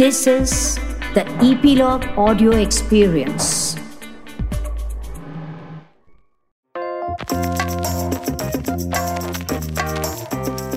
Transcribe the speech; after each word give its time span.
This 0.00 0.26
is 0.26 0.76
the 1.12 1.26
Epilogue 1.42 2.04
Audio 2.16 2.52
Experience. 2.52 3.74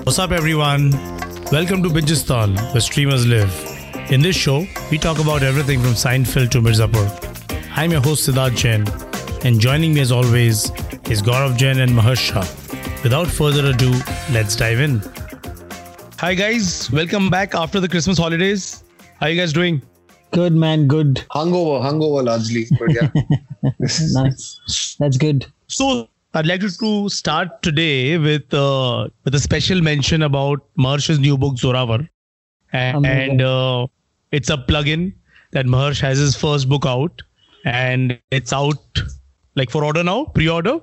What's 0.04 0.18
up, 0.18 0.30
everyone? 0.30 0.90
Welcome 1.50 1.82
to 1.84 1.88
Bijistan, 1.88 2.54
where 2.74 2.82
streamers 2.82 3.26
live. 3.26 3.50
In 4.12 4.20
this 4.20 4.36
show, 4.36 4.66
we 4.90 4.98
talk 4.98 5.18
about 5.18 5.42
everything 5.42 5.80
from 5.80 5.92
Seinfeld 5.92 6.50
to 6.50 6.60
Mirzapur. 6.60 7.08
I'm 7.74 7.92
your 7.92 8.02
host, 8.02 8.28
Siddharth 8.28 8.54
Jain, 8.58 8.86
and 9.42 9.58
joining 9.58 9.94
me 9.94 10.02
as 10.02 10.12
always 10.12 10.70
is 11.08 11.22
Gaurav 11.22 11.56
Jain 11.56 11.78
and 11.78 11.92
Maharsh 11.92 12.30
Shah. 12.30 12.46
Without 13.02 13.28
further 13.28 13.70
ado, 13.70 13.90
let's 14.32 14.54
dive 14.54 14.80
in. 14.80 15.00
Hi, 16.18 16.34
guys. 16.34 16.90
Welcome 16.90 17.30
back 17.30 17.54
after 17.54 17.80
the 17.80 17.88
Christmas 17.88 18.18
holidays. 18.18 18.83
How 19.24 19.28
are 19.28 19.32
you 19.32 19.40
guys 19.40 19.54
doing? 19.54 19.80
Good 20.32 20.52
man, 20.52 20.86
good. 20.86 21.14
Hungover, 21.30 21.82
hungover 21.82 22.22
largely. 22.22 22.66
But 22.78 22.92
yeah. 22.92 23.08
nice. 24.12 24.96
That's 25.00 25.16
good. 25.16 25.46
So, 25.66 26.10
I'd 26.34 26.44
like 26.44 26.60
to 26.60 27.08
start 27.08 27.62
today 27.62 28.18
with 28.18 28.52
uh, 28.52 29.08
with 29.24 29.34
a 29.34 29.38
special 29.38 29.80
mention 29.80 30.20
about 30.20 30.60
Maharsh's 30.78 31.18
new 31.18 31.38
book 31.38 31.54
Zoravar, 31.54 32.06
and, 32.74 33.06
and 33.06 33.40
uh, 33.40 33.86
it's 34.30 34.50
a 34.50 34.58
plug-in 34.58 35.14
that 35.52 35.64
Maharsh 35.64 36.02
has 36.02 36.18
his 36.18 36.36
first 36.36 36.68
book 36.68 36.84
out, 36.84 37.22
and 37.64 38.18
it's 38.30 38.52
out 38.52 39.00
like 39.54 39.70
for 39.70 39.86
order 39.86 40.04
now, 40.04 40.26
pre-order. 40.26 40.80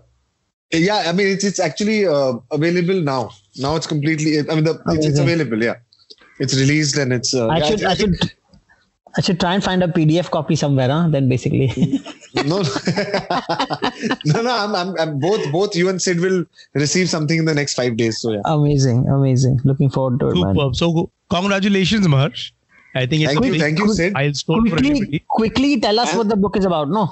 yeah, 0.74 1.04
I 1.06 1.12
mean 1.12 1.28
it's 1.28 1.44
it's 1.44 1.60
actually 1.60 2.08
uh, 2.08 2.34
available 2.50 3.00
now. 3.02 3.30
Now 3.58 3.76
it's 3.76 3.86
completely 3.86 4.40
I 4.40 4.56
mean 4.56 4.64
the 4.64 4.82
it's, 4.88 5.06
it's 5.06 5.20
available, 5.20 5.64
yeah. 5.64 5.76
It's 6.44 6.56
released 6.60 6.98
and 6.98 7.14
it's 7.14 7.34
uh, 7.34 7.48
I 7.48 7.58
yeah, 7.58 7.66
should, 7.70 7.84
I 7.86 7.96
think- 7.96 8.18
should, 8.22 8.32
I 9.18 9.22
should 9.22 9.40
try 9.42 9.54
and 9.54 9.64
find 9.64 9.84
a 9.84 9.88
PDF 9.88 10.30
copy 10.32 10.56
somewhere. 10.56 10.90
Huh? 10.90 11.08
Then 11.10 11.28
basically, 11.30 11.68
no, 12.52 12.62
no, 14.32 14.42
no. 14.48 14.54
I'm, 14.64 14.76
I'm, 14.82 14.96
I'm 15.00 15.20
both, 15.20 15.52
both 15.52 15.76
you 15.76 15.90
and 15.90 16.02
Sid 16.02 16.20
will 16.20 16.46
receive 16.74 17.10
something 17.10 17.38
in 17.40 17.46
the 17.46 17.54
next 17.54 17.76
five 17.76 17.98
days. 17.98 18.22
So 18.22 18.32
yeah, 18.34 18.42
amazing, 18.46 19.08
amazing. 19.10 19.60
Looking 19.66 19.90
forward 19.90 20.20
to 20.22 20.30
it, 20.30 20.36
man. 20.36 20.74
So, 20.74 21.12
congratulations, 21.30 22.08
Maharsh. 22.08 22.52
I 22.96 23.06
think 23.06 23.24
it's 23.24 23.34
thank 23.34 23.44
a 23.44 23.48
you, 23.48 23.52
big 23.54 23.62
thank 23.62 23.80
you, 23.80 23.94
Sid. 23.94 24.14
milestone 24.14 24.70
for 24.70 24.78
Quickly, 24.78 25.26
quickly 25.30 25.80
tell 25.80 26.00
us 26.00 26.10
And- 26.10 26.18
what 26.20 26.30
the 26.30 26.36
book 26.38 26.58
is 26.58 26.66
about. 26.66 26.90
No. 26.90 27.06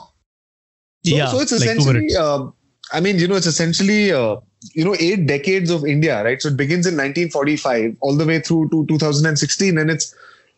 So, 1.05 1.15
yeah, 1.15 1.27
so 1.27 1.39
it's 1.39 1.51
essentially, 1.53 1.93
minutes. 1.93 2.17
uh, 2.17 2.47
I 2.91 2.99
mean, 2.99 3.19
you 3.19 3.27
know, 3.27 3.35
it's 3.35 3.45
essentially, 3.45 4.11
uh, 4.11 4.37
you 4.73 4.83
know, 4.83 4.95
eight 4.99 5.25
decades 5.27 5.69
of 5.69 5.85
India, 5.85 6.23
right? 6.23 6.41
So 6.41 6.49
it 6.49 6.57
begins 6.57 6.85
in 6.85 6.93
1945 6.95 7.97
all 8.01 8.15
the 8.15 8.25
way 8.25 8.39
through 8.39 8.69
to 8.69 8.85
2016, 8.87 9.77
and 9.77 9.89
it's 9.89 10.15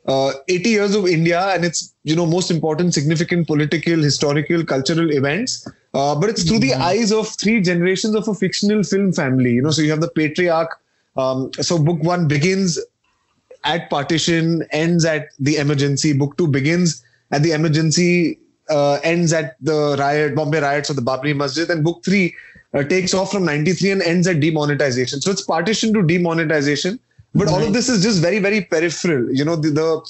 uh, 0.08 0.34
80 0.48 0.70
years 0.70 0.96
of 0.96 1.08
India 1.08 1.40
and 1.50 1.64
its, 1.64 1.94
you 2.04 2.16
know, 2.16 2.26
most 2.26 2.50
important, 2.50 2.94
significant 2.94 3.48
political, 3.48 4.02
historical, 4.02 4.64
cultural 4.66 5.12
events. 5.12 5.68
Uh, 5.94 6.16
but 6.16 6.30
it's 6.30 6.44
through 6.44 6.60
the 6.60 6.74
eyes 6.74 7.12
of 7.12 7.28
three 7.28 7.62
generations 7.62 8.16
of 8.16 8.28
a 8.28 8.34
fictional 8.34 8.84
film 8.84 9.12
family. 9.12 9.52
You 9.52 9.62
know, 9.62 9.72
so 9.72 9.82
you 9.82 9.92
have 9.92 10.02
the 10.02 10.10
patriarch. 10.10 10.80
Um, 11.18 11.52
so 11.54 11.78
book 11.78 12.02
one 12.02 12.28
begins 12.28 12.80
at 13.64 13.90
partition, 13.90 14.66
ends 14.72 15.06
at 15.06 15.30
the 15.40 15.58
emergency. 15.58 16.14
Book 16.14 16.38
two 16.38 16.48
begins 16.48 17.04
at 17.32 17.44
the 17.44 17.52
emergency, 17.52 18.40
uh, 18.72 19.00
ends 19.04 19.34
at 19.34 19.56
the 19.62 19.96
riot, 20.00 20.36
Bombay 20.36 20.62
riots 20.62 20.90
or 20.90 20.94
the 20.94 21.02
Babri 21.02 21.36
Masjid. 21.36 21.70
And 21.70 21.84
book 21.84 22.04
three 22.04 22.34
uh, 22.74 22.84
takes 22.84 23.14
off 23.14 23.32
from 23.32 23.46
93 23.46 23.92
and 23.92 24.02
ends 24.02 24.28
at 24.28 24.40
demonetization. 24.40 25.22
So 25.22 25.32
it's 25.32 25.42
partition 25.42 25.94
to 25.94 26.02
demonetization. 26.02 27.00
But 27.34 27.48
all 27.48 27.64
of 27.64 27.74
this 27.74 27.88
is 27.88 28.04
just 28.04 28.22
very, 28.22 28.40
very 28.40 28.62
peripheral. 28.62 29.34
You 29.34 29.46
know, 29.46 29.56
the, 29.56 29.70
the 29.70 30.02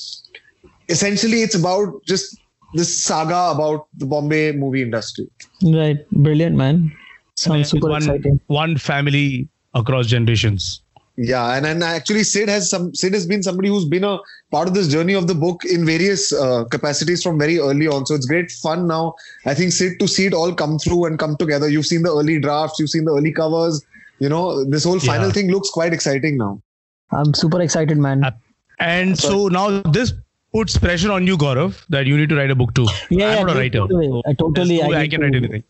essentially 0.89 1.41
it's 1.41 1.55
about 1.55 2.03
just 2.05 2.39
this 2.73 2.95
saga 2.97 3.51
about 3.55 3.87
the 3.97 4.05
Bombay 4.05 4.53
movie 4.53 4.81
industry. 4.81 5.29
Right. 5.63 6.09
Brilliant, 6.11 6.55
man. 6.55 6.95
Sounds 7.35 7.69
super 7.69 7.89
one, 7.89 8.01
exciting. 8.01 8.39
one 8.47 8.77
family 8.77 9.47
across 9.73 10.07
generations. 10.07 10.81
Yeah, 11.29 11.55
and 11.55 11.65
and 11.69 11.83
actually 11.83 12.23
Sid 12.23 12.49
has 12.49 12.67
some 12.69 12.85
Sid 12.99 13.13
has 13.13 13.25
been 13.31 13.43
somebody 13.43 13.69
who's 13.69 13.85
been 13.85 14.03
a 14.03 14.17
part 14.51 14.67
of 14.69 14.73
this 14.73 14.87
journey 14.93 15.13
of 15.13 15.27
the 15.31 15.35
book 15.35 15.65
in 15.65 15.85
various 15.85 16.33
uh, 16.33 16.63
capacities 16.75 17.21
from 17.25 17.37
very 17.37 17.57
early 17.59 17.87
on. 17.95 18.05
So 18.07 18.15
it's 18.15 18.25
great 18.25 18.49
fun 18.49 18.87
now. 18.87 19.13
I 19.45 19.53
think 19.53 19.73
Sid 19.73 19.99
to 19.99 20.07
see 20.13 20.25
it 20.29 20.33
all 20.33 20.53
come 20.61 20.79
through 20.79 21.05
and 21.09 21.19
come 21.19 21.35
together. 21.43 21.69
You've 21.73 21.85
seen 21.85 22.01
the 22.07 22.13
early 22.21 22.39
drafts, 22.39 22.79
you've 22.79 22.89
seen 22.95 23.05
the 23.09 23.13
early 23.19 23.33
covers. 23.41 23.83
You 24.19 24.29
know, 24.29 24.63
this 24.77 24.83
whole 24.91 24.99
final 24.99 25.27
Yeah. 25.27 25.33
thing 25.39 25.51
looks 25.51 25.69
quite 25.69 25.93
exciting 25.99 26.37
now. 26.37 26.49
I'm 27.11 27.33
super 27.43 27.61
excited, 27.61 27.97
man. 28.07 28.23
Ab- 28.23 28.39
And 28.79 29.19
so 29.25 29.47
now 29.59 29.65
this 29.99 30.13
puts 30.53 30.77
pressure 30.87 31.11
on 31.11 31.27
you, 31.27 31.37
Gaurav, 31.37 31.85
that 31.89 32.07
you 32.07 32.17
need 32.17 32.29
to 32.29 32.35
write 32.41 32.51
a 32.51 32.55
book 32.63 32.73
too. 32.79 32.87
Yeah, 33.09 33.27
I'm 33.27 33.37
yeah, 33.37 33.43
not 33.43 33.55
a 33.55 33.59
writer. 33.59 33.79
totally. 33.79 34.23
I 34.25 34.33
totally- 34.41 34.81
I 34.81 34.87
I 34.87 35.01
need 35.03 35.11
can 35.11 35.21
write 35.27 35.33
to- 35.33 35.37
anything. 35.43 35.63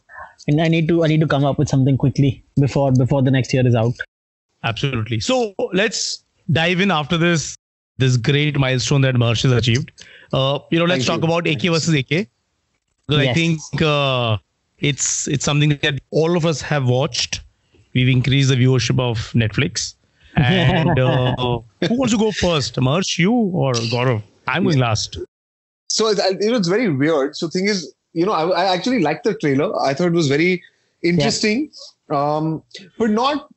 And 0.48 0.62
I 0.62 0.68
need 0.76 0.88
to, 0.92 1.04
I 1.06 1.08
need 1.08 1.22
to 1.22 1.28
come 1.28 1.44
up 1.52 1.60
with 1.64 1.70
something 1.76 1.98
quickly 2.04 2.32
before 2.60 2.92
before 3.04 3.22
the 3.30 3.32
next 3.40 3.54
year 3.58 3.66
is 3.72 3.76
out. 3.84 3.94
Absolutely. 4.64 5.20
So 5.20 5.54
let's 5.74 6.24
dive 6.52 6.80
in 6.80 6.92
after 6.92 7.18
this 7.18 7.56
this 7.98 8.18
great 8.18 8.58
milestone 8.58 9.02
that 9.02 9.16
Maharsh 9.16 9.44
has 9.44 9.52
achieved. 9.52 9.92
Uh, 10.34 10.60
you 10.72 10.80
know, 10.80 10.86
let's 10.86 11.06
Thank 11.06 11.22
talk 11.22 11.30
you. 11.30 11.36
about 11.36 11.48
AK 11.48 11.62
versus 11.72 11.94
AK. 11.94 12.28
Because 13.08 13.28
I 13.28 13.34
think 13.34 13.60
uh, 13.82 14.38
it's 14.80 15.28
it's 15.28 15.46
something 15.46 15.70
that 15.82 16.00
all 16.12 16.38
of 16.38 16.46
us 16.46 16.62
have 16.62 16.88
watched. 16.88 17.42
We've 17.94 18.08
increased 18.10 18.50
the 18.50 18.56
viewership 18.56 19.00
of 19.00 19.18
Netflix. 19.34 19.96
And 20.38 20.98
uh, 20.98 21.36
who 21.88 21.96
wants 21.98 22.14
to 22.14 22.18
go 22.18 22.32
first, 22.32 22.76
Maharsh, 22.76 23.18
you 23.20 23.34
or 23.34 23.74
Gaurav? 23.74 24.24
I'm 24.48 24.64
going 24.64 24.80
last. 24.80 25.18
So 25.90 26.08
it's, 26.08 26.22
I- 26.22 26.30
you 26.40 26.52
know, 26.52 26.56
it's 26.58 26.70
very 26.70 26.90
weird. 26.90 27.36
So 27.36 27.50
thing 27.50 27.66
is, 27.66 27.94
you 28.14 28.26
know, 28.26 28.32
I, 28.32 28.48
I 28.64 28.74
actually 28.74 29.02
liked 29.02 29.26
the 29.26 29.34
trailer. 29.36 29.78
I 29.82 29.94
thought 29.94 30.08
it 30.08 30.14
was 30.14 30.30
very 30.30 30.64
interesting, 31.04 31.70
um, 32.10 32.64
but 32.98 33.10
not. 33.10 33.50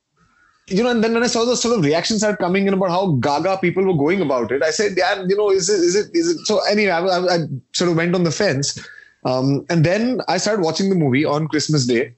You 0.67 0.81
know, 0.83 0.89
and 0.89 1.03
then 1.03 1.13
when 1.13 1.21
I 1.23 1.27
saw 1.27 1.45
the 1.45 1.55
sort 1.55 1.77
of 1.77 1.85
reactions 1.85 2.21
started 2.21 2.37
coming 2.37 2.65
in 2.67 2.73
about 2.73 2.89
how 2.89 3.11
gaga 3.17 3.57
people 3.59 3.83
were 3.85 3.93
going 3.93 4.21
about 4.21 4.51
it, 4.51 4.63
I 4.63 4.71
said, 4.71 4.93
"Yeah, 4.97 5.23
you 5.27 5.37
know, 5.37 5.51
is 5.51 5.69
it, 5.69 5.79
is 5.79 5.95
it, 5.95 6.09
is 6.15 6.29
it?" 6.29 6.47
So 6.47 6.59
anyway, 6.65 6.91
I, 6.91 7.01
I, 7.05 7.35
I 7.35 7.37
sort 7.73 7.91
of 7.91 7.97
went 7.97 8.15
on 8.15 8.23
the 8.23 8.31
fence, 8.31 8.79
um, 9.25 9.63
and 9.69 9.83
then 9.85 10.21
I 10.27 10.37
started 10.37 10.63
watching 10.63 10.89
the 10.89 10.95
movie 10.95 11.23
on 11.23 11.47
Christmas 11.47 11.85
Day. 11.85 12.15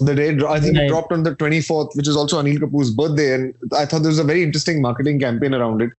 The 0.00 0.14
day 0.14 0.28
I 0.46 0.60
think 0.60 0.76
Right. 0.76 0.84
it 0.84 0.88
dropped 0.88 1.12
on 1.12 1.24
the 1.24 1.34
24th, 1.34 1.96
which 1.96 2.08
is 2.08 2.16
also 2.16 2.40
Anil 2.40 2.58
Kapoor's 2.58 2.92
birthday, 2.92 3.34
and 3.34 3.54
I 3.76 3.84
thought 3.84 4.02
there 4.02 4.10
was 4.10 4.20
a 4.20 4.24
very 4.24 4.42
interesting 4.44 4.80
marketing 4.80 5.18
campaign 5.18 5.52
around 5.52 5.82
it. 5.82 5.90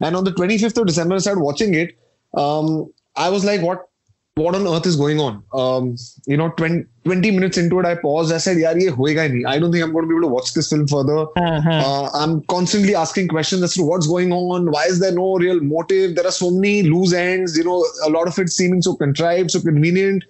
And 0.00 0.14
on 0.14 0.24
the 0.24 0.32
25th 0.32 0.76
of 0.78 0.86
December, 0.86 1.14
I 1.14 1.18
started 1.18 1.40
watching 1.40 1.74
it. 1.74 1.98
Um, 2.34 2.92
I 3.16 3.30
was 3.30 3.44
like, 3.44 3.62
what 3.62 3.88
what 4.37 4.55
on 4.55 4.67
earth 4.67 4.85
is 4.85 4.95
going 4.95 5.19
on? 5.19 5.43
Um, 5.53 5.95
you 6.25 6.37
know, 6.37 6.49
20, 6.49 6.85
20 7.05 7.31
minutes 7.31 7.57
into 7.57 7.79
it, 7.79 7.85
I 7.85 7.95
paused. 7.95 8.31
I 8.31 8.37
said, 8.37 8.57
yaar, 8.57 8.79
ye 8.79 8.87
hoega 8.87 9.17
hi 9.17 9.29
nahi. 9.29 9.45
I 9.47 9.59
don't 9.59 9.71
think 9.71 9.83
I'm 9.83 9.91
going 9.91 10.03
to 10.03 10.07
be 10.07 10.13
able 10.13 10.27
to 10.27 10.33
watch 10.33 10.53
this 10.53 10.69
film 10.69 10.87
further. 10.87 11.25
Uh-huh. 11.35 11.69
Uh, 11.69 12.09
I'm 12.13 12.43
constantly 12.43 12.95
asking 12.95 13.29
questions 13.29 13.63
as 13.63 13.73
to 13.73 13.83
what's 13.83 14.07
going 14.07 14.31
on. 14.31 14.71
Why 14.71 14.85
is 14.85 14.99
there 14.99 15.11
no 15.11 15.35
real 15.37 15.59
motive? 15.59 16.15
There 16.15 16.27
are 16.27 16.31
so 16.31 16.51
many 16.51 16.83
loose 16.83 17.13
ends. 17.13 17.57
You 17.57 17.63
know, 17.63 17.85
a 18.05 18.09
lot 18.09 18.27
of 18.27 18.37
it 18.37 18.49
seeming 18.49 18.81
so 18.81 18.95
contrived, 18.95 19.51
so 19.51 19.61
convenient. 19.61 20.23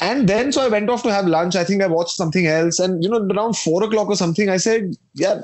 And 0.00 0.28
then, 0.28 0.52
so 0.52 0.62
I 0.62 0.68
went 0.68 0.88
off 0.88 1.02
to 1.02 1.12
have 1.12 1.26
lunch. 1.26 1.56
I 1.56 1.64
think 1.64 1.82
I 1.82 1.86
watched 1.86 2.16
something 2.16 2.46
else. 2.46 2.78
And, 2.78 3.02
you 3.02 3.10
know, 3.10 3.26
around 3.34 3.56
four 3.56 3.82
o'clock 3.82 4.08
or 4.08 4.16
something, 4.16 4.48
I 4.48 4.56
said, 4.56 4.94
yeah, 5.14 5.42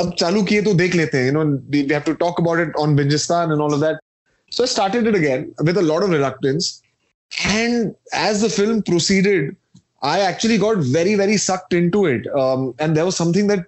अब 0.00 0.12
चालू 0.20 0.42
किए 0.44 0.62
तो 0.62 0.74
देख 0.74 0.94
लेते 0.94 1.18
हैं. 1.18 1.26
You 1.26 1.32
know, 1.32 1.44
we 1.70 1.82
we 1.84 1.94
have 1.94 2.04
to 2.04 2.14
talk 2.14 2.38
about 2.38 2.58
it 2.58 2.74
on 2.78 2.96
Binjistan 2.96 3.52
and 3.52 3.62
all 3.62 3.72
of 3.72 3.80
that. 3.80 4.00
So 4.50 4.64
I 4.64 4.66
started 4.66 5.06
it 5.06 5.14
again 5.14 5.54
with 5.64 5.78
a 5.78 5.82
lot 5.82 6.02
of 6.02 6.10
reluctance. 6.10 6.82
and 7.45 7.95
as 8.13 8.41
the 8.41 8.49
film 8.49 8.83
proceeded, 8.83 9.55
I 10.01 10.19
actually 10.21 10.57
got 10.57 10.77
very, 10.77 11.15
very 11.15 11.37
sucked 11.37 11.73
into 11.73 12.05
it. 12.05 12.27
Um, 12.35 12.73
and 12.79 12.95
there 12.97 13.05
was 13.05 13.15
something 13.15 13.47
that 13.47 13.65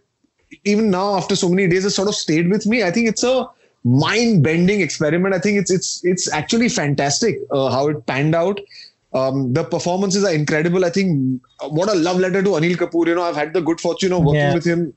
even 0.66 0.90
now, 0.91 1.16
after 1.16 1.35
so 1.35 1.50
many 1.50 1.68
days, 1.68 1.84
has 1.84 1.96
sort 1.96 2.07
of 2.07 2.16
stayed 2.16 2.50
with 2.50 2.66
me. 2.66 2.84
I 2.84 2.91
think 2.91 3.07
it's 3.07 3.24
a 3.24 3.47
mind-bending 3.84 4.81
experiment. 4.81 5.34
I 5.34 5.40
think 5.40 5.57
it's 5.57 5.72
it's 5.72 6.04
it's 6.04 6.31
actually 6.31 6.69
fantastic 6.69 7.38
uh, 7.51 7.69
how 7.69 7.88
it 7.89 8.06
panned 8.06 8.36
out. 8.36 8.60
Um, 9.13 9.54
the 9.54 9.63
performances 9.63 10.24
are 10.24 10.33
incredible. 10.33 10.86
I 10.86 10.89
think 10.89 11.42
what 11.69 11.89
a 11.89 11.95
love 11.95 12.19
letter 12.19 12.42
to 12.42 12.50
Anil 12.50 12.75
Kapoor. 12.75 13.07
You 13.07 13.16
know, 13.16 13.24
I've 13.24 13.36
had 13.36 13.54
the 13.54 13.62
good 13.62 13.80
fortune 13.80 14.13
of 14.13 14.24
working 14.24 14.42
Yeah. 14.42 14.54
with 14.54 14.66
him 14.66 14.94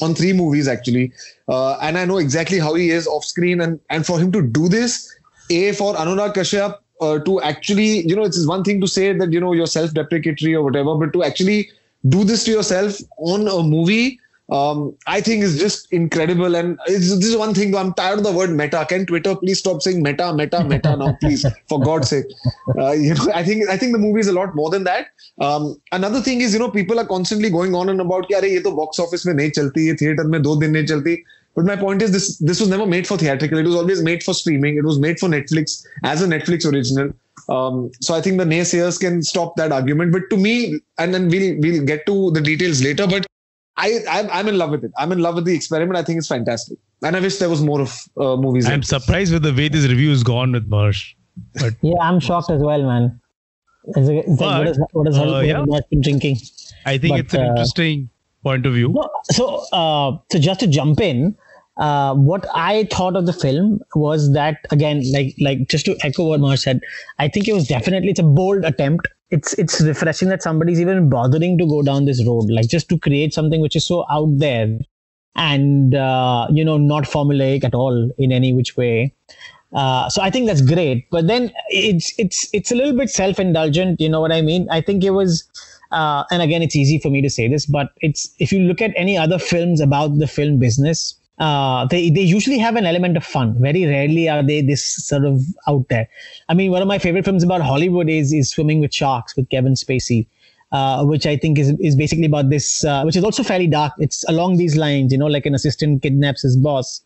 on 0.00 0.14
three 0.14 0.32
movies 0.32 0.68
actually, 0.68 1.12
uh, 1.48 1.76
and 1.82 1.98
I 1.98 2.04
know 2.04 2.18
exactly 2.18 2.58
how 2.58 2.74
he 2.74 2.90
is 2.90 3.06
off 3.06 3.24
screen. 3.24 3.60
And 3.60 3.78
and 3.90 4.06
for 4.06 4.18
him 4.18 4.32
to 4.32 4.42
do 4.42 4.68
this, 4.68 5.14
a 5.50 5.72
for 5.72 5.94
Anurag 5.94 6.34
Kashyap 6.34 6.78
uh, 7.01 7.19
to 7.19 7.41
actually, 7.41 8.07
you 8.07 8.15
know, 8.15 8.23
it's 8.23 8.45
one 8.47 8.63
thing 8.63 8.79
to 8.81 8.87
say 8.87 9.13
that 9.13 9.31
you 9.31 9.39
know 9.39 9.53
you're 9.53 9.67
self-deprecatory 9.67 10.53
or 10.53 10.63
whatever, 10.63 10.95
but 10.95 11.13
to 11.13 11.23
actually 11.23 11.69
do 12.09 12.23
this 12.23 12.43
to 12.45 12.51
yourself 12.51 12.99
on 13.17 13.47
a 13.47 13.63
movie. 13.63 14.19
Um, 14.49 14.95
I 15.07 15.19
think 15.19 15.43
is 15.43 15.59
just 15.59 15.91
incredible, 15.91 16.55
and 16.55 16.79
it's, 16.87 17.13
this 17.13 17.25
is 17.25 17.35
one 17.35 17.53
thing. 17.53 17.71
Though 17.71 17.79
I'm 17.79 17.93
tired 17.93 18.19
of 18.19 18.23
the 18.23 18.31
word 18.31 18.51
meta. 18.51 18.85
Can 18.87 19.05
Twitter 19.05 19.35
please 19.35 19.59
stop 19.59 19.81
saying 19.81 20.01
meta, 20.01 20.33
meta, 20.33 20.63
meta 20.63 20.95
now, 20.95 21.17
please, 21.19 21.45
for 21.67 21.81
God's 21.81 22.07
sake? 22.07 22.23
Uh, 22.77 22.91
you 22.91 23.13
know, 23.13 23.29
I 23.33 23.43
think 23.43 23.67
I 23.67 23.75
think 23.75 23.91
the 23.91 23.99
movie 23.99 24.21
is 24.21 24.29
a 24.29 24.31
lot 24.31 24.55
more 24.55 24.69
than 24.69 24.85
that. 24.85 25.07
Um, 25.41 25.75
another 25.91 26.21
thing 26.21 26.39
is, 26.39 26.53
you 26.53 26.59
know, 26.59 26.71
people 26.71 26.97
are 26.97 27.05
constantly 27.05 27.49
going 27.49 27.75
on 27.75 27.89
and 27.89 27.99
about 27.99 28.29
कि 28.29 28.35
अरे 28.35 28.53
ये 28.53 28.59
तो 28.59 28.71
box 28.71 28.99
office 28.99 29.25
में 29.25 29.33
नहीं 29.33 29.51
चलती, 29.51 29.87
ये 29.89 29.99
theater 29.99 30.25
में 30.25 30.41
दो 30.41 30.55
दिन 30.55 30.71
नहीं 30.71 30.85
चलती. 30.85 31.23
but 31.54 31.66
my 31.66 31.76
point 31.76 32.02
is 32.02 32.12
this: 32.12 32.38
this 32.38 32.60
was 32.60 32.68
never 32.68 32.86
made 32.86 33.06
for 33.06 33.18
theatrical. 33.18 33.58
It 33.58 33.66
was 33.66 33.74
always 33.74 34.02
made 34.02 34.22
for 34.22 34.34
streaming. 34.34 34.76
It 34.76 34.84
was 34.84 34.98
made 34.98 35.18
for 35.18 35.28
Netflix 35.28 35.84
as 36.02 36.22
a 36.22 36.26
Netflix 36.26 36.70
original. 36.70 37.12
Um, 37.48 37.90
so 38.00 38.14
I 38.14 38.20
think 38.20 38.38
the 38.38 38.44
naysayers 38.44 38.98
can 38.98 39.22
stop 39.22 39.56
that 39.56 39.72
argument. 39.72 40.12
But 40.12 40.22
to 40.30 40.36
me, 40.36 40.80
and 40.98 41.12
then 41.12 41.28
we'll 41.28 41.58
we'll 41.60 41.84
get 41.84 42.06
to 42.06 42.30
the 42.30 42.40
details 42.40 42.82
later. 42.82 43.06
But 43.06 43.26
I 43.76 44.00
I'm, 44.08 44.30
I'm 44.30 44.48
in 44.48 44.56
love 44.58 44.70
with 44.70 44.84
it. 44.84 44.92
I'm 44.96 45.12
in 45.12 45.18
love 45.18 45.34
with 45.34 45.44
the 45.44 45.54
experiment. 45.54 45.96
I 45.96 46.02
think 46.02 46.18
it's 46.18 46.28
fantastic, 46.28 46.78
and 47.02 47.16
I 47.16 47.20
wish 47.20 47.36
there 47.36 47.50
was 47.50 47.62
more 47.62 47.80
of 47.80 47.98
uh, 48.16 48.36
movies. 48.36 48.66
I'm 48.66 48.80
like 48.80 48.84
surprised 48.84 49.32
with 49.32 49.42
the 49.42 49.52
way 49.52 49.68
this 49.68 49.86
review 49.88 50.10
has 50.10 50.22
gone 50.22 50.52
with 50.52 50.66
Marsh. 50.68 51.14
But 51.54 51.74
Yeah, 51.82 51.96
I'm 52.00 52.20
shocked 52.20 52.50
as 52.50 52.62
well, 52.62 52.82
man. 52.82 53.20
It's, 53.84 54.08
like- 54.08 54.24
it's 54.26 54.28
like, 54.28 54.38
what 54.40 54.64
But, 54.64 54.66
is 54.68 54.80
what 54.92 55.08
is 55.08 55.18
uh, 55.18 55.24
what 55.24 55.46
yeah. 55.46 55.58
has 55.58 55.66
Marsh 55.66 55.84
been 55.90 56.00
drinking? 56.02 56.36
I 56.86 56.98
think 56.98 57.12
But, 57.12 57.20
it's 57.20 57.34
an 57.34 57.40
uh, 57.40 57.48
interesting 57.50 58.10
point 58.42 58.66
of 58.66 58.74
view. 58.74 58.90
No, 58.90 59.08
so 59.32 59.64
uh, 59.72 60.18
so 60.30 60.38
just 60.38 60.60
to 60.60 60.66
jump 60.66 61.00
in, 61.00 61.36
uh, 61.78 62.14
what 62.14 62.46
I 62.54 62.84
thought 62.90 63.16
of 63.16 63.26
the 63.26 63.32
film 63.32 63.80
was 63.94 64.32
that 64.32 64.58
again, 64.70 65.02
like 65.12 65.34
like 65.40 65.68
just 65.68 65.86
to 65.86 65.96
echo 66.02 66.28
what 66.28 66.40
Marsh 66.40 66.62
said, 66.62 66.80
I 67.18 67.28
think 67.28 67.48
it 67.48 67.54
was 67.54 67.66
definitely 67.66 68.10
it's 68.10 68.20
a 68.20 68.24
bold 68.24 68.64
attempt. 68.64 69.08
It's 69.30 69.54
it's 69.54 69.80
refreshing 69.80 70.28
that 70.28 70.42
somebody's 70.42 70.80
even 70.80 71.08
bothering 71.08 71.56
to 71.58 71.66
go 71.66 71.82
down 71.82 72.04
this 72.04 72.24
road, 72.26 72.50
like 72.50 72.68
just 72.68 72.88
to 72.90 72.98
create 72.98 73.32
something 73.32 73.60
which 73.60 73.74
is 73.74 73.86
so 73.86 74.04
out 74.10 74.38
there 74.38 74.78
and 75.34 75.94
uh, 75.94 76.46
you 76.52 76.64
know 76.64 76.76
not 76.76 77.04
formulaic 77.04 77.64
at 77.64 77.74
all 77.74 78.10
in 78.18 78.32
any 78.32 78.52
which 78.52 78.76
way. 78.76 79.14
Uh, 79.72 80.10
so 80.10 80.20
I 80.20 80.28
think 80.30 80.46
that's 80.46 80.60
great, 80.60 81.08
but 81.10 81.26
then 81.26 81.50
it's 81.68 82.12
it's 82.18 82.48
it's 82.52 82.70
a 82.70 82.74
little 82.74 82.96
bit 82.96 83.08
self-indulgent. 83.08 83.98
You 84.00 84.10
know 84.10 84.20
what 84.20 84.30
I 84.30 84.42
mean? 84.42 84.68
I 84.70 84.82
think 84.82 85.02
it 85.02 85.10
was, 85.10 85.48
uh, 85.90 86.24
and 86.30 86.42
again, 86.42 86.60
it's 86.60 86.76
easy 86.76 86.98
for 86.98 87.08
me 87.08 87.22
to 87.22 87.30
say 87.30 87.48
this, 87.48 87.64
but 87.64 87.92
it's 88.02 88.30
if 88.38 88.52
you 88.52 88.60
look 88.60 88.82
at 88.82 88.92
any 88.94 89.16
other 89.16 89.38
films 89.38 89.80
about 89.80 90.18
the 90.18 90.26
film 90.26 90.58
business, 90.58 91.18
uh, 91.42 91.86
they 91.86 92.08
they 92.08 92.22
usually 92.22 92.58
have 92.58 92.76
an 92.76 92.86
element 92.86 93.16
of 93.16 93.24
fun. 93.24 93.54
Very 93.60 93.84
rarely 93.84 94.28
are 94.28 94.42
they 94.42 94.62
this 94.62 94.84
sort 95.06 95.24
of 95.24 95.42
out 95.66 95.88
there. 95.88 96.08
I 96.48 96.54
mean, 96.54 96.70
one 96.70 96.82
of 96.82 96.88
my 96.88 96.98
favorite 96.98 97.24
films 97.24 97.42
about 97.42 97.62
Hollywood 97.62 98.08
is 98.08 98.32
is 98.32 98.50
Swimming 98.50 98.78
with 98.80 98.94
Sharks 98.94 99.36
with 99.36 99.48
Kevin 99.50 99.74
Spacey. 99.74 100.26
Uh, 100.70 101.04
which 101.04 101.26
I 101.26 101.36
think 101.36 101.58
is 101.58 101.72
is 101.80 101.94
basically 101.94 102.24
about 102.24 102.48
this, 102.48 102.82
uh, 102.82 103.02
which 103.02 103.14
is 103.14 103.22
also 103.22 103.42
fairly 103.42 103.66
dark. 103.66 103.92
It's 103.98 104.24
along 104.26 104.56
these 104.56 104.74
lines, 104.74 105.12
you 105.12 105.18
know, 105.18 105.26
like 105.26 105.44
an 105.44 105.54
assistant 105.54 106.00
kidnaps 106.00 106.40
his 106.40 106.56
boss, 106.56 107.02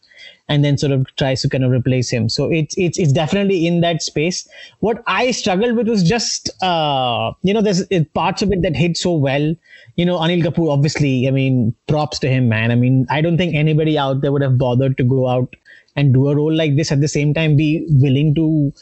and 0.48 0.64
then 0.64 0.78
sort 0.78 0.92
of 0.92 1.06
tries 1.16 1.42
to 1.42 1.48
kind 1.48 1.64
of 1.64 1.70
replace 1.70 2.10
him. 2.10 2.28
So 2.28 2.50
it's 2.50 2.74
it's 2.78 2.98
it's 2.98 3.12
definitely 3.12 3.66
in 3.66 3.80
that 3.80 4.02
space. 4.02 4.48
What 4.80 5.02
I 5.06 5.30
struggled 5.30 5.76
with 5.76 5.88
was 5.88 6.02
just 6.02 6.50
uh, 6.62 7.32
you 7.42 7.52
know 7.52 7.62
there's 7.62 7.82
uh, 7.90 8.04
parts 8.14 8.42
of 8.42 8.52
it 8.52 8.62
that 8.62 8.76
hit 8.76 8.96
so 8.96 9.14
well. 9.14 9.54
You 9.96 10.04
know, 10.04 10.18
Anil 10.18 10.42
Kapoor, 10.42 10.72
obviously, 10.72 11.26
I 11.26 11.30
mean, 11.30 11.74
props 11.88 12.18
to 12.20 12.28
him, 12.28 12.48
man. 12.48 12.70
I 12.70 12.74
mean, 12.74 13.06
I 13.10 13.20
don't 13.20 13.38
think 13.38 13.54
anybody 13.54 13.98
out 13.98 14.20
there 14.20 14.30
would 14.32 14.42
have 14.42 14.58
bothered 14.58 14.96
to 14.98 15.04
go 15.04 15.26
out 15.28 15.56
and 15.96 16.12
do 16.12 16.28
a 16.28 16.36
role 16.36 16.52
like 16.52 16.76
this. 16.76 16.92
At 16.92 17.00
the 17.00 17.08
same 17.08 17.32
time, 17.32 17.56
be 17.56 17.86
willing 17.88 18.34
to 18.34 18.72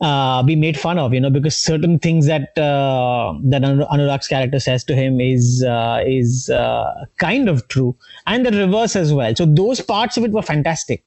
uh, 0.00 0.42
be 0.42 0.56
made 0.56 0.78
fun 0.78 0.98
of, 0.98 1.14
you 1.14 1.20
know, 1.20 1.30
because 1.30 1.56
certain 1.56 1.98
things 1.98 2.26
that 2.26 2.56
uh, 2.58 3.32
that 3.44 3.62
Anurag's 3.62 4.28
character 4.28 4.60
says 4.60 4.84
to 4.84 4.94
him 4.94 5.20
is 5.20 5.64
uh, 5.64 6.02
is 6.06 6.50
uh, 6.50 7.06
kind 7.18 7.48
of 7.48 7.66
true, 7.68 7.96
and 8.26 8.44
the 8.44 8.50
reverse 8.50 8.94
as 8.94 9.12
well. 9.12 9.34
So 9.34 9.46
those 9.46 9.80
parts 9.80 10.18
of 10.18 10.24
it 10.24 10.32
were 10.32 10.42
fantastic, 10.42 11.02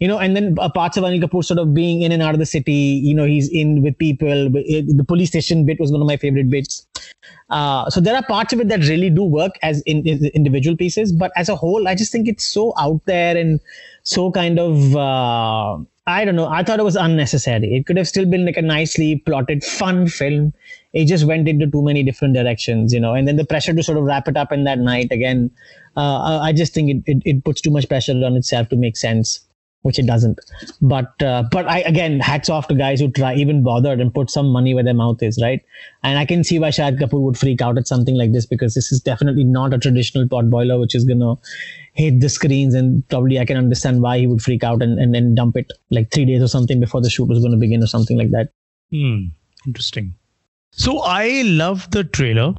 you 0.00 0.08
know. 0.08 0.18
And 0.18 0.34
then 0.34 0.56
uh, 0.58 0.68
parts 0.68 0.96
of 0.96 1.04
Anil 1.04 1.22
Kapoor 1.22 1.44
sort 1.44 1.60
of 1.60 1.72
being 1.72 2.02
in 2.02 2.10
and 2.10 2.20
out 2.20 2.34
of 2.34 2.40
the 2.40 2.46
city, 2.46 2.72
you 2.72 3.14
know, 3.14 3.26
he's 3.26 3.48
in 3.48 3.80
with 3.82 3.96
people. 3.98 4.50
The 4.50 5.04
police 5.06 5.28
station 5.28 5.64
bit 5.64 5.78
was 5.78 5.92
one 5.92 6.00
of 6.00 6.06
my 6.08 6.16
favorite 6.16 6.50
bits. 6.50 6.86
Uh, 7.50 7.88
so 7.90 8.00
there 8.00 8.16
are 8.16 8.24
parts 8.24 8.52
of 8.52 8.60
it 8.60 8.68
that 8.68 8.80
really 8.88 9.10
do 9.10 9.22
work 9.22 9.52
as 9.62 9.82
in, 9.82 10.06
in 10.06 10.24
individual 10.34 10.76
pieces, 10.76 11.12
but 11.12 11.30
as 11.36 11.48
a 11.48 11.54
whole, 11.54 11.86
I 11.86 11.94
just 11.94 12.10
think 12.10 12.26
it's 12.26 12.46
so 12.46 12.72
out 12.78 13.02
there 13.04 13.36
and 13.36 13.60
so 14.04 14.32
kind 14.32 14.58
of 14.58 14.96
uh, 14.96 15.76
I 16.06 16.24
don't 16.24 16.34
know. 16.34 16.48
I 16.48 16.64
thought 16.64 16.80
it 16.80 16.84
was 16.84 16.96
unnecessary. 16.96 17.76
It 17.76 17.86
could 17.86 17.96
have 17.96 18.08
still 18.08 18.24
been 18.24 18.44
like 18.44 18.56
a 18.56 18.62
nicely 18.62 19.18
plotted, 19.24 19.62
fun 19.62 20.08
film. 20.08 20.52
It 20.92 21.04
just 21.04 21.24
went 21.24 21.46
into 21.46 21.68
too 21.68 21.82
many 21.82 22.02
different 22.02 22.34
directions, 22.34 22.92
you 22.92 22.98
know. 22.98 23.14
And 23.14 23.28
then 23.28 23.36
the 23.36 23.44
pressure 23.44 23.72
to 23.72 23.82
sort 23.84 23.98
of 23.98 24.04
wrap 24.04 24.26
it 24.26 24.36
up 24.36 24.50
in 24.50 24.64
that 24.64 24.80
night 24.80 25.12
again. 25.12 25.50
Uh, 25.96 26.40
I 26.42 26.52
just 26.52 26.74
think 26.74 26.90
it, 26.90 27.02
it, 27.06 27.22
it 27.24 27.44
puts 27.44 27.60
too 27.60 27.70
much 27.70 27.88
pressure 27.88 28.12
on 28.12 28.34
itself 28.34 28.68
to 28.70 28.76
make 28.76 28.96
sense, 28.96 29.40
which 29.82 29.98
it 29.98 30.06
doesn't. 30.06 30.38
But 30.80 31.20
uh, 31.22 31.44
but 31.50 31.68
I 31.68 31.80
again 31.80 32.20
hats 32.20 32.48
off 32.48 32.68
to 32.68 32.74
guys 32.74 33.00
who 33.00 33.10
try 33.10 33.34
even 33.34 33.62
bothered 33.62 34.00
and 34.00 34.14
put 34.14 34.30
some 34.30 34.46
money 34.46 34.74
where 34.74 34.84
their 34.84 34.94
mouth 34.94 35.22
is, 35.22 35.38
right? 35.42 35.60
And 36.02 36.18
I 36.18 36.24
can 36.24 36.44
see 36.44 36.58
why 36.58 36.68
Shahid 36.70 36.98
Kapoor 37.00 37.20
would 37.20 37.36
freak 37.38 37.60
out 37.60 37.78
at 37.78 37.86
something 37.88 38.14
like 38.16 38.32
this 38.32 38.46
because 38.46 38.74
this 38.74 38.92
is 38.92 39.00
definitely 39.00 39.44
not 39.44 39.74
a 39.74 39.78
traditional 39.78 40.28
pot 40.28 40.48
boiler, 40.50 40.78
which 40.78 40.94
is 40.94 41.04
gonna 41.04 41.34
hit 41.94 42.20
the 42.20 42.28
screens 42.28 42.74
and 42.74 43.06
probably 43.08 43.38
I 43.38 43.44
can 43.44 43.56
understand 43.56 44.00
why 44.02 44.18
he 44.18 44.26
would 44.26 44.42
freak 44.42 44.64
out 44.64 44.82
and, 44.82 44.98
and, 44.98 45.14
and 45.14 45.36
dump 45.36 45.56
it 45.56 45.72
like 45.90 46.10
three 46.10 46.24
days 46.24 46.42
or 46.42 46.48
something 46.48 46.80
before 46.80 47.02
the 47.02 47.10
shoot 47.10 47.28
was 47.28 47.40
going 47.40 47.52
to 47.52 47.58
begin 47.58 47.82
or 47.82 47.86
something 47.86 48.16
like 48.16 48.30
that. 48.30 48.48
Hmm. 48.90 49.24
Interesting. 49.66 50.14
So 50.70 51.00
I 51.00 51.42
love 51.42 51.90
the 51.90 52.04
trailer. 52.04 52.54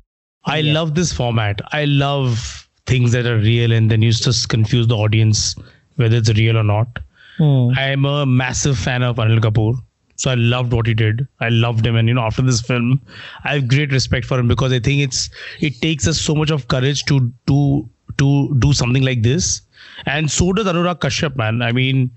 I 0.45 0.59
Yeah. 0.59 0.73
love 0.73 0.93
this 0.93 1.11
format. 1.11 1.61
I 1.71 1.85
love 1.85 2.67
things 2.85 3.11
that 3.13 3.25
are 3.25 3.37
real 3.39 3.71
and 3.71 3.89
then 3.89 4.03
you 4.03 4.11
just 4.11 4.49
confuse 4.49 4.85
the 4.85 4.95
audience 4.97 5.55
whether 5.95 6.17
it's 6.17 6.31
real 6.35 6.55
or 6.57 6.63
not. 6.63 6.99
Hmm. 7.37 7.69
I'm 7.75 8.05
a 8.05 8.25
massive 8.25 8.77
fan 8.77 9.03
of 9.03 9.17
Anil 9.17 9.39
Kapoor. 9.39 9.75
So 10.15 10.31
I 10.31 10.35
loved 10.35 10.73
what 10.73 10.87
he 10.87 10.93
did. 10.93 11.27
I 11.39 11.49
loved 11.49 11.85
him. 11.85 11.95
And 11.95 12.07
you 12.07 12.13
know, 12.13 12.21
after 12.21 12.41
this 12.41 12.61
film, 12.61 13.01
I 13.43 13.55
have 13.55 13.67
great 13.67 13.91
respect 13.91 14.25
for 14.25 14.39
him 14.39 14.47
because 14.47 14.71
I 14.71 14.79
think 14.79 15.01
it's 15.01 15.29
it 15.59 15.81
takes 15.81 16.07
us 16.07 16.19
so 16.19 16.35
much 16.35 16.51
of 16.51 16.67
courage 16.67 17.03
to 17.05 17.31
to 17.47 17.89
to 18.17 18.55
do 18.59 18.73
something 18.73 19.03
like 19.03 19.23
this. 19.23 19.61
And 20.05 20.29
so 20.29 20.53
does 20.53 20.67
Anurag 20.67 20.99
Kashyap, 20.99 21.35
man. 21.35 21.61
I 21.61 21.71
mean, 21.71 22.11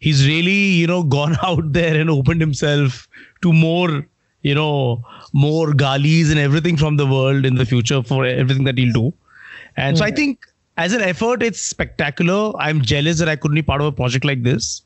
he's 0.00 0.26
really, 0.26 0.50
you 0.52 0.86
know, 0.86 1.02
gone 1.18 1.36
out 1.42 1.72
there 1.72 1.98
and 2.00 2.10
opened 2.10 2.40
himself 2.40 3.06
to 3.42 3.52
more, 3.52 4.06
you 4.42 4.54
know, 4.54 5.04
more 5.32 5.72
galis 5.72 6.30
and 6.30 6.38
everything 6.38 6.76
from 6.76 6.96
the 6.96 7.06
world 7.06 7.44
in 7.44 7.56
the 7.56 7.66
future 7.66 8.02
for 8.02 8.24
everything 8.24 8.64
that 8.64 8.78
he'll 8.78 8.92
do. 8.92 9.12
And 9.76 9.96
so 9.96 10.04
I 10.04 10.10
hmm. 10.10 10.16
think 10.16 10.46
as 10.76 10.92
an 10.92 11.02
effort, 11.02 11.42
it's 11.42 11.60
spectacular. 11.60 12.52
I'm 12.58 12.82
jealous 12.82 13.18
that 13.18 13.28
I 13.28 13.36
couldn't 13.36 13.54
be 13.54 13.62
part 13.62 13.80
of 13.80 13.86
a 13.86 13.92
project 13.92 14.24
like 14.24 14.42
this. 14.42 14.82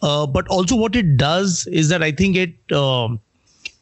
Uh, 0.00 0.26
but 0.26 0.48
also, 0.48 0.74
what 0.74 0.96
it 0.96 1.16
does 1.16 1.66
is 1.68 1.88
that 1.90 2.02
I 2.02 2.10
think 2.10 2.36
it 2.36 2.72
um, 2.72 3.20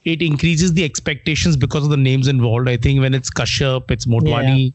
it 0.04 0.22
increases 0.22 0.74
the 0.74 0.84
expectations 0.84 1.56
because 1.56 1.84
of 1.84 1.90
the 1.90 1.96
names 1.96 2.28
involved. 2.28 2.68
I 2.68 2.76
think 2.76 3.00
when 3.00 3.14
it's 3.14 3.30
Kashyap, 3.30 3.90
it's 3.90 4.06
Motwane, 4.06 4.74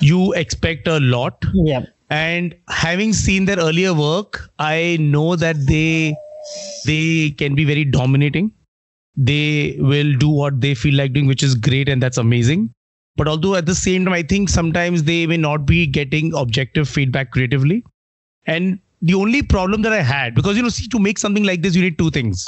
you 0.00 0.32
expect 0.34 0.86
a 0.86 1.00
lot. 1.00 1.44
Yeah. 1.54 1.86
And 2.08 2.54
having 2.68 3.12
seen 3.12 3.46
their 3.46 3.58
earlier 3.58 3.92
work, 3.92 4.48
I 4.58 4.96
know 5.00 5.36
that 5.36 5.56
they 5.66 6.14
they 6.84 7.30
can 7.30 7.54
be 7.54 7.64
very 7.64 7.84
dominating. 7.84 8.52
They 9.16 9.76
will 9.80 10.14
do 10.14 10.28
what 10.28 10.60
they 10.60 10.74
feel 10.74 10.94
like 10.94 11.12
doing, 11.12 11.26
which 11.26 11.42
is 11.42 11.54
great 11.54 11.88
and 11.88 12.02
that's 12.02 12.18
amazing. 12.18 12.70
But 13.16 13.28
although 13.28 13.54
at 13.54 13.66
the 13.66 13.74
same 13.74 14.04
time, 14.04 14.14
I 14.14 14.22
think 14.22 14.48
sometimes 14.48 15.04
they 15.04 15.26
may 15.26 15.36
not 15.36 15.66
be 15.66 15.86
getting 15.86 16.34
objective 16.34 16.88
feedback 16.88 17.30
creatively. 17.30 17.82
And 18.46 18.78
the 19.02 19.14
only 19.14 19.42
problem 19.42 19.82
that 19.82 19.92
I 19.92 20.02
had, 20.02 20.34
because 20.34 20.56
you 20.56 20.62
know, 20.62 20.68
see, 20.68 20.88
to 20.88 20.98
make 20.98 21.18
something 21.18 21.44
like 21.44 21.62
this, 21.62 21.74
you 21.74 21.82
need 21.82 21.98
two 21.98 22.10
things 22.10 22.46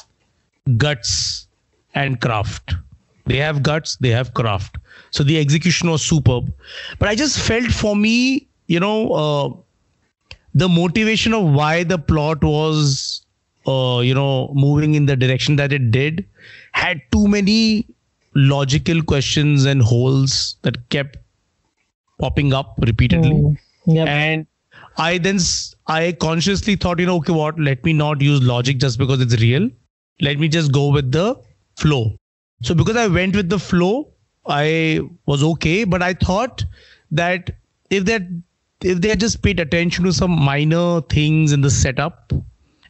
guts 0.77 1.47
and 1.95 2.21
craft. 2.21 2.75
They 3.27 3.37
have 3.37 3.63
guts, 3.63 3.97
they 3.97 4.11
have 4.11 4.35
craft. 4.35 4.77
So 5.11 5.23
the 5.23 5.39
execution 5.39 5.91
was 5.91 6.03
superb. 6.05 6.53
But 6.99 7.09
I 7.09 7.15
just 7.15 7.39
felt 7.39 7.67
for 7.67 7.97
me, 7.97 8.47
you 8.67 8.81
know, 8.81 9.13
uh, 9.13 9.51
the 10.55 10.69
motivation 10.69 11.35
of 11.35 11.45
why 11.45 11.85
the 11.85 11.99
plot 11.99 12.43
was, 12.43 13.25
uh, 13.67 14.01
you 14.01 14.15
know, 14.15 14.51
moving 14.55 14.95
in 14.95 15.07
the 15.07 15.17
direction 15.17 15.57
that 15.57 15.73
it 15.73 15.91
did 15.91 16.27
had 16.73 17.01
too 17.13 17.27
many 17.29 17.87
logical 18.39 19.03
questions 19.03 19.65
and 19.65 19.83
holes 19.83 20.57
that 20.63 20.77
kept 20.91 21.17
popping 22.21 22.53
up 22.53 22.75
repeatedly. 22.87 23.31
Hmm. 23.31 23.55
Yep. 23.87 24.09
And 24.09 24.47
I 24.97 25.19
then 25.19 25.39
I 25.87 26.13
consciously 26.21 26.77
thought, 26.77 27.01
you 27.01 27.07
know, 27.07 27.17
okay, 27.17 27.33
what? 27.33 27.59
Let 27.59 27.85
me 27.85 27.93
not 27.93 28.21
use 28.21 28.43
logic 28.43 28.79
just 28.79 28.99
because 28.99 29.21
it's 29.21 29.41
real. 29.41 29.69
Let 30.21 30.39
me 30.39 30.49
just 30.49 30.73
go 30.73 30.89
with 30.93 31.11
the 31.13 31.41
flow. 31.77 32.17
So 32.63 32.75
because 32.75 32.97
I 32.97 33.07
went 33.07 33.35
with 33.37 33.49
the 33.49 33.59
flow, 33.59 34.09
I 34.47 35.01
was 35.27 35.43
okay. 35.43 35.85
But 35.85 36.03
I 36.03 36.15
thought 36.15 36.65
that 37.11 37.51
if 37.91 38.05
that 38.05 38.23
if 38.83 39.01
they 39.01 39.09
had 39.09 39.21
just 39.21 39.43
paid 39.43 39.59
attention 39.59 40.05
to 40.05 40.13
some 40.13 40.31
minor 40.31 41.01
things 41.03 41.53
in 41.53 41.61
the 41.61 41.71
setup 41.71 42.33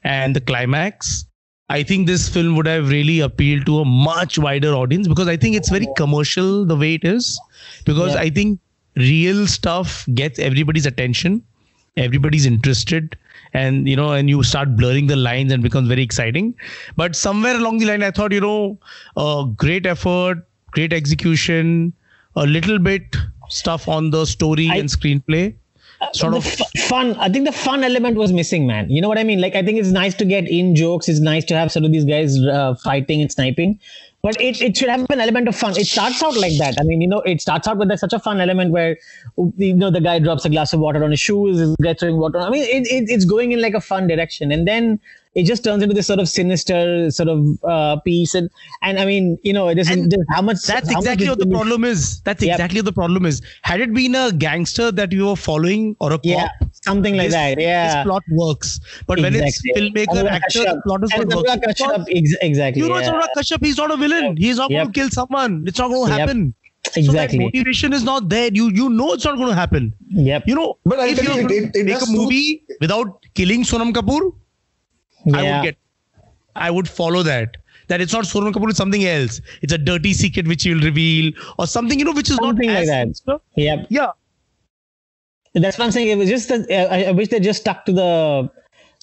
and 0.04 0.36
the 0.36 0.40
climax, 0.40 1.24
I 1.70 1.82
think 1.82 2.06
this 2.06 2.28
film 2.28 2.56
would 2.56 2.66
have 2.66 2.88
really 2.88 3.20
appealed 3.20 3.66
to 3.66 3.80
a 3.80 3.84
much 3.84 4.38
wider 4.38 4.72
audience 4.74 5.06
because 5.06 5.28
I 5.28 5.36
think 5.36 5.54
it's 5.54 5.68
very 5.68 5.86
commercial 5.96 6.64
the 6.64 6.76
way 6.76 6.94
it 6.94 7.04
is. 7.04 7.38
Because 7.84 8.14
Yeah. 8.14 8.20
I 8.20 8.30
think 8.30 8.58
real 8.96 9.46
stuff 9.46 10.06
gets 10.14 10.38
everybody's 10.38 10.86
attention, 10.86 11.42
everybody's 11.96 12.46
interested, 12.46 13.16
and 13.52 13.88
you 13.88 13.96
know, 13.96 14.12
and 14.12 14.28
you 14.30 14.42
start 14.42 14.76
blurring 14.76 15.06
the 15.08 15.16
lines 15.16 15.52
and 15.52 15.62
becomes 15.62 15.88
very 15.88 16.02
exciting. 16.02 16.54
But 16.96 17.14
somewhere 17.16 17.56
along 17.56 17.78
the 17.78 17.86
line, 17.86 18.02
I 18.02 18.10
thought, 18.10 18.32
you 18.32 18.40
know, 18.40 18.78
uh, 19.16 19.44
great 19.44 19.86
effort, 19.86 20.46
great 20.70 20.92
execution, 20.92 21.92
a 22.36 22.46
little 22.46 22.78
bit 22.78 23.16
stuff 23.50 23.88
on 23.88 24.10
the 24.10 24.24
story 24.26 24.68
I- 24.70 24.76
and 24.76 24.88
screenplay. 24.88 25.54
Sort 26.12 26.32
the 26.32 26.38
of 26.38 26.44
fun. 26.84 27.16
I 27.16 27.28
think 27.28 27.44
the 27.46 27.52
fun 27.52 27.84
element 27.84 28.16
was 28.16 28.32
missing, 28.32 28.66
man. 28.66 28.90
You 28.90 29.00
know 29.00 29.08
what 29.08 29.18
I 29.18 29.24
mean? 29.24 29.40
Like, 29.40 29.54
I 29.54 29.62
think 29.62 29.78
it's 29.78 29.90
nice 29.90 30.14
to 30.14 30.24
get 30.24 30.48
in 30.48 30.74
jokes. 30.74 31.08
It's 31.08 31.20
nice 31.20 31.44
to 31.46 31.54
have 31.54 31.72
sort 31.72 31.84
of 31.84 31.92
these 31.92 32.04
guys 32.04 32.38
uh, 32.38 32.74
fighting 32.76 33.20
and 33.20 33.30
sniping, 33.30 33.78
but 34.22 34.40
it, 34.40 34.60
it 34.60 34.76
should 34.76 34.88
have 34.88 35.06
an 35.10 35.20
element 35.20 35.48
of 35.48 35.56
fun. 35.56 35.76
It 35.76 35.86
starts 35.86 36.22
out 36.22 36.36
like 36.36 36.56
that. 36.58 36.76
I 36.80 36.84
mean, 36.84 37.00
you 37.00 37.08
know, 37.08 37.20
it 37.20 37.40
starts 37.40 37.66
out 37.66 37.78
with 37.78 37.96
such 37.98 38.12
a 38.12 38.18
fun 38.18 38.40
element 38.40 38.70
where, 38.70 38.96
you 39.56 39.74
know, 39.74 39.90
the 39.90 40.00
guy 40.00 40.18
drops 40.18 40.44
a 40.44 40.50
glass 40.50 40.72
of 40.72 40.80
water 40.80 41.02
on 41.04 41.10
his 41.10 41.20
shoes, 41.20 41.58
this 41.58 41.74
guy 41.82 41.94
throwing 41.94 42.18
water. 42.18 42.38
I 42.38 42.50
mean, 42.50 42.62
it, 42.62 42.86
it, 42.86 43.10
it's 43.10 43.24
going 43.24 43.52
in 43.52 43.60
like 43.60 43.74
a 43.74 43.80
fun 43.80 44.06
direction, 44.06 44.52
and 44.52 44.66
then 44.66 45.00
it 45.34 45.44
just 45.44 45.62
turns 45.64 45.82
into 45.82 45.94
this 45.94 46.06
sort 46.06 46.18
of 46.20 46.28
sinister 46.28 47.10
sort 47.10 47.28
of 47.28 47.62
uh, 47.64 47.96
piece. 48.00 48.34
And 48.34 48.48
and 48.82 48.98
I 48.98 49.04
mean, 49.04 49.38
you 49.42 49.52
know, 49.52 49.72
there's, 49.74 49.88
And 49.88 50.10
there's 50.10 50.26
how 50.30 50.42
much 50.42 50.62
That's 50.62 50.92
how 50.92 50.98
exactly 50.98 51.24
is 51.26 51.30
what 51.30 51.38
the 51.38 51.44
really- 51.46 51.54
problem 51.56 51.84
is. 51.84 52.20
That's 52.22 52.42
Yep. 52.42 52.54
exactly 52.54 52.80
what 52.80 52.84
the 52.86 52.92
problem 52.92 53.26
is. 53.26 53.42
Had 53.62 53.80
it 53.80 53.92
been 53.94 54.14
a 54.14 54.32
gangster 54.32 54.90
that 54.92 55.12
you 55.12 55.26
were 55.26 55.36
following 55.36 55.96
or 56.00 56.12
a 56.12 56.18
cop, 56.18 56.24
Yeah, 56.24 56.48
something 56.82 57.16
like 57.16 57.28
this, 57.28 57.34
that. 57.34 57.60
Yeah. 57.60 57.94
this 57.96 58.04
plot 58.06 58.22
works. 58.30 58.80
But 59.06 59.20
when 59.20 59.34
it's 59.34 59.60
Exactly. 59.60 59.90
filmmaker, 59.90 60.22
Anurag 60.22 60.30
actor, 60.32 60.58
Kashyap. 60.60 60.74
the 60.74 60.82
plot 60.86 61.04
is 61.04 61.10
And 61.14 61.28
not 61.28 61.38
Anurag 61.38 61.46
working. 61.46 61.62
Kashyap, 61.74 62.04
ex- 62.16 62.36
exactly. 62.42 62.82
You 62.82 62.88
know, 62.88 62.96
it's 62.96 63.06
yeah. 63.08 63.12
Anurag 63.14 63.28
Kashyap. 63.36 63.64
He's 63.64 63.76
not 63.76 63.90
a 63.90 63.96
villain. 63.96 64.36
He's 64.36 64.56
not 64.56 64.70
going 64.70 64.86
to 64.86 64.92
kill 64.92 65.10
someone. 65.10 65.64
It's 65.66 65.78
not 65.78 65.88
going 65.88 66.10
to 66.10 66.16
Yep. 66.16 66.20
happen. 66.28 66.54
So 66.92 67.00
Exactly. 67.00 67.38
that 67.38 67.44
motivation 67.44 67.92
is 67.92 68.02
not 68.04 68.28
there. 68.30 68.50
You 68.52 68.70
you 68.72 68.88
know 68.88 69.12
it's 69.12 69.24
not 69.24 69.36
going 69.36 69.48
to 69.48 69.54
happen. 69.54 69.92
Yep. 70.10 70.44
You 70.46 70.54
know, 70.54 70.78
But 70.84 71.00
I'll 71.00 71.08
if 71.08 71.22
you're 71.22 71.40
it- 71.40 71.50
it- 71.50 71.76
it 71.76 71.84
make 71.86 71.96
a 72.00 72.06
two- 72.06 72.12
movie 72.12 72.62
without 72.80 73.26
killing 73.34 73.62
Sonam 73.64 73.92
Kapoor, 73.92 74.32
I 75.34 75.42
would 75.42 75.62
get, 75.64 75.76
I 76.56 76.70
would 76.70 76.88
follow 76.88 77.22
that. 77.22 77.56
That 77.88 78.00
it's 78.02 78.12
not 78.12 78.24
Sonam 78.24 78.52
Kapoor, 78.52 78.68
it's 78.68 78.76
something 78.76 79.04
else. 79.06 79.40
It's 79.62 79.72
a 79.72 79.78
dirty 79.78 80.12
secret 80.12 80.46
which 80.46 80.64
he'll 80.64 80.80
reveal, 80.80 81.32
or 81.58 81.66
something 81.66 81.98
you 81.98 82.04
know 82.04 82.12
which 82.12 82.28
is 82.30 82.36
Something 82.36 82.66
not 82.68 82.74
like 82.74 82.82
as 82.82 82.88
that. 82.88 83.02
sinister. 83.04 83.38
Yep. 83.56 83.86
Yeah, 83.88 84.10
That's 85.54 85.78
what 85.78 85.86
I'm 85.86 85.90
saying. 85.90 86.08
It 86.08 86.18
was 86.18 86.28
just 86.28 86.48
that 86.50 86.70
uh, 86.70 86.94
I, 86.94 87.04
I 87.04 87.10
wish 87.12 87.28
they 87.28 87.40
just 87.40 87.60
stuck 87.62 87.84
to 87.86 87.92
the 87.92 88.50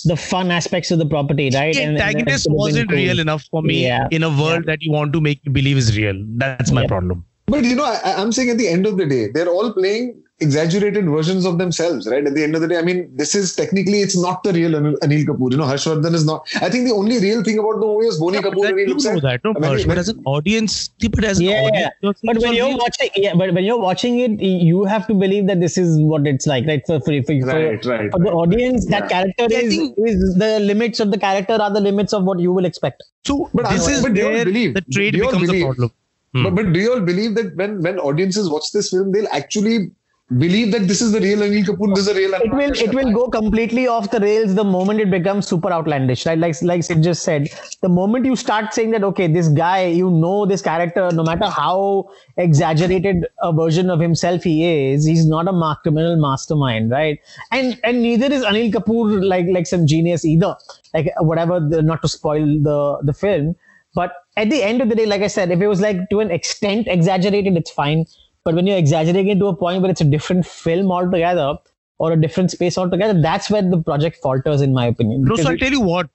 the 0.03 0.15
fun 0.17 0.51
aspects 0.51 0.91
of 0.91 0.99
the 0.99 1.05
property, 1.05 1.49
right? 1.53 1.73
the 1.73 1.81
And- 1.81 1.91
and 1.91 1.97
it 1.97 2.01
antagonist 2.01 2.25
could 2.25 2.31
have 2.31 2.43
been 2.51 2.57
wasn't 2.57 2.89
cool. 2.89 2.97
real 2.97 3.19
enough 3.19 3.43
for 3.49 3.61
me 3.63 3.83
Yeah. 3.85 4.07
in 4.11 4.23
a 4.23 4.29
world 4.29 4.65
that 4.65 4.81
you 4.81 4.91
want 4.91 5.13
to 5.13 5.21
make 5.21 5.43
me 5.45 5.51
believe 5.53 5.77
is 5.77 5.97
real. 5.97 6.21
That's 6.37 6.71
my 6.71 6.81
Yep. 6.81 6.89
problem. 6.89 7.25
But 7.47 7.63
you 7.63 7.75
know, 7.75 7.85
I, 7.85 8.13
I'm 8.21 8.31
saying 8.31 8.49
at 8.49 8.57
the 8.57 8.67
end 8.67 8.85
of 8.85 8.97
the 8.97 9.05
day, 9.05 9.29
they're 9.33 9.47
all 9.47 9.71
playing 9.73 10.21
exaggerated 10.41 11.05
versions 11.05 11.45
of 11.45 11.57
themselves, 11.57 12.07
right? 12.07 12.25
At 12.27 12.33
the 12.35 12.43
end 12.43 12.55
of 12.55 12.61
the 12.61 12.67
day, 12.67 12.77
I 12.77 12.81
mean, 12.81 13.09
this 13.15 13.35
is 13.35 13.55
technically 13.55 14.01
it's 14.01 14.17
not 14.21 14.43
the 14.43 14.51
real 14.51 14.71
Anil, 14.71 14.95
Anil 14.99 15.25
Kapoor. 15.25 15.51
You 15.51 15.57
know, 15.57 15.63
Harshvardhan 15.63 16.13
is 16.13 16.25
not. 16.25 16.45
I 16.61 16.69
think 16.69 16.87
the 16.87 16.93
only 16.93 17.19
real 17.19 17.41
thing 17.41 17.57
about 17.57 17.79
the 17.79 17.85
movie 17.85 18.07
is 18.07 18.19
Boni 18.19 18.35
Yeah, 18.37 18.41
Kapoor. 18.43 18.63
that- 18.63 18.75
when 18.75 18.77
he 18.77 18.83
you 18.83 18.89
looks 18.89 19.05
know 19.05 19.15
at- 19.15 19.21
that, 19.21 19.41
no, 19.45 19.53
when 19.53 19.63
he- 19.63 19.69
Harsh, 19.69 19.85
but 19.85 19.97
as 19.97 20.09
an 20.09 20.21
audience, 20.25 20.89
but 21.09 21.23
as 21.23 21.39
an 21.39 21.45
Yeah, 21.45 21.61
audience, 21.61 21.93
yeah. 22.01 22.11
but 22.23 22.37
when 22.41 22.53
you're 22.53 22.67
real. 22.67 22.77
watching, 22.77 23.09
yeah, 23.15 23.33
but 23.33 23.53
when 23.53 23.63
you're 23.63 23.79
watching 23.79 24.19
it, 24.19 24.41
you 24.41 24.83
have 24.83 25.07
to 25.07 25.13
believe 25.13 25.47
that 25.47 25.61
this 25.61 25.77
is 25.77 25.97
what 26.01 26.27
it's 26.27 26.45
like, 26.45 26.67
right? 26.67 26.81
For 26.85 26.99
for 26.99 27.13
for, 27.21 27.39
for, 27.39 27.45
Right, 27.47 27.85
right, 27.85 28.11
for 28.11 28.19
the 28.19 28.25
right, 28.25 28.33
audience, 28.43 28.85
that 28.87 29.03
Yeah. 29.03 29.07
character 29.07 29.47
Yeah, 29.49 29.57
I 29.59 29.61
is, 29.61 29.75
think- 29.75 29.97
is 30.05 30.35
the 30.35 30.59
limits 30.59 30.99
of 30.99 31.11
the 31.11 31.17
character 31.17 31.53
are 31.53 31.71
the 31.73 31.81
limits 31.81 32.11
of 32.13 32.25
what 32.25 32.39
you 32.39 32.51
will 32.51 32.65
expect. 32.65 33.03
So 33.25 33.49
But 33.53 33.69
this 33.69 33.87
I- 33.87 33.91
is 33.93 34.01
but 34.01 34.13
where 34.13 34.43
believe- 34.43 34.73
the 34.73 34.81
trade 34.91 35.13
they 35.15 35.21
all 35.21 35.31
becomes 35.31 35.49
a 35.49 35.61
problem. 35.63 35.91
Hmm. 36.33 36.43
But, 36.43 36.55
but 36.55 36.73
do 36.73 36.79
you 36.81 36.91
all 36.93 36.99
believe 36.99 37.35
that 37.35 37.55
when 37.55 37.81
when 37.81 37.99
audiences 37.99 38.49
watch 38.49 38.73
this 38.73 38.89
film, 38.89 39.13
they'll 39.13 39.29
actually 39.31 39.91
believe 40.31 40.71
that 40.71 40.87
this 40.87 41.01
is 41.01 41.11
the 41.11 41.19
real 41.19 41.39
Anil 41.39 41.63
Kapoor, 41.63 41.93
this 41.93 42.07
is 42.07 42.13
the 42.13 42.15
real. 42.15 42.31
Anil 42.31 42.45
it 42.45 42.51
will 42.51 42.89
it 42.89 42.95
will 42.95 43.13
go 43.13 43.29
completely 43.29 43.87
off 43.87 44.09
the 44.09 44.19
rails 44.19 44.55
the 44.55 44.63
moment 44.63 44.99
it 44.99 45.11
becomes 45.11 45.47
super 45.47 45.71
outlandish 45.71 46.25
right? 46.25 46.37
Like 46.37 46.59
like 46.63 46.83
Sid 46.83 47.03
just 47.03 47.21
said 47.21 47.49
the 47.81 47.89
moment 47.89 48.25
you 48.25 48.35
start 48.35 48.73
saying 48.73 48.89
that 48.91 49.03
okay 49.03 49.27
this 49.27 49.47
guy 49.49 49.85
you 49.85 50.09
know 50.09 50.47
this 50.47 50.63
character 50.63 51.11
no 51.13 51.23
matter 51.23 51.47
how 51.47 52.09
exaggerated 52.37 53.27
a 53.43 53.53
version 53.53 53.91
of 53.91 53.99
himself 53.99 54.41
he 54.41 54.65
is 54.65 55.05
he's 55.05 55.27
not 55.27 55.47
a 55.47 55.75
criminal 55.83 56.17
mastermind 56.17 56.89
right? 56.89 57.19
And 57.51 57.79
and 57.83 58.01
neither 58.01 58.33
is 58.33 58.43
anil 58.43 58.71
kapoor 58.71 59.23
like 59.23 59.45
like 59.47 59.67
some 59.67 59.85
genius 59.85 60.25
either. 60.25 60.55
Like 60.95 61.11
whatever 61.19 61.59
the, 61.59 61.83
not 61.83 62.01
to 62.01 62.07
spoil 62.07 62.45
the 62.63 62.99
the 63.03 63.13
film 63.13 63.55
but 63.93 64.11
at 64.37 64.49
the 64.49 64.61
end 64.61 64.81
of 64.81 64.89
the 64.89 64.95
day 64.95 65.05
like 65.05 65.21
i 65.21 65.27
said 65.27 65.49
if 65.51 65.61
it 65.61 65.67
was 65.67 65.79
like 65.79 65.97
to 66.09 66.19
an 66.19 66.29
extent 66.29 66.87
exaggerated 66.87 67.55
it's 67.55 67.71
fine 67.71 68.05
but 68.45 68.55
when 68.55 68.67
you're 68.67 68.77
exaggerating 68.77 69.27
it 69.29 69.39
to 69.39 69.47
a 69.47 69.55
point 69.55 69.81
where 69.81 69.91
it's 69.91 70.01
a 70.01 70.05
different 70.05 70.45
film 70.45 70.91
altogether 70.91 71.57
or 71.97 72.11
a 72.11 72.21
different 72.21 72.51
space 72.51 72.77
altogether, 72.77 73.19
that's 73.19 73.49
where 73.49 73.61
the 73.61 73.81
project 73.81 74.17
falters, 74.21 74.61
in 74.61 74.73
my 74.73 74.85
opinion. 74.85 75.23
No, 75.23 75.35
so 75.35 75.49
I'll 75.49 75.57
tell 75.57 75.71
you 75.71 75.81
what, 75.81 76.09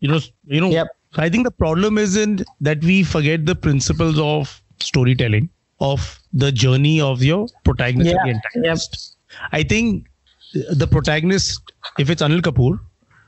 you 0.00 0.08
know, 0.08 0.18
you 0.46 0.60
know. 0.60 0.70
Yep. 0.70 0.88
So 1.12 1.22
I 1.22 1.28
think 1.28 1.44
the 1.44 1.52
problem 1.52 1.96
isn't 1.96 2.42
that 2.60 2.82
we 2.82 3.04
forget 3.04 3.46
the 3.46 3.54
principles 3.54 4.18
of 4.18 4.60
storytelling, 4.80 5.48
of 5.80 6.20
the 6.32 6.50
journey 6.50 7.00
of 7.00 7.22
your 7.22 7.46
protagonist 7.62 8.10
and 8.10 8.18
the 8.18 8.28
Yeah, 8.28 8.34
antagonist. 8.34 9.16
I 9.52 9.62
think 9.62 10.06
the 10.52 10.88
protagonist, 10.88 11.72
if 11.98 12.10
it's 12.10 12.20
Anil 12.20 12.40
Kapoor, 12.40 12.80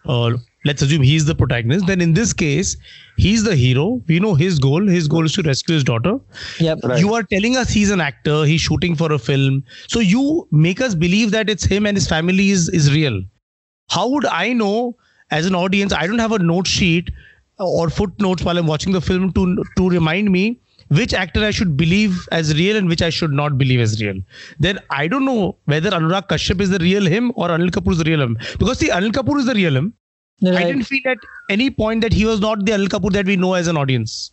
or 0.05 0.37
let's 0.67 0.83
assume 0.83 1.03
he's 1.03 1.25
the 1.25 1.35
protagonist, 1.35 1.87
then 1.87 2.01
in 2.01 2.13
this 2.15 2.33
case, 2.33 2.77
he's 3.17 3.45
the 3.45 3.55
hero. 3.55 4.03
We 4.09 4.21
know 4.21 4.35
his 4.35 4.59
goal. 4.59 4.87
His 4.87 5.09
goal 5.09 5.25
is 5.25 5.33
to 5.35 5.43
rescue 5.43 5.75
his 5.75 5.85
daughter. 5.85 6.19
Yep. 6.59 6.79
Right. 6.85 7.01
You 7.01 7.15
are 7.15 7.23
telling 7.23 7.57
us 7.57 7.71
he's 7.71 7.91
an 7.91 8.01
actor, 8.01 8.45
he's 8.45 8.61
shooting 8.61 8.97
for 8.97 9.13
a 9.13 9.19
film. 9.19 9.63
So 9.89 10.01
you 10.01 10.49
make 10.51 10.81
us 10.81 10.95
believe 10.95 11.31
that 11.31 11.49
it's 11.49 11.65
him 11.65 11.87
and 11.87 11.97
his 11.97 12.09
family 12.09 12.51
is, 12.51 12.69
is 12.69 12.93
real. 12.93 13.23
How 13.89 14.09
would 14.09 14.27
I 14.27 14.53
know 14.53 14.97
as 15.31 15.47
an 15.47 15.55
audience? 15.55 15.93
I 15.93 16.07
don't 16.07 16.19
have 16.19 16.33
a 16.33 16.39
note 16.39 16.67
sheet 16.67 17.11
or 17.59 17.89
footnotes 17.89 18.43
while 18.43 18.59
I'm 18.59 18.67
watching 18.67 18.93
the 18.93 19.01
film 19.01 19.33
to 19.33 19.65
to 19.77 19.89
remind 19.89 20.31
me 20.31 20.61
which 20.89 21.15
actor 21.15 21.45
I 21.45 21.51
should 21.51 21.77
believe 21.77 22.29
as 22.31 22.55
real 22.57 22.77
and 22.77 22.89
which 22.89 23.03
I 23.03 23.11
should 23.11 23.33
not 23.33 23.59
believe 23.59 23.81
as 23.81 24.01
real. 24.01 24.21
Then 24.59 24.79
I 24.91 25.07
don't 25.09 25.25
know 25.25 25.57
whether 25.65 25.91
Anurag 25.91 26.29
Kashyap 26.29 26.61
is 26.61 26.71
the 26.71 26.79
real 26.79 27.07
him 27.07 27.33
or 27.35 27.49
Anil 27.49 27.71
Kapoor 27.71 27.93
is 27.93 27.99
the 27.99 28.05
real 28.05 28.23
him. 28.23 28.39
Because 28.59 28.79
see, 28.79 28.89
Anil 28.89 29.11
Kapoor 29.11 29.39
is 29.39 29.47
the 29.47 29.55
real 29.55 29.77
him. 29.77 29.95
I 30.44 30.50
Right. 30.52 30.68
didn't 30.68 30.84
feel 30.84 31.02
at 31.06 31.18
any 31.50 31.70
point 31.70 32.02
that 32.02 32.14
he 32.14 32.26
was 32.26 32.40
not 32.40 32.66
the 32.66 32.72
Anil 32.72 32.88
Kapoor 32.88 33.12
that 33.14 33.26
we 33.28 33.36
know 33.36 33.54
as 33.54 33.68
an 33.68 33.78
audience. 33.78 34.32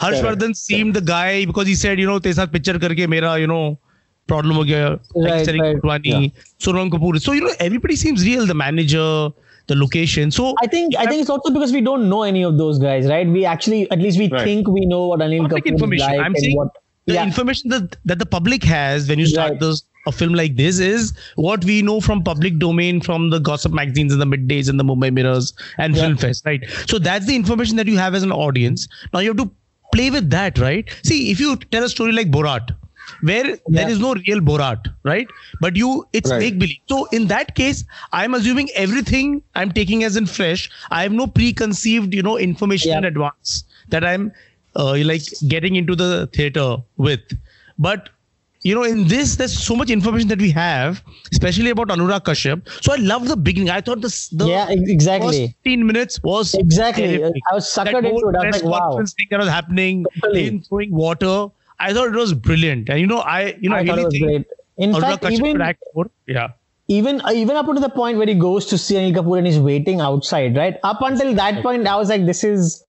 Harshvardhan 0.00 0.54
seemed 0.54 0.94
the 0.94 1.00
guy 1.00 1.44
because 1.44 1.66
he 1.66 1.74
said, 1.74 1.98
you 1.98 2.06
know, 2.06 2.18
तेरे 2.20 2.34
साथ 2.34 2.52
picture 2.52 2.78
करके 2.78 3.06
मेरा, 3.14 3.38
you 3.40 3.48
know, 3.48 3.76
problem 4.28 4.56
हो 4.56 4.64
गया. 4.64 4.90
Right, 5.16 5.32
Like 5.32 5.44
Sari 5.46 5.60
right. 5.60 5.76
Kotwani, 5.76 6.32
Sonam 6.60 6.90
Kapoor. 6.90 7.20
So, 7.20 7.32
you 7.32 7.40
know, 7.40 7.54
everybody 7.58 7.96
seems 7.96 8.24
real. 8.24 8.46
The 8.46 8.54
manager, 8.54 9.30
the 9.66 9.74
location. 9.74 10.30
So, 10.30 10.54
I 10.62 10.68
think 10.68 10.94
I 10.96 11.06
think 11.06 11.22
it's 11.22 11.30
also 11.30 11.52
because 11.52 11.72
we 11.72 11.80
don't 11.80 12.08
know 12.08 12.22
any 12.22 12.44
of 12.44 12.56
those 12.58 12.78
guys, 12.78 13.06
right? 13.06 13.26
We 13.38 13.44
actually, 13.44 13.90
at 13.90 13.98
least 13.98 14.18
we 14.18 14.28
Right. 14.28 14.44
think 14.44 14.68
we 14.68 14.86
know 14.86 15.06
what 15.08 15.20
Anil 15.28 15.42
public 15.48 15.64
Kapoor 15.64 15.66
is 15.66 15.72
information. 15.72 16.06
like 16.06 16.20
I'm 16.20 16.34
and 16.36 16.44
saying 16.44 16.56
what. 16.56 16.78
the 17.06 17.14
yeah. 17.14 17.24
information 17.24 17.70
that, 17.70 17.96
that 18.04 18.18
the 18.20 18.26
public 18.26 18.62
has 18.62 19.08
when 19.08 19.18
you 19.18 19.26
start 19.26 19.52
Right. 19.52 19.60
this 19.60 19.82
a 20.05 20.11
film 20.11 20.33
like 20.33 20.55
this 20.55 20.79
is 20.79 21.13
what 21.35 21.63
we 21.63 21.81
know 21.81 21.99
from 22.01 22.23
public 22.23 22.59
domain 22.59 22.99
from 23.01 23.29
the 23.29 23.39
gossip 23.39 23.71
magazines 23.71 24.13
in 24.13 24.19
the 24.19 24.25
middays 24.25 24.69
and 24.69 24.79
the 24.79 24.83
Mumbai 24.83 25.13
Mirrors 25.13 25.53
and 25.77 25.95
Yeah. 25.95 26.03
Film 26.03 26.17
Fest, 26.17 26.45
right? 26.45 26.61
So 26.87 26.99
that's 26.99 27.25
the 27.25 27.35
information 27.35 27.77
that 27.77 27.87
you 27.87 27.97
have 27.97 28.13
as 28.13 28.23
an 28.23 28.31
audience. 28.31 28.87
Now 29.13 29.19
you 29.19 29.29
have 29.29 29.37
to 29.37 29.51
play 29.93 30.09
with 30.09 30.29
that, 30.31 30.57
right? 30.59 30.89
See, 31.03 31.31
if 31.31 31.39
you 31.39 31.55
tell 31.55 31.83
a 31.83 31.89
story 31.89 32.11
like 32.11 32.31
Borat, 32.31 32.71
where 33.21 33.43
there 33.43 33.87
Yeah. 33.87 33.89
is 33.89 33.99
no 33.99 34.13
real 34.15 34.39
Borat, 34.41 34.87
right? 35.03 35.27
But 35.61 35.75
you, 35.75 36.05
it's 36.13 36.31
Right. 36.31 36.39
make 36.39 36.59
believe. 36.59 36.77
So 36.89 37.05
in 37.19 37.27
that 37.27 37.55
case, 37.55 37.83
I'm 38.11 38.33
assuming 38.33 38.69
everything 38.75 39.41
I'm 39.55 39.71
taking 39.71 40.03
as 40.03 40.15
in 40.17 40.25
fresh. 40.25 40.69
I 40.91 41.03
have 41.03 41.11
no 41.11 41.27
preconceived, 41.27 42.13
you 42.13 42.23
know, 42.23 42.37
information 42.37 42.91
Yeah. 42.91 42.97
in 42.99 43.05
advance 43.05 43.63
that 43.89 44.03
I'm 44.03 44.31
uh, 44.75 44.97
like 45.03 45.21
getting 45.47 45.75
into 45.75 45.95
the 45.95 46.27
theater 46.33 46.77
with. 46.97 47.19
But 47.77 48.09
you 48.63 48.73
know, 48.75 48.83
in 48.83 49.07
this, 49.07 49.35
there's 49.35 49.57
so 49.57 49.75
much 49.75 49.89
information 49.89 50.27
that 50.29 50.39
we 50.39 50.49
have, 50.51 51.03
especially 51.31 51.69
about 51.71 51.89
Anurag 51.89 52.21
Kashyap. 52.21 52.67
So 52.81 52.93
I 52.93 52.95
love 52.97 53.27
the 53.27 53.35
beginning. 53.35 53.69
I 53.69 53.81
thought 53.81 54.01
this 54.01 54.29
the 54.29 54.47
yeah, 54.47 54.67
exactly. 54.69 55.47
15 55.63 55.85
minutes 55.85 56.21
was 56.23 56.53
Exactly. 56.53 57.17
terrific. 57.17 57.41
I 57.51 57.55
was 57.55 57.65
suckered 57.65 57.91
that 58.03 58.05
into 58.05 58.29
it. 58.29 58.35
I 58.35 58.45
was 58.47 58.63
like, 58.63 58.71
wow. 58.71 58.97
thing 59.05 59.27
that 59.31 59.39
was 59.39 59.49
happening, 59.49 60.05
Totally. 60.21 60.45
him 60.47 60.61
throwing 60.61 60.91
water. 60.91 61.47
I 61.79 61.93
thought 61.93 62.07
it 62.07 62.15
was 62.15 62.33
brilliant. 62.33 62.89
And 62.89 62.99
you 63.01 63.07
know, 63.07 63.19
I 63.19 63.57
you 63.59 63.69
know, 63.69 63.75
I 63.75 63.79
I 63.79 63.85
thought 63.85 63.97
really 63.97 64.01
it 64.01 64.05
was 64.05 64.13
think 64.13 64.25
great. 64.25 64.45
In 64.77 64.91
Anurag 64.93 65.01
fact, 65.01 65.23
Kashyap 65.23 65.47
even 65.49 65.61
act 65.61 65.83
more. 65.93 66.09
Yeah. 66.27 66.47
even 66.87 67.21
uh, 67.21 67.31
even 67.31 67.55
up 67.55 67.65
to 67.65 67.79
the 67.79 67.89
point 67.89 68.17
where 68.17 68.27
he 68.27 68.33
goes 68.35 68.65
to 68.67 68.77
see 68.77 68.95
Anil 68.95 69.13
Kapoor 69.17 69.37
and 69.37 69.47
he's 69.47 69.59
waiting 69.59 69.99
outside, 70.01 70.55
right? 70.57 70.77
Up 70.83 71.01
until 71.01 71.33
that 71.35 71.61
point, 71.63 71.87
I 71.87 71.95
was 71.97 72.09
like, 72.09 72.25
this 72.25 72.43
is 72.43 72.83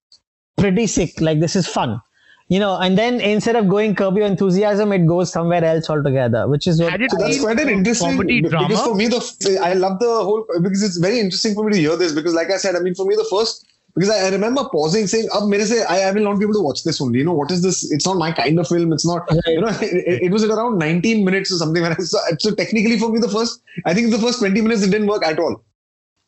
pretty 0.57 0.87
sick. 0.87 1.21
Like 1.21 1.41
this 1.41 1.57
is 1.57 1.67
fun, 1.67 2.01
you 2.49 2.61
know, 2.61 2.79
and 2.79 2.99
then 2.99 3.21
instead 3.21 3.57
of 3.57 3.69
going 3.69 3.95
curb 3.95 4.17
your 4.17 4.27
enthusiasm, 4.27 4.93
it 4.93 5.07
goes 5.07 5.33
somewhere 5.33 5.65
else 5.65 5.89
altogether, 5.89 6.47
which 6.47 6.67
is 6.67 6.81
what. 6.81 6.93
So 6.93 7.17
that's 7.19 7.41
quite 7.41 7.59
an 7.59 7.71
interesting 7.71 8.19
because 8.19 8.51
drama? 8.51 8.77
for 8.77 8.95
me 8.95 9.09
the 9.09 9.59
I 9.63 9.73
love 9.75 9.99
the 9.99 10.07
whole 10.07 10.47
because 10.63 10.83
it's 10.83 10.99
very 10.99 11.21
interesting 11.21 11.55
for 11.55 11.65
me 11.65 11.73
to 11.73 11.79
hear 11.79 11.97
this 11.97 12.13
because 12.13 12.35
like 12.35 12.51
I 12.51 12.59
said, 12.59 12.77
I 12.77 12.81
mean 12.81 12.95
for 12.95 13.07
me 13.07 13.17
the 13.17 13.27
first 13.31 13.67
because 13.95 14.11
I, 14.11 14.27
I 14.27 14.29
remember 14.29 14.69
pausing 14.71 15.07
saying, 15.07 15.29
"Ab 15.35 15.49
mere 15.49 15.65
se, 15.65 15.85
I, 15.85 16.03
I 16.03 16.11
will 16.11 16.25
not 16.25 16.39
be 16.39 16.45
able 16.45 16.55
to 16.55 16.61
watch 16.61 16.85
this 16.85 17.01
only. 17.01 17.21
You 17.21 17.25
know 17.25 17.33
what 17.33 17.51
is 17.51 17.63
this? 17.63 17.91
It's 17.91 18.05
not 18.05 18.19
my 18.19 18.31
kind 18.33 18.59
of 18.59 18.69
film. 18.69 18.93
It's 18.93 19.07
not. 19.07 19.27
You 19.47 19.63
know, 19.63 19.69
it, 19.81 20.25
it 20.25 20.31
was 20.31 20.45
at 20.45 20.51
around 20.51 20.79
19 20.79 21.25
minutes 21.25 21.51
or 21.51 21.57
something. 21.57 21.83
So, 22.05 22.19
so 22.39 22.55
technically 22.55 22.99
for 22.99 23.11
me 23.11 23.21
the 23.21 23.29
first, 23.29 23.63
I 23.87 23.95
think 23.95 24.11
the 24.11 24.19
first 24.19 24.41
20 24.41 24.61
minutes 24.61 24.83
it 24.83 24.91
didn't 24.91 25.07
work 25.07 25.25
at 25.25 25.39
all. 25.39 25.65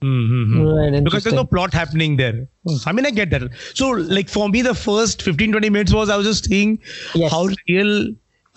Mm-hmm. 0.02 0.60
Right, 0.62 1.02
because 1.04 1.24
there's 1.24 1.34
no 1.34 1.44
plot 1.44 1.72
happening 1.72 2.16
there. 2.16 2.46
I 2.84 2.92
mean, 2.92 3.06
I 3.06 3.10
get 3.10 3.30
that. 3.30 3.42
So, 3.74 3.90
like 3.90 4.28
for 4.28 4.48
me, 4.48 4.60
the 4.62 4.74
first 4.74 5.22
15 5.22 5.52
20 5.52 5.70
minutes 5.70 5.92
was 5.92 6.10
I 6.10 6.16
was 6.16 6.26
just 6.26 6.44
seeing 6.44 6.78
Yes. 7.14 7.30
how 7.30 7.48
real 7.68 8.08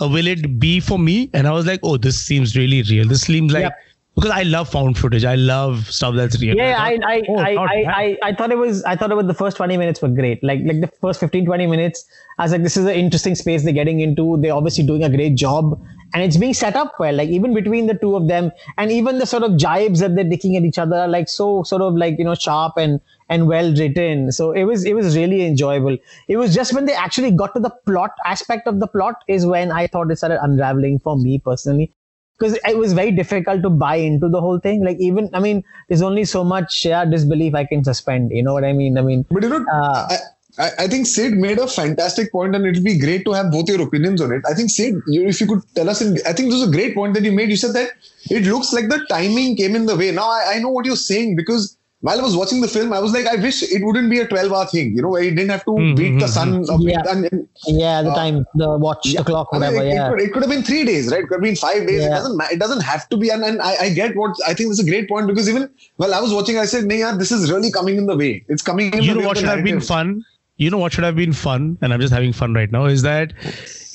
uh, 0.02 0.08
will 0.10 0.28
it 0.28 0.60
be 0.60 0.80
for 0.80 1.00
me, 1.00 1.30
and 1.34 1.48
I 1.48 1.52
was 1.52 1.66
like, 1.66 1.80
oh, 1.84 1.98
this 1.98 2.20
seems 2.24 2.56
really 2.58 2.82
real. 2.84 3.08
This 3.08 3.22
seems 3.22 3.54
like 3.54 3.64
Yep. 3.64 3.74
Because 4.20 4.36
I 4.36 4.44
love 4.44 4.70
found 4.70 4.98
footage. 4.98 5.24
I 5.24 5.36
love 5.36 5.90
stuff 5.90 6.16
that's 6.16 6.40
real. 6.42 6.56
yeah 6.56 6.78
i 6.82 6.98
I, 7.06 7.22
Oh, 7.30 7.36
I, 7.38 7.52
I. 7.54 7.84
I 8.02 8.18
i 8.30 8.34
thought 8.34 8.52
it 8.52 8.58
was 8.58 8.84
i 8.84 8.96
thought 8.96 9.12
it 9.12 9.16
was 9.16 9.28
the 9.28 9.34
first 9.34 9.58
20 9.58 9.78
minutes 9.78 10.02
were 10.02 10.10
great 10.10 10.44
like 10.44 10.62
like 10.66 10.82
the 10.82 10.92
first 11.02 11.20
15 11.20 11.46
20 11.46 11.68
minutes 11.68 12.06
i 12.38 12.44
was 12.44 12.52
like 12.52 12.64
this 12.64 12.76
is 12.78 12.86
an 12.86 12.96
interesting 12.96 13.36
space 13.36 13.64
they're 13.64 13.74
getting 13.80 14.00
into 14.02 14.38
they're 14.42 14.54
obviously 14.54 14.86
doing 14.86 15.04
a 15.04 15.10
great 15.10 15.36
job 15.36 15.80
and 16.14 16.24
it's 16.24 16.38
being 16.38 16.54
set 16.54 16.76
up 16.76 17.00
well 17.00 17.14
like 17.14 17.30
even 17.30 17.54
between 17.54 17.88
the 17.88 17.94
two 17.94 18.16
of 18.16 18.28
them 18.28 18.52
and 18.78 18.92
even 18.92 19.20
the 19.20 19.26
sort 19.26 19.44
of 19.44 19.58
jibes 19.58 20.00
that 20.00 20.16
they're 20.16 20.26
dicking 20.34 20.58
at 20.58 20.64
each 20.64 20.80
other 20.80 20.98
are 20.98 21.08
like 21.08 21.30
so 21.30 21.64
sort 21.64 21.82
of 21.82 21.96
like 21.96 22.18
you 22.18 22.26
know 22.26 22.36
sharp 22.36 22.74
and 22.78 23.00
and 23.30 23.48
well 23.48 23.74
written 23.76 24.32
so 24.32 24.52
it 24.52 24.64
was 24.64 24.86
it 24.86 24.96
was 24.96 25.16
really 25.18 25.46
enjoyable 25.46 25.98
it 26.28 26.38
was 26.38 26.54
just 26.54 26.74
when 26.74 26.86
they 26.86 26.94
actually 26.94 27.32
got 27.32 27.54
to 27.54 27.60
the 27.60 27.70
plot 27.86 28.12
aspect 28.26 28.68
of 28.68 28.80
the 28.80 28.88
plot 28.88 29.24
is 29.28 29.46
when 29.46 29.72
i 29.72 29.86
thought 29.88 30.12
it 30.12 30.18
started 30.18 30.40
unraveling 30.50 31.00
for 31.00 31.16
me 31.18 31.40
personally 31.40 31.94
because 32.40 32.58
it 32.66 32.78
was 32.78 32.94
very 32.94 33.12
difficult 33.12 33.62
to 33.64 33.70
buy 33.70 33.96
into 33.96 34.30
the 34.30 34.40
whole 34.40 34.60
thing. 34.60 34.84
Like 34.84 34.98
even, 35.00 35.30
I 35.34 35.40
mean, 35.40 35.64
there's 35.88 36.02
only 36.02 36.26
so 36.26 36.44
much 36.44 36.86
yeah, 36.86 37.06
disbelief 37.06 37.54
I 37.54 37.66
can 37.66 37.84
suspend. 37.84 38.32
You 38.32 38.44
know 38.44 38.54
what 38.54 38.64
I 38.64 38.74
mean? 38.74 38.98
I 38.98 39.02
mean, 39.02 39.26
But 39.30 39.44
you 39.44 39.50
know, 39.50 39.66
Uh, 39.72 40.18
I, 40.58 40.70
I, 40.80 40.88
think 40.88 41.08
Sid 41.08 41.34
made 41.38 41.58
a 41.58 41.68
fantastic 41.68 42.32
point, 42.32 42.56
and 42.56 42.66
it'll 42.66 42.84
be 42.84 42.98
great 43.00 43.24
to 43.26 43.34
have 43.34 43.52
both 43.52 43.70
your 43.70 43.82
opinions 43.82 44.22
on 44.22 44.32
it. 44.34 44.42
I 44.50 44.54
think 44.54 44.70
Sid, 44.70 44.96
you, 45.08 45.28
if 45.28 45.40
you 45.40 45.48
could 45.48 45.62
tell 45.76 45.90
us, 45.90 46.02
in, 46.02 46.18
I 46.26 46.34
think 46.34 46.50
this 46.50 46.60
was 46.60 46.70
a 46.70 46.72
great 46.72 46.96
point 46.96 47.14
that 47.14 47.24
you 47.24 47.32
made. 47.32 47.50
You 47.50 47.56
said 47.56 47.74
that 47.74 47.92
it 48.30 48.44
looks 48.46 48.74
like 48.74 48.90
the 48.90 49.06
timing 49.10 49.56
came 49.56 49.76
in 49.76 49.86
the 49.86 49.96
way. 49.96 50.12
Now 50.12 50.30
I, 50.30 50.54
I 50.56 50.60
know 50.60 50.70
what 50.70 50.86
you're 50.86 50.98
saying 50.98 51.36
because 51.36 51.78
while 52.02 52.18
I 52.18 52.24
was 52.24 52.36
watching 52.36 52.62
the 52.62 52.68
film, 52.68 52.94
I 52.94 53.00
was 53.00 53.12
like, 53.12 53.26
I 53.26 53.36
wish 53.36 53.62
it 53.62 53.84
wouldn't 53.84 54.10
be 54.10 54.20
a 54.20 54.26
12 54.28 54.52
hour 54.54 54.66
thing, 54.66 54.96
you 54.96 55.02
know, 55.02 55.10
where 55.10 55.22
he 55.22 55.32
didn't 55.32 55.50
have 55.50 55.66
to 55.66 55.72
Mhm, 55.72 55.98
beat 55.98 56.20
the 56.20 56.28
mhm, 56.28 56.30
sun. 56.30 56.70
Of 56.70 56.82
Yeah. 56.82 57.02
and, 57.10 57.26
and, 57.32 57.48
yeah, 57.68 58.02
the 58.02 58.12
Uh, 58.12 58.16
time, 58.16 58.46
the 58.56 58.78
watch, 58.78 59.06
yeah, 59.06 59.20
the 59.20 59.26
clock, 59.26 59.50
I 59.52 59.60
mean, 59.60 59.74
whatever. 59.74 59.86
it, 59.86 59.90
it 59.90 59.94
yeah. 59.96 60.10
could, 60.10 60.22
it 60.22 60.32
could 60.34 60.44
have 60.44 60.50
been 60.50 60.64
three 60.64 60.86
days, 60.86 61.12
right? 61.12 61.20
It 61.20 61.28
could 61.28 61.36
have 61.36 61.48
been 61.50 61.58
five 61.58 61.86
days. 61.88 62.06
It 62.06 62.10
doesn't. 62.10 62.42
It 62.52 62.60
doesn't 62.60 62.82
have 62.92 63.10
to 63.10 63.18
be. 63.18 63.30
And, 63.30 63.44
and 63.44 63.62
I, 63.62 63.76
I 63.86 63.90
get 63.90 64.16
what 64.16 64.32
I 64.48 64.54
think 64.54 64.70
this 64.70 64.80
is 64.80 64.88
a 64.88 64.90
great 64.90 65.10
point 65.10 65.28
because 65.28 65.50
even 65.50 65.70
while 65.98 66.14
I 66.14 66.22
was 66.22 66.34
watching, 66.34 66.58
I 66.58 66.66
said, 66.66 66.86
"Nee, 66.86 67.00
yaar, 67.02 67.18
this 67.20 67.32
is 67.34 67.52
really 67.52 67.72
coming 67.80 67.98
in 67.98 68.06
the 68.06 68.16
way. 68.16 68.46
It's 68.48 68.62
coming 68.62 68.94
in 68.94 69.04
you 69.04 69.10
the 69.10 69.16
know 69.16 69.20
way 69.22 69.26
what 69.28 69.38
should 69.38 69.50
have 69.56 69.64
been 69.64 69.82
fun 69.82 70.24
you 70.63 70.71
know 70.73 70.79
what 70.81 70.93
should 70.95 71.05
have 71.05 71.17
been 71.19 71.33
fun 71.39 71.63
and 71.83 71.93
i'm 71.95 72.01
just 72.03 72.13
having 72.17 72.33
fun 72.41 72.53
right 72.57 72.75
now 72.75 72.83
is 72.91 73.03
that 73.05 73.33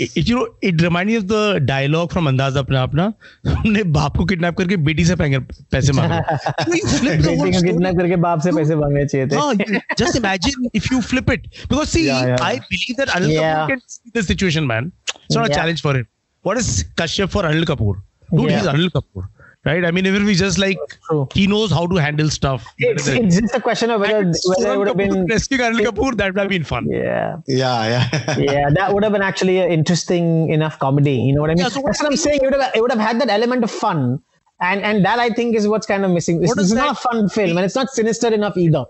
it, 0.05 0.17
it 0.21 0.27
you 0.29 0.35
know 0.37 0.47
it 0.69 0.81
reminds 0.85 1.09
me 1.11 1.15
of 1.19 1.27
the 1.29 1.43
dialogue 1.69 2.11
from 2.15 2.25
andaz 2.31 2.57
apna 2.61 2.81
apna 2.87 3.05
हमने 3.53 3.83
बाप 3.97 4.17
को 4.17 4.25
kidnap 4.31 4.57
करके 4.57 4.77
बेटी 4.89 5.05
से 5.11 5.15
पैंगे- 5.21 5.41
पैसे 5.75 5.93
मांगे 5.99 6.17
You 6.17 6.65
know, 6.65 6.79
you 6.81 6.89
flip 6.97 7.23
the 7.27 7.29
whole 7.29 7.45
बेटी 7.45 7.51
को 7.51 7.59
story. 7.59 7.63
किडनैप 7.69 7.97
करके 8.01 8.15
बाप 8.27 8.41
से 8.47 8.51
पैसे 8.59 8.75
मांगने 8.81 9.05
चाहिए 9.13 9.27
थे 9.27 9.39
No, 9.39 9.47
you- 9.61 9.81
just 10.03 10.19
imagine 10.21 10.67
if 10.81 10.91
you 10.95 11.01
flip 11.13 11.33
it. 11.37 11.47
Because 11.73 11.95
see, 11.95 12.03
Yeah, 12.09 12.27
yeah. 12.33 12.45
I 12.49 12.53
believe 12.73 12.99
that 13.01 13.15
Anil 13.19 13.33
Yeah. 13.37 13.47
Kapoor 13.55 13.73
can 13.73 13.81
see 13.95 14.13
the 14.19 14.25
situation, 14.31 14.67
man. 14.73 14.91
It's 15.15 15.39
not 15.39 15.45
a 15.45 15.49
Yeah. 15.49 15.59
challenge 15.61 15.85
for 15.87 15.95
him. 16.01 16.07
What 16.49 16.61
is 16.65 16.69
Kashyap 17.03 17.35
for 17.37 17.43
Anil 17.53 17.69
Kapoor? 17.73 17.95
Dude, 17.97 18.45
Yeah. 18.51 18.59
he's 18.59 18.69
Anil 18.75 18.91
Kapoor. 18.99 19.27
Right? 19.64 19.84
I 19.84 19.90
mean, 19.90 20.04
even 20.06 20.22
if 20.22 20.26
we 20.26 20.34
just 20.34 20.58
like 20.58 20.78
True. 21.08 21.26
he 21.32 21.46
knows 21.46 21.70
how 21.72 21.86
to 21.86 21.96
handle 21.96 22.28
stuff. 22.28 22.66
It's, 22.78 23.06
it's 23.08 23.40
just 23.40 23.54
a 23.54 23.60
question 23.60 23.90
of 23.90 24.00
whether, 24.02 24.18
And 24.18 24.34
whether 24.44 24.62
it 24.62 24.72
Sonam 24.72 24.78
would 24.78 24.88
have 24.88 24.96
been. 24.98 25.26
rescuing 25.26 25.62
Anil 25.62 25.86
Kapoor, 25.86 26.14
that 26.18 26.34
would 26.34 26.38
have 26.40 26.48
been 26.50 26.64
fun. 26.64 26.86
Yeah. 26.90 27.36
Yeah, 27.46 27.88
yeah. 28.12 28.38
yeah, 28.38 28.70
that 28.70 28.92
would 28.92 29.02
have 29.02 29.12
been 29.12 29.22
actually 29.22 29.60
an 29.60 29.70
interesting 29.70 30.50
enough 30.50 30.78
comedy. 30.78 31.14
You 31.14 31.34
know 31.34 31.40
what 31.40 31.48
I 31.50 31.54
mean? 31.54 31.62
Yeah, 31.62 31.68
so 31.70 31.80
what 31.80 31.86
That's 31.92 32.02
what 32.02 32.10
I'm 32.12 32.16
saying. 32.18 32.40
It 32.42 32.44
would 32.44 32.60
have, 32.60 32.72
it 32.74 32.82
would 32.82 32.90
have 32.92 33.00
had 33.00 33.20
that 33.22 33.30
element 33.30 33.64
of 33.64 33.70
fun, 33.70 34.20
and 34.60 34.82
and 34.82 35.02
that 35.04 35.18
I 35.18 35.30
think 35.30 35.56
is 35.56 35.66
what's 35.66 35.86
kind 35.86 36.04
of 36.04 36.10
missing. 36.10 36.40
This, 36.40 36.48
What 36.48 36.58
this 36.58 36.66
is 36.66 36.72
not 36.74 36.92
a 36.92 36.94
fun 36.94 37.28
film, 37.30 37.56
and 37.56 37.64
it's 37.64 37.74
not 37.74 37.88
sinister 37.88 38.28
enough 38.28 38.58
either. 38.58 38.84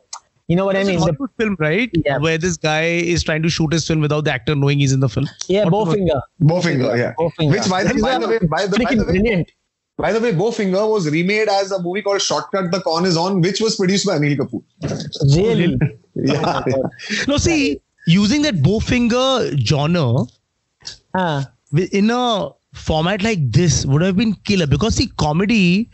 You 0.49 0.57
know 0.57 0.67
what 0.67 0.77
I 0.77 0.85
mean? 0.85 0.97
It's 0.97 1.03
a 1.05 1.07
mean? 1.07 1.17
The, 1.21 1.29
film, 1.45 1.57
right? 1.59 1.91
Yeah. 2.05 2.19
Where 2.19 2.37
this 2.37 2.57
guy 2.59 2.83
is 2.85 3.23
trying 3.23 3.43
to 3.45 3.49
shoot 3.49 3.73
his 3.73 3.87
film 3.87 4.01
without 4.01 4.25
the 4.25 4.33
actor 4.33 4.55
knowing 4.55 4.79
he's 4.79 4.93
in 4.93 5.01
the 5.01 5.09
film. 5.09 5.27
yeah, 5.49 5.65
What 5.65 5.87
was- 5.87 5.97
Bowfinger. 5.97 6.21
Bowfinger, 6.43 6.99
yeah. 6.99 7.15
Bowfinger. 7.19 7.51
Which 7.51 7.71
by 7.71 7.83
the, 7.85 7.89
That 7.89 7.97
is 7.97 8.03
by 8.03 8.19
the 8.19 8.29
way, 8.29 8.39
by 8.41 8.67
the, 8.67 8.77
by 8.79 8.85
freaking 8.85 8.99
the 8.99 9.05
way, 9.07 9.13
brilliant. 9.13 9.51
By 9.97 10.13
the 10.13 10.21
way, 10.21 10.33
Bowfinger 10.33 10.91
was 10.91 11.09
remade 11.11 11.49
as 11.49 11.71
a 11.73 11.81
movie 11.81 12.03
called 12.03 12.21
Shortcut. 12.21 12.71
The 12.73 12.81
Con 12.81 13.07
is 13.07 13.17
on, 13.17 13.41
which 13.41 13.61
was 13.61 13.77
produced 13.77 14.07
by 14.07 14.19
Anil 14.19 14.37
Kapoor. 14.37 14.63
Really? 15.37 15.79
Yeah. 16.17 16.63
No, 17.27 17.39
see, 17.39 17.81
using 18.07 18.43
that 18.43 18.57
Bowfinger 18.63 19.59
genre 19.59 20.27
ah. 21.13 21.51
wi- 21.73 21.89
in 21.93 22.09
a 22.11 22.51
format 22.73 23.23
like 23.23 23.41
this 23.51 23.85
would 23.85 24.01
have 24.01 24.17
been 24.17 24.35
killer 24.45 24.67
because 24.69 24.95
see 24.95 25.09
comedy 25.17 25.91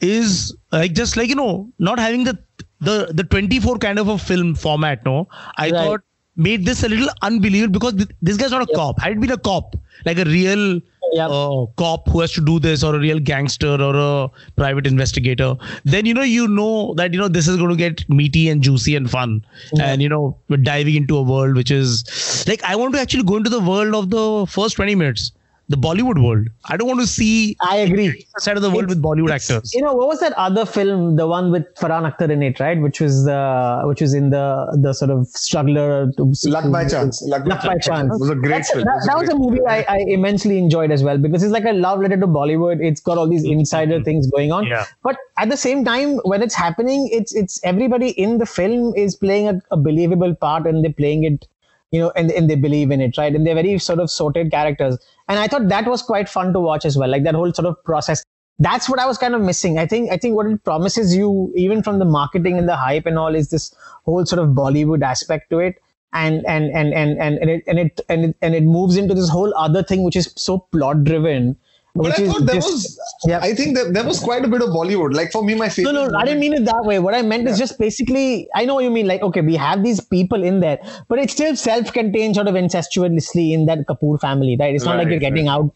is 0.00 0.54
like 0.72 0.94
just 0.94 1.18
like 1.18 1.28
you 1.28 1.34
know 1.34 1.70
not 1.78 1.98
having 1.98 2.24
the 2.24 2.38
the 2.80 3.08
the 3.12 3.24
24 3.24 3.76
kind 3.78 3.98
of 3.98 4.08
a 4.08 4.16
film 4.18 4.54
format 4.54 5.04
no 5.04 5.28
i 5.58 5.70
Right. 5.70 5.74
thought 5.74 6.00
made 6.36 6.64
this 6.66 6.82
a 6.82 6.88
little 6.88 7.08
unbelievable 7.22 7.72
because 7.78 7.94
th- 7.94 8.08
this 8.22 8.36
guy's 8.38 8.50
not 8.50 8.62
a 8.68 8.74
cop 8.74 8.98
had 9.00 9.12
it 9.12 9.20
been 9.20 9.30
a 9.32 9.38
cop 9.38 9.76
like 10.06 10.18
a 10.18 10.24
real 10.24 10.80
Yep. 11.12 11.28
uh, 11.30 11.66
cop 11.76 12.08
who 12.08 12.20
has 12.20 12.32
to 12.32 12.40
do 12.40 12.58
this 12.58 12.82
or 12.82 12.94
a 12.94 12.98
real 12.98 13.18
gangster 13.18 13.76
or 13.80 13.94
a 13.94 14.30
private 14.56 14.86
investigator 14.86 15.56
then 15.84 16.06
you 16.06 16.14
know 16.14 16.22
you 16.22 16.48
know 16.48 16.94
that 16.94 17.12
you 17.12 17.18
know 17.18 17.28
this 17.28 17.46
is 17.46 17.56
going 17.56 17.68
to 17.68 17.76
get 17.76 18.08
meaty 18.08 18.48
and 18.48 18.62
juicy 18.62 18.96
and 18.96 19.10
fun. 19.10 19.44
And 19.80 20.00
you 20.00 20.08
know 20.08 20.38
we're 20.48 20.56
diving 20.56 20.94
into 20.94 21.16
a 21.16 21.22
world 21.22 21.56
which 21.56 21.70
is 21.70 22.44
like 22.48 22.62
i 22.64 22.74
want 22.76 22.94
to 22.94 23.00
actually 23.00 23.24
go 23.24 23.36
into 23.36 23.50
the 23.50 23.60
world 23.60 23.94
of 23.94 24.10
the 24.10 24.46
first 24.46 24.76
20 24.76 24.94
minutes 24.94 25.32
the 25.68 25.76
bollywood 25.76 26.22
world 26.22 26.48
i 26.66 26.76
don't 26.76 26.88
want 26.88 27.00
to 27.00 27.06
see 27.06 27.56
I 27.62 27.76
agree. 27.76 28.08
the 28.34 28.40
side 28.40 28.56
of 28.56 28.62
the 28.62 28.70
world 28.70 28.84
It's- 28.84 28.96
with 28.96 29.02
bollywood 29.02 29.30
actors 29.30 29.72
You 29.74 29.82
know 29.82 29.94
what 29.94 30.08
was 30.08 30.20
that 30.20 30.32
other 30.34 30.64
film, 30.66 31.16
the 31.16 31.26
one 31.26 31.50
with 31.50 31.64
Farhan 31.80 32.04
Akhtar 32.08 32.30
in 32.30 32.42
it, 32.42 32.60
right? 32.60 32.80
Which 32.80 33.00
was 33.00 33.24
the 33.24 33.82
which 33.84 34.00
was 34.00 34.14
in 34.14 34.30
the 34.30 34.46
the 34.86 34.92
sort 34.92 35.10
of 35.10 35.26
struggler 35.28 36.10
to 36.16 36.32
Luck 36.46 36.70
by 36.70 36.82
chance. 36.88 37.22
Luck, 37.22 37.46
Luck 37.46 37.62
by 37.64 37.78
chance. 37.78 38.14
It 38.14 38.20
was 38.20 38.30
a 38.30 38.34
great 38.34 38.48
That's- 38.48 38.70
film. 38.72 38.84
That, 38.84 39.04
that 39.06 39.18
was 39.18 39.28
a 39.28 39.36
movie 39.36 39.60
I, 39.66 39.78
I 39.96 39.98
immensely 40.16 40.58
enjoyed 40.58 40.90
as 40.90 41.02
well 41.02 41.18
because 41.18 41.42
it's 41.42 41.52
like 41.52 41.64
a 41.64 41.72
love 41.72 42.00
letter 42.00 42.18
to 42.24 42.26
Bollywood. 42.26 42.84
It's 42.90 43.00
got 43.00 43.18
all 43.18 43.28
these 43.28 43.44
insider 43.44 43.96
mm-hmm. 43.96 44.04
things 44.04 44.30
going 44.30 44.52
on. 44.52 44.66
Yeah. 44.66 44.86
But 45.02 45.16
at 45.38 45.48
the 45.48 45.56
same 45.56 45.84
time, 45.84 46.16
when 46.32 46.42
it's 46.42 46.54
happening, 46.54 47.08
it's 47.12 47.34
it's 47.34 47.60
everybody 47.64 48.10
in 48.10 48.38
the 48.38 48.46
film 48.46 48.94
is 49.06 49.16
playing 49.16 49.48
a, 49.48 49.60
a 49.70 49.76
believable 49.76 50.34
part 50.34 50.66
and 50.66 50.84
they're 50.84 50.92
playing 50.92 51.24
it, 51.24 51.46
you 51.90 52.00
know, 52.00 52.12
and, 52.16 52.30
and 52.30 52.50
they 52.50 52.56
believe 52.56 52.90
in 52.90 53.00
it, 53.00 53.16
right? 53.18 53.34
And 53.34 53.46
they're 53.46 53.54
very 53.62 53.78
sort 53.78 54.00
of 54.00 54.10
sorted 54.10 54.50
characters. 54.50 54.98
And 55.28 55.38
I 55.38 55.48
thought 55.48 55.68
that 55.68 55.86
was 55.86 56.02
quite 56.02 56.28
fun 56.28 56.52
to 56.52 56.60
watch 56.60 56.84
as 56.84 56.96
well, 56.96 57.08
like 57.08 57.24
that 57.24 57.34
whole 57.34 57.52
sort 57.52 57.66
of 57.66 57.82
process. 57.84 58.22
That's 58.58 58.88
what 58.88 58.98
I 58.98 59.06
was 59.06 59.18
kind 59.18 59.34
of 59.34 59.40
missing. 59.40 59.78
I 59.78 59.86
think 59.86 60.10
I 60.12 60.16
think 60.16 60.36
what 60.36 60.46
it 60.46 60.62
promises 60.62 61.14
you, 61.16 61.52
even 61.56 61.82
from 61.82 61.98
the 61.98 62.04
marketing 62.04 62.58
and 62.58 62.68
the 62.68 62.76
hype 62.76 63.06
and 63.06 63.18
all, 63.18 63.34
is 63.34 63.50
this 63.50 63.74
whole 64.04 64.26
sort 64.26 64.40
of 64.40 64.50
Bollywood 64.50 65.02
aspect 65.02 65.50
to 65.50 65.58
it. 65.58 65.80
And 66.12 66.44
and 66.46 66.70
and 66.70 66.92
and 66.92 67.18
and, 67.18 67.38
and 67.38 67.50
it 67.50 67.64
and 67.66 67.78
it 67.78 68.00
and 68.08 68.24
it 68.26 68.36
and 68.42 68.54
it 68.54 68.62
moves 68.64 68.96
into 68.96 69.14
this 69.14 69.30
whole 69.30 69.54
other 69.56 69.82
thing 69.82 70.02
which 70.02 70.16
is 70.16 70.32
so 70.36 70.58
plot 70.70 71.04
driven. 71.04 71.56
But 71.94 72.18
I 72.18 72.26
thought 72.26 72.46
there 72.46 72.54
just- 72.54 72.72
was, 72.72 73.00
yeah. 73.26 73.40
I 73.42 73.54
think 73.54 73.76
that 73.76 73.92
there 73.92 74.04
was 74.04 74.18
quite 74.18 74.44
a 74.44 74.48
bit 74.48 74.62
of 74.62 74.70
Bollywood. 74.70 75.14
Like 75.14 75.30
for 75.30 75.44
me, 75.44 75.54
my 75.54 75.68
favorite. 75.68 75.92
no, 75.92 76.06
no, 76.06 76.18
I 76.18 76.24
didn't 76.24 76.40
mean 76.40 76.54
it 76.54 76.64
that 76.64 76.84
way. 76.84 76.98
What 76.98 77.14
I 77.14 77.20
meant 77.20 77.46
is 77.46 77.58
just 77.58 77.78
basically, 77.78 78.48
I 78.54 78.64
know 78.64 78.74
what 78.76 78.84
you 78.84 78.90
mean. 78.90 79.06
Like, 79.06 79.20
okay, 79.22 79.42
we 79.42 79.56
have 79.56 79.82
these 79.84 80.00
people 80.00 80.42
in 80.42 80.60
there, 80.60 80.78
but 81.08 81.18
it's 81.18 81.34
still 81.34 81.54
self-contained, 81.54 82.34
sort 82.34 82.48
of 82.48 82.54
incestuously 82.54 83.52
in 83.52 83.66
that 83.66 83.86
Kapoor 83.86 84.18
family, 84.18 84.56
right? 84.58 84.74
It's 84.74 84.84
not 84.86 84.96
like 84.96 85.08
you're 85.08 85.18
getting 85.18 85.48
out 85.48 85.70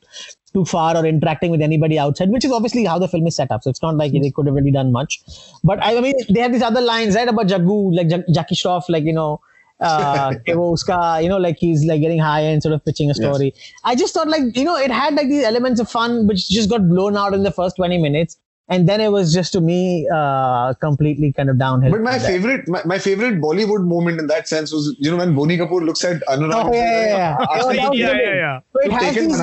too 0.54 0.64
far 0.64 0.96
or 0.96 1.04
interacting 1.04 1.50
with 1.50 1.60
anybody 1.60 1.98
outside, 1.98 2.30
which 2.30 2.46
is 2.46 2.50
obviously 2.50 2.86
how 2.86 2.98
the 2.98 3.08
film 3.08 3.26
is 3.26 3.36
set 3.36 3.50
up. 3.50 3.62
So 3.62 3.68
it's 3.68 3.82
not 3.82 3.96
like 3.96 4.12
they 4.12 4.30
could 4.30 4.46
have 4.46 4.54
really 4.54 4.70
done 4.70 4.92
much. 4.92 5.20
But 5.62 5.84
I 5.84 6.00
mean, 6.00 6.14
they 6.30 6.40
have 6.40 6.52
these 6.52 6.62
other 6.62 6.80
lines, 6.80 7.14
right, 7.14 7.28
about 7.28 7.46
Jaggu, 7.46 7.94
like 7.94 8.08
Jackie 8.32 8.54
Shroff, 8.54 8.84
like 8.88 9.04
you 9.04 9.12
know 9.12 9.42
uh, 9.80 10.30
Kevoska, 10.46 11.22
you 11.22 11.28
know, 11.28 11.38
like 11.38 11.56
he's 11.58 11.84
like 11.84 12.00
getting 12.00 12.18
high 12.18 12.40
and 12.40 12.62
sort 12.62 12.74
of 12.74 12.84
pitching 12.84 13.10
a 13.10 13.14
story. 13.14 13.52
Yes. 13.54 13.72
I 13.84 13.94
just 13.94 14.14
thought 14.14 14.28
like, 14.28 14.56
you 14.56 14.64
know, 14.64 14.76
it 14.76 14.90
had 14.90 15.14
like 15.14 15.28
these 15.28 15.44
elements 15.44 15.80
of 15.80 15.90
fun, 15.90 16.26
which 16.26 16.48
just 16.48 16.70
got 16.70 16.88
blown 16.88 17.16
out 17.16 17.34
in 17.34 17.42
the 17.42 17.52
first 17.52 17.76
20 17.76 17.98
minutes. 17.98 18.36
And 18.68 18.88
then 18.88 19.00
it 19.00 19.12
was 19.12 19.32
just 19.32 19.52
to 19.52 19.60
me 19.60 20.08
uh, 20.12 20.74
completely 20.74 21.32
kind 21.32 21.48
of 21.48 21.56
downhill. 21.56 21.92
But 21.92 22.00
my 22.00 22.18
favorite, 22.18 22.66
my, 22.66 22.82
my, 22.84 22.98
favorite 22.98 23.40
Bollywood 23.40 23.86
moment 23.86 24.18
in 24.18 24.26
that 24.26 24.48
sense 24.48 24.72
was, 24.72 24.96
you 24.98 25.08
know, 25.08 25.18
when 25.18 25.36
Boni 25.36 25.56
Kapoor 25.56 25.84
looks 25.84 26.02
at 26.04 26.20
Anurag. 26.26 26.64
Oh, 26.64 26.72
yeah, 26.72 26.80
yeah, 26.80 27.06
yeah. 27.06 27.36
Oh, 27.48 27.70
yeah, 27.70 27.90
yeah, 27.92 28.34
yeah. 28.34 28.60
So 28.72 28.80
it, 28.80 28.90
has 28.90 29.14
these, 29.14 29.40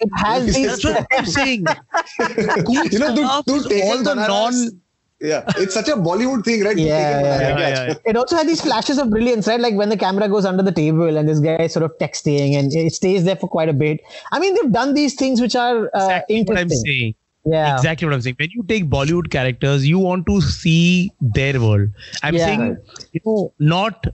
it 0.00 0.10
has 0.16 0.54
these. 0.54 0.66
That's 0.68 0.84
what 0.84 1.06
I'm 1.12 1.26
saying. 1.26 1.66
you 2.90 2.98
know, 2.98 3.14
dude, 3.44 3.68
dude 3.68 3.82
all 3.82 4.02
the 4.02 4.14
non 4.14 4.80
yeah. 5.22 5.44
It's 5.56 5.74
such 5.74 5.88
a 5.88 5.92
bollywood 5.92 6.44
thing 6.44 6.62
right? 6.64 6.76
Yeah, 6.76 6.86
yeah, 6.86 7.22
yeah, 7.22 7.58
yeah, 7.58 7.86
yeah. 7.86 7.94
it 8.04 8.16
also 8.16 8.36
had 8.36 8.48
these 8.48 8.60
flashes 8.60 8.98
of 8.98 9.10
brilliance 9.10 9.46
right? 9.46 9.60
Like 9.60 9.74
when 9.74 9.88
the 9.88 9.96
camera 9.96 10.28
goes 10.28 10.44
under 10.44 10.62
the 10.62 10.72
table 10.72 11.16
and 11.16 11.28
this 11.28 11.40
guy 11.40 11.56
is 11.56 11.72
sort 11.72 11.84
of 11.84 11.96
texting 11.98 12.58
and 12.58 12.74
it 12.74 12.92
stays 12.92 13.24
there 13.24 13.36
for 13.36 13.48
quite 13.48 13.68
a 13.68 13.72
bit. 13.72 14.00
I 14.32 14.40
mean 14.40 14.54
they've 14.54 14.72
done 14.72 14.94
these 14.94 15.14
things 15.14 15.40
which 15.40 15.56
are 15.56 15.90
uh, 15.94 16.20
exactly 16.28 16.36
interesting. 16.36 16.54
what 16.54 16.60
i'm 16.60 16.70
saying. 16.70 17.14
Yeah. 17.44 17.76
Exactly 17.76 18.06
what 18.06 18.14
i'm 18.14 18.20
saying. 18.22 18.36
When 18.38 18.50
you 18.50 18.64
take 18.64 18.90
bollywood 18.90 19.30
characters 19.30 19.86
you 19.86 19.98
want 19.98 20.26
to 20.26 20.40
see 20.40 21.12
their 21.20 21.60
world. 21.60 21.90
I'm 22.22 22.34
yeah. 22.34 22.46
saying 22.46 22.76
you 23.12 23.20
know 23.24 23.52
not 23.58 24.06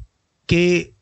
k 0.46 0.92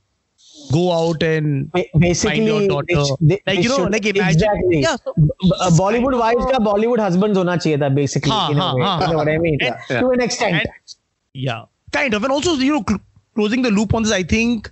go 0.71 0.91
out 0.91 1.21
and 1.23 1.71
Ba- 1.71 1.83
Basically, 1.99 2.37
find 2.37 2.47
your 2.47 2.67
daughter. 2.67 2.85
they 2.95 3.03
sh- 3.03 3.17
they- 3.21 3.41
like 3.47 3.55
they 3.57 3.61
you 3.63 3.69
know, 3.69 3.77
should- 3.77 3.91
like 3.93 4.05
imagine. 4.05 4.29
exactly. 4.35 4.79
Yeah. 4.81 4.95
So, 5.03 5.13
B- 5.17 5.51
uh, 5.59 5.69
Bollywood 5.81 6.17
wives 6.19 6.45
का 6.51 6.59
Bollywood 6.69 6.99
husbands 6.99 7.37
होना 7.37 7.55
चाहिए 7.63 7.77
था 7.81 7.89
basically 7.95 8.31
हाँ, 8.31 8.51
in 8.51 8.57
a 8.57 8.61
हाँ, 8.61 8.75
way. 8.75 8.83
हाँ, 8.83 9.01
you 9.01 9.07
know 9.11 9.17
what 9.17 9.29
I 9.29 9.37
mean? 9.37 9.57
And- 9.61 9.99
To 9.99 10.09
an 10.11 10.21
extent. 10.21 10.53
and, 10.61 10.95
yeah, 11.33 11.63
kind 11.91 12.13
of. 12.13 12.23
And 12.23 12.31
also, 12.31 12.53
you 12.55 12.73
know, 12.77 12.83
cl- 12.87 13.01
closing 13.35 13.61
the 13.63 13.71
loop 13.71 13.93
on 13.93 14.03
this, 14.03 14.11
I 14.11 14.23
think 14.23 14.71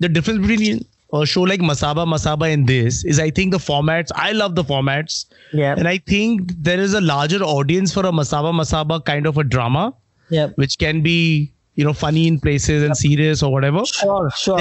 the 0.00 0.08
difference 0.08 0.46
between 0.46 0.84
a 1.14 1.24
show 1.24 1.42
like 1.42 1.60
Masaba 1.60 2.04
Masaba 2.14 2.50
in 2.52 2.66
this 2.66 3.02
is 3.04 3.18
I 3.18 3.30
think 3.30 3.52
the 3.52 3.58
formats. 3.66 4.10
I 4.14 4.32
love 4.32 4.54
the 4.56 4.64
formats, 4.64 5.24
Yeah. 5.52 5.74
and 5.78 5.88
I 5.88 5.96
think 6.12 6.52
there 6.70 6.78
is 6.88 6.92
a 6.92 7.00
larger 7.00 7.42
audience 7.42 7.94
for 7.94 8.04
a 8.06 8.12
Masaba 8.12 8.52
Masaba 8.62 9.02
kind 9.04 9.26
of 9.26 9.38
a 9.38 9.44
drama, 9.44 9.94
Yeah. 10.30 10.48
which 10.56 10.76
can 10.78 11.00
be 11.00 11.52
you 11.76 11.84
know 11.84 11.94
funny 11.94 12.26
in 12.26 12.38
places 12.40 12.82
and 12.82 12.96
serious 12.96 13.42
or 13.42 13.50
whatever. 13.52 13.84
Sure, 13.86 14.30
sure. 14.44 14.60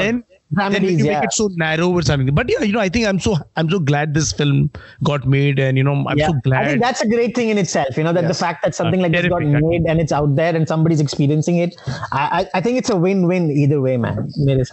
then 0.53 0.73
then 0.73 0.83
when 0.83 0.99
you 0.99 1.05
yeah. 1.07 1.21
make 1.21 1.25
it 1.25 1.33
so 1.33 1.49
narrow 1.57 1.89
or 1.89 2.03
something. 2.03 2.35
But 2.35 2.51
yeah, 2.51 2.63
you 2.63 2.73
know, 2.73 2.81
I 2.81 2.89
think 2.89 3.07
I'm 3.07 3.19
so 3.19 3.37
I'm 3.57 3.71
so 3.71 3.79
glad 3.79 4.15
this 4.15 4.33
film 4.33 4.71
got 5.03 5.27
made, 5.27 5.59
and 5.59 5.79
you 5.79 5.85
know, 5.85 6.05
I'm 6.07 6.19
yeah. 6.19 6.29
so 6.29 6.35
glad. 6.45 6.65
I 6.65 6.69
think 6.69 6.83
that's 6.83 7.01
a 7.01 7.09
great 7.09 7.35
thing 7.35 7.49
in 7.49 7.59
itself, 7.59 7.97
you 7.97 8.05
know, 8.05 8.13
that 8.13 8.29
the 8.29 8.35
fact 8.35 8.63
that 8.65 8.75
something 8.75 9.01
like 9.01 9.13
this 9.13 9.29
got 9.29 9.43
made 9.43 9.83
and 9.89 10.01
it's 10.01 10.13
out 10.13 10.37
there 10.37 10.55
and 10.55 10.69
somebody's 10.69 11.01
experiencing 11.01 11.57
it. 11.57 11.81
I, 12.13 12.43
I, 12.53 12.59
I 12.59 12.61
think 12.61 12.79
it's 12.79 12.91
a 12.91 12.97
win-win 12.97 13.51
either 13.51 13.81
way, 13.81 13.97
man. 13.97 14.31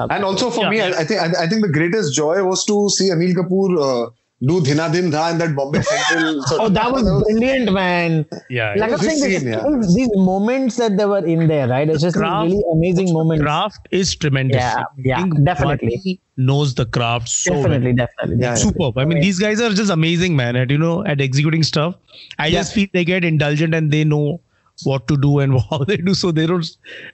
And 0.09 0.23
also 0.23 0.49
for 0.49 0.63
Yeah. 0.65 0.69
me, 0.69 0.81
I, 0.81 0.89
I 0.89 1.03
think 1.05 1.21
I, 1.21 1.43
I 1.43 1.47
think 1.47 1.61
the 1.61 1.71
greatest 1.71 2.13
joy 2.13 2.43
was 2.43 2.65
to 2.65 2.89
see 2.89 3.09
Anil 3.09 3.33
Kapoor 3.33 4.07
uh, 4.07 4.09
do 4.41 4.61
Dhina 4.61 4.91
Din 4.91 5.09
Dha 5.11 5.31
in 5.31 5.37
that 5.39 5.53
Bombay 5.55 5.81
Central. 5.81 6.37
Oh, 6.39 6.45
sort 6.47 6.61
Oh, 6.61 6.65
of- 6.67 6.73
that 6.73 6.91
was 6.91 7.03
brilliant, 7.23 7.71
man. 7.73 8.25
yeah, 8.49 8.73
Like 8.77 8.89
I 8.89 8.91
was 8.93 9.01
Good 9.01 9.09
saying, 9.11 9.23
these, 9.31 9.39
scene, 9.41 9.49
yeah. 9.51 9.63
these- 9.81 9.95
these 9.95 10.09
moments 10.15 10.77
that 10.77 10.95
they 10.97 11.05
were 11.05 11.25
in 11.25 11.47
there, 11.47 11.67
right? 11.67 11.89
It's 11.89 12.01
just 12.01 12.15
these 12.15 12.21
Craft- 12.21 12.51
really 12.51 12.63
amazing 12.73 13.11
moments. 13.13 13.43
craft 13.43 13.87
is 13.91 14.15
tremendous. 14.15 14.55
Yeah, 14.55 14.83
yeah, 14.97 15.25
definitely. 15.43 15.97
Bhatti 15.97 16.19
knows 16.37 16.73
the 16.75 16.85
craft 16.85 17.27
so 17.27 17.51
well. 17.51 17.63
definitely, 17.63 17.93
definitely. 17.93 18.35
Yeah, 18.37 18.53
definitely. 18.55 18.71
superb. 18.71 18.97
I 18.97 19.05
mean, 19.05 19.19
these 19.19 19.39
guys 19.39 19.59
are 19.59 19.71
just 19.71 19.91
amazing, 19.91 20.35
man. 20.37 20.55
At 20.55 20.69
you 20.71 20.77
know, 20.77 21.03
at 21.05 21.19
executing 21.19 21.63
stuff. 21.63 21.95
I 22.37 22.49
just 22.49 22.73
feel 22.73 22.87
they 22.93 23.03
get 23.03 23.25
indulgent 23.25 23.73
and 23.75 23.91
they 23.91 24.03
know 24.05 24.39
what 24.85 25.07
to 25.07 25.17
do 25.17 25.39
and 25.39 25.59
how 25.69 25.79
they 25.79 25.97
do. 25.97 26.13
So 26.13 26.31
they 26.31 26.45
don't. 26.45 26.65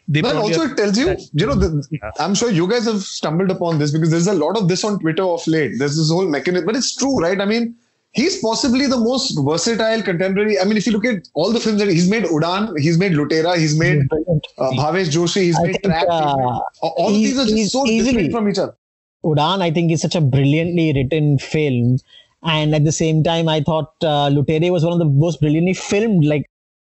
They 0.07 0.21
But 0.21 0.35
also 0.35 0.61
are- 0.61 0.71
it 0.71 0.77
tells 0.77 0.97
you, 0.97 1.15
you 1.33 1.45
know, 1.45 1.55
the, 1.55 1.85
Yeah. 1.91 2.11
I'm 2.19 2.35
sure 2.35 2.49
you 2.51 2.67
guys 2.67 2.85
have 2.85 3.01
stumbled 3.01 3.51
upon 3.51 3.79
this 3.79 3.91
because 3.91 4.11
there's 4.11 4.27
a 4.27 4.33
lot 4.33 4.57
of 4.57 4.67
this 4.67 4.83
on 4.83 4.99
Twitter 4.99 5.23
of 5.23 5.45
late. 5.47 5.73
There's 5.79 5.97
this 5.97 6.09
whole 6.09 6.27
mechanism, 6.27 6.65
but 6.65 6.75
it's 6.75 6.95
true, 6.95 7.17
right? 7.19 7.39
I 7.39 7.45
mean, 7.45 7.75
he's 8.13 8.39
possibly 8.41 8.87
the 8.87 8.97
most 8.97 9.37
versatile 9.45 10.01
contemporary. 10.01 10.59
I 10.59 10.63
mean, 10.63 10.77
if 10.77 10.85
you 10.87 10.93
look 10.93 11.05
at 11.05 11.27
all 11.33 11.51
the 11.51 11.59
films 11.59 11.79
that 11.79 11.89
he's 11.89 12.09
made, 12.09 12.23
Udaan, 12.25 12.77
he's 12.79 12.97
made 12.97 13.11
Lootera, 13.13 13.57
he's 13.57 13.77
made 13.77 14.07
Brilliant. 14.09 14.47
uh, 14.57 14.71
Bhavesh 14.71 15.09
Joshi, 15.09 15.41
he's 15.43 15.57
I 15.59 15.63
made 15.63 15.71
think, 15.73 15.83
Trap. 15.85 16.07
uh, 16.09 16.59
all 16.81 17.07
of 17.09 17.13
these 17.13 17.37
are 17.37 17.45
just 17.45 17.71
so 17.73 17.85
easily- 17.85 18.11
different 18.11 18.31
from 18.31 18.49
each 18.49 18.57
other. 18.59 18.75
Udaan, 19.25 19.61
I 19.61 19.71
think, 19.71 19.91
is 19.91 20.01
such 20.01 20.15
a 20.15 20.21
brilliantly 20.21 20.93
written 20.93 21.39
film. 21.39 21.97
And 22.43 22.75
at 22.75 22.83
the 22.85 22.91
same 22.91 23.23
time, 23.23 23.49
I 23.49 23.61
thought 23.61 23.91
uh, 24.03 24.29
Lutere 24.29 24.71
was 24.71 24.83
one 24.83 24.93
of 24.93 24.99
the 24.99 25.05
most 25.05 25.39
brilliantly 25.41 25.73
filmed, 25.73 26.23
like 26.25 26.45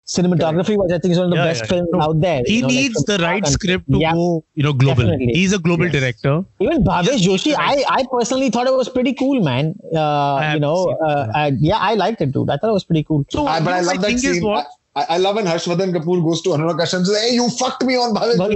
cinematography 0.07 0.75
was, 0.77 0.91
I 0.91 0.99
think, 0.99 1.13
is 1.13 1.17
one 1.17 1.25
of 1.27 1.31
the 1.31 1.37
Yeah, 1.37 1.45
best 1.45 1.61
yeah. 1.63 1.67
films 1.67 1.89
No, 1.91 2.01
out 2.01 2.21
there. 2.21 2.41
he 2.45 2.57
you 2.57 2.61
know, 2.61 2.67
needs 2.67 2.93
from 2.95 3.03
the 3.17 3.23
right 3.23 3.43
start 3.45 3.53
script 3.53 3.91
to 3.91 3.97
yeah. 3.97 4.13
go, 4.13 4.45
you 4.53 4.63
know, 4.63 4.73
global. 4.73 5.03
Definitely. 5.03 5.33
He's 5.33 5.53
a 5.53 5.57
global 5.59 5.85
Yes. 5.85 5.93
director. 5.93 6.43
Even 6.59 6.83
Bhavesh 6.83 7.05
Yes, 7.05 7.27
Joshi, 7.27 7.55
I. 7.57 7.83
I 7.89 8.05
personally 8.11 8.49
thought 8.51 8.67
it 8.67 8.73
was 8.73 8.87
pretty 8.89 9.13
cool, 9.13 9.41
man. 9.43 9.73
Uh, 9.95 10.51
you 10.53 10.59
know, 10.59 10.95
uh, 11.03 11.27
uh, 11.35 11.51
yeah, 11.59 11.77
I 11.77 11.95
liked 11.95 12.21
it 12.21 12.33
too. 12.33 12.43
I 12.49 12.57
thought 12.57 12.69
it 12.69 12.73
was 12.73 12.83
pretty 12.83 13.03
cool. 13.03 13.25
So, 13.29 13.47
I, 13.47 13.59
but 13.59 13.73
I 13.73 13.79
you 13.79 13.85
know, 13.85 13.91
love 13.93 14.01
that 14.01 14.07
think 14.07 14.23
is 14.23 14.35
scene. 14.35 14.43
what- 14.45 14.67
I, 14.97 15.05
I 15.09 15.17
love 15.17 15.35
when 15.35 15.45
Harshvardhan 15.45 15.91
Kapoor 15.93 16.23
goes 16.23 16.41
to 16.43 16.49
Anurag 16.51 16.77
Kashyap 16.79 16.97
and 16.99 17.07
says, 17.07 17.17
"Hey, 17.21 17.33
you 17.35 17.49
fucked 17.49 17.83
me 17.83 17.95
on 17.97 18.13
Bhavesh." 18.15 18.37
But 18.37 18.51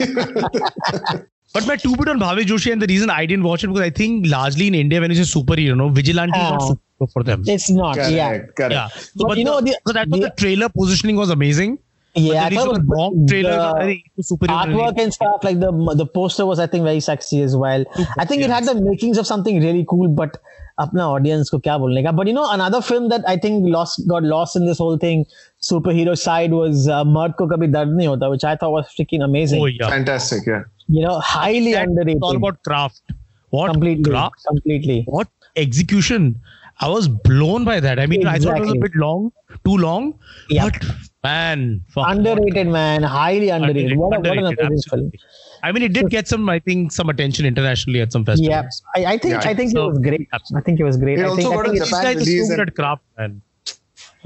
Joshi." 0.00 1.24
But 1.54 1.66
my 1.68 1.76
two 1.76 1.94
bit 1.96 2.08
on 2.08 2.18
Bhavesh 2.18 2.46
Joshi 2.46 2.72
and 2.72 2.82
the 2.82 2.86
reason 2.88 3.08
I 3.10 3.24
didn't 3.26 3.44
watch 3.44 3.62
it 3.62 3.68
because 3.68 3.80
I 3.82 3.88
think 3.90 4.26
largely 4.26 4.66
in 4.66 4.74
India 4.74 5.00
when 5.00 5.12
it's 5.12 5.20
say 5.30 5.38
superhero, 5.40 5.76
no, 5.76 5.88
vigilante 5.88 6.36
is 6.40 6.50
not 6.50 6.78
Ah. 7.03 7.03
super 7.03 7.11
for 7.11 7.23
them. 7.23 7.43
It's 7.47 7.69
not, 7.69 7.97
yeah. 7.97 8.29
correct, 8.29 8.55
correct. 8.57 8.73
Yeah. 8.73 8.87
So, 8.89 9.11
But 9.17 9.27
but, 9.29 9.37
you 9.37 9.43
know, 9.45 9.59
the, 9.61 9.71
the- 9.71 9.79
so 9.87 9.93
that 9.93 10.07
was 10.09 10.19
the- 10.19 10.25
the 10.27 10.33
trailer 10.43 10.69
positioning 10.69 11.15
was 11.15 11.29
amazing. 11.29 11.79
Yeah, 12.15 12.33
but 12.33 12.37
I 12.43 12.49
the 12.49 12.55
thought 12.55 12.67
reason 12.67 12.81
it 12.81 12.85
the 12.85 12.89
was 12.89 12.97
wrong 12.97 13.27
trailer 13.31 13.51
the- 13.51 13.57
was 13.57 13.73
very 13.79 13.97
superhero. 14.29 14.55
artwork 14.61 15.01
and 15.03 15.13
stuff 15.17 15.43
like 15.47 15.59
the 15.63 15.71
the 16.03 16.05
poster 16.19 16.45
was 16.51 16.59
I 16.63 16.65
think 16.71 16.83
very 16.83 16.99
sexy 17.07 17.41
as 17.47 17.55
well. 17.63 17.85
I 18.17 18.25
think 18.31 18.41
it 18.47 18.49
had 18.49 18.65
the 18.69 18.75
makings 18.87 19.19
of 19.23 19.27
something 19.31 19.59
really 19.65 19.85
cool, 19.91 20.07
but 20.21 20.39
अपना 20.83 21.05
audience 21.13 21.49
को 21.53 21.59
क्या 21.63 21.77
बोलने 21.83 22.03
का? 22.03 22.11
But 22.17 22.27
you 22.31 22.33
know 22.39 22.47
another 22.57 22.81
film 22.89 23.07
that 23.13 23.25
I 23.27 23.37
think 23.45 23.69
lost 23.77 24.01
got 24.11 24.27
lost 24.33 24.55
in 24.61 24.65
this 24.71 24.77
whole 24.85 24.97
thing 25.05 25.23
superhero 25.69 26.17
side 26.25 26.53
was 26.59 26.87
uh, 26.97 27.03
मर्द 27.15 27.33
को 27.39 27.47
कभी 27.53 27.67
दर्द 27.77 27.95
नहीं 27.95 28.07
होता, 28.07 28.29
which 28.35 28.45
I 28.51 28.55
thought 28.63 28.75
was 28.79 28.93
freaking 28.97 29.25
amazing. 29.29 29.61
Oh 29.67 29.71
yeah. 29.77 29.89
Fantastic, 29.95 30.47
yeah. 30.53 30.63
You 30.97 31.05
know, 31.07 31.17
highly 31.31 31.73
That- 31.73 31.87
underrated. 31.89 32.17
It's 32.17 32.29
all 32.31 32.41
about 32.43 32.61
craft. 32.69 33.01
What 33.57 33.71
completely, 33.71 34.11
craft? 34.11 34.45
completely. 34.53 35.03
What 35.17 35.27
execution? 35.67 36.29
I 36.80 36.88
was 36.88 37.08
blown 37.08 37.64
by 37.64 37.80
that. 37.80 37.98
I 37.98 38.06
mean, 38.06 38.26
I 38.26 38.38
thought 38.38 38.56
it 38.56 38.60
was 38.60 38.72
a 38.72 38.78
bit 38.78 38.94
long, 38.96 39.32
too 39.64 39.76
long. 39.76 40.18
Yeah. 40.48 40.64
But 40.70 40.84
man, 41.22 41.82
fuck, 41.88 42.06
Underrated, 42.08 42.66
man. 42.66 43.02
Highly 43.02 43.50
underrated. 43.50 43.92
Underrated, 43.92 43.98
What, 43.98 44.16
a, 44.16 44.20
what 44.20 44.26
an 44.38 44.44
underrated, 44.44 44.66
amazing 44.66 44.90
film. 44.90 45.12
I 45.62 45.72
mean, 45.72 45.82
it 45.82 45.92
did 45.92 46.10
get 46.10 46.28
some, 46.28 46.48
I 46.48 46.58
think, 46.58 46.92
some 46.92 47.08
attention 47.08 47.46
internationally 47.46 48.00
at 48.00 48.12
some 48.12 48.24
festivals. 48.24 48.48
Yeah, 48.94 49.06
I, 49.06 49.14
I 49.14 49.18
think 49.18 49.32
Yeah, 49.42 49.50
I 49.50 49.54
think 49.54 49.70
so- 49.72 49.84
it 49.86 49.88
was 49.90 49.98
great. 50.00 50.28
I 50.32 50.60
think 50.60 50.80
it 50.80 50.84
was 50.84 50.96
great. 50.96 51.18
It 51.18 51.22
I 51.22 51.28
also 51.28 51.36
think, 51.42 51.52
I 51.52 51.56
got 51.56 51.66
a 51.66 51.70
think 51.70 51.76
it- 51.76 51.80
These 51.84 51.90
guys 51.92 52.04
are 52.04 52.18
release 52.18 52.48
so 52.48 52.54
good 52.56 52.60
and- 52.60 52.68
at 52.68 52.74
craft, 52.74 53.02
man. 53.18 53.42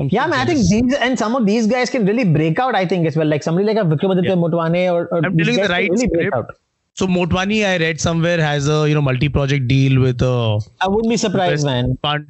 I'm 0.00 0.08
Yeah, 0.11 0.26
man. 0.26 0.40
I 0.40 0.44
think 0.46 0.66
these 0.68 0.94
and 0.94 1.18
some 1.18 1.34
of 1.34 1.44
these 1.44 1.66
guys 1.66 1.90
can 1.90 2.06
really 2.06 2.24
break 2.24 2.58
out. 2.61 2.74
I 2.76 2.87
think 2.87 3.06
as 3.06 3.16
well. 3.16 3.26
Like 3.26 3.42
somebody 3.42 3.66
like 3.66 3.76
a 3.76 3.80
Vikramaditya 3.80 4.24
Yeah. 4.28 4.34
Motwane 4.37 4.92
or, 4.92 5.06
or 5.08 5.24
I'm 5.26 5.37
these 5.37 5.46
telling 5.46 5.54
you 5.54 5.54
the 5.54 5.58
guys 5.58 5.66
can 5.66 5.70
right 5.70 5.90
really 5.90 6.06
break 6.06 6.26
script. 6.28 6.52
So 6.98 7.06
Motwane, 7.06 7.64
I 7.64 7.76
read 7.78 8.00
somewhere, 8.00 8.40
has 8.42 8.68
a 8.68 8.88
you 8.88 8.94
know 8.94 9.02
multi-project 9.02 9.68
deal 9.68 10.00
with 10.00 10.20
a 10.22 10.61
I 10.80 10.88
wouldn't 10.88 11.11
be 11.11 11.16
surprised, 11.16 11.64
man. 11.64 11.96
fund 12.02 12.26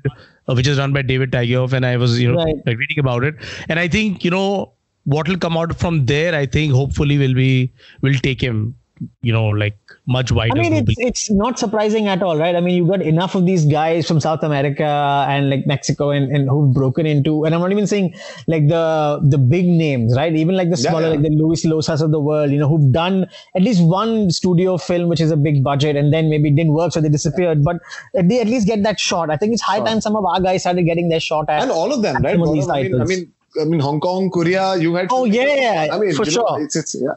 uh, 0.49 0.55
which 0.55 0.67
is 0.73 0.79
run 0.79 0.93
by 0.93 1.03
David 1.03 1.33
Tigeoff, 1.33 1.73
and 1.73 1.87
I 1.87 1.97
was 1.97 2.19
you 2.21 2.29
know 2.33 2.37
Right. 2.43 2.57
like 2.67 2.77
reading 2.83 2.99
about 3.05 3.25
it, 3.25 3.37
and 3.69 3.81
I 3.85 3.89
think 3.89 4.25
you 4.25 4.31
know 4.31 4.73
what 5.05 5.29
will 5.29 5.39
come 5.47 5.57
out 5.57 5.75
from 5.85 6.05
there. 6.13 6.35
I 6.35 6.45
think 6.59 6.75
hopefully 6.81 7.17
will 7.19 7.35
be 7.35 7.73
will 8.03 8.21
take 8.29 8.43
him 8.49 8.75
you 9.23 9.33
know 9.33 9.47
like 9.65 9.79
much 10.09 10.33
wider. 10.33 10.59
I 10.59 10.63
mean, 10.63 10.73
it's 10.73 10.95
it's 10.99 11.31
not 11.31 11.59
surprising 11.59 12.09
at 12.09 12.23
all, 12.23 12.39
right? 12.39 12.57
I 12.57 12.61
mean, 12.61 12.75
you've 12.75 12.89
got 12.89 13.03
enough 13.03 13.35
of 13.35 13.45
these 13.47 13.65
guys 13.67 14.09
from 14.09 14.21
South 14.21 14.43
America 14.43 14.89
and 15.29 15.51
like 15.51 15.67
Mexico 15.67 16.11
and, 16.11 16.35
and 16.35 16.49
who've 16.49 16.73
broken 16.73 17.07
into, 17.07 17.45
and 17.45 17.55
I'm 17.55 17.61
not 17.61 17.71
even 17.73 17.87
saying 17.87 18.15
like 18.47 18.69
the 18.69 19.21
the 19.23 19.39
big 19.39 19.67
names, 19.67 20.17
right? 20.17 20.35
Even 20.35 20.57
like 20.57 20.71
the 20.71 20.79
smaller, 20.79 21.03
yeah. 21.03 21.09
like 21.09 21.23
the 21.23 21.31
Luis 21.31 21.65
Llosas 21.65 22.01
of 22.01 22.11
the 22.11 22.21
world, 22.21 22.51
you 22.51 22.59
know, 22.59 22.69
who've 22.69 22.91
done 22.91 23.27
at 23.55 23.63
least 23.63 23.85
one 23.85 24.31
studio 24.31 24.79
film, 24.79 25.09
which 25.09 25.21
is 25.21 25.31
a 25.31 25.37
big 25.37 25.63
budget, 25.63 25.95
and 25.95 26.13
then 26.13 26.31
maybe 26.31 26.49
it 26.49 26.57
didn't 26.57 26.73
work, 26.73 26.93
so 26.93 27.01
they 27.01 27.11
disappeared. 27.11 27.63
But 27.63 27.77
they 28.15 28.41
at 28.41 28.47
least 28.47 28.67
get 28.67 28.83
that 28.85 28.99
shot. 28.99 29.31
I 29.31 29.37
think 29.37 29.53
it's 29.53 29.63
high 29.63 29.79
Sure. 29.79 29.87
time 29.87 30.01
some 30.01 30.17
of 30.17 30.25
our 30.25 30.41
guys 30.41 30.63
started 30.63 30.83
getting 30.85 31.09
their 31.09 31.21
shot 31.21 31.49
at. 31.49 31.63
and 31.63 31.71
all 31.71 31.93
of 31.93 32.03
them, 32.03 32.23
right? 32.23 32.33
some 32.33 32.49
of 32.49 32.55
these 32.55 32.67
Gaurav? 32.67 32.77
I 32.77 32.83
mean, 32.83 33.01
I 33.01 33.05
mean, 33.05 33.33
I 33.61 33.65
mean, 33.65 33.81
Hong 33.81 34.01
Kong, 34.01 34.31
Korea, 34.31 34.77
you 34.77 34.95
had. 34.95 35.09
Oh, 35.11 35.25
yeah, 35.25 35.89
I 35.93 35.99
mean, 35.99 36.15
for 36.15 36.25
you 36.25 36.37
know, 36.37 36.47
sure. 36.49 36.63
it's 36.63 36.77
it's 36.77 36.95
yeah. 37.01 37.13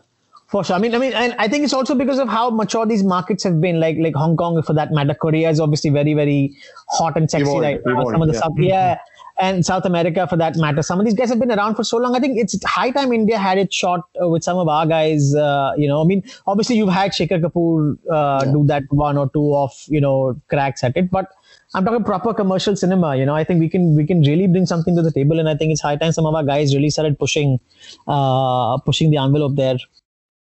For 0.52 0.66
sure. 0.66 0.76
I 0.76 0.80
mean, 0.80 0.94
I 0.94 0.98
mean, 0.98 1.14
and 1.14 1.34
I 1.40 1.48
think 1.48 1.64
it's 1.64 1.72
also 1.72 1.96
because 1.96 2.20
of 2.20 2.28
how 2.28 2.50
mature 2.50 2.86
these 2.86 3.06
markets 3.06 3.46
have 3.46 3.62
been. 3.62 3.80
Like, 3.80 3.96
like 4.00 4.16
Hong 4.16 4.36
Kong, 4.36 4.62
for 4.62 4.74
that 4.74 4.92
matter, 4.92 5.14
Korea 5.14 5.50
is 5.50 5.62
obviously 5.62 5.90
very, 5.90 6.14
very 6.14 6.54
hot 6.90 7.16
and 7.16 7.32
sexy 7.32 7.44
Evolved, 7.44 7.64
right 7.64 7.80
now. 7.86 8.04
Some 8.12 8.22
of 8.22 8.28
the 8.28 8.34
yeah. 8.34 8.40
South, 8.42 8.54
yeah, 8.58 8.98
and 9.40 9.66
South 9.66 9.86
America, 9.86 10.28
for 10.28 10.36
that 10.36 10.58
matter, 10.58 10.82
some 10.82 11.00
of 11.00 11.06
these 11.06 11.14
guys 11.14 11.30
have 11.30 11.40
been 11.40 11.54
around 11.54 11.76
for 11.76 11.86
so 11.86 11.96
long. 11.98 12.18
I 12.18 12.20
think 12.20 12.38
it's 12.38 12.62
high 12.66 12.92
time 12.92 13.14
India 13.14 13.38
had 13.38 13.60
it 13.60 13.74
shot 13.74 14.02
uh, 14.22 14.28
with 14.28 14.44
some 14.44 14.58
of 14.58 14.68
our 14.68 14.86
guys. 14.86 15.34
Uh, 15.34 15.72
you 15.78 15.88
know, 15.88 16.02
I 16.02 16.04
mean, 16.04 16.22
obviously 16.46 16.76
you've 16.76 16.90
had 16.90 17.12
Shekhar 17.12 17.42
Kapur 17.42 17.98
uh, 18.12 18.44
do 18.52 18.66
that 18.66 18.84
one 18.90 19.18
or 19.18 19.30
two 19.30 19.56
of 19.56 19.72
you 19.88 20.02
know 20.02 20.40
cracks 20.50 20.84
at 20.84 20.98
it, 20.98 21.10
but. 21.10 21.32
I'm 21.74 21.86
talking 21.86 22.04
proper 22.04 22.34
commercial 22.34 22.76
cinema. 22.76 23.16
You 23.16 23.26
know, 23.26 23.34
I 23.34 23.46
think 23.46 23.62
we 23.62 23.70
can 23.70 23.96
we 23.96 24.06
can 24.06 24.24
really 24.24 24.46
bring 24.46 24.66
something 24.66 24.94
to 24.94 25.02
the 25.02 25.10
table, 25.10 25.40
and 25.40 25.48
I 25.48 25.56
think 25.56 25.72
it's 25.72 25.80
high 25.80 25.96
time 25.96 26.12
some 26.12 26.26
of 26.26 26.36
our 26.36 26.44
guys 26.44 26.76
really 26.76 26.90
started 26.90 27.18
pushing, 27.18 27.62
uh, 28.10 28.78
pushing 28.80 29.10
the 29.10 29.16
envelope 29.16 29.56
there. 29.56 29.78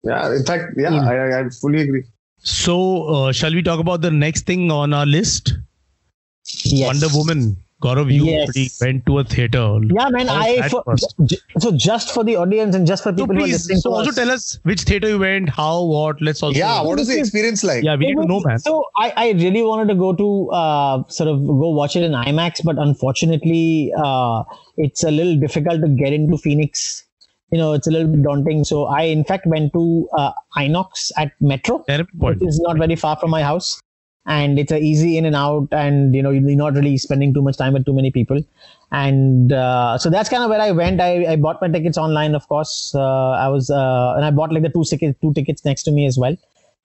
Yeah, 0.08 0.34
in 0.34 0.44
fact, 0.44 0.74
yeah, 0.76 0.90
Mm. 0.90 1.06
I, 1.12 1.14
I, 1.18 1.40
I 1.40 1.48
fully 1.60 1.82
agree. 1.82 2.04
so. 2.38 2.74
Uh, 3.14 3.32
shall 3.32 3.52
we 3.52 3.62
talk 3.62 3.80
about 3.80 4.00
the 4.02 4.10
next 4.10 4.46
thing 4.46 4.70
on 4.70 4.92
our 5.02 5.06
list? 5.06 5.54
Yes. 6.64 6.86
Wonder 6.86 7.08
Woman. 7.16 7.56
Gaurav, 7.84 8.10
you 8.10 8.24
Yes. 8.24 8.44
already 8.48 8.70
went 8.80 9.04
to 9.06 9.18
a 9.18 9.24
theater. 9.24 9.64
Yeah, 9.96 10.08
man. 10.08 10.28
How 10.28 10.36
I 10.40 10.68
for, 10.68 10.82
j- 11.32 11.36
so 11.64 11.72
just 11.86 12.12
for 12.14 12.24
the 12.28 12.34
audience 12.42 12.74
and 12.74 12.86
just 12.90 13.02
for 13.02 13.10
So 13.10 13.16
people 13.16 13.36
who 13.36 13.44
are 13.44 13.48
listening 13.48 13.78
so 13.80 13.90
to 13.90 13.96
also 13.96 14.10
us. 14.10 14.16
tell 14.16 14.30
us 14.30 14.58
which 14.62 14.82
theater 14.90 15.08
you 15.10 15.18
went, 15.18 15.50
how, 15.50 15.84
what. 15.84 16.22
Let's 16.22 16.42
also. 16.42 16.58
Yeah, 16.58 16.80
what 16.80 16.98
is 17.00 17.08
the 17.08 17.18
experience 17.18 17.62
like? 17.62 17.84
Yeah, 17.84 17.96
we 17.96 18.06
need 18.06 18.14
to 18.22 18.24
know, 18.24 18.40
man. 18.46 18.58
So 18.60 18.84
I, 18.96 19.12
I 19.16 19.30
really 19.32 19.62
wanted 19.62 19.88
to 19.92 19.94
go 19.94 20.14
to 20.14 20.50
uh, 20.52 21.02
sort 21.08 21.28
of 21.28 21.44
go 21.46 21.68
watch 21.80 21.96
it 21.96 22.02
in 22.02 22.12
IMAX, 22.12 22.64
but 22.64 22.78
unfortunately, 22.78 23.92
uh, 24.02 24.44
it's 24.78 25.04
a 25.04 25.10
little 25.10 25.36
difficult 25.36 25.82
to 25.82 25.88
get 25.88 26.14
into 26.14 26.38
Phoenix. 26.38 27.04
You 27.50 27.58
know, 27.58 27.72
it's 27.74 27.86
a 27.86 27.90
little 27.90 28.08
bit 28.08 28.22
daunting. 28.22 28.64
So 28.64 28.86
I, 28.86 29.02
in 29.02 29.24
fact, 29.24 29.46
went 29.46 29.72
to 29.72 30.08
uh, 30.18 30.32
Inox 30.56 31.12
at 31.16 31.32
Metro, 31.40 31.84
which 32.14 32.48
is 32.48 32.60
not 32.60 32.76
very 32.76 32.96
far 32.96 33.16
from 33.16 33.30
my 33.30 33.42
house, 33.42 33.80
and 34.26 34.58
it's 34.58 34.72
a 34.72 34.78
easy 34.78 35.16
in 35.16 35.24
and 35.24 35.36
out, 35.36 35.68
and 35.70 36.14
you 36.14 36.22
know, 36.22 36.30
you're 36.30 36.56
not 36.56 36.74
really 36.74 36.98
spending 36.98 37.32
too 37.32 37.42
much 37.42 37.56
time 37.56 37.72
with 37.74 37.84
too 37.84 37.94
many 37.94 38.10
people. 38.10 38.40
And 38.90 39.52
uh, 39.52 39.98
so 39.98 40.10
that's 40.10 40.28
kind 40.28 40.42
of 40.42 40.50
where 40.50 40.60
I 40.60 40.72
went. 40.72 41.00
I, 41.00 41.32
I 41.32 41.36
bought 41.36 41.60
my 41.60 41.68
tickets 41.68 41.98
online, 41.98 42.34
of 42.34 42.46
course. 42.48 42.92
Uh, 42.94 43.30
I 43.30 43.48
was, 43.48 43.70
uh, 43.70 44.14
and 44.16 44.24
I 44.24 44.30
bought 44.30 44.52
like 44.52 44.62
the 44.62 44.68
two 44.68 44.84
tickets, 44.84 45.18
two 45.20 45.32
tickets 45.32 45.64
next 45.64 45.84
to 45.84 45.92
me 45.92 46.06
as 46.06 46.18
well. 46.18 46.36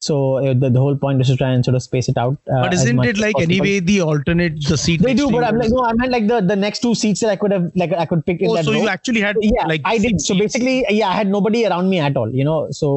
So 0.02 0.38
uh, 0.38 0.54
the, 0.62 0.70
the 0.76 0.80
whole 0.80 0.96
point 0.96 1.20
was 1.20 1.28
to 1.28 1.38
try 1.38 1.50
and 1.52 1.64
sort 1.64 1.76
of 1.76 1.84
space 1.84 2.10
it 2.10 2.18
out. 2.18 2.34
Uh, 2.52 2.62
But 2.64 2.74
isn't 2.74 3.04
it 3.06 3.18
like 3.20 3.40
anyway 3.40 3.80
the 3.80 4.02
alternate 4.02 4.56
the 4.68 4.78
seat? 4.84 5.02
They 5.02 5.14
do, 5.14 5.30
but 5.32 5.44
I'm 5.44 5.58
like 5.58 5.70
no, 5.70 5.84
I 5.86 5.94
meant 5.94 6.12
like 6.12 6.28
the 6.28 6.42
the 6.42 6.56
next 6.56 6.80
two 6.88 6.94
seats 6.96 7.20
that 7.22 7.30
I 7.30 7.36
could 7.36 7.52
have 7.58 7.72
like 7.76 7.94
I 7.94 8.06
could 8.12 8.26
pick 8.26 8.42
in 8.42 8.50
Oh, 8.50 8.56
that 8.56 8.66
so 8.66 8.74
row. 8.74 8.82
you 8.82 8.90
actually 8.98 9.22
had 9.22 9.36
yeah, 9.42 9.68
like 9.74 9.82
I 9.86 9.98
did. 10.06 10.20
So 10.30 10.38
basically, 10.44 10.86
yeah, 10.90 11.10
I 11.10 11.18
had 11.24 11.28
nobody 11.38 11.66
around 11.68 11.90
me 11.96 12.00
at 12.00 12.18
all. 12.24 12.34
You 12.42 12.44
know, 12.52 12.60
so 12.82 12.94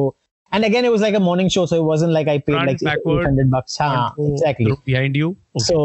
And 0.55 0.65
again, 0.65 0.85
it 0.87 0.91
was 0.91 1.01
like 1.03 1.15
a 1.17 1.19
morning 1.23 1.49
show, 1.53 1.63
so 1.69 1.75
it 1.77 1.85
wasn't 1.87 2.11
like 2.15 2.27
I 2.33 2.35
paid 2.39 2.53
Front, 2.53 2.67
like 2.71 2.81
backward, 2.87 3.21
800 3.23 3.47
bucks. 3.53 3.73
Huh, 3.77 4.11
exactly. 4.33 4.67
behind 4.89 5.15
you. 5.21 5.29
Okay. 5.55 5.63
So, 5.69 5.79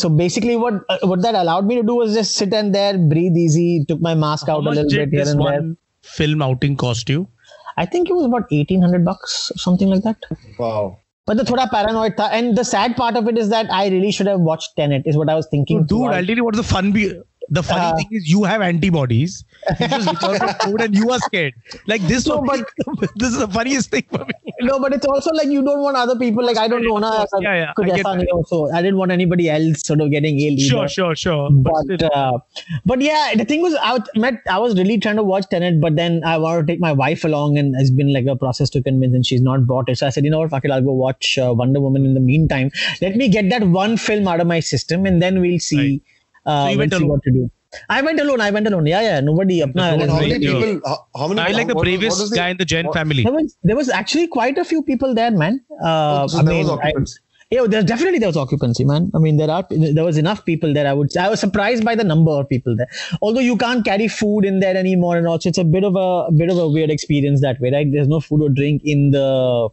so 0.00 0.08
basically, 0.22 0.56
what 0.64 0.74
uh, 0.94 0.98
what 1.12 1.22
that 1.26 1.38
allowed 1.42 1.66
me 1.70 1.76
to 1.76 1.84
do 1.90 1.94
was 2.00 2.14
just 2.18 2.34
sit 2.40 2.52
and 2.58 2.74
there, 2.78 2.98
breathe 3.12 3.38
easy, 3.44 3.68
took 3.92 4.02
my 4.08 4.14
mask 4.24 4.50
How 4.52 4.56
out 4.58 4.66
a 4.66 4.74
little 4.80 4.90
bit 4.96 5.14
here 5.18 5.28
and 5.34 5.40
there. 5.46 5.62
film 6.02 6.42
outing 6.48 6.76
cost 6.84 7.08
you? 7.14 7.26
I 7.76 7.86
think 7.86 8.08
it 8.08 8.14
was 8.14 8.24
about 8.24 8.50
1800 8.50 9.04
bucks, 9.04 9.52
something 9.56 9.88
like 9.88 10.02
that. 10.02 10.16
Wow. 10.58 10.98
But 11.26 11.36
the 11.36 11.44
thoda 11.44 11.70
paranoid 11.70 12.16
tha. 12.16 12.24
And 12.32 12.56
the 12.58 12.64
sad 12.64 12.96
part 12.96 13.16
of 13.16 13.28
it 13.28 13.38
is 13.38 13.48
that 13.50 13.70
I 13.70 13.88
really 13.88 14.10
should 14.10 14.26
have 14.26 14.40
watched 14.40 14.70
Tenet, 14.76 15.02
is 15.06 15.16
what 15.16 15.28
I 15.28 15.34
was 15.34 15.46
thinking. 15.50 15.80
Dude, 15.80 15.88
throughout. 15.88 16.14
I'll 16.14 16.26
tell 16.26 16.36
you 16.36 16.44
what 16.44 16.56
the 16.56 16.62
fun 16.64 16.92
be. 16.92 17.12
The 17.48 17.62
funny 17.62 17.86
Uh, 17.86 17.96
thing 17.96 18.08
is, 18.12 18.28
you 18.28 18.44
have 18.44 18.62
antibodies 18.62 19.44
just 19.78 20.10
because 20.10 20.40
of 20.40 20.56
food 20.62 20.80
and 20.80 20.94
you 20.94 21.10
are 21.10 21.18
scared. 21.20 21.54
Like 21.86 22.00
this 22.02 22.26
no, 22.26 22.42
but, 22.42 22.68
this 23.16 23.30
is 23.32 23.38
the 23.38 23.48
funniest 23.48 23.90
thing 23.90 24.04
for 24.10 24.24
me. 24.24 24.32
No, 24.60 24.78
but 24.78 24.92
it's 24.92 25.06
also 25.06 25.30
like 25.32 25.48
you 25.48 25.62
don't 25.62 25.82
want 25.82 25.96
other 25.96 26.18
people 26.18 26.44
like 26.44 26.56
I 26.56 26.68
don't 26.68 26.84
know 26.84 26.98
na, 26.98 27.26
yeah, 27.40 27.72
yeah, 27.78 28.02
I, 28.04 28.24
also. 28.32 28.70
I 28.70 28.82
didn't 28.82 28.98
want 28.98 29.12
anybody 29.12 29.48
else 29.50 29.86
sort 29.86 30.00
of 30.00 30.10
getting 30.10 30.38
ill. 30.38 30.52
Either. 30.52 30.62
Sure, 30.62 30.88
sure, 30.88 31.14
sure. 31.16 31.50
But 31.50 31.72
but, 31.86 32.02
uh, 32.02 32.38
but 32.84 33.00
yeah, 33.00 33.34
the 33.36 33.44
thing 33.44 33.62
was 33.62 33.74
I 33.80 33.98
met 34.16 34.40
I 34.48 34.58
was 34.58 34.76
really 34.76 34.98
trying 34.98 35.16
to 35.16 35.22
watch 35.22 35.48
Tenet, 35.48 35.80
but 35.80 35.96
then 35.96 36.22
I 36.24 36.38
wanted 36.38 36.66
to 36.66 36.72
take 36.72 36.80
my 36.80 36.92
wife 36.92 37.24
along 37.24 37.58
and 37.58 37.74
it's 37.78 37.90
been 37.90 38.12
like 38.12 38.26
a 38.26 38.36
process 38.36 38.70
to 38.70 38.82
convince 38.82 39.14
and 39.14 39.26
she's 39.26 39.42
not 39.42 39.66
bought 39.66 39.88
it. 39.88 39.98
So 39.98 40.06
I 40.06 40.10
said, 40.10 40.24
you 40.24 40.30
know 40.30 40.40
what, 40.40 40.50
fuck 40.50 40.64
it, 40.64 40.70
I'll 40.70 40.82
go 40.82 40.92
watch 40.92 41.38
uh, 41.38 41.52
Wonder 41.54 41.80
Woman 41.80 42.04
in 42.04 42.14
the 42.14 42.20
meantime. 42.20 42.70
Let 43.00 43.16
me 43.16 43.28
get 43.28 43.48
that 43.50 43.64
one 43.64 43.96
film 43.96 44.28
out 44.28 44.40
of 44.40 44.46
my 44.46 44.60
system 44.60 45.06
and 45.06 45.22
then 45.22 45.40
we'll 45.40 45.58
see 45.58 46.02
right. 46.46 46.52
uh, 46.52 46.70
so 46.72 46.78
we'll 46.78 46.90
see 46.90 47.04
what 47.04 47.22
to 47.24 47.30
do. 47.30 47.50
I 47.88 48.02
went 48.02 48.20
alone. 48.20 48.40
I 48.40 48.50
went 48.50 48.66
alone. 48.66 48.86
Yeah, 48.86 49.00
yeah. 49.02 49.20
Nobody. 49.20 49.60
Apna, 49.60 49.92
road 49.92 50.00
And 50.02 50.10
how 50.10 50.20
many 50.20 50.38
people? 50.38 50.80
How, 50.84 51.06
how 51.16 51.28
many? 51.28 51.40
I 51.40 51.48
like 51.58 51.68
the 51.68 51.74
what- 51.74 51.76
what 51.76 51.84
bravest 51.84 52.20
was 52.20 52.30
the- 52.30 52.36
guy 52.36 52.48
in 52.50 52.56
the 52.58 52.64
Jain 52.64 52.86
what- 52.86 52.94
family. 52.94 53.22
there 53.24 53.32
was 53.32 53.56
there 53.62 53.76
was 53.76 53.88
actually 53.88 54.26
quite 54.38 54.58
a 54.58 54.64
few 54.64 54.82
people 54.82 55.14
there, 55.14 55.30
man. 55.30 55.60
Uh, 55.82 56.28
So 56.28 56.38
I 56.38 56.42
there 56.42 56.54
mean, 56.54 56.62
was 56.64 56.70
I- 56.70 56.74
occupancy. 56.74 57.18
yeah, 57.50 57.66
there's 57.72 57.84
definitely 57.92 58.18
there 58.18 58.28
was 58.28 58.36
occupancy, 58.36 58.84
man. 58.84 59.10
I 59.14 59.18
mean, 59.18 59.36
there 59.38 59.50
are 59.50 59.64
there 59.70 60.04
was 60.04 60.18
enough 60.24 60.44
people 60.44 60.72
there. 60.78 60.86
I 60.86 60.92
would 60.92 61.16
I 61.16 61.28
was 61.34 61.40
surprised 61.46 61.84
by 61.90 61.94
the 61.94 62.04
number 62.12 62.30
of 62.32 62.48
people 62.48 62.76
there. 62.76 62.88
Although 63.22 63.44
you 63.48 63.56
can't 63.64 63.84
carry 63.90 64.08
food 64.08 64.44
in 64.50 64.60
there 64.60 64.76
anymore, 64.76 65.16
and 65.16 65.26
also 65.26 65.48
it's 65.50 65.58
a 65.58 65.64
bit 65.76 65.84
of 65.90 65.96
a, 65.96 66.08
a 66.28 66.32
bit 66.42 66.50
of 66.56 66.58
a 66.58 66.68
weird 66.76 66.90
experience 66.90 67.40
that 67.46 67.60
way. 67.60 67.70
Right? 67.76 67.90
There's 67.96 68.08
no 68.08 68.20
food 68.20 68.42
or 68.42 68.50
drink 68.60 68.82
in 68.84 69.10
the 69.12 69.68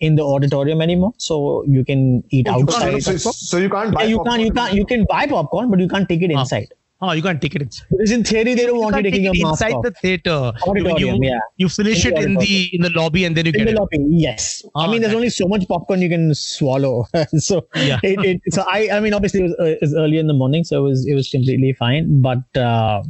in 0.00 0.14
the 0.16 0.22
auditorium 0.24 0.80
anymore, 0.82 1.12
so 1.18 1.62
you 1.78 1.84
can 1.84 2.04
eat 2.30 2.46
You 2.46 2.66
can't- 2.66 2.94
outside. 2.94 3.02
so, 3.02 3.32
so 3.32 3.56
you 3.58 3.68
can't 3.78 3.94
buy. 3.94 4.02
Yeah, 4.04 4.08
you 4.16 4.22
can't 4.28 4.40
you 4.40 4.52
popcorn. 4.52 4.66
can't 4.66 4.76
you 4.82 4.84
can 4.92 5.06
buy 5.16 5.26
popcorn, 5.26 5.70
but 5.70 5.80
you 5.80 5.88
can't 5.88 6.08
take 6.08 6.22
it 6.22 6.32
Ah. 6.36 6.40
inside. 6.40 6.68
Oh, 7.02 7.12
you 7.12 7.22
can't 7.22 7.40
take 7.40 7.54
it 7.54 7.62
inside. 7.62 7.86
Because 7.90 8.10
in 8.12 8.24
theory, 8.24 8.54
they 8.54 8.66
don't 8.66 8.78
want 8.78 8.94
you 8.96 9.02
taking 9.04 9.24
take 9.24 9.24
your 9.24 9.34
it 9.34 9.42
mask 9.50 9.62
inside 9.64 9.82
the 9.82 9.90
theater. 9.90 10.52
Auditorium, 10.66 11.22
you, 11.22 11.30
yeah. 11.30 11.38
you 11.56 11.68
finish 11.70 12.04
In 12.04 12.14
it 12.16 12.24
in 12.24 12.34
the 12.34 12.70
in 12.74 12.82
the 12.82 12.90
lobby 12.90 13.24
and 13.24 13.34
then 13.34 13.46
you 13.46 13.52
in 13.52 13.58
get 13.60 13.64
the 13.68 13.70
it. 13.72 13.78
lobby 13.78 13.98
yes 14.10 14.62
i 14.76 14.84
Ah, 14.84 14.90
mean 14.90 15.00
there's 15.00 15.12
that- 15.12 15.16
only 15.16 15.30
so 15.30 15.46
much 15.48 15.66
popcorn 15.66 16.02
you 16.02 16.10
can 16.10 16.34
swallow 16.34 17.06
so 17.38 17.66
Yeah. 17.74 18.00
it, 18.02 18.18
it 18.30 18.52
so 18.56 18.64
i 18.68 18.90
i 18.96 19.00
mean 19.00 19.14
obviously 19.14 19.40
it 19.40 19.44
was, 19.44 19.54
uh, 19.58 19.64
it 19.64 19.78
was 19.80 19.94
early 19.94 20.18
in 20.18 20.26
the 20.26 20.34
morning 20.42 20.62
so 20.70 20.78
it 20.80 20.88
was 20.90 21.06
it 21.06 21.14
was 21.14 21.30
completely 21.30 21.72
fine 21.72 22.20
but 22.28 22.60
uh 22.68 23.02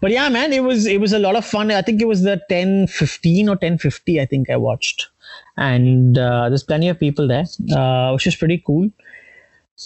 but 0.00 0.10
yeah 0.10 0.28
man 0.30 0.52
it 0.52 0.62
was 0.62 0.86
it 0.86 1.00
was 1.00 1.12
a 1.12 1.18
lot 1.18 1.36
of 1.36 1.44
fun 1.44 1.70
i 1.70 1.82
think 1.82 2.00
it 2.00 2.08
was 2.08 2.22
the 2.22 2.40
10 2.48 2.86
15 2.86 3.48
or 3.50 3.56
10 3.56 3.76
50 3.78 4.20
i 4.20 4.24
think 4.26 4.48
i 4.48 4.56
watched 4.56 5.08
and 5.56 6.18
uh, 6.18 6.48
there's 6.48 6.62
plenty 6.62 6.88
of 6.88 6.98
people 6.98 7.26
there 7.28 7.44
uh, 7.76 8.10
which 8.12 8.26
is 8.26 8.36
pretty 8.36 8.62
cool 8.66 8.88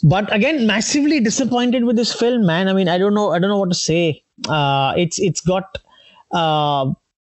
but 0.04 0.32
again 0.34 0.66
massively 0.66 1.20
disappointed 1.20 1.84
with 1.84 1.96
this 1.96 2.12
film 2.12 2.46
man. 2.46 2.68
I 2.68 2.72
mean 2.72 2.88
i 2.88 2.98
don't 2.98 3.14
know 3.14 3.30
i 3.32 3.38
don't 3.38 3.50
know 3.50 3.58
what 3.58 3.70
to 3.70 3.74
say. 3.74 4.22
Uh 4.48 4.94
it's 4.96 5.18
it's 5.18 5.40
got 5.40 5.78
uh 6.32 6.92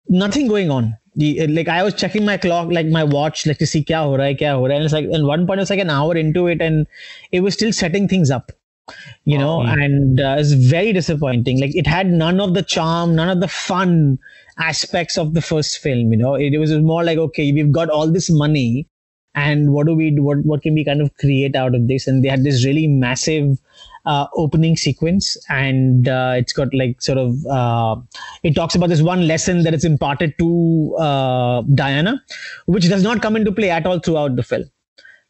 nothing 0.09 0.47
going 0.47 0.69
on. 0.69 0.97
The, 1.15 1.45
like 1.45 1.67
i 1.67 1.83
was 1.83 1.93
checking 1.93 2.25
my 2.25 2.37
clock 2.37 2.71
like 2.71 2.87
my 2.87 3.03
watch 3.03 3.45
like 3.45 3.59
to 3.59 3.67
see 3.67 3.83
kya 3.83 4.03
ho 4.03 4.17
raha 4.17 4.29
hai, 4.29 4.33
kya 4.33 4.53
ho 4.53 4.63
raha 4.63 4.69
hai. 4.69 4.75
and 4.77 4.83
it's 4.83 4.93
like 4.93 5.05
and 5.05 5.27
one 5.27 5.45
point 5.45 5.61
it's 5.61 5.69
like 5.69 5.79
an 5.79 5.91
hour 5.91 6.17
into 6.17 6.47
it 6.47 6.59
and 6.59 6.87
it 7.31 7.41
was 7.41 7.53
still 7.53 7.71
setting 7.71 8.07
things 8.07 8.31
up 8.31 8.51
you 9.25 9.37
know 9.37 9.61
and 9.61 10.19
uh, 10.19 10.35
it's 10.37 10.51
very 10.51 10.93
disappointing. 10.93 11.59
Like 11.59 11.75
it 11.75 11.87
had 11.87 12.07
none 12.07 12.39
of 12.39 12.53
the 12.53 12.61
charm 12.61 13.15
none 13.15 13.29
of 13.29 13.39
the 13.39 13.47
fun 13.47 14.19
aspects 14.57 15.17
of 15.17 15.33
the 15.33 15.41
first 15.41 15.77
film 15.79 16.11
you 16.11 16.17
know. 16.17 16.35
It, 16.35 16.57
was 16.57 16.73
more 16.79 17.03
like 17.03 17.17
okay 17.17 17.51
we've 17.51 17.71
got 17.71 17.89
all 17.89 18.11
this 18.11 18.29
money 18.29 18.87
and 19.35 19.73
what 19.73 19.87
do 19.87 19.95
we 19.95 20.11
do 20.11 20.23
what, 20.23 20.37
what 20.45 20.61
can 20.61 20.73
we 20.73 20.85
kind 20.85 21.01
of 21.01 21.15
create 21.17 21.55
out 21.55 21.73
of 21.75 21.87
this? 21.87 22.07
And 22.07 22.23
they 22.23 22.29
had 22.29 22.43
this 22.43 22.65
really 22.65 22.87
massive 22.87 23.57
uh, 24.05 24.27
opening 24.35 24.77
sequence. 24.77 25.37
And 25.49 26.07
uh, 26.07 26.35
it's 26.37 26.53
got 26.53 26.73
like 26.73 27.01
sort 27.01 27.17
of 27.17 27.45
uh, 27.47 27.95
it 28.43 28.55
talks 28.55 28.75
about 28.75 28.89
this 28.89 29.01
one 29.01 29.27
lesson 29.27 29.63
that 29.63 29.73
is 29.73 29.85
imparted 29.85 30.37
to 30.39 30.95
uh, 30.99 31.61
diana 31.73 32.21
which 32.65 32.87
does 32.89 33.03
not 33.03 33.21
come 33.21 33.35
into 33.35 33.51
play 33.51 33.69
at 33.69 33.85
all 33.85 33.99
throughout 33.99 34.35
the 34.35 34.43
film. 34.43 34.65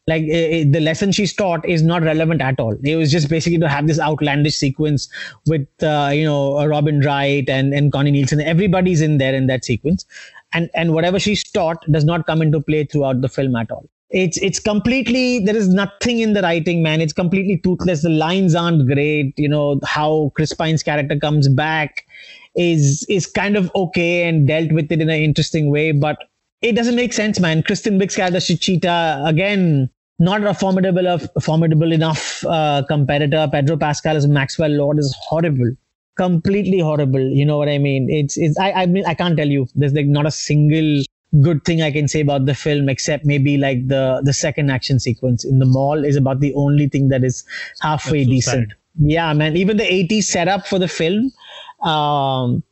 Like 0.06 0.24
eh, 0.30 0.64
the 0.68 0.80
lesson 0.80 1.12
she's 1.12 1.32
taught 1.32 1.66
is 1.66 1.82
not 1.82 2.02
relevant 2.02 2.42
at 2.42 2.60
all. 2.60 2.76
It 2.84 2.96
was 2.96 3.10
just 3.10 3.30
basically 3.30 3.58
to 3.60 3.68
have 3.70 3.86
this 3.86 3.98
outlandish 3.98 4.56
sequence 4.56 5.08
with 5.46 5.66
uh, 5.82 6.10
you 6.12 6.24
know 6.24 6.66
robin 6.66 7.00
wright 7.00 7.48
and 7.48 7.72
and 7.72 7.90
connie 7.90 8.10
nielsen. 8.10 8.40
Everybody's 8.42 9.00
in 9.00 9.16
there 9.16 9.34
in 9.34 9.46
that 9.46 9.64
sequence. 9.64 10.04
And 10.52 10.68
and 10.74 10.92
whatever 10.92 11.18
she's 11.18 11.42
taught 11.42 11.90
does 11.90 12.04
not 12.04 12.26
come 12.26 12.42
into 12.42 12.60
play 12.60 12.84
throughout 12.84 13.22
the 13.22 13.30
film 13.30 13.56
at 13.56 13.70
all 13.70 13.88
it's 14.14 14.38
it's 14.38 14.60
completely 14.60 15.40
there 15.40 15.56
is 15.56 15.68
nothing 15.68 16.20
in 16.20 16.34
the 16.34 16.42
writing 16.42 16.82
man. 16.82 17.00
It's 17.00 17.12
completely 17.12 17.58
toothless. 17.58 18.02
The 18.02 18.10
lines 18.10 18.54
aren't 18.54 18.86
great. 18.86 19.36
You 19.36 19.48
know 19.48 19.80
how 19.84 20.30
chris 20.36 20.52
pine's 20.52 20.84
character 20.84 21.18
comes 21.18 21.48
back 21.48 22.06
is 22.54 23.04
is 23.08 23.26
kind 23.26 23.56
of 23.56 23.72
okay 23.74 24.28
and 24.28 24.46
dealt 24.46 24.70
with 24.70 24.92
it 24.92 25.00
in 25.00 25.10
an 25.10 25.20
interesting 25.20 25.72
way 25.72 25.90
but 25.90 26.16
it 26.62 26.76
doesn't 26.76 26.94
make 26.94 27.12
sense 27.12 27.40
man. 27.40 27.64
Kristen 27.64 27.98
wiig's 27.98 28.14
character 28.14 28.40
Chichita, 28.40 29.22
again. 29.26 29.90
Not 30.20 30.44
a 30.44 30.54
formidable 30.54 31.08
of 31.08 31.28
formidable 31.42 31.90
enough 31.90 32.44
uh, 32.46 32.84
competitor. 32.86 33.48
Pedro 33.50 33.76
pascal 33.76 34.16
as 34.16 34.28
maxwell 34.28 34.70
lord 34.70 35.00
is 35.00 35.12
horrible. 35.20 35.72
Completely 36.16 36.78
horrible. 36.78 37.20
You 37.20 37.44
know 37.44 37.58
what 37.58 37.68
i 37.68 37.78
mean? 37.78 38.08
It's 38.08 38.36
it's 38.36 38.56
i 38.60 38.70
i 38.82 38.86
mean 38.86 39.04
i 39.06 39.14
can't 39.14 39.36
tell 39.36 39.48
you. 39.48 39.66
There's 39.74 39.92
like 39.92 40.06
not 40.06 40.24
a 40.24 40.30
single 40.30 41.02
good 41.40 41.64
thing 41.64 41.82
I 41.82 41.90
can 41.90 42.08
say 42.08 42.20
about 42.20 42.46
the 42.46 42.54
film, 42.54 42.88
except 42.88 43.24
maybe 43.24 43.56
like 43.56 43.88
the 43.88 44.20
the 44.24 44.32
second 44.32 44.70
action 44.70 45.00
sequence 45.00 45.44
in 45.44 45.58
the 45.58 45.66
mall 45.66 46.04
is 46.04 46.16
about 46.16 46.40
the 46.40 46.54
only 46.54 46.88
thing 46.88 47.08
that 47.08 47.24
is 47.24 47.44
halfway 47.80 48.24
so 48.24 48.30
decent. 48.30 48.70
sad. 48.70 48.78
Yeah, 49.00 49.32
man. 49.32 49.56
Even 49.56 49.76
the 49.76 49.84
80s 49.84 50.24
setup 50.24 50.66
for 50.66 50.78
the 50.78 50.88
film, 50.88 51.32
um, 51.82 52.62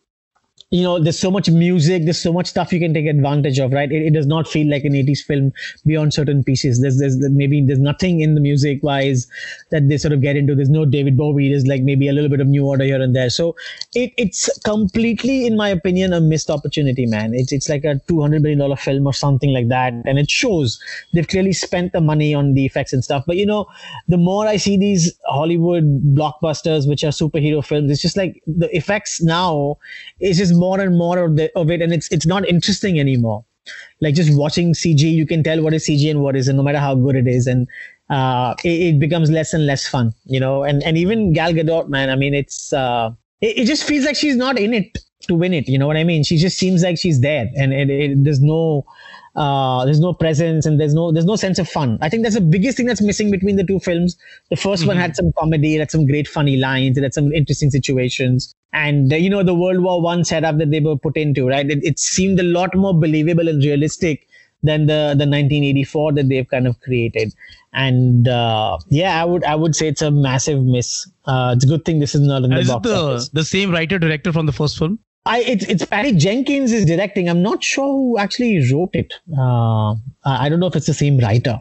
you 0.73 0.83
know, 0.83 0.99
there's 0.99 1.19
so 1.19 1.31
much 1.31 1.51
music, 1.51 2.05
there's 2.05 2.19
so 2.19 2.33
much 2.33 2.47
stuff 2.47 2.73
you 2.73 2.81
can 2.81 2.95
take 2.95 3.05
advantage 3.05 3.59
of, 3.59 3.73
right? 3.73 3.93
It, 3.93 4.07
it 4.07 4.15
does 4.15 4.27
not 4.27 4.49
feel 4.49 4.71
like 4.71 4.85
an 4.85 4.95
80s 4.95 5.19
film 5.19 5.53
beyond 5.85 6.15
certain 6.15 6.43
pieces. 6.43 6.81
There's 6.81 6.99
there's 6.99 7.19
maybe 7.19 7.61
there's 7.61 7.79
nothing 7.79 8.21
in 8.21 8.35
the 8.35 8.41
music 8.41 8.83
wise 8.83 9.27
that 9.71 9.91
they 9.91 9.99
sort 9.99 10.15
of 10.15 10.23
get 10.23 10.35
into. 10.35 10.55
There's 10.55 10.71
no 10.71 10.87
David 10.87 11.15
Bowie. 11.15 11.51
There's 11.51 11.67
like 11.67 11.83
maybe 11.83 12.09
a 12.09 12.13
little 12.15 12.31
bit 12.31 12.41
of 12.41 12.47
new 12.47 12.67
order 12.67 12.85
here 12.85 13.03
and 13.03 13.15
there. 13.15 13.29
So 13.29 13.55
it, 13.95 14.15
it's 14.17 14.49
completely, 14.61 15.47
in 15.47 15.59
my 15.59 15.69
opinion, 15.69 16.15
a 16.15 16.23
missed 16.23 16.49
opportunity, 16.49 17.05
man. 17.05 17.35
It's 17.35 17.53
it's 17.53 17.69
like 17.69 17.85
a 17.85 18.01
two 18.09 18.23
hundred 18.23 18.41
million 18.41 18.59
dollar 18.59 18.77
film 18.77 19.07
or 19.07 19.13
something 19.13 19.53
like 19.53 19.69
that, 19.69 19.93
and 20.07 20.19
it 20.19 20.31
shows 20.31 20.81
they've 21.13 21.29
clearly 21.29 21.53
spent 21.53 21.93
the 21.93 22.01
money 22.01 22.33
on 22.33 22.55
the 22.55 22.65
effects 22.65 22.95
and 22.95 23.05
stuff. 23.05 23.25
But 23.27 23.37
you 23.37 23.45
know, 23.45 23.67
the 24.09 24.17
more 24.17 24.47
I 24.47 24.57
see 24.57 24.79
these 24.79 25.13
Hollywood 25.27 25.85
blockbusters, 26.15 26.89
which 26.89 27.05
are 27.05 27.09
superhero 27.09 27.63
films, 27.63 27.91
it's 27.91 28.01
just 28.01 28.17
like 28.17 28.43
the 28.47 28.75
effects 28.75 29.21
now 29.21 29.77
is 30.19 30.39
just 30.39 30.62
more 30.65 30.81
and 30.81 30.99
more 31.05 31.19
of, 31.25 31.37
the, 31.37 31.51
of 31.63 31.71
it, 31.77 31.83
and 31.87 31.93
it's 31.99 32.13
it's 32.19 32.29
not 32.35 32.49
interesting 32.57 33.01
anymore 33.07 33.41
like 34.01 34.15
just 34.15 34.37
watching 34.37 34.73
CG, 34.73 35.01
you 35.01 35.27
can 35.27 35.43
tell 35.43 35.63
what 35.63 35.75
is 35.75 35.87
CG 35.87 36.11
and 36.11 36.21
what 36.23 36.37
isn't, 36.37 36.57
no 36.57 36.63
matter 36.63 36.79
how 36.79 36.95
good 36.95 37.17
it 37.17 37.29
is, 37.29 37.47
and 37.47 37.69
uh, 38.11 38.55
it, 38.65 38.95
it 38.95 38.99
becomes 38.99 39.31
less 39.31 39.55
and 39.55 39.67
less 39.67 39.87
fun, 39.87 40.13
you 40.25 40.41
know. 40.41 40.65
And 40.65 40.83
and 40.83 40.99
even 40.99 41.33
Gal 41.33 41.53
Gadot, 41.53 41.89
man, 41.89 42.11
I 42.11 42.17
mean, 42.17 42.35
it's 42.35 42.73
uh, 42.73 43.11
it, 43.41 43.59
it 43.59 43.65
just 43.67 43.85
feels 43.85 44.05
like 44.05 44.17
she's 44.17 44.37
not 44.37 44.59
in 44.59 44.75
it 44.75 44.99
to 45.29 45.35
win 45.35 45.55
it. 45.55 45.69
You 45.69 45.79
know 45.79 45.87
what 45.87 45.97
I 45.97 46.05
mean? 46.05 46.25
She 46.25 46.37
just 46.37 46.59
seems 46.59 46.83
like 46.83 46.99
she's 46.99 47.21
there, 47.21 47.49
and 47.57 47.73
it, 47.73 47.91
it, 47.91 48.25
there's 48.25 48.41
no 48.41 48.85
uh, 49.35 49.85
there's 49.85 50.01
no 50.01 50.13
presence 50.13 50.67
and 50.67 50.79
there's 50.79 50.93
no 50.93 51.11
there's 51.11 51.25
no 51.25 51.37
sense 51.37 51.59
of 51.59 51.69
fun. 51.69 51.99
I 52.03 52.09
think 52.09 52.23
that's 52.23 52.35
the 52.35 52.41
biggest 52.41 52.77
thing 52.77 52.87
that's 52.87 53.01
missing 53.01 53.31
between 53.31 53.57
the 53.57 53.65
two 53.65 53.81
films. 53.81 54.17
The 54.51 54.57
1st 54.57 54.87
one 54.87 54.97
had 54.97 55.17
some 55.17 55.33
comedy, 55.39 55.77
it 55.77 55.79
had 55.79 55.91
some 55.91 56.07
great 56.07 56.29
funny 56.29 56.57
lines, 56.57 56.99
it 56.99 57.03
had 57.03 57.15
some 57.15 57.33
interesting 57.33 57.71
situations, 57.71 58.55
and 58.73 59.13
uh, 59.13 59.17
you 59.17 59.31
know 59.31 59.43
the 59.43 59.55
World 59.55 59.83
War 59.83 60.03
One 60.03 60.25
setup 60.25 60.59
that 60.59 60.71
they 60.71 60.81
were 60.81 60.97
put 60.99 61.17
into, 61.17 61.49
right? 61.49 61.69
It, 61.69 61.83
it 61.83 61.99
seemed 61.99 62.39
a 62.41 62.43
lot 62.43 62.75
more 62.75 62.93
believable 62.93 63.49
and 63.49 63.63
realistic 63.63 64.29
than 64.63 64.87
the 64.87 65.15
the 65.17 65.27
1984 65.27 66.13
that 66.13 66.29
they've 66.29 66.49
kind 66.49 66.67
of 66.67 66.79
created. 66.81 67.33
And 67.73 68.29
uh, 68.29 68.79
yeah, 68.89 69.21
I 69.23 69.25
would 69.25 69.45
I 69.45 69.55
would 69.55 69.75
say 69.75 69.89
it's 69.89 70.03
a 70.03 70.11
massive 70.11 70.63
miss. 70.63 71.11
Uh, 71.25 71.55
it's 71.57 71.65
a 71.65 71.69
good 71.69 71.85
thing 71.87 72.01
this 72.01 72.15
is 72.15 72.21
not 72.21 72.45
in 72.45 72.51
the 72.51 72.59
Is 72.59 72.69
it 72.69 72.73
box 72.73 72.89
the, 72.89 72.97
office. 72.97 73.29
the 73.31 73.45
same 73.45 73.71
writer 73.71 73.99
director 73.99 74.31
from 74.33 74.45
the 74.45 74.53
first 74.53 74.79
film? 74.79 74.99
I 75.25 75.41
it's 75.41 75.65
it's 75.65 75.85
Patty 75.85 76.13
Jenkins 76.13 76.73
is 76.73 76.85
directing. 76.85 77.29
I'm 77.29 77.43
not 77.43 77.63
sure 77.63 77.87
who 77.87 78.19
actually 78.19 78.71
wrote 78.73 78.91
it. 78.95 79.15
Uh, 79.37 79.95
I 80.25 80.49
don't 80.49 80.59
know 80.61 80.67
if 80.67 80.77
it's 80.77 80.87
the 80.87 80.95
same 80.95 81.19
writer. 81.19 81.61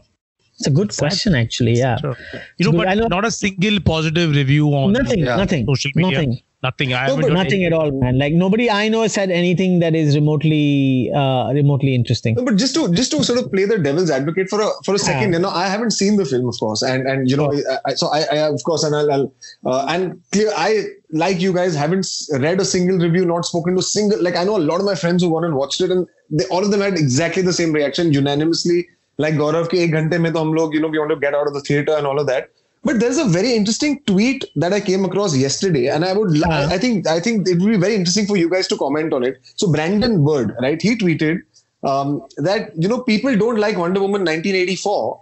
It's 0.56 0.68
a 0.68 0.72
good 0.72 0.96
question, 0.96 1.36
actually. 1.36 1.74
Yeah, 1.74 1.98
Sure. 1.98 2.16
You 2.58 2.72
know, 2.72 2.78
but 2.78 2.96
know- 2.98 3.08
not 3.08 3.26
a 3.26 3.32
single 3.32 3.80
positive 3.82 4.32
review 4.32 4.68
on 4.70 4.94
nothing, 4.94 5.20
Yeah. 5.20 5.36
nothing, 5.36 5.66
social 5.66 5.92
media. 5.96 6.12
nothing. 6.12 6.42
Nothing. 6.64 6.94
I 6.94 7.08
No, 7.08 7.16
haven't 7.16 7.22
but 7.22 7.34
Nothing 7.34 7.64
any- 7.64 7.66
at 7.66 7.74
all, 7.74 7.92
man. 7.92 8.20
Like 8.20 8.34
nobody 8.34 8.70
I 8.70 8.88
know 8.88 9.02
has 9.02 9.14
said 9.14 9.32
anything 9.32 9.80
that 9.80 9.96
is 9.96 10.16
remotely 10.16 11.12
uh, 11.12 11.52
remotely 11.54 11.96
interesting. 11.96 12.36
No, 12.36 12.46
but 12.46 12.56
just 12.56 12.76
to 12.76 12.92
just 12.94 13.12
to 13.14 13.24
sort 13.24 13.40
of 13.40 13.52
play 13.52 13.66
the 13.66 13.80
devil's 13.80 14.12
advocate 14.12 14.48
for 14.48 14.62
a 14.62 14.70
for 14.86 14.94
a 14.94 15.00
second, 15.00 15.32
Yeah. 15.32 15.38
you 15.38 15.42
know, 15.42 15.50
I 15.50 15.68
haven't 15.68 15.92
seen 15.92 16.18
the 16.18 16.26
film, 16.26 16.48
of 16.48 16.60
course, 16.60 16.84
and 16.84 17.08
and 17.08 17.28
you 17.28 17.36
know, 17.36 17.52
I, 17.52 17.78
I, 17.88 17.94
so 17.96 18.08
I, 18.10 18.22
I 18.32 18.38
of 18.50 18.64
course, 18.64 18.84
and 18.84 18.96
I'll, 18.96 19.12
I'll 19.12 19.34
uh, 19.66 19.86
and 19.90 20.22
clear, 20.32 20.52
I 20.56 20.84
like 21.12 21.42
you 21.42 21.52
guys 21.52 21.76
haven't 21.76 22.08
read 22.48 22.62
a 22.62 22.66
single 22.66 23.00
review, 23.00 23.26
not 23.26 23.46
spoken 23.46 23.76
to 23.76 23.82
single. 23.82 24.22
Like 24.22 24.36
I 24.36 24.44
know 24.44 24.58
a 24.58 24.66
lot 24.72 24.80
of 24.80 24.86
my 24.86 24.96
friends 24.96 25.24
who 25.24 25.34
went 25.34 25.48
and 25.48 25.56
watched 25.56 25.82
it, 25.82 25.90
and 25.90 26.08
they, 26.30 26.46
all 26.46 26.64
of 26.64 26.70
them 26.70 26.82
had 26.82 26.94
exactly 26.94 27.42
the 27.42 27.54
same 27.54 27.74
reaction, 27.74 28.14
unanimously. 28.14 28.88
Like 29.18 29.34
Gaurav, 29.36 29.68
ke 29.70 29.76
ek 29.86 29.92
ghante 29.92 30.20
mein 30.22 30.34
to 30.34 30.40
hum 30.40 30.54
log, 30.54 30.74
you 30.76 30.80
know, 30.80 30.88
we 30.88 31.00
want 31.00 31.10
to 31.12 31.16
get 31.28 31.34
out 31.34 31.48
of 31.48 31.54
the 31.56 31.62
theater 31.62 31.96
and 31.98 32.06
all 32.08 32.20
of 32.20 32.28
that. 32.28 32.50
But 32.84 33.00
there's 33.00 33.20
a 33.20 33.26
very 33.26 33.54
interesting 33.54 34.02
tweet 34.08 34.44
that 34.56 34.74
I 34.74 34.80
came 34.80 35.06
across 35.06 35.36
yesterday, 35.38 35.88
and 35.88 36.04
I 36.04 36.14
would, 36.14 36.32
li- 36.32 36.42
Uh. 36.50 36.68
I 36.72 36.78
think, 36.80 37.08
I 37.08 37.20
think 37.20 37.48
it 37.48 37.60
would 37.60 37.70
be 37.70 37.78
very 37.78 37.96
interesting 37.96 38.26
for 38.26 38.38
you 38.38 38.50
guys 38.50 38.68
to 38.70 38.78
comment 38.78 39.14
on 39.14 39.24
it. 39.24 39.40
So 39.56 39.72
Brandon 39.72 40.26
Bird, 40.26 40.56
right? 40.62 40.82
He 40.82 40.96
tweeted 40.96 41.42
um, 41.84 42.24
that 42.38 42.72
you 42.76 42.88
know 42.88 43.02
people 43.02 43.36
don't 43.38 43.60
like 43.60 43.78
Wonder 43.78 44.00
Woman 44.02 44.22
1984 44.22 45.22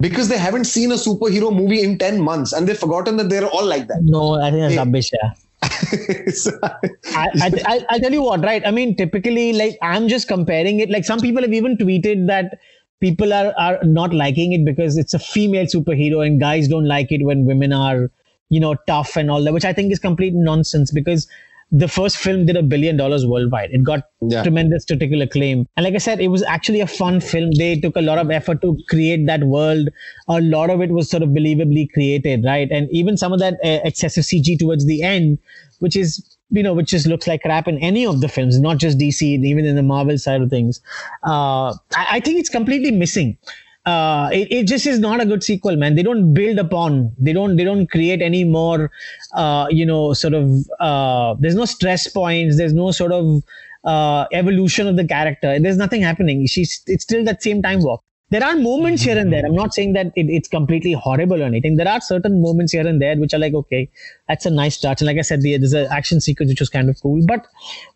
because 0.00 0.28
they 0.28 0.36
haven't 0.38 0.64
seen 0.64 0.90
a 0.92 0.96
superhero 0.96 1.54
movie 1.54 1.82
in 1.82 1.96
10 1.98 2.20
months, 2.20 2.52
and 2.52 2.66
they've 2.68 2.78
forgotten 2.78 3.16
that 3.18 3.28
they're 3.28 3.46
all 3.46 3.64
like 3.64 3.86
that. 3.88 4.02
No, 4.02 4.34
I 4.34 4.50
think 4.50 4.62
that's 4.62 4.76
rubbish. 4.76 5.10
Yeah. 5.12 5.30
I, 5.62 7.28
I, 7.40 7.50
I, 7.66 7.86
I'll 7.90 8.00
tell 8.00 8.12
you 8.12 8.22
what, 8.22 8.42
right? 8.42 8.66
I 8.66 8.70
mean, 8.70 8.96
typically, 8.96 9.52
like, 9.52 9.78
I'm 9.82 10.06
just 10.08 10.28
comparing 10.28 10.80
it. 10.80 10.90
Like, 10.90 11.04
some 11.04 11.20
people 11.20 11.42
have 11.42 11.52
even 11.52 11.76
tweeted 11.76 12.26
that 12.26 12.58
people 13.00 13.32
are, 13.32 13.54
are 13.58 13.78
not 13.84 14.14
liking 14.14 14.52
it 14.52 14.64
because 14.64 14.96
it's 14.96 15.14
a 15.14 15.18
female 15.18 15.66
superhero 15.66 16.26
and 16.26 16.40
guys 16.40 16.68
don't 16.68 16.86
like 16.86 17.12
it 17.12 17.24
when 17.24 17.44
women 17.44 17.72
are, 17.72 18.10
you 18.48 18.60
know, 18.60 18.74
tough 18.86 19.16
and 19.16 19.30
all 19.30 19.42
that, 19.44 19.52
which 19.52 19.64
I 19.64 19.72
think 19.72 19.92
is 19.92 19.98
complete 19.98 20.32
nonsense 20.34 20.90
because 20.90 21.28
the 21.72 21.88
first 21.88 22.16
film 22.16 22.46
did 22.46 22.56
a 22.56 22.62
billion 22.62 22.96
dollars 22.96 23.26
worldwide. 23.26 23.70
It 23.72 23.82
got 23.82 24.04
Yeah. 24.22 24.42
tremendous 24.44 24.84
critical 24.84 25.20
acclaim. 25.20 25.66
And 25.76 25.84
like 25.84 25.94
I 25.94 25.98
said, 25.98 26.20
it 26.20 26.28
was 26.28 26.42
actually 26.44 26.80
a 26.80 26.86
fun 26.86 27.20
film. 27.20 27.50
They 27.58 27.78
took 27.80 27.96
a 27.96 28.00
lot 28.00 28.18
of 28.18 28.30
effort 28.30 28.62
to 28.62 28.78
create 28.88 29.26
that 29.26 29.42
world. 29.42 29.88
A 30.28 30.40
lot 30.40 30.70
of 30.70 30.80
it 30.80 30.90
was 30.90 31.10
sort 31.10 31.24
of 31.24 31.30
believably 31.30 31.92
created, 31.92 32.44
right? 32.44 32.68
And 32.70 32.88
even 32.92 33.16
some 33.16 33.32
of 33.32 33.40
that 33.40 33.54
uh, 33.64 33.80
excessive 33.84 34.22
CG 34.24 34.56
towards 34.58 34.86
the 34.86 35.02
end, 35.02 35.38
which 35.80 35.96
is 35.96 36.35
you 36.50 36.62
know, 36.62 36.74
which 36.74 36.90
just 36.90 37.06
looks 37.06 37.26
like 37.26 37.42
crap 37.42 37.66
in 37.68 37.78
any 37.78 38.06
of 38.06 38.20
the 38.20 38.28
films, 38.28 38.60
not 38.60 38.78
just 38.78 38.98
DC, 38.98 39.22
even 39.22 39.64
in 39.64 39.76
the 39.76 39.82
Marvel 39.82 40.16
side 40.18 40.42
of 40.42 40.50
things. 40.50 40.80
Uh, 41.24 41.70
I, 41.96 42.06
I 42.10 42.20
think 42.20 42.38
it's 42.38 42.48
completely 42.48 42.90
missing. 42.90 43.36
Uh, 43.84 44.28
it, 44.32 44.50
it 44.50 44.66
just 44.66 44.84
is 44.84 44.98
not 44.98 45.20
a 45.20 45.26
good 45.26 45.44
sequel, 45.44 45.76
man. 45.76 45.94
They 45.94 46.02
don't 46.02 46.34
build 46.34 46.58
upon, 46.58 47.12
they 47.18 47.32
don't, 47.32 47.56
they 47.56 47.62
don't 47.62 47.88
create 47.88 48.20
any 48.20 48.42
more, 48.42 48.90
uh, 49.34 49.66
you 49.70 49.86
know, 49.86 50.12
sort 50.12 50.34
of, 50.34 50.68
uh, 50.80 51.36
there's 51.38 51.54
no 51.54 51.66
stress 51.66 52.08
points, 52.08 52.56
there's 52.56 52.72
no 52.72 52.90
sort 52.90 53.12
of, 53.12 53.44
uh, 53.84 54.26
evolution 54.32 54.88
of 54.88 54.96
the 54.96 55.06
character. 55.06 55.58
There's 55.60 55.76
nothing 55.76 56.02
happening. 56.02 56.46
She's, 56.46 56.82
it's 56.88 57.04
still 57.04 57.24
that 57.24 57.44
same 57.44 57.62
time 57.62 57.80
walk. 57.82 58.02
There 58.30 58.42
are 58.42 58.56
moments 58.56 59.02
here 59.02 59.16
and 59.16 59.32
there. 59.32 59.42
Mm-hmm. 59.42 59.50
I'm 59.52 59.56
not 59.56 59.74
saying 59.74 59.92
that 59.92 60.06
it, 60.16 60.26
it's 60.28 60.48
completely 60.48 60.92
horrible 60.92 61.40
or 61.40 61.44
anything. 61.44 61.76
There 61.76 61.88
are 61.88 62.00
certain 62.00 62.42
moments 62.42 62.72
here 62.72 62.86
and 62.86 63.00
there 63.00 63.16
which 63.16 63.32
are 63.32 63.38
like, 63.38 63.54
okay, 63.54 63.88
that's 64.28 64.46
a 64.46 64.50
nice 64.50 64.80
touch. 64.80 65.00
And 65.00 65.06
like 65.06 65.18
I 65.18 65.22
said, 65.22 65.42
the, 65.42 65.56
there's 65.56 65.72
an 65.72 65.86
action 65.92 66.20
sequence 66.20 66.50
which 66.50 66.60
was 66.60 66.68
kind 66.68 66.90
of 66.90 67.00
cool. 67.00 67.24
But, 67.24 67.46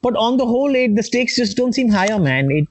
but 0.03 0.15
on 0.15 0.37
the 0.37 0.47
whole, 0.47 0.73
it, 0.75 0.95
the 0.95 1.03
stakes 1.03 1.35
just 1.35 1.57
don't 1.57 1.73
seem 1.73 1.89
higher, 1.89 2.19
man. 2.19 2.51
It, 2.51 2.69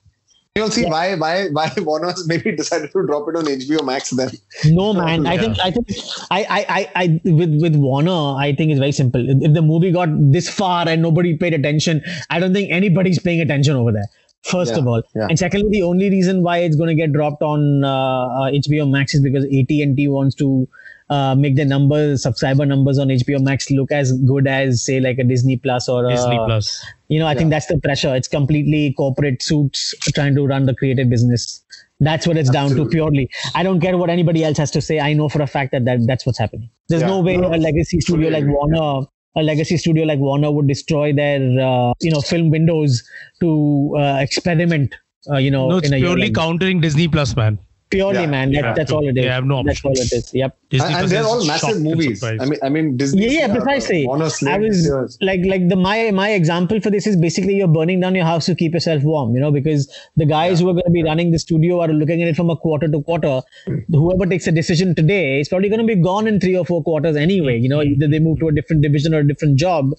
You'll 0.56 0.72
see 0.72 0.86
why 0.86 1.16
why 1.16 1.48
why 1.50 1.72
Warner's 1.78 2.28
maybe 2.28 2.54
decided 2.54 2.92
to 2.92 3.06
drop 3.06 3.30
it 3.30 3.36
on 3.36 3.46
HBO 3.46 3.86
Max 3.86 4.10
then. 4.10 4.32
No 4.66 4.92
man, 5.02 5.28
I 5.28 5.38
think 5.38 5.58
I 5.64 5.72
think 5.72 5.88
I, 6.32 6.42
I 6.50 6.66
I 6.70 6.92
I 6.96 7.22
with 7.24 7.62
with 7.62 7.76
Warner, 7.76 8.36
I 8.36 8.54
think 8.58 8.72
it's 8.72 8.80
very 8.80 8.92
simple. 8.92 9.24
If 9.30 9.54
the 9.54 9.62
movie 9.62 9.92
got 9.92 10.10
this 10.32 10.50
far 10.50 10.90
and 10.90 11.02
nobody 11.02 11.38
paid 11.38 11.54
attention, 11.54 12.02
I 12.30 12.40
don't 12.40 12.54
think 12.54 12.72
anybody's 12.72 13.20
paying 13.20 13.40
attention 13.40 13.76
over 13.76 13.92
there. 13.92 14.10
First 14.44 14.72
Yeah, 14.74 14.80
of 14.80 14.88
all, 14.88 15.04
yeah. 15.16 15.28
and 15.30 15.38
secondly, 15.38 15.70
the 15.70 15.84
only 15.84 16.10
reason 16.10 16.44
why 16.44 16.60
it's 16.60 16.76
going 16.76 16.88
to 16.88 16.96
get 16.96 17.12
dropped 17.12 17.42
on 17.44 17.84
uh, 17.84 17.90
uh, 17.90 18.52
HBO 18.52 18.90
Max 18.90 19.14
is 19.14 19.22
because 19.22 19.44
AT 19.46 19.70
and 19.70 19.98
T 19.98 20.08
wants 20.08 20.34
to 20.36 20.68
uh, 21.10 21.36
make 21.36 21.56
the 21.58 21.66
numbers, 21.66 22.24
subscriber 22.24 22.66
numbers 22.66 22.98
on 23.00 23.08
HBO 23.10 23.42
Max 23.44 23.70
look 23.70 23.92
as 23.92 24.14
good 24.22 24.48
as 24.48 24.82
say 24.86 25.00
like 25.02 25.18
a 25.20 25.24
Disney 25.26 25.58
Plus 25.58 25.90
or 25.90 26.06
a, 26.06 26.10
Disney 26.10 26.38
Plus. 26.46 26.86
you 27.10 27.20
know, 27.20 27.28
I 27.28 27.36
think 27.36 27.50
that's 27.50 27.66
the 27.66 27.80
pressure. 27.80 28.16
It's 28.16 28.28
completely 28.30 28.94
corporate 28.94 29.42
suits 29.42 29.94
trying 30.16 30.36
to 30.36 30.46
run 30.48 30.66
the 30.68 30.76
creative 30.76 31.10
business. 31.10 31.62
That's 32.00 32.26
what 32.26 32.38
it's 32.38 32.50
down 32.50 32.70
to 32.78 32.88
purely. 32.88 33.30
I 33.56 33.64
don't 33.64 33.82
care 33.82 33.98
what 33.98 34.10
anybody 34.10 34.46
else 34.46 34.58
has 34.58 34.72
to 34.72 34.80
say. 34.82 35.02
I 35.02 35.12
know 35.14 35.28
for 35.28 35.42
a 35.42 35.48
fact 35.48 35.74
that, 35.74 35.84
that 35.84 36.00
that's 36.08 36.26
what's 36.26 36.40
happening. 36.40 36.70
There's 36.88 37.02
Yeah. 37.02 37.08
no 37.10 37.20
way 37.20 37.36
No, 37.36 37.54
a 37.54 37.58
legacy 37.58 38.00
studio 38.00 38.30
like 38.30 38.44
agree. 38.44 38.54
Warner, 38.54 39.08
a 39.36 39.44
legacy 39.44 39.78
studio 39.78 40.06
like 40.06 40.20
Warner 40.20 40.52
would 40.52 40.68
destroy 40.68 41.14
their, 41.14 41.40
uh, 41.60 41.94
you 42.02 42.12
know, 42.12 42.22
film 42.22 42.50
windows 42.50 43.04
to 43.42 43.96
uh, 43.98 44.18
experiment. 44.20 44.96
Uh, 45.30 45.38
you 45.38 45.52
know, 45.52 45.70
No, 45.70 45.78
it's 45.78 45.88
in 45.88 45.94
a 45.94 45.98
purely 45.98 46.24
like 46.24 46.34
countering 46.34 46.82
Disney 46.82 47.08
Plus, 47.08 47.36
man. 47.36 47.60
Purely, 47.90 48.22
Yeah, 48.22 48.26
man. 48.28 48.52
That, 48.52 48.64
yeah. 48.64 48.74
that's 48.74 48.92
all 48.92 49.08
it 49.08 49.18
is. 49.18 49.24
They 49.24 49.30
have 49.30 49.46
no 49.46 49.64
That's 49.64 49.84
all 49.84 49.92
it 49.92 50.00
is 50.00 50.14
options. 50.14 50.34
Yep. 50.34 50.58
Disney 50.70 50.88
and, 50.88 50.96
and 50.96 51.12
they're 51.12 51.24
all 51.24 51.46
massive 51.46 51.82
movies. 51.82 52.24
I 52.24 52.34
mean, 52.46 52.60
I 52.62 52.70
mean, 52.70 52.96
Disney. 52.98 53.26
Yeah, 53.26 53.48
yeah, 53.48 53.52
uh, 53.52 53.56
precisely. 53.56 54.06
Warner 54.06 54.30
I 54.48 54.58
was 54.60 54.86
yes. 54.86 55.18
like, 55.22 55.42
like 55.46 55.68
the 55.68 55.76
my 55.76 56.12
my 56.12 56.30
example 56.32 56.80
for 56.80 56.92
this 56.92 57.08
is 57.08 57.16
basically 57.16 57.56
you're 57.56 57.68
burning 57.68 58.00
down 58.00 58.14
your 58.14 58.26
house 58.26 58.46
to 58.46 58.56
keep 58.56 58.74
yourself 58.74 59.04
warm, 59.04 59.34
you 59.34 59.42
know, 59.42 59.52
because 59.52 59.90
the 60.16 60.26
guys 60.26 60.60
who 60.60 60.70
are 60.70 60.74
going 60.74 60.86
to 60.86 60.92
be 60.92 61.04
running 61.04 61.32
the 61.32 61.40
studio 61.40 61.82
are 61.82 61.88
looking 61.88 62.22
at 62.22 62.28
it 62.28 62.36
from 62.36 62.52
a 62.52 62.56
quarter 62.56 62.88
to 62.88 63.02
quarter. 63.02 63.42
Whoever 63.90 64.28
takes 64.28 64.46
a 64.46 64.52
decision 64.52 64.94
today 64.94 65.40
is 65.40 65.50
probably 65.50 65.70
going 65.70 65.82
to 65.82 65.88
be 65.88 65.96
gone 65.96 66.28
in 66.28 66.40
three 66.40 66.56
or 66.56 66.66
four 66.66 66.84
quarters 66.84 67.16
anyway. 67.16 67.58
You 67.58 67.70
know, 67.70 67.82
either 67.82 68.08
they 68.08 68.20
move 68.20 68.40
to 68.42 68.50
a 68.50 68.52
different 68.52 68.84
division 68.84 69.16
or 69.16 69.20
a 69.20 69.28
different 69.28 69.58
job, 69.58 69.92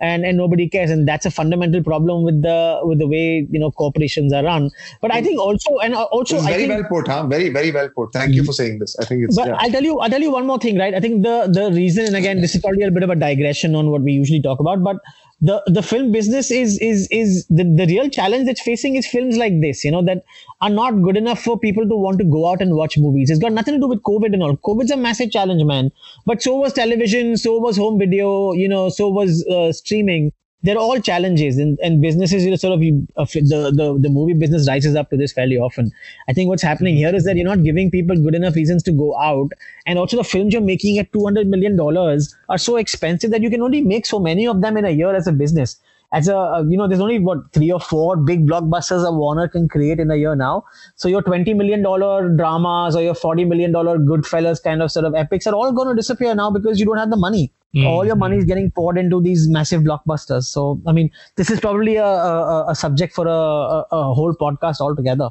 and 0.00 0.26
and 0.26 0.36
nobody 0.36 0.68
cares, 0.68 0.90
and 0.90 1.08
that's 1.08 1.24
a 1.24 1.30
fundamental 1.30 1.82
problem 1.82 2.22
with 2.22 2.42
the 2.42 2.80
with 2.82 2.98
the 2.98 3.06
way 3.06 3.46
you 3.50 3.58
know 3.58 3.70
corporations 3.70 4.34
are 4.34 4.44
run. 4.44 4.70
But 5.00 5.14
I 5.14 5.22
think 5.22 5.40
also 5.40 5.78
and 5.78 5.94
also 5.94 6.36
It's 6.36 6.46
I 6.46 6.50
very 6.50 6.66
think, 6.66 6.90
well 6.90 7.02
put, 7.02 7.10
huh? 7.10 7.26
Very, 7.26 7.37
very 7.48 7.70
well 7.70 7.88
put. 7.88 8.12
Thank 8.12 8.34
you 8.34 8.44
for 8.44 8.52
saying 8.52 8.80
this. 8.80 8.96
I 8.98 9.04
think 9.04 9.24
it's. 9.24 9.36
but 9.36 9.48
yeah. 9.48 9.56
I'll 9.60 9.70
tell 9.70 9.82
you, 9.82 9.98
I'll 10.00 10.10
tell 10.10 10.20
you 10.26 10.32
one 10.32 10.46
more 10.46 10.58
thing, 10.58 10.78
right? 10.78 10.94
I 10.94 11.00
think 11.00 11.22
the 11.22 11.36
the 11.58 11.70
reason, 11.72 12.06
and 12.06 12.16
again, 12.16 12.40
this 12.40 12.54
is 12.54 12.60
probably 12.60 12.82
a 12.82 12.90
bit 12.90 13.02
of 13.02 13.10
a 13.10 13.16
digression 13.16 13.74
on 13.74 13.90
what 13.90 14.02
we 14.02 14.12
usually 14.12 14.42
talk 14.42 14.60
about, 14.60 14.82
but 14.82 14.96
the 15.40 15.62
the 15.66 15.82
film 15.82 16.10
business 16.10 16.50
is 16.50 16.78
is 16.78 17.06
is 17.12 17.46
the, 17.48 17.64
the 17.80 17.86
real 17.86 18.08
challenge 18.08 18.46
that's 18.46 18.60
facing 18.60 18.96
is 18.96 19.06
films 19.06 19.36
like 19.36 19.60
this, 19.60 19.84
you 19.84 19.90
know, 19.90 20.02
that 20.02 20.24
are 20.60 20.70
not 20.70 21.00
good 21.02 21.16
enough 21.16 21.40
for 21.42 21.58
people 21.58 21.88
to 21.88 21.94
want 21.94 22.18
to 22.18 22.24
go 22.24 22.48
out 22.50 22.60
and 22.60 22.74
watch 22.74 22.98
movies. 22.98 23.30
It's 23.30 23.38
got 23.38 23.52
nothing 23.52 23.74
to 23.74 23.80
do 23.80 23.88
with 23.88 24.02
COVID 24.02 24.32
and 24.32 24.42
all. 24.42 24.56
COVID's 24.56 24.90
a 24.90 24.96
massive 24.96 25.30
challenge, 25.30 25.62
man. 25.64 25.92
But 26.26 26.42
so 26.42 26.56
was 26.56 26.72
television, 26.72 27.36
so 27.36 27.58
was 27.58 27.76
home 27.76 27.98
video, 27.98 28.52
you 28.52 28.68
know, 28.68 28.88
so 28.88 29.08
was 29.08 29.46
uh, 29.46 29.72
streaming 29.72 30.32
they're 30.62 30.76
all 30.78 31.00
challenges 31.00 31.56
and, 31.56 31.78
and 31.80 32.02
businesses 32.02 32.44
you 32.44 32.50
know 32.50 32.56
sort 32.56 32.74
of 32.74 32.82
you, 32.82 33.06
uh, 33.16 33.24
the, 33.24 33.72
the 33.74 33.98
the 34.00 34.08
movie 34.08 34.34
business 34.34 34.66
rises 34.68 34.96
up 34.96 35.08
to 35.10 35.16
this 35.16 35.32
fairly 35.32 35.56
often. 35.56 35.92
I 36.28 36.32
think 36.32 36.48
what's 36.48 36.62
happening 36.62 36.96
here 36.96 37.14
is 37.14 37.24
that 37.24 37.36
you're 37.36 37.46
not 37.46 37.62
giving 37.62 37.90
people 37.90 38.16
good 38.16 38.34
enough 38.34 38.56
reasons 38.56 38.82
to 38.84 38.92
go 38.92 39.16
out 39.18 39.52
and 39.86 39.98
also 39.98 40.16
the 40.16 40.24
films 40.24 40.52
you're 40.52 40.62
making 40.62 40.98
at 40.98 41.12
200 41.12 41.46
million 41.46 41.76
dollars 41.76 42.34
are 42.48 42.58
so 42.58 42.76
expensive 42.76 43.30
that 43.30 43.42
you 43.42 43.50
can 43.50 43.62
only 43.62 43.80
make 43.80 44.04
so 44.04 44.18
many 44.18 44.46
of 44.46 44.60
them 44.60 44.76
in 44.76 44.84
a 44.84 44.90
year 44.90 45.14
as 45.14 45.26
a 45.26 45.32
business. 45.32 45.76
As 46.10 46.26
a 46.26 46.36
uh, 46.36 46.62
you 46.62 46.76
know 46.76 46.88
there's 46.88 47.00
only 47.00 47.18
what 47.20 47.52
three 47.52 47.70
or 47.70 47.78
four 47.78 48.16
big 48.16 48.46
blockbusters 48.48 49.06
a 49.06 49.12
warner 49.12 49.46
can 49.46 49.68
create 49.68 50.00
in 50.00 50.10
a 50.10 50.16
year 50.16 50.34
now. 50.34 50.64
So 50.96 51.06
your 51.06 51.22
20 51.22 51.54
million 51.54 51.82
dollar 51.82 52.30
dramas 52.30 52.96
or 52.96 53.02
your 53.02 53.14
40 53.14 53.44
million 53.44 53.70
dollar 53.70 53.98
goodfellas 53.98 54.62
kind 54.62 54.82
of 54.82 54.90
sort 54.90 55.04
of 55.04 55.14
epics 55.14 55.46
are 55.46 55.54
all 55.54 55.70
going 55.70 55.88
to 55.88 55.94
disappear 55.94 56.34
now 56.34 56.50
because 56.50 56.80
you 56.80 56.86
don't 56.86 56.98
have 56.98 57.10
the 57.10 57.16
money 57.16 57.52
Mm. 57.76 57.84
all 57.84 58.06
your 58.06 58.16
money 58.16 58.36
is 58.38 58.44
getting 58.44 58.70
poured 58.70 58.96
into 58.96 59.20
these 59.20 59.46
massive 59.46 59.82
blockbusters 59.82 60.44
so 60.44 60.80
i 60.86 60.92
mean 60.92 61.10
this 61.36 61.50
is 61.50 61.60
probably 61.60 61.96
a, 61.96 62.04
a, 62.04 62.70
a 62.70 62.74
subject 62.74 63.14
for 63.14 63.26
a, 63.26 63.30
a, 63.30 63.86
a 63.92 64.14
whole 64.14 64.34
podcast 64.34 64.80
altogether 64.80 65.28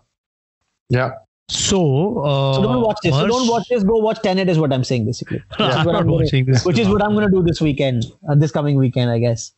yeah. 0.89 1.13
So, 1.49 2.19
uh, 2.19 2.53
so 2.53 2.61
don't 2.61 2.81
watch 2.81 2.97
this 3.01 3.15
so 3.15 3.25
don't 3.25 3.47
watch 3.47 3.67
this 3.69 3.83
go 3.83 3.97
watch 3.97 4.21
tenet 4.21 4.49
is 4.49 4.59
what 4.59 4.71
i'm 4.71 4.83
saying 4.83 5.05
basically 5.07 5.41
which 5.57 5.59
I'm 5.59 5.79
is 5.79 5.85
what 5.87 5.93
not 5.93 6.01
i'm 6.01 6.07
watching 6.07 6.45
gonna, 6.45 6.53
this. 6.57 6.65
which 6.65 6.77
is 6.77 6.87
what 6.87 7.01
i'm 7.01 7.13
going 7.15 7.25
to 7.25 7.31
do 7.35 7.41
this 7.41 7.59
weekend 7.59 8.05
uh, 8.29 8.35
this 8.35 8.51
coming 8.51 8.77
weekend 8.77 9.09
i 9.09 9.17
guess 9.17 9.53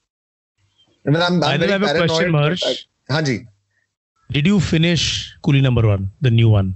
I 1.06 1.12
mean, 1.12 1.22
I'm, 1.22 1.44
I 1.44 1.54
I'm 1.54 1.60
do 1.60 1.68
very 1.68 1.72
have 1.80 1.96
a 1.96 1.98
question, 2.06 2.32
but 2.32 2.40
Harsh. 2.44 2.64
I- 3.10 3.14
Haji. 3.14 3.48
Did 4.32 4.46
you 4.46 4.60
finish 4.60 5.34
Coolie 5.44 5.62
number 5.62 5.88
one, 5.88 6.12
the 6.22 6.30
new 6.30 6.50
one? 6.50 6.76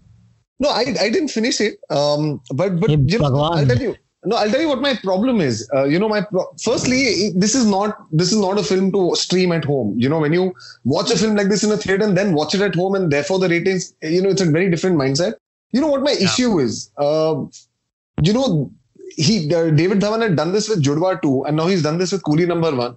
No, 0.60 0.70
I, 0.70 0.86
I 1.00 1.10
didn't 1.10 1.28
finish 1.30 1.60
it. 1.62 1.78
Um, 1.90 2.42
but 2.54 2.80
but 2.80 2.90
Hey, 2.90 2.98
you 2.98 3.20
know, 3.20 3.36
I'll 3.36 3.66
tell 3.66 3.78
you. 3.78 3.96
No, 4.26 4.38
I'll 4.38 4.50
tell 4.50 4.62
you 4.62 4.70
what 4.70 4.82
my 4.82 4.96
problem 4.96 5.42
is. 5.42 5.70
Uh, 5.74 5.84
you 5.84 6.00
know, 6.00 6.08
my 6.08 6.22
pro- 6.22 6.54
firstly, 6.64 7.32
this 7.36 7.56
is 7.56 7.66
not 7.66 7.98
this 8.12 8.32
is 8.32 8.40
not 8.40 8.58
a 8.58 8.64
film 8.64 8.92
to 8.94 9.16
stream 9.16 9.52
at 9.52 9.66
home. 9.66 9.96
You 9.98 10.08
know, 10.10 10.20
when 10.20 10.34
you 10.34 10.54
watch 10.86 11.12
a 11.12 11.18
film 11.18 11.36
like 11.36 11.50
this 11.50 11.64
in 11.64 11.72
a 11.72 11.78
theater 11.78 12.06
and 12.06 12.18
then 12.18 12.34
watch 12.34 12.56
it 12.56 12.62
at 12.62 12.76
home, 12.76 12.96
and 12.96 13.12
therefore 13.12 13.40
the 13.40 13.50
ratings, 13.50 13.94
you 14.02 14.22
know, 14.22 14.30
it's 14.30 14.42
a 14.42 14.50
very 14.50 14.70
different 14.70 14.98
mindset. 14.98 15.34
You 15.72 15.82
know 15.82 15.88
what 15.88 16.04
my 16.04 16.12
issue 16.12 16.60
is? 16.60 16.92
Uh, 16.98 17.44
you 18.22 18.32
know, 18.32 18.72
he 19.18 19.54
uh, 19.54 19.72
David 19.72 20.00
Dhawan 20.00 20.22
had 20.22 20.36
done 20.36 20.54
this 20.54 20.70
with 20.70 20.84
Judwaa 20.84 21.22
2, 21.22 21.46
and 21.46 21.58
now 21.58 21.68
he's 21.68 21.84
done 21.84 21.98
this 21.98 22.12
with 22.12 22.24
Coolie 22.24 22.48
Number 22.48 22.74
One. 22.74 22.96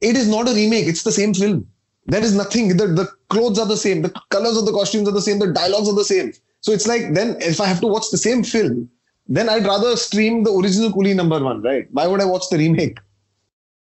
It 0.00 0.16
is 0.16 0.28
not 0.28 0.48
a 0.48 0.54
remake; 0.54 0.86
it's 0.86 1.04
the 1.04 1.12
same 1.12 1.32
film. 1.32 1.66
There 2.06 2.22
is 2.22 2.34
nothing. 2.34 2.76
The, 2.76 2.86
the 2.86 3.08
clothes 3.28 3.58
are 3.58 3.66
the 3.66 3.76
same. 3.76 4.02
The 4.02 4.14
colors 4.30 4.56
of 4.56 4.66
the 4.66 4.72
costumes 4.72 5.08
are 5.08 5.12
the 5.12 5.22
same. 5.22 5.38
The 5.38 5.52
dialogues 5.52 5.88
are 5.88 5.94
the 5.94 6.04
same. 6.04 6.32
So 6.60 6.72
it's 6.72 6.86
like 6.86 7.14
then 7.14 7.36
if 7.40 7.60
I 7.60 7.66
have 7.66 7.80
to 7.80 7.86
watch 7.86 8.10
the 8.10 8.18
same 8.18 8.42
film, 8.42 8.90
then 9.28 9.48
I'd 9.48 9.64
rather 9.64 9.96
stream 9.96 10.44
the 10.44 10.52
original 10.52 10.90
Coolie 10.90 11.14
number 11.14 11.42
one, 11.42 11.62
right? 11.62 11.86
Why 11.92 12.06
would 12.06 12.20
I 12.20 12.24
watch 12.24 12.48
the 12.50 12.58
remake? 12.58 12.98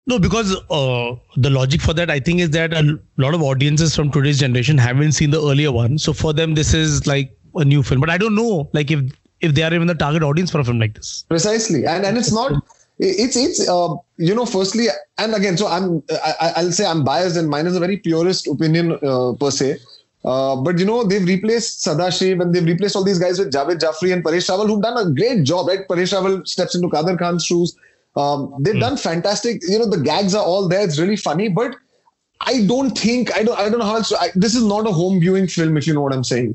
No, 0.07 0.19
because 0.19 0.57
uh, 0.69 1.15
the 1.37 1.51
logic 1.51 1.81
for 1.81 1.95
that, 1.95 2.11
I 2.11 2.19
think, 2.19 2.41
is 2.41 2.51
that 2.51 2.75
a 2.75 2.99
lot 3.19 3.35
of 3.35 3.43
audiences 3.43 3.95
from 3.95 4.11
today's 4.11 4.41
generation 4.41 4.77
haven't 4.77 5.13
seen 5.13 5.31
the 5.31 5.41
earlier 5.41 5.71
one. 5.71 5.97
So 5.97 6.13
for 6.13 6.33
them, 6.33 6.55
this 6.55 6.75
is 6.75 7.07
like 7.07 7.37
a 7.55 7.65
new 7.65 7.83
film. 7.83 8.01
But 8.01 8.11
I 8.11 8.19
don't 8.19 8.35
know, 8.35 8.69
like 8.73 8.91
if 8.91 9.01
if 9.41 9.55
they 9.55 9.63
are 9.63 9.73
even 9.73 9.87
the 9.87 9.95
target 9.95 10.23
audience 10.23 10.51
for 10.51 10.59
a 10.59 10.65
film 10.65 10.81
like 10.81 10.95
this. 10.95 11.25
Precisely, 11.29 11.87
and 11.87 12.05
and 12.05 12.19
it's 12.19 12.33
not. 12.33 12.53
It's 12.99 13.37
it's 13.37 13.69
uh, 13.69 13.95
you 14.17 14.35
know 14.35 14.45
firstly 14.45 14.87
and 15.19 15.35
again 15.35 15.57
so 15.57 15.67
I'm 15.67 16.03
I, 16.11 16.53
I'll 16.57 16.71
say 16.71 16.85
I'm 16.87 17.03
biased 17.03 17.37
and 17.37 17.49
mine 17.49 17.67
is 17.67 17.75
a 17.75 17.81
very 17.81 17.97
purist 17.97 18.47
opinion 18.47 18.93
uh, 19.03 19.33
per 19.33 19.51
se 19.51 19.79
uh, 20.25 20.55
but 20.57 20.79
you 20.79 20.85
know 20.85 21.03
they've 21.05 21.27
replaced 21.27 21.85
Sadashiv 21.85 22.41
and 22.41 22.55
they've 22.55 22.65
replaced 22.65 22.95
all 22.95 23.05
these 23.05 23.19
guys 23.19 23.39
with 23.39 23.53
Javed 23.53 23.81
Jafri 23.81 24.13
and 24.13 24.25
Paresh 24.25 24.49
Rawal 24.49 24.67
who've 24.67 24.83
done 24.83 24.97
a 24.97 25.11
great 25.11 25.45
job 25.45 25.67
right? 25.67 25.87
Paresh 25.89 26.13
Rawal 26.13 26.47
steps 26.47 26.75
into 26.75 26.89
Kader 26.89 27.17
Khan's 27.17 27.45
shoes. 27.45 27.77
Um, 28.15 28.55
they've 28.61 28.75
mm. 28.75 28.81
done 28.81 28.97
fantastic. 28.97 29.63
You 29.67 29.79
know 29.79 29.87
the 29.87 30.01
gags 30.01 30.35
are 30.35 30.45
all 30.45 30.69
there. 30.69 30.83
It's 30.85 30.99
really 30.99 31.17
funny. 31.17 31.49
But 31.49 31.75
I 32.43 32.65
don't 32.67 32.97
think 32.97 33.35
I 33.37 33.43
don't 33.43 33.59
I 33.59 33.69
don't 33.69 33.79
know 33.79 33.85
how 33.87 33.97
else 33.97 34.13
I, 34.13 34.31
this 34.35 34.55
is 34.55 34.65
not 34.65 34.87
a 34.87 34.93
home 34.93 35.19
viewing 35.21 35.49
film 35.49 35.77
if 35.77 35.87
you 35.87 35.95
know 35.95 36.03
what 36.03 36.13
I'm 36.13 36.25
saying. 36.25 36.55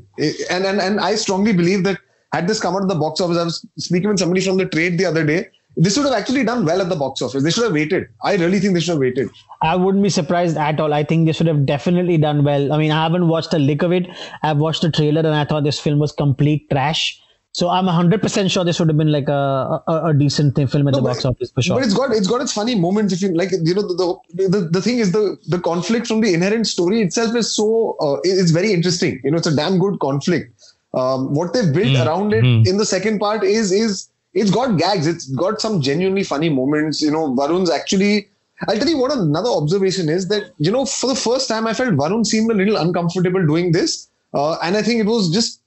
And 0.50 0.64
and 0.64 0.80
and 0.80 1.00
I 1.00 1.14
strongly 1.16 1.52
believe 1.52 1.84
that 1.84 1.98
had 2.32 2.46
this 2.46 2.60
come 2.60 2.74
out 2.74 2.82
of 2.82 2.88
the 2.88 2.94
box 2.94 3.20
office 3.20 3.36
I 3.36 3.44
was 3.44 3.66
speaking 3.78 4.08
with 4.08 4.18
somebody 4.18 4.40
from 4.40 4.56
the 4.56 4.66
trade 4.66 4.98
the 4.98 5.06
other 5.06 5.24
day 5.24 5.48
this 5.76 5.96
would 5.96 6.06
have 6.06 6.14
actually 6.14 6.44
done 6.44 6.64
well 6.64 6.80
at 6.80 6.88
the 6.88 6.96
box 6.96 7.22
office. 7.22 7.42
They 7.42 7.50
should 7.50 7.64
have 7.64 7.72
waited. 7.72 8.08
I 8.22 8.34
really 8.36 8.58
think 8.58 8.74
they 8.74 8.80
should 8.80 8.92
have 8.92 8.98
waited. 8.98 9.28
I 9.62 9.76
wouldn't 9.76 10.02
be 10.02 10.10
surprised 10.10 10.56
at 10.56 10.80
all. 10.80 10.92
I 10.92 11.04
think 11.04 11.26
they 11.26 11.32
should 11.32 11.46
have 11.46 11.66
definitely 11.66 12.18
done 12.18 12.42
well. 12.42 12.72
I 12.72 12.78
mean, 12.78 12.90
I 12.90 13.02
haven't 13.02 13.28
watched 13.28 13.54
a 13.54 13.58
lick 13.58 13.82
of 13.82 13.92
it. 13.92 14.08
I've 14.42 14.58
watched 14.58 14.82
the 14.82 14.90
trailer 14.90 15.20
and 15.20 15.34
I 15.34 15.44
thought 15.44 15.64
this 15.64 15.78
film 15.78 15.98
was 15.98 16.10
complete 16.10 16.68
trash. 16.70 17.20
So 17.52 17.68
I'm 17.68 17.86
100% 17.86 18.50
sure 18.50 18.64
this 18.64 18.78
would 18.78 18.88
have 18.88 18.98
been 18.98 19.10
like 19.10 19.28
a, 19.28 19.82
a, 19.88 20.06
a 20.06 20.14
decent 20.14 20.54
film 20.54 20.86
at 20.86 20.92
no, 20.94 21.00
the 21.00 21.02
box 21.02 21.24
office 21.24 21.50
for 21.50 21.62
sure. 21.62 21.76
But 21.76 21.84
it's 21.84 21.94
got 21.94 22.12
it's 22.12 22.28
got 22.28 22.40
its 22.40 22.52
funny 22.52 22.74
moments. 22.74 23.12
If 23.12 23.22
you 23.22 23.34
like, 23.34 23.50
you 23.50 23.74
know, 23.74 23.82
the 23.82 24.48
the, 24.48 24.68
the 24.70 24.82
thing 24.82 24.98
is 24.98 25.12
the 25.12 25.36
the 25.48 25.58
conflict 25.58 26.06
from 26.06 26.20
the 26.20 26.34
inherent 26.34 26.66
story 26.66 27.00
itself 27.00 27.34
is 27.34 27.54
so 27.54 27.96
uh, 28.00 28.20
it's 28.22 28.52
very 28.52 28.72
interesting. 28.72 29.20
You 29.24 29.32
know, 29.32 29.38
it's 29.38 29.46
a 29.46 29.56
damn 29.56 29.78
good 29.78 29.98
conflict. 29.98 30.52
Um, 30.94 31.34
what 31.34 31.52
they've 31.52 31.72
built 31.72 31.88
mm. 31.88 32.06
around 32.06 32.32
it 32.32 32.44
mm. 32.44 32.66
in 32.66 32.76
the 32.76 32.86
second 32.86 33.18
part 33.18 33.42
is 33.42 33.72
is 33.72 34.08
it's 34.40 34.50
got 34.50 34.78
gags. 34.78 35.06
It's 35.06 35.26
got 35.30 35.60
some 35.60 35.80
genuinely 35.80 36.24
funny 36.24 36.48
moments. 36.48 37.00
You 37.02 37.10
know, 37.10 37.28
Varun's 37.34 37.70
actually. 37.70 38.28
I'll 38.68 38.76
tell 38.76 38.88
you 38.88 38.98
what 38.98 39.12
another 39.12 39.50
observation 39.50 40.08
is 40.08 40.26
that 40.28 40.52
you 40.58 40.72
know 40.72 40.84
for 40.84 41.06
the 41.06 41.14
first 41.14 41.48
time 41.48 41.66
I 41.66 41.74
felt 41.74 41.90
Varun 41.90 42.26
seemed 42.26 42.50
a 42.50 42.54
little 42.54 42.76
uncomfortable 42.76 43.46
doing 43.46 43.70
this, 43.72 44.08
uh, 44.34 44.56
and 44.62 44.76
I 44.76 44.82
think 44.82 45.00
it 45.00 45.06
was 45.06 45.30
just. 45.30 45.60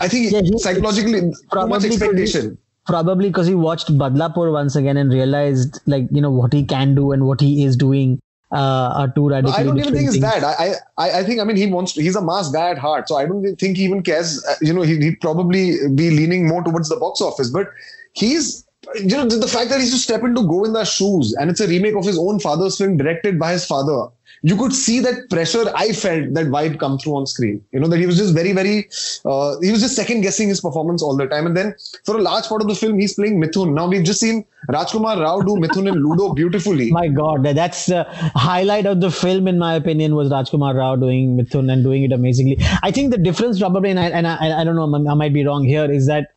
I 0.00 0.08
think 0.08 0.32
yeah, 0.32 0.40
psychologically 0.56 1.20
too 1.20 1.66
much 1.66 1.84
expectation. 1.84 2.58
Probably 2.86 3.28
because 3.28 3.46
he 3.46 3.54
watched 3.54 3.88
Badlapur 3.88 4.52
once 4.52 4.74
again 4.74 4.96
and 4.96 5.12
realized 5.12 5.80
like 5.86 6.06
you 6.10 6.20
know 6.20 6.30
what 6.30 6.52
he 6.52 6.64
can 6.64 6.94
do 6.94 7.12
and 7.12 7.26
what 7.26 7.40
he 7.40 7.64
is 7.64 7.76
doing 7.76 8.20
uh, 8.52 8.92
are 8.94 9.08
two 9.08 9.28
radically. 9.28 9.58
I 9.58 9.62
don't 9.62 9.78
even 9.78 9.94
think 9.94 10.08
it's 10.08 10.20
that. 10.20 10.44
I, 10.44 10.74
I 10.98 11.20
I 11.20 11.24
think 11.24 11.40
I 11.40 11.44
mean 11.44 11.56
he 11.56 11.66
wants. 11.66 11.94
To, 11.94 12.02
he's 12.02 12.16
a 12.16 12.22
mass 12.22 12.50
guy 12.50 12.70
at 12.70 12.78
heart, 12.78 13.08
so 13.08 13.16
I 13.16 13.24
don't 13.24 13.56
think 13.56 13.76
he 13.76 13.84
even 13.84 14.02
cares. 14.02 14.44
Uh, 14.44 14.54
you 14.60 14.72
know, 14.72 14.82
he, 14.82 14.98
he'd 14.98 15.20
probably 15.20 15.88
be 15.94 16.10
leaning 16.10 16.46
more 16.46 16.62
towards 16.62 16.88
the 16.88 16.96
box 16.96 17.20
office, 17.20 17.50
but 17.50 17.68
he's. 18.12 18.66
You 18.96 19.16
know, 19.16 19.26
the 19.26 19.46
fact 19.46 19.70
that 19.70 19.78
he's 19.78 19.92
to 19.92 19.96
step 19.96 20.24
into 20.24 20.42
Govinda's 20.42 20.92
shoes 20.92 21.34
and 21.34 21.48
it's 21.48 21.60
a 21.60 21.68
remake 21.68 21.94
of 21.94 22.04
his 22.04 22.18
own 22.18 22.40
father's 22.40 22.76
film 22.76 22.96
directed 22.96 23.38
by 23.38 23.52
his 23.52 23.64
father 23.64 24.08
you 24.42 24.56
could 24.56 24.72
see 24.72 24.98
that 25.00 25.30
pressure 25.30 25.64
I 25.74 25.92
felt 25.92 26.34
that 26.34 26.46
vibe 26.46 26.80
come 26.80 26.98
through 26.98 27.14
on 27.14 27.26
screen. 27.26 27.64
You 27.72 27.80
know, 27.80 27.86
that 27.86 27.98
he 27.98 28.06
was 28.06 28.16
just 28.16 28.34
very, 28.34 28.52
very, 28.52 28.88
uh, 29.24 29.58
he 29.60 29.70
was 29.70 29.80
just 29.80 29.94
second 29.94 30.22
guessing 30.22 30.48
his 30.48 30.60
performance 30.60 31.00
all 31.02 31.16
the 31.16 31.26
time. 31.26 31.46
And 31.46 31.56
then 31.56 31.74
for 32.04 32.16
a 32.16 32.20
large 32.20 32.46
part 32.46 32.60
of 32.60 32.68
the 32.68 32.74
film, 32.74 32.98
he's 32.98 33.14
playing 33.14 33.40
Mithun. 33.40 33.72
Now 33.74 33.88
we've 33.88 34.02
just 34.02 34.20
seen 34.20 34.44
Rajkumar 34.68 35.20
Rao 35.20 35.40
do 35.42 35.54
Mithun 35.54 35.88
and 35.88 36.02
Ludo 36.02 36.34
beautifully. 36.34 36.90
My 36.90 37.06
God, 37.06 37.44
that's 37.44 37.86
the 37.86 38.04
highlight 38.34 38.86
of 38.86 39.00
the 39.00 39.12
film, 39.12 39.46
in 39.46 39.58
my 39.58 39.74
opinion, 39.74 40.16
was 40.16 40.30
Rajkumar 40.30 40.74
Rao 40.74 40.96
doing 40.96 41.38
Mithun 41.38 41.72
and 41.72 41.84
doing 41.84 42.02
it 42.02 42.12
amazingly. 42.12 42.58
I 42.82 42.90
think 42.90 43.12
the 43.12 43.18
difference 43.18 43.60
probably, 43.60 43.90
and 43.90 44.00
I, 44.00 44.08
and 44.08 44.26
I, 44.26 44.60
I 44.60 44.64
don't 44.64 44.74
know, 44.74 45.10
I 45.10 45.14
might 45.14 45.32
be 45.32 45.46
wrong 45.46 45.64
here, 45.64 45.90
is 45.90 46.06
that 46.08 46.30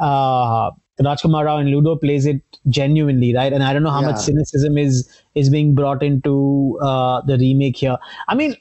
uh, 0.00 0.72
Rajkumar 1.00 1.44
Rao 1.44 1.56
and 1.58 1.70
Ludo 1.70 1.96
plays 1.96 2.26
it 2.26 2.42
genuinely, 2.68 3.34
right? 3.34 3.52
And 3.52 3.62
I 3.62 3.72
don't 3.72 3.82
know 3.82 3.90
how 3.90 4.00
yeah. 4.00 4.08
much 4.08 4.20
cynicism 4.20 4.76
is 4.76 5.08
is 5.34 5.48
being 5.50 5.74
brought 5.74 6.02
into 6.02 6.78
uh, 6.82 7.22
the 7.22 7.38
remake 7.38 7.76
here. 7.78 7.96
I 8.28 8.34
mean, 8.34 8.56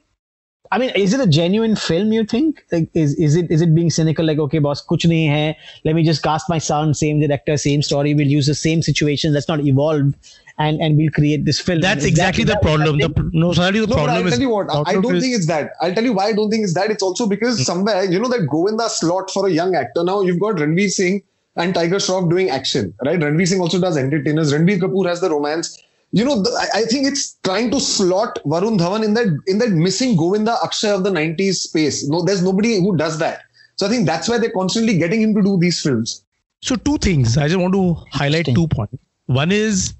I 0.72 0.78
mean, 0.78 0.92
is 0.96 1.14
it 1.14 1.20
a 1.20 1.28
genuine 1.28 1.76
film? 1.76 2.14
You 2.14 2.24
think? 2.24 2.64
Like, 2.72 2.90
is 2.94 3.14
is 3.16 3.36
it 3.36 3.52
is 3.52 3.62
it 3.62 3.76
being 3.76 3.90
cynical? 3.90 4.26
Like, 4.26 4.40
okay, 4.40 4.60
boss, 4.60 4.86
kuch 4.86 5.06
nahi 5.06 5.30
hai. 5.30 5.58
Let 5.84 5.96
me 5.96 6.04
just 6.04 6.24
cast 6.24 6.48
my 6.48 6.60
son, 6.60 6.94
same 6.94 7.20
director, 7.20 7.58
same 7.58 7.82
story. 7.82 8.14
We'll 8.14 8.28
use 8.28 8.48
the 8.48 8.56
same 8.56 8.82
situation. 8.82 9.34
Let's 9.34 9.50
not 9.50 9.60
evolve, 9.60 10.14
and 10.58 10.80
and 10.80 10.96
we'll 10.96 11.12
create 11.12 11.44
this 11.44 11.60
film. 11.60 11.82
That's 11.82 12.06
exactly 12.06 12.46
the 12.46 12.58
problem. 12.62 13.00
The, 13.00 13.30
no, 13.34 13.52
sorry, 13.52 13.80
the 13.80 13.88
no, 13.88 13.96
problem 13.96 14.16
I'll 14.16 14.28
is. 14.28 14.34
tell 14.34 14.42
you 14.42 14.50
what. 14.50 14.74
I 14.88 14.94
don't 14.94 15.16
is, 15.18 15.24
think 15.24 15.36
it's 15.36 15.48
that. 15.48 15.72
I'll 15.82 15.94
tell 15.94 16.06
you 16.06 16.14
why 16.14 16.28
I 16.28 16.34
don't 16.34 16.50
think 16.50 16.64
it's 16.64 16.76
that. 16.76 16.90
It's 16.90 17.04
also 17.04 17.28
because 17.28 17.56
mm-hmm. 17.56 17.64
somewhere 17.64 18.06
you 18.06 18.18
know 18.18 18.30
that 18.30 18.48
Govinda 18.50 18.90
slot 18.90 19.30
for 19.30 19.48
a 19.48 19.52
young 19.52 19.76
actor. 19.76 20.06
Now 20.06 20.22
you've 20.22 20.40
got 20.40 20.56
Ranveer 20.56 20.90
Singh 20.90 21.22
and 21.56 21.74
Tiger 21.74 21.98
Shroff 21.98 22.30
doing 22.30 22.50
action, 22.50 22.94
right? 23.06 23.20
Ranveer 23.20 23.48
Singh 23.48 23.62
also 23.62 23.80
does 23.80 23.98
entertainers. 23.98 24.54
Ranbir 24.54 24.80
Kapoor 24.80 25.08
has 25.08 25.22
the 25.22 25.30
romance. 25.30 25.82
You 26.12 26.26
know, 26.26 26.42
the, 26.42 26.50
I, 26.52 26.80
I 26.80 26.84
think 26.84 27.08
it's 27.08 27.38
trying 27.44 27.72
to 27.72 27.80
slot 27.80 28.40
Varun 28.46 28.78
Dhawan 28.78 29.04
in 29.04 29.14
that 29.14 29.28
in 29.48 29.60
that 29.60 29.70
missing 29.70 30.18
Govinda 30.18 30.58
Akshay 30.64 30.90
of 30.90 31.04
the 31.04 31.10
90s 31.10 31.56
space. 31.56 32.08
No, 32.08 32.22
there's 32.22 32.44
nobody 32.44 32.80
who 32.80 32.98
does 32.98 33.18
that. 33.20 33.44
So 33.76 33.86
I 33.86 33.90
think 33.90 34.06
that's 34.06 34.28
why 34.28 34.38
they're 34.38 34.52
constantly 34.52 34.98
getting 34.98 35.22
him 35.22 35.34
to 35.36 35.42
do 35.42 35.58
these 35.58 35.82
films. 35.82 36.24
So 36.62 36.76
two 36.76 36.98
things. 36.98 37.38
I 37.38 37.48
just 37.48 37.60
want 37.60 37.74
to 37.74 37.96
highlight 38.12 38.46
two 38.46 38.68
points. 38.68 38.98
One 39.26 39.52
is 39.52 39.94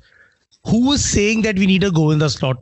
who 0.68 0.88
was 0.88 1.04
saying 1.04 1.42
that 1.44 1.58
we 1.58 1.66
need 1.66 1.84
a 1.84 1.92
Govinda 1.92 2.30
slot 2.30 2.58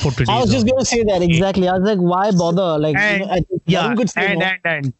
for 0.00 0.12
today? 0.12 0.32
I 0.32 0.40
was 0.40 0.50
just 0.50 0.66
going 0.66 0.78
to 0.78 0.84
say 0.84 1.02
that 1.04 1.22
exactly. 1.22 1.68
I 1.68 1.76
was 1.76 1.82
like, 1.82 1.98
why 1.98 2.30
bother? 2.30 2.78
Like, 2.78 2.96
and, 2.96 3.22
you 3.22 3.26
know, 3.26 3.44
yeah, 3.66 3.90
and, 3.90 4.42
and, 4.42 4.60
and 4.64 4.94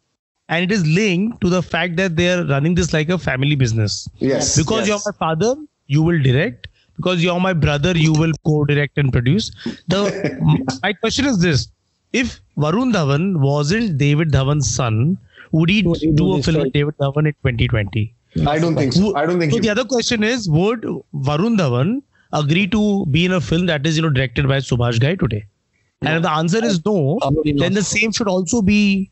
and 0.53 0.69
it 0.69 0.73
is 0.75 0.85
linked 0.85 1.41
to 1.41 1.49
the 1.49 1.61
fact 1.61 1.95
that 1.97 2.15
they 2.15 2.29
are 2.33 2.43
running 2.45 2.75
this 2.75 2.93
like 2.93 3.09
a 3.09 3.17
family 3.17 3.55
business. 3.55 4.07
Yes. 4.19 4.55
Because 4.57 4.87
yes. 4.87 4.87
you're 4.87 5.13
my 5.13 5.17
father, 5.17 5.55
you 5.87 6.03
will 6.03 6.21
direct. 6.21 6.67
Because 6.95 7.23
you're 7.23 7.39
my 7.39 7.53
brother, 7.53 7.91
you 7.97 8.13
will 8.13 8.33
co-direct 8.45 8.99
and 8.99 9.11
produce. 9.11 9.51
The 9.87 10.01
my 10.83 10.93
question 10.93 11.25
is 11.25 11.39
this: 11.39 11.67
If 12.21 12.39
Varun 12.55 12.93
Dhawan 12.93 13.37
wasn't 13.45 13.97
David 13.97 14.31
Dhawan's 14.31 14.69
son, 14.73 15.17
would 15.51 15.71
he 15.71 15.81
would 15.81 15.99
do, 15.99 16.13
do 16.19 16.35
a 16.35 16.43
film 16.43 16.61
with 16.61 16.73
David 16.73 16.95
Dhawan 16.99 17.29
in 17.31 17.33
2020? 17.47 18.13
I 18.47 18.59
don't 18.59 18.75
think 18.75 18.93
so. 18.93 19.15
I 19.15 19.25
don't 19.25 19.39
think. 19.39 19.53
So 19.53 19.59
the 19.59 19.69
other 19.69 19.85
question 19.85 20.23
is: 20.23 20.47
Would 20.49 20.85
Varun 21.29 21.57
Dhawan 21.63 22.03
agree 22.31 22.67
to 22.67 23.07
be 23.07 23.25
in 23.25 23.31
a 23.31 23.41
film 23.41 23.65
that 23.71 23.87
is 23.87 23.97
you 23.97 24.03
know 24.03 24.13
directed 24.19 24.47
by 24.47 24.59
Subhash 24.69 24.99
Ghai 25.07 25.15
today? 25.15 25.43
And 26.03 26.17
if 26.17 26.23
the 26.23 26.31
answer 26.31 26.63
is 26.63 26.85
no, 26.85 27.19
then 27.63 27.73
the 27.73 27.83
same 27.83 28.11
should 28.11 28.27
also 28.27 28.61
be 28.61 29.09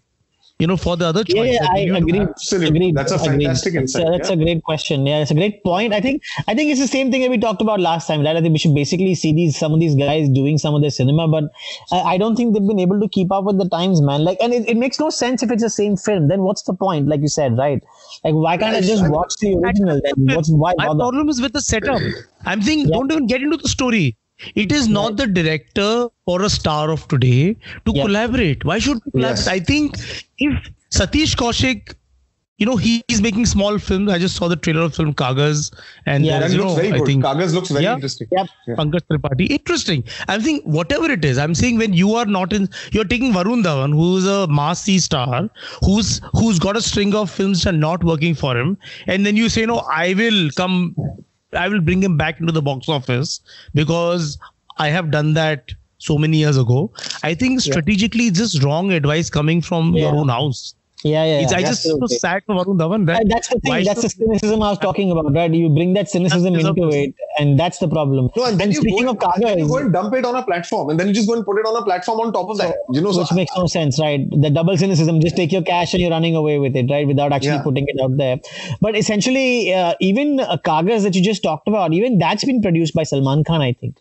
you 0.61 0.67
know, 0.67 0.77
for 0.77 0.95
the 0.95 1.05
other 1.05 1.23
choice. 1.23 1.53
Yeah, 1.53 1.75
yeah 1.75 1.93
I 1.93 1.97
agree. 1.97 2.19
Absolutely. 2.19 2.67
Agreed. 2.67 2.95
That's 2.95 3.11
a 3.11 3.17
fantastic 3.17 3.71
agreed. 3.71 3.81
insight. 3.81 4.05
That's 4.11 4.29
yeah. 4.29 4.35
a 4.35 4.37
great 4.37 4.63
question. 4.63 5.07
Yeah, 5.07 5.21
it's 5.21 5.31
a 5.31 5.33
great 5.33 5.63
point. 5.63 5.91
I 5.91 6.01
think 6.01 6.21
I 6.47 6.53
think 6.53 6.69
it's 6.71 6.79
the 6.79 6.87
same 6.87 7.11
thing 7.11 7.21
that 7.21 7.31
we 7.31 7.39
talked 7.39 7.61
about 7.61 7.79
last 7.79 8.07
time, 8.07 8.23
right? 8.23 8.35
I 8.35 8.41
think 8.41 8.53
we 8.53 8.59
should 8.59 8.75
basically 8.75 9.15
see 9.15 9.33
these 9.33 9.57
some 9.57 9.73
of 9.73 9.79
these 9.79 9.95
guys 9.95 10.29
doing 10.29 10.59
some 10.59 10.75
of 10.75 10.81
their 10.81 10.91
cinema, 10.91 11.27
but 11.27 11.45
I, 11.91 12.01
I 12.13 12.17
don't 12.19 12.35
think 12.35 12.53
they've 12.53 12.67
been 12.67 12.83
able 12.85 13.01
to 13.01 13.09
keep 13.09 13.31
up 13.31 13.45
with 13.45 13.57
the 13.57 13.67
times, 13.69 14.01
man. 14.01 14.23
Like, 14.23 14.37
and 14.39 14.53
it, 14.53 14.69
it 14.69 14.77
makes 14.77 14.99
no 14.99 15.09
sense 15.09 15.41
if 15.41 15.51
it's 15.51 15.63
the 15.63 15.69
same 15.69 15.97
film. 15.97 16.27
Then 16.27 16.43
what's 16.43 16.63
the 16.63 16.75
point? 16.75 17.07
Like 17.07 17.21
you 17.21 17.33
said, 17.39 17.57
right? 17.57 17.83
Like, 18.23 18.35
why 18.35 18.57
can't 18.57 18.75
I 18.75 18.81
just 18.81 19.09
watch 19.09 19.33
the 19.41 19.55
original? 19.55 19.99
Then 20.03 20.35
what's 20.35 20.51
why? 20.51 20.73
My 20.77 20.85
problem 20.85 21.29
is 21.29 21.41
with 21.41 21.53
the 21.53 21.61
setup. 21.61 22.01
I'm 22.45 22.61
saying 22.61 22.81
yeah. 22.81 22.97
don't 22.97 23.11
even 23.11 23.25
get 23.25 23.41
into 23.41 23.57
the 23.57 23.69
story. 23.69 24.15
It 24.55 24.71
is 24.71 24.87
not 24.87 25.17
the 25.17 25.27
director 25.27 26.07
or 26.25 26.41
a 26.41 26.49
star 26.49 26.89
of 26.89 27.07
today 27.07 27.55
to 27.85 27.91
yeah. 27.93 28.03
collaborate. 28.03 28.65
Why 28.65 28.79
should 28.79 29.01
we 29.05 29.11
collaborate? 29.11 29.37
Yes. 29.37 29.47
I 29.47 29.59
think 29.59 29.97
if 30.37 30.71
Satish 30.89 31.35
Kaushik, 31.35 31.95
you 32.57 32.65
know, 32.67 32.75
he, 32.75 33.03
he's 33.07 33.23
making 33.23 33.47
small 33.47 33.79
films. 33.79 34.11
I 34.11 34.19
just 34.19 34.35
saw 34.35 34.47
the 34.47 34.55
trailer 34.55 34.81
of 34.81 34.95
film 34.95 35.15
Kaagaz, 35.15 35.73
and 36.05 36.23
yeah, 36.23 36.39
that 36.39 36.51
looks 36.51 36.63
know, 36.63 36.75
very 36.75 36.91
good. 36.91 37.01
I 37.01 37.05
think, 37.05 37.23
Kaagaz 37.23 37.55
looks 37.55 37.69
very 37.69 37.85
yeah, 37.85 37.95
interesting. 37.95 38.27
Yep. 38.31 38.47
Yeah. 38.67 38.75
Pankaj 38.75 39.01
Tripathi, 39.09 39.49
interesting. 39.49 40.03
I'm 40.27 40.41
saying 40.41 40.61
whatever 40.65 41.09
it 41.09 41.25
is, 41.25 41.39
I'm 41.39 41.55
saying 41.55 41.79
when 41.79 41.93
you 41.93 42.13
are 42.13 42.25
not 42.27 42.53
in, 42.53 42.69
you're 42.91 43.03
taking 43.05 43.33
Varun 43.33 43.63
Dhawan, 43.63 43.93
who's 43.93 44.27
a 44.27 44.45
mass 44.45 44.83
C 44.83 44.99
star, 44.99 45.49
who's 45.83 46.21
who's 46.33 46.59
got 46.59 46.77
a 46.77 46.81
string 46.83 47.15
of 47.15 47.31
films 47.31 47.63
that 47.63 47.73
are 47.73 47.77
not 47.77 48.03
working 48.03 48.35
for 48.35 48.55
him, 48.55 48.77
and 49.07 49.25
then 49.25 49.35
you 49.35 49.49
say, 49.49 49.65
no, 49.65 49.79
I 49.91 50.13
will 50.13 50.51
come 50.51 50.95
I 51.53 51.67
will 51.67 51.81
bring 51.81 52.01
him 52.03 52.17
back 52.17 52.39
into 52.39 52.51
the 52.51 52.61
box 52.61 52.87
office 52.89 53.41
because 53.73 54.37
I 54.77 54.89
have 54.89 55.11
done 55.11 55.33
that 55.33 55.71
so 55.97 56.17
many 56.17 56.37
years 56.37 56.57
ago. 56.57 56.91
I 57.23 57.33
think 57.33 57.61
strategically, 57.61 58.23
yeah. 58.23 58.29
it's 58.29 58.39
just 58.39 58.63
wrong 58.63 58.91
advice 58.91 59.29
coming 59.29 59.61
from 59.61 59.93
yeah. 59.93 60.03
your 60.03 60.15
own 60.15 60.29
house. 60.29 60.75
Yeah, 61.03 61.25
yeah. 61.25 61.39
It's, 61.41 61.53
I 61.53 61.61
just 61.61 61.83
so 61.83 61.99
sad 62.07 62.43
for 62.45 62.55
Varun 62.55 62.77
Dhawan. 62.77 63.07
Right? 63.07 63.25
That's 63.27 63.47
the 63.47 63.59
thing. 63.59 63.71
Why 63.71 63.83
that's 63.83 64.03
the 64.03 64.09
cynicism 64.09 64.61
I 64.61 64.69
was 64.69 64.77
talking 64.77 65.09
about, 65.09 65.33
right? 65.33 65.51
You 65.51 65.69
bring 65.69 65.93
that 65.93 66.09
cynicism 66.09 66.53
into 66.53 66.89
it, 66.89 67.15
and 67.39 67.59
that's 67.59 67.79
the 67.79 67.87
problem. 67.87 68.29
No, 68.35 68.45
and, 68.45 68.61
and 68.61 68.75
speaking 68.75 69.07
of 69.07 69.17
Kaagaz, 69.17 69.57
you 69.57 69.67
go 69.67 69.77
and 69.77 69.91
dump 69.91 70.13
it 70.13 70.25
on 70.25 70.35
a 70.35 70.43
platform, 70.43 70.91
and 70.91 70.99
then 70.99 71.07
you 71.07 71.13
just 71.13 71.27
go 71.27 71.33
and 71.33 71.43
put 71.43 71.57
it 71.57 71.65
on 71.65 71.75
a 71.81 71.83
platform 71.83 72.19
on 72.19 72.31
top 72.31 72.49
of 72.49 72.57
that. 72.59 72.75
You 72.91 73.01
know, 73.01 73.11
which 73.11 73.27
so, 73.27 73.35
makes 73.35 73.51
no 73.57 73.65
sense, 73.65 73.99
right? 73.99 74.29
The 74.29 74.51
double 74.51 74.77
cynicism. 74.77 75.19
Just 75.21 75.35
take 75.35 75.51
your 75.51 75.63
cash 75.63 75.93
and 75.93 76.01
you're 76.01 76.11
running 76.11 76.35
away 76.35 76.59
with 76.59 76.75
it, 76.75 76.91
right? 76.91 77.07
Without 77.07 77.33
actually 77.33 77.49
yeah. 77.53 77.63
putting 77.63 77.85
it 77.87 77.99
out 77.99 78.17
there. 78.17 78.39
But 78.79 78.95
essentially, 78.95 79.73
uh, 79.73 79.95
even 79.99 80.39
a 80.39 80.59
Kaagaz 80.59 81.01
that 81.03 81.15
you 81.15 81.23
just 81.23 81.41
talked 81.41 81.67
about, 81.67 81.93
even 81.93 82.19
that's 82.19 82.45
been 82.45 82.61
produced 82.61 82.93
by 82.93 83.03
Salman 83.03 83.43
Khan, 83.43 83.61
I 83.61 83.73
think 83.73 83.97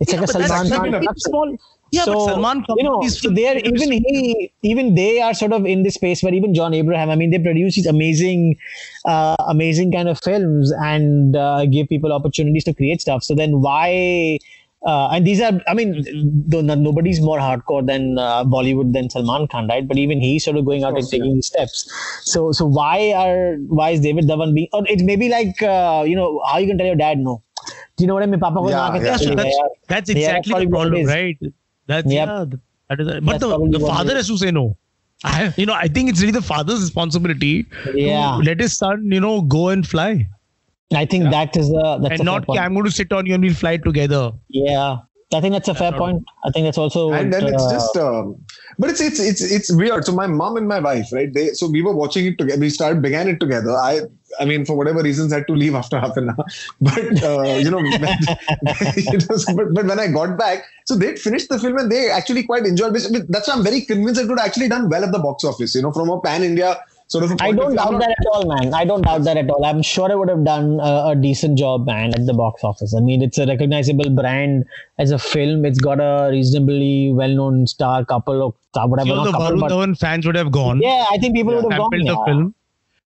It's 0.00 0.12
Yeah, 0.12 0.20
like 0.20 0.30
a 0.30 0.32
but 0.32 0.48
that's 0.48 0.68
Salman 0.68 0.92
like 0.92 1.04
Khan 1.04 1.14
a 1.14 1.20
small. 1.20 1.56
Yeah, 1.92 2.04
so, 2.04 2.12
but 2.12 2.20
Salman 2.20 2.64
you 2.76 2.84
know, 2.84 3.02
so 3.08 3.30
they're 3.30 3.58
even 3.58 3.90
he, 3.92 4.52
even 4.62 4.94
they 4.94 5.20
are 5.20 5.34
sort 5.34 5.52
of 5.52 5.66
in 5.66 5.82
this 5.82 5.94
space 5.94 6.22
where 6.22 6.32
even 6.32 6.54
John 6.54 6.72
Abraham. 6.72 7.10
I 7.10 7.16
mean, 7.16 7.30
they 7.30 7.38
produce 7.38 7.74
these 7.74 7.86
amazing, 7.86 8.58
uh, 9.04 9.34
amazing 9.48 9.90
kind 9.92 10.08
of 10.08 10.20
films 10.20 10.72
and 10.72 11.36
uh, 11.36 11.66
give 11.66 11.88
people 11.88 12.12
opportunities 12.12 12.64
to 12.64 12.74
create 12.74 13.00
stuff. 13.00 13.24
So 13.24 13.34
then 13.34 13.60
why? 13.60 14.38
Uh, 14.86 15.08
and 15.08 15.26
these 15.26 15.40
are, 15.42 15.60
I 15.68 15.74
mean, 15.74 16.04
though 16.48 16.62
no- 16.62 16.74
nobody's 16.74 17.20
more 17.20 17.38
hardcore 17.38 17.86
than 17.86 18.18
uh, 18.18 18.44
Bollywood 18.44 18.94
than 18.94 19.10
Salman 19.10 19.46
Khan, 19.48 19.68
right? 19.68 19.86
But 19.86 19.98
even 19.98 20.20
he's 20.20 20.44
sort 20.44 20.56
of 20.56 20.64
going 20.64 20.84
out 20.84 20.96
and 20.96 21.06
taking 21.06 21.34
these 21.34 21.48
steps. 21.48 21.90
So, 22.24 22.52
so 22.52 22.64
why 22.64 23.12
are 23.12 23.56
why 23.68 23.90
is 23.90 24.00
David 24.00 24.26
Dhawan 24.26 24.54
being? 24.54 24.68
Or 24.72 24.84
it 24.88 25.00
may 25.00 25.16
be 25.16 25.28
like, 25.28 25.60
uh, 25.62 26.04
you 26.06 26.16
know, 26.16 26.40
how 26.50 26.58
you 26.58 26.66
can 26.66 26.78
tell 26.78 26.86
your 26.86 26.96
dad 26.96 27.18
no? 27.18 27.42
Do 27.96 28.04
you 28.04 28.06
know 28.06 28.14
what 28.14 28.22
I 28.22 28.26
mean? 28.26 28.40
Papa 28.40 28.56
ko 28.56 28.68
Yeah, 28.68 28.88
na 28.88 28.94
yeah, 28.94 29.02
Yeah, 29.04 29.16
so 29.16 29.24
chale 29.24 29.36
that's 29.36 29.56
gaya. 29.56 29.68
that's 29.88 30.10
Yeah, 30.10 30.32
that's 30.32 30.48
exactly 30.48 30.54
the 30.54 30.70
problem, 30.70 31.04
right? 31.04 31.38
That's 31.92 32.12
Yep. 32.18 32.28
yeah. 32.28 32.44
That 32.88 33.00
is, 33.00 33.06
but 33.06 33.24
That's 33.24 33.44
the, 33.44 33.78
the 33.78 33.80
father 33.80 34.16
is. 34.16 34.28
has 34.28 34.28
to 34.28 34.38
say 34.44 34.50
no. 34.50 34.76
I, 35.22 35.52
you 35.56 35.66
know, 35.66 35.74
I 35.74 35.86
think 35.86 36.08
it's 36.10 36.20
really 36.20 36.32
the 36.32 36.42
father's 36.50 36.80
responsibility 36.80 37.66
Yeah. 37.94 38.36
to 38.38 38.44
let 38.50 38.60
his 38.66 38.76
son, 38.76 39.04
you 39.16 39.20
know, 39.20 39.42
go 39.42 39.68
and 39.68 39.86
fly, 39.86 40.26
I 40.94 41.04
think 41.06 41.30
that 41.30 41.56
is 41.56 41.70
a 41.70 41.98
that's 42.02 42.12
and 42.12 42.20
a 42.20 42.24
not 42.24 42.40
fair 42.40 42.46
point. 42.46 42.60
I'm 42.60 42.74
going 42.74 42.86
to 42.86 42.90
sit 42.90 43.12
on 43.12 43.26
you 43.26 43.34
and 43.34 43.42
we'll 43.44 43.54
fly 43.54 43.76
together. 43.76 44.32
Yeah, 44.48 44.96
I 45.32 45.40
think 45.40 45.52
that's 45.52 45.68
a 45.68 45.74
fair 45.74 45.92
point. 45.92 46.24
I 46.44 46.50
think 46.50 46.64
that's 46.64 46.78
also. 46.78 47.12
and 47.12 47.30
what, 47.32 47.40
then 47.40 47.54
it's 47.54 47.62
uh, 47.62 47.70
just 47.70 47.96
um, 47.96 48.34
but 48.78 48.90
it's 48.90 49.00
it's 49.00 49.20
it's 49.20 49.40
it's 49.40 49.72
weird 49.72 50.04
so 50.04 50.12
my 50.12 50.26
mom 50.26 50.56
and 50.56 50.66
my 50.66 50.80
wife 50.80 51.12
right 51.12 51.32
they 51.32 51.48
so 51.60 51.68
we 51.68 51.82
were 51.82 51.94
watching 51.94 52.26
it 52.26 52.38
together 52.38 52.60
we 52.60 52.70
started 52.70 53.02
began 53.02 53.28
it 53.28 53.38
together 53.38 53.72
i 53.72 54.00
i 54.38 54.44
mean 54.44 54.64
for 54.64 54.76
whatever 54.76 55.02
reasons 55.02 55.32
I 55.32 55.36
had 55.36 55.46
to 55.48 55.54
leave 55.54 55.74
after 55.74 55.98
half 55.98 56.16
an 56.16 56.30
hour 56.30 56.44
but 56.80 57.22
uh, 57.22 57.42
you 57.64 57.70
know 57.70 57.80
it 57.82 59.28
was, 59.28 59.44
but, 59.56 59.74
but 59.74 59.86
when 59.86 59.98
i 59.98 60.06
got 60.06 60.38
back 60.38 60.64
so 60.84 60.96
they'd 60.96 61.18
finished 61.18 61.48
the 61.48 61.58
film 61.58 61.78
and 61.78 61.90
they 61.90 62.10
actually 62.10 62.44
quite 62.44 62.64
enjoyed 62.66 62.96
it 62.96 63.26
that's 63.28 63.48
why 63.48 63.54
i'm 63.54 63.64
very 63.64 63.80
convinced 63.82 64.20
it 64.20 64.28
would 64.28 64.38
have 64.38 64.46
actually 64.46 64.68
done 64.68 64.88
well 64.88 65.04
at 65.04 65.12
the 65.12 65.18
box 65.18 65.44
office 65.44 65.74
you 65.74 65.82
know 65.82 65.92
from 65.92 66.10
a 66.10 66.20
pan 66.20 66.42
india 66.42 66.78
sort 67.08 67.24
of 67.24 67.32
a 67.32 67.34
I 67.34 67.46
point 67.46 67.50
of 67.50 67.56
don't 67.58 67.70
view. 67.70 67.76
Doubt 67.76 67.92
not- 67.92 68.00
that 68.02 68.10
at 68.10 68.26
all, 68.32 68.46
man. 68.46 68.74
I 68.74 68.84
don't 68.84 69.02
doubt 69.02 69.24
that 69.24 69.36
at 69.36 69.50
all. 69.50 69.64
I'm 69.64 69.82
sure 69.82 70.10
I 70.10 70.14
would 70.14 70.28
have 70.28 70.44
done 70.44 70.78
a, 70.80 71.08
a 71.08 71.16
decent 71.16 71.58
job, 71.58 71.86
man, 71.86 72.14
at 72.14 72.24
the 72.26 72.32
box 72.32 72.62
office. 72.62 72.94
I 72.94 73.00
mean, 73.00 73.20
it's 73.20 73.36
a 73.36 73.46
recognizable 73.46 74.10
brand 74.10 74.64
as 74.98 75.10
a 75.10 75.18
film. 75.18 75.64
It's 75.64 75.80
got 75.80 75.98
a 75.98 76.28
reasonably 76.30 77.12
well-known 77.12 77.66
star 77.66 78.04
couple 78.04 78.46
of 78.46 78.54
star, 78.68 78.86
whatever. 78.86 79.08
You 79.08 79.24
the 79.24 79.32
couple, 79.32 79.48
Varun 79.48 79.60
but- 79.60 79.72
Dhawan 79.72 79.98
fans 79.98 80.24
would 80.24 80.36
have 80.36 80.52
gone. 80.52 80.80
yeah, 80.80 81.06
I 81.10 81.18
think 81.18 81.34
people 81.34 81.54
would 81.54 81.72
have 81.72 81.80
gone. 81.80 81.90
sampled 81.90 82.06
the 82.06 82.12
yeah. 82.12 82.24
film. 82.24 82.54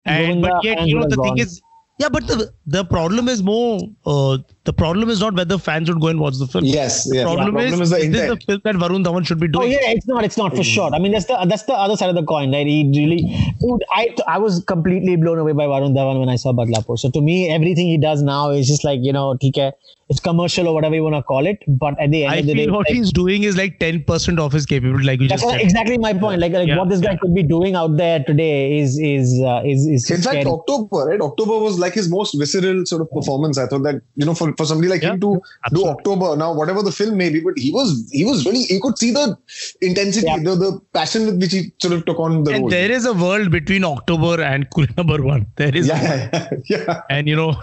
And 0.05 0.41
Govinda 0.43 0.49
but 0.49 0.63
yet, 0.63 0.87
you 0.87 0.99
know, 0.99 1.07
the 1.07 1.17
thing 1.17 1.37
is, 1.37 1.61
yeah, 1.99 2.09
but 2.09 2.27
the 2.27 2.51
the 2.65 2.83
problem 2.85 3.29
is 3.29 3.43
more. 3.43 3.79
Uh, 4.05 4.37
the 4.65 4.71
problem 4.71 5.09
is 5.09 5.19
not 5.19 5.33
whether 5.33 5.57
fans 5.57 5.89
would 5.89 5.99
go 5.99 6.07
and 6.07 6.21
watch 6.21 6.37
the 6.37 6.47
film. 6.47 6.63
Yes, 6.63 7.05
yes. 7.11 7.23
The 7.23 7.23
problem, 7.23 7.47
yeah, 7.47 7.51
problem 7.51 7.81
is, 7.81 7.81
is, 7.81 7.89
the 7.89 7.97
is 7.97 8.11
this 8.11 8.29
the 8.29 8.37
film 8.45 8.61
that 8.63 8.75
Varun 8.75 9.03
Dhawan 9.03 9.27
should 9.27 9.39
be 9.39 9.49
doing? 9.49 9.65
Oh 9.65 9.69
yeah, 9.69 9.91
it's 9.91 10.07
not. 10.07 10.23
It's 10.23 10.37
not 10.37 10.51
for 10.51 10.57
mm-hmm. 10.57 10.63
sure. 10.63 10.95
I 10.95 10.99
mean, 10.99 11.11
that's 11.11 11.25
the 11.25 11.37
that's 11.49 11.63
the 11.63 11.73
other 11.73 11.97
side 11.97 12.09
of 12.09 12.15
the 12.15 12.23
coin, 12.23 12.53
right? 12.53 12.65
He 12.65 12.89
really, 12.95 13.23
dude. 13.59 13.83
I 13.91 14.15
I 14.25 14.37
was 14.37 14.63
completely 14.63 15.17
blown 15.17 15.37
away 15.37 15.51
by 15.51 15.65
Varun 15.65 15.93
Dhawan 15.93 16.21
when 16.21 16.29
I 16.29 16.37
saw 16.37 16.53
Badlapur. 16.53 16.97
So 16.97 17.11
to 17.11 17.21
me, 17.21 17.49
everything 17.51 17.87
he 17.87 17.97
does 17.97 18.21
now 18.21 18.51
is 18.51 18.65
just 18.65 18.85
like 18.85 19.01
you 19.03 19.11
know, 19.11 19.37
okay, 19.43 19.73
it's 20.09 20.19
commercial 20.19 20.67
or 20.67 20.73
whatever 20.73 20.95
you 20.95 21.03
want 21.03 21.15
to 21.15 21.23
call 21.23 21.45
it. 21.45 21.63
But 21.67 21.99
at 21.99 22.11
the 22.11 22.23
end 22.25 22.33
I 22.33 22.37
of 22.37 22.45
the 22.45 22.53
day, 22.53 22.67
what 22.67 22.87
like, 22.87 22.95
he's 22.95 23.11
doing 23.11 23.43
is 23.43 23.57
like 23.57 23.79
ten 23.79 24.03
percent 24.03 24.39
of 24.39 24.51
his 24.51 24.65
capability. 24.65 25.05
Like 25.05 25.19
just 25.19 25.43
said. 25.43 25.61
exactly 25.61 25.97
my 25.97 26.13
point. 26.13 26.41
Like, 26.41 26.53
like 26.53 26.67
yeah. 26.67 26.77
what 26.77 26.89
this 26.89 26.99
guy 26.99 27.17
could 27.21 27.33
be 27.33 27.43
doing 27.43 27.75
out 27.75 27.97
there 27.97 28.23
today 28.23 28.79
is 28.79 28.97
is 28.99 29.41
uh, 29.41 29.61
is 29.65 29.87
is. 29.87 30.09
In 30.09 30.21
scary. 30.21 30.43
fact, 30.43 30.47
October, 30.47 31.05
right? 31.09 31.21
October 31.21 31.57
was 31.59 31.79
like 31.79 31.93
his 31.93 32.09
most 32.09 32.37
visceral 32.37 32.85
sort 32.85 33.01
of 33.01 33.11
performance. 33.11 33.57
I 33.57 33.67
thought 33.67 33.83
that 33.83 34.01
you 34.15 34.25
know 34.25 34.33
for 34.33 34.52
for 34.57 34.65
somebody 34.65 34.87
like 34.89 35.01
him 35.01 35.13
Yeah, 35.13 35.19
to 35.19 35.41
do. 35.73 35.85
October 35.87 36.35
now, 36.35 36.53
whatever 36.53 36.81
the 36.83 36.91
film 36.91 37.17
may 37.17 37.29
be, 37.29 37.39
but 37.41 37.57
he 37.57 37.71
was 37.71 38.09
he 38.11 38.23
was 38.25 38.45
really 38.45 38.65
you 38.69 38.79
could 38.81 38.97
see 38.97 39.11
the 39.11 39.37
intensity, 39.81 40.27
Yeah. 40.27 40.37
the, 40.37 40.55
the 40.55 40.81
passion 40.93 41.25
with 41.25 41.39
which 41.41 41.51
he 41.51 41.71
sort 41.81 41.93
of 41.93 42.05
took 42.05 42.19
on 42.19 42.43
the 42.43 42.51
And 42.51 42.61
role. 42.61 42.69
there 42.69 42.91
is 42.91 43.05
a 43.05 43.13
world 43.13 43.51
between 43.51 43.83
October 43.83 44.41
and 44.41 44.69
Coolie 44.71 44.95
number 45.01 45.21
one. 45.23 45.45
There 45.57 45.75
is, 45.75 45.87
yeah, 45.87 46.29
yeah, 46.33 46.49
yeah. 46.65 47.01
and 47.09 47.27
you 47.27 47.35
know, 47.35 47.55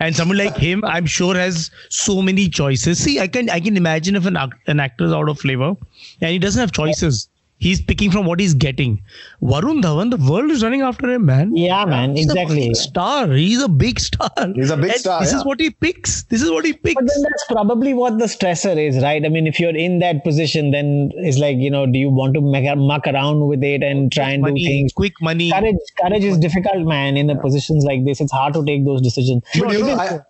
and 0.00 0.14
someone 0.16 0.38
like 0.38 0.56
him, 0.56 0.84
I'm 0.84 1.06
sure 1.06 1.34
has 1.34 1.70
so 1.90 2.22
many 2.22 2.48
choices. 2.48 2.98
See, 2.98 3.20
I 3.20 3.26
can 3.28 3.50
I 3.50 3.60
can 3.60 3.76
imagine 3.76 4.16
if 4.16 4.26
an 4.26 4.36
an 4.66 4.80
actor 4.80 5.04
is 5.04 5.12
out 5.12 5.28
of 5.28 5.38
flavor 5.40 5.74
and 6.20 6.30
he 6.30 6.38
doesn't 6.38 6.60
have 6.60 6.72
choices. 6.72 7.28
He's 7.64 7.80
picking 7.90 8.10
from 8.14 8.26
what 8.30 8.40
he's 8.44 8.54
getting. 8.64 9.02
Varun 9.42 9.78
Dhawan, 9.84 10.10
the 10.14 10.18
world 10.30 10.50
is 10.54 10.62
running 10.62 10.82
after 10.88 11.10
him, 11.10 11.24
man. 11.24 11.56
Yeah, 11.56 11.84
man, 11.86 12.14
He's 12.14 12.26
exactly. 12.26 12.56
fucking 12.58 12.74
star. 12.74 13.28
He's 13.28 13.62
a 13.62 13.68
big 13.84 13.98
star. 13.98 14.30
He's 14.54 14.70
a 14.70 14.76
big 14.76 14.90
And 14.90 15.00
star, 15.00 15.20
This 15.22 15.32
yeah. 15.32 15.38
is 15.38 15.44
what 15.46 15.60
he 15.60 15.70
picks. 15.70 16.24
This 16.24 16.42
is 16.42 16.50
what 16.50 16.66
he 16.66 16.74
picks. 16.74 16.94
But 17.00 17.06
then 17.12 17.22
that's 17.22 17.44
probably 17.50 17.94
what 17.94 18.18
the 18.18 18.26
stressor 18.26 18.76
is, 18.76 19.02
right? 19.02 19.24
I 19.24 19.30
mean, 19.36 19.46
if 19.46 19.58
you're 19.58 19.74
in 19.86 19.98
that 20.00 20.22
position, 20.24 20.70
then 20.72 21.10
it's 21.28 21.38
like, 21.38 21.56
you 21.56 21.70
know, 21.70 21.86
do 21.86 21.98
you 21.98 22.10
want 22.10 22.34
to 22.34 22.42
muck, 22.42 22.76
muck 22.76 23.06
around 23.06 23.46
with 23.48 23.64
it 23.64 23.82
and 23.82 24.12
try 24.12 24.28
and 24.30 24.44
do 24.44 24.52
things? 24.52 24.92
quick 24.92 25.14
money. 25.22 25.50
Courage, 25.50 25.76
courage 26.02 26.24
is 26.24 26.38
difficult, 26.38 26.86
man. 26.86 27.16
In 27.16 27.28
the 27.28 27.36
positions 27.46 27.84
like 27.84 28.04
this, 28.04 28.20
it's 28.20 28.32
hard 28.40 28.52
to 28.54 28.64
take 28.64 28.84
those 28.84 29.00
decisions. 29.00 29.42
But 29.58 29.72
you 29.72 29.86
know, 29.86 29.96
I, 29.96 30.20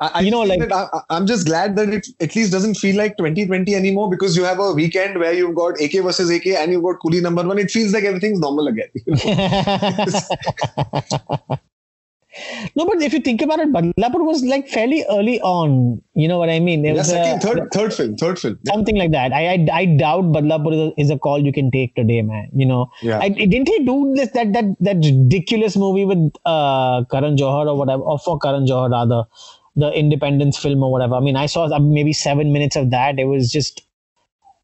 I, 0.00 0.20
You 0.20 0.30
know, 0.30 0.42
like- 0.42 0.72
I, 0.72 1.00
I'm 1.10 1.26
just 1.26 1.46
glad 1.46 1.76
that 1.76 1.88
it 1.88 2.06
at 2.20 2.34
least 2.34 2.52
doesn't 2.52 2.74
feel 2.74 2.96
like 2.96 3.16
2020 3.16 3.74
anymore 3.74 4.10
because 4.10 4.36
you 4.36 4.44
have 4.44 4.58
a 4.58 4.72
weekend 4.72 5.18
where 5.18 5.32
you've 5.32 5.54
got 5.54 5.80
AK 5.80 5.92
versus 6.02 6.30
AK 6.30 6.46
and 6.48 6.72
you've 6.72 6.82
got 6.82 6.96
Coolie 7.00 7.22
number 7.22 7.46
one. 7.46 7.58
It 7.58 7.70
feels 7.70 7.92
like 7.92 8.04
everything's 8.04 8.40
normal 8.40 8.66
again. 8.66 8.88
no, 12.74 12.84
but 12.86 13.00
if 13.00 13.12
you 13.12 13.20
think 13.20 13.40
about 13.42 13.60
it, 13.60 13.72
Badlapur 13.72 14.24
was 14.24 14.42
like 14.44 14.68
fairly 14.68 15.04
early 15.08 15.40
on. 15.42 16.02
You 16.14 16.26
know 16.26 16.38
what 16.38 16.50
I 16.50 16.58
mean? 16.58 16.84
It 16.84 16.88
yeah, 16.88 16.94
was, 16.94 17.08
second, 17.08 17.36
uh, 17.36 17.38
third, 17.54 17.72
third 17.72 17.94
film, 17.94 18.16
third 18.16 18.38
film. 18.40 18.58
Yeah. 18.64 18.72
something 18.72 18.96
like 18.96 19.12
that. 19.12 19.32
I 19.32 19.52
I, 19.52 19.66
I 19.72 19.84
doubt 19.84 20.24
Badlapur 20.32 20.72
is 20.72 20.80
a, 20.80 21.00
is 21.02 21.10
a 21.10 21.18
call 21.18 21.38
you 21.38 21.52
can 21.52 21.70
take 21.70 21.94
today, 21.94 22.22
man. 22.22 22.48
You 22.52 22.66
know, 22.66 22.90
Yeah. 23.02 23.20
I, 23.20 23.28
didn't 23.28 23.68
he 23.68 23.84
do 23.84 24.12
this 24.16 24.30
that 24.30 24.52
that 24.54 24.64
that 24.80 24.96
ridiculous 24.96 25.76
movie 25.76 26.04
with 26.04 26.32
uh 26.44 27.04
Karan 27.12 27.36
Johar 27.36 27.68
or 27.68 27.76
whatever, 27.76 28.02
or 28.02 28.18
for 28.18 28.36
Karan 28.40 28.66
Johar 28.66 28.90
rather, 28.90 29.22
the 29.76 29.90
Independence 29.90 30.58
film 30.58 30.82
or 30.82 30.90
whatever. 30.92 31.14
I 31.14 31.20
mean, 31.20 31.36
I 31.36 31.46
saw 31.46 31.78
maybe 31.78 32.12
seven 32.12 32.52
minutes 32.52 32.76
of 32.76 32.90
that. 32.90 33.18
It 33.18 33.24
was 33.24 33.50
just. 33.50 33.82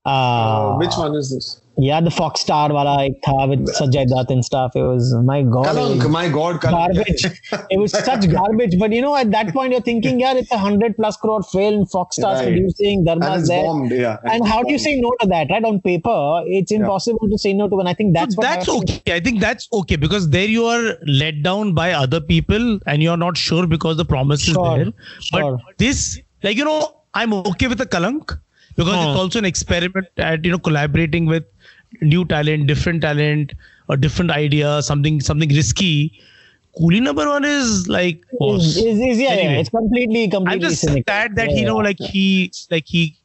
Uh, 0.07 0.09
Uh, 0.09 0.77
which 0.79 0.97
one 0.97 1.15
is 1.15 1.31
this? 1.31 1.60
Yeah, 1.79 2.01
the 2.03 2.11
Fox 2.11 2.41
Star 2.43 2.71
wala 2.73 3.05
ek 3.07 3.13
tha 3.25 3.47
with 3.49 3.61
Sanjay 3.77 4.07
Dutt 4.07 4.31
and 4.31 4.45
stuff. 4.45 4.73
It 4.75 4.83
was 4.83 5.15
my 5.29 5.43
god. 5.43 5.67
it 5.67 5.69
Kalank, 5.77 6.11
my 6.11 6.29
God, 6.29 6.61
Kalank. 6.61 6.95
garbage. 6.97 7.25
it 7.71 7.79
was 7.79 7.93
such 8.09 8.29
garbage. 8.31 8.75
But 8.79 8.93
you 8.93 9.01
know, 9.01 9.15
at 9.17 9.31
that 9.31 9.53
point, 9.55 9.73
you're 9.73 9.81
thinking, 9.81 10.21
yeah, 10.21 10.35
it's 10.35 10.51
a 10.51 10.59
hundred 10.59 10.97
plus 10.97 11.17
crore 11.17 11.43
film. 11.43 11.87
Fox 11.87 12.17
Star's 12.17 12.41
Right. 12.41 12.49
producing, 12.49 13.07
and 13.09 13.23
Dharma's 13.23 13.49
there. 13.49 13.63
bombed. 13.63 13.93
Yeah. 13.93 14.19
And 14.25 14.47
how 14.47 14.63
do 14.63 14.73
you 14.73 14.79
say 14.79 15.01
no 15.01 15.13
to 15.23 15.27
that, 15.29 15.49
right? 15.51 15.65
On 15.65 15.81
paper, 15.81 16.43
it's 16.47 16.71
impossible 16.73 17.31
to 17.31 17.39
say 17.39 17.53
no 17.55 17.69
to. 17.69 17.79
And 17.79 17.89
I 17.89 17.95
think 17.95 18.15
that's 18.15 18.35
So 18.35 18.43
what 18.43 18.49
that's 18.51 18.67
happened. 18.67 18.91
okay. 18.91 19.15
I 19.15 19.21
think 19.21 19.41
that's 19.41 19.69
okay 19.73 19.97
because 19.97 20.29
there 20.31 20.49
you 20.49 20.67
are 20.67 20.97
let 21.07 21.43
down 21.43 21.73
by 21.73 21.93
other 21.93 22.21
people 22.21 22.79
and 22.87 23.03
you're 23.03 23.17
not 23.17 23.37
sure 23.37 23.67
because 23.67 23.97
the 23.97 24.05
promise 24.05 24.47
is 24.49 24.55
there. 24.55 24.93
sure. 25.33 25.57
But 25.65 25.79
this, 25.79 26.21
like 26.43 26.57
you 26.57 26.65
know, 26.65 26.79
I'm 27.15 27.33
okay 27.33 27.69
with 27.69 27.79
the 27.79 27.87
Kalank 27.87 28.37
because 28.77 28.95
Huh. 28.95 29.07
it's 29.11 29.19
also 29.21 29.39
an 29.39 29.45
experiment 29.45 30.07
at 30.19 30.45
you 30.45 30.51
know 30.51 30.59
collaborating 30.59 31.27
with 31.27 31.45
new 32.01 32.25
talent, 32.25 32.67
different 32.67 33.03
talent, 33.03 33.53
a 33.89 33.97
different 33.97 34.31
idea, 34.31 34.83
something 34.83 35.21
something 35.21 35.49
risky. 35.51 36.21
Coolie 36.79 37.03
number 37.03 37.27
one 37.27 37.45
is 37.45 37.89
like 37.89 38.23
boss. 38.39 38.63
Is, 38.63 38.77
is, 38.77 38.99
is- 39.01 39.19
yeah, 39.19 39.31
Anyway. 39.31 39.55
yeah, 39.55 39.59
it's 39.61 39.71
completely, 39.71 40.29
completely 40.29 40.53
I'm 40.55 40.61
just 40.61 40.81
cynical. 40.81 41.03
sad 41.13 41.37
that 41.37 41.51
Yeah, 41.51 41.57
you 41.57 41.67
know, 41.67 41.79
yeah. 41.79 41.85
like 41.85 41.99
he, 41.99 42.53
like 42.71 42.87
he, 42.87 43.17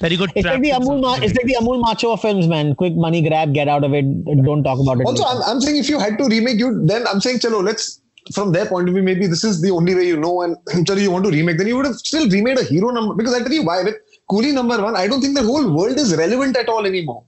that 0.00 0.10
he 0.10 0.16
got 0.16 0.30
It's 0.34 0.46
like 0.46 0.62
the 0.62 0.70
Amul, 0.70 1.00
Ma- 1.00 1.16
it's 1.16 1.34
like 1.36 1.46
the 1.46 1.56
Amul 1.60 1.80
Macho 1.80 2.16
films, 2.16 2.46
man. 2.46 2.74
Quick 2.74 2.94
money 2.94 3.20
grab, 3.28 3.52
get 3.52 3.68
out 3.68 3.84
of 3.84 3.92
it. 3.92 4.04
Don't 4.44 4.62
talk 4.62 4.78
about 4.80 5.00
it. 5.00 5.04
Also, 5.06 5.24
I'm, 5.24 5.42
I'm 5.42 5.60
saying 5.60 5.76
if 5.76 5.88
you 5.90 5.98
had 5.98 6.16
to 6.18 6.24
remake 6.24 6.58
you, 6.58 6.80
then 6.86 7.06
I'm 7.06 7.20
saying, 7.20 7.40
chalo, 7.40 7.62
let's 7.62 8.00
from 8.34 8.52
their 8.52 8.66
point 8.66 8.88
of 8.88 8.94
view, 8.94 9.02
maybe 9.02 9.26
this 9.26 9.42
is 9.42 9.60
the 9.60 9.70
only 9.70 9.94
way 9.94 10.06
you 10.06 10.16
know, 10.16 10.42
and 10.42 10.56
chalo, 10.86 11.00
you 11.00 11.10
want 11.10 11.24
to 11.24 11.30
remake, 11.30 11.58
then 11.58 11.66
you 11.66 11.76
would 11.76 11.86
have 11.86 11.96
still 11.96 12.28
remade 12.30 12.58
a 12.58 12.64
hero 12.64 12.90
number. 12.90 13.14
Because 13.14 13.34
I 13.34 13.40
tell 13.40 13.52
you 13.52 13.62
why, 13.64 13.82
with 13.82 13.96
Coolie 14.30 14.54
number 14.54 14.80
one, 14.82 14.96
I 14.96 15.06
don't 15.06 15.20
think 15.20 15.36
the 15.36 15.42
whole 15.42 15.70
world 15.70 15.98
is 15.98 16.14
relevant 16.16 16.56
at 16.56 16.68
all 16.68 16.86
anymore. 16.86 17.24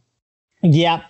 Yeah, 0.62 1.02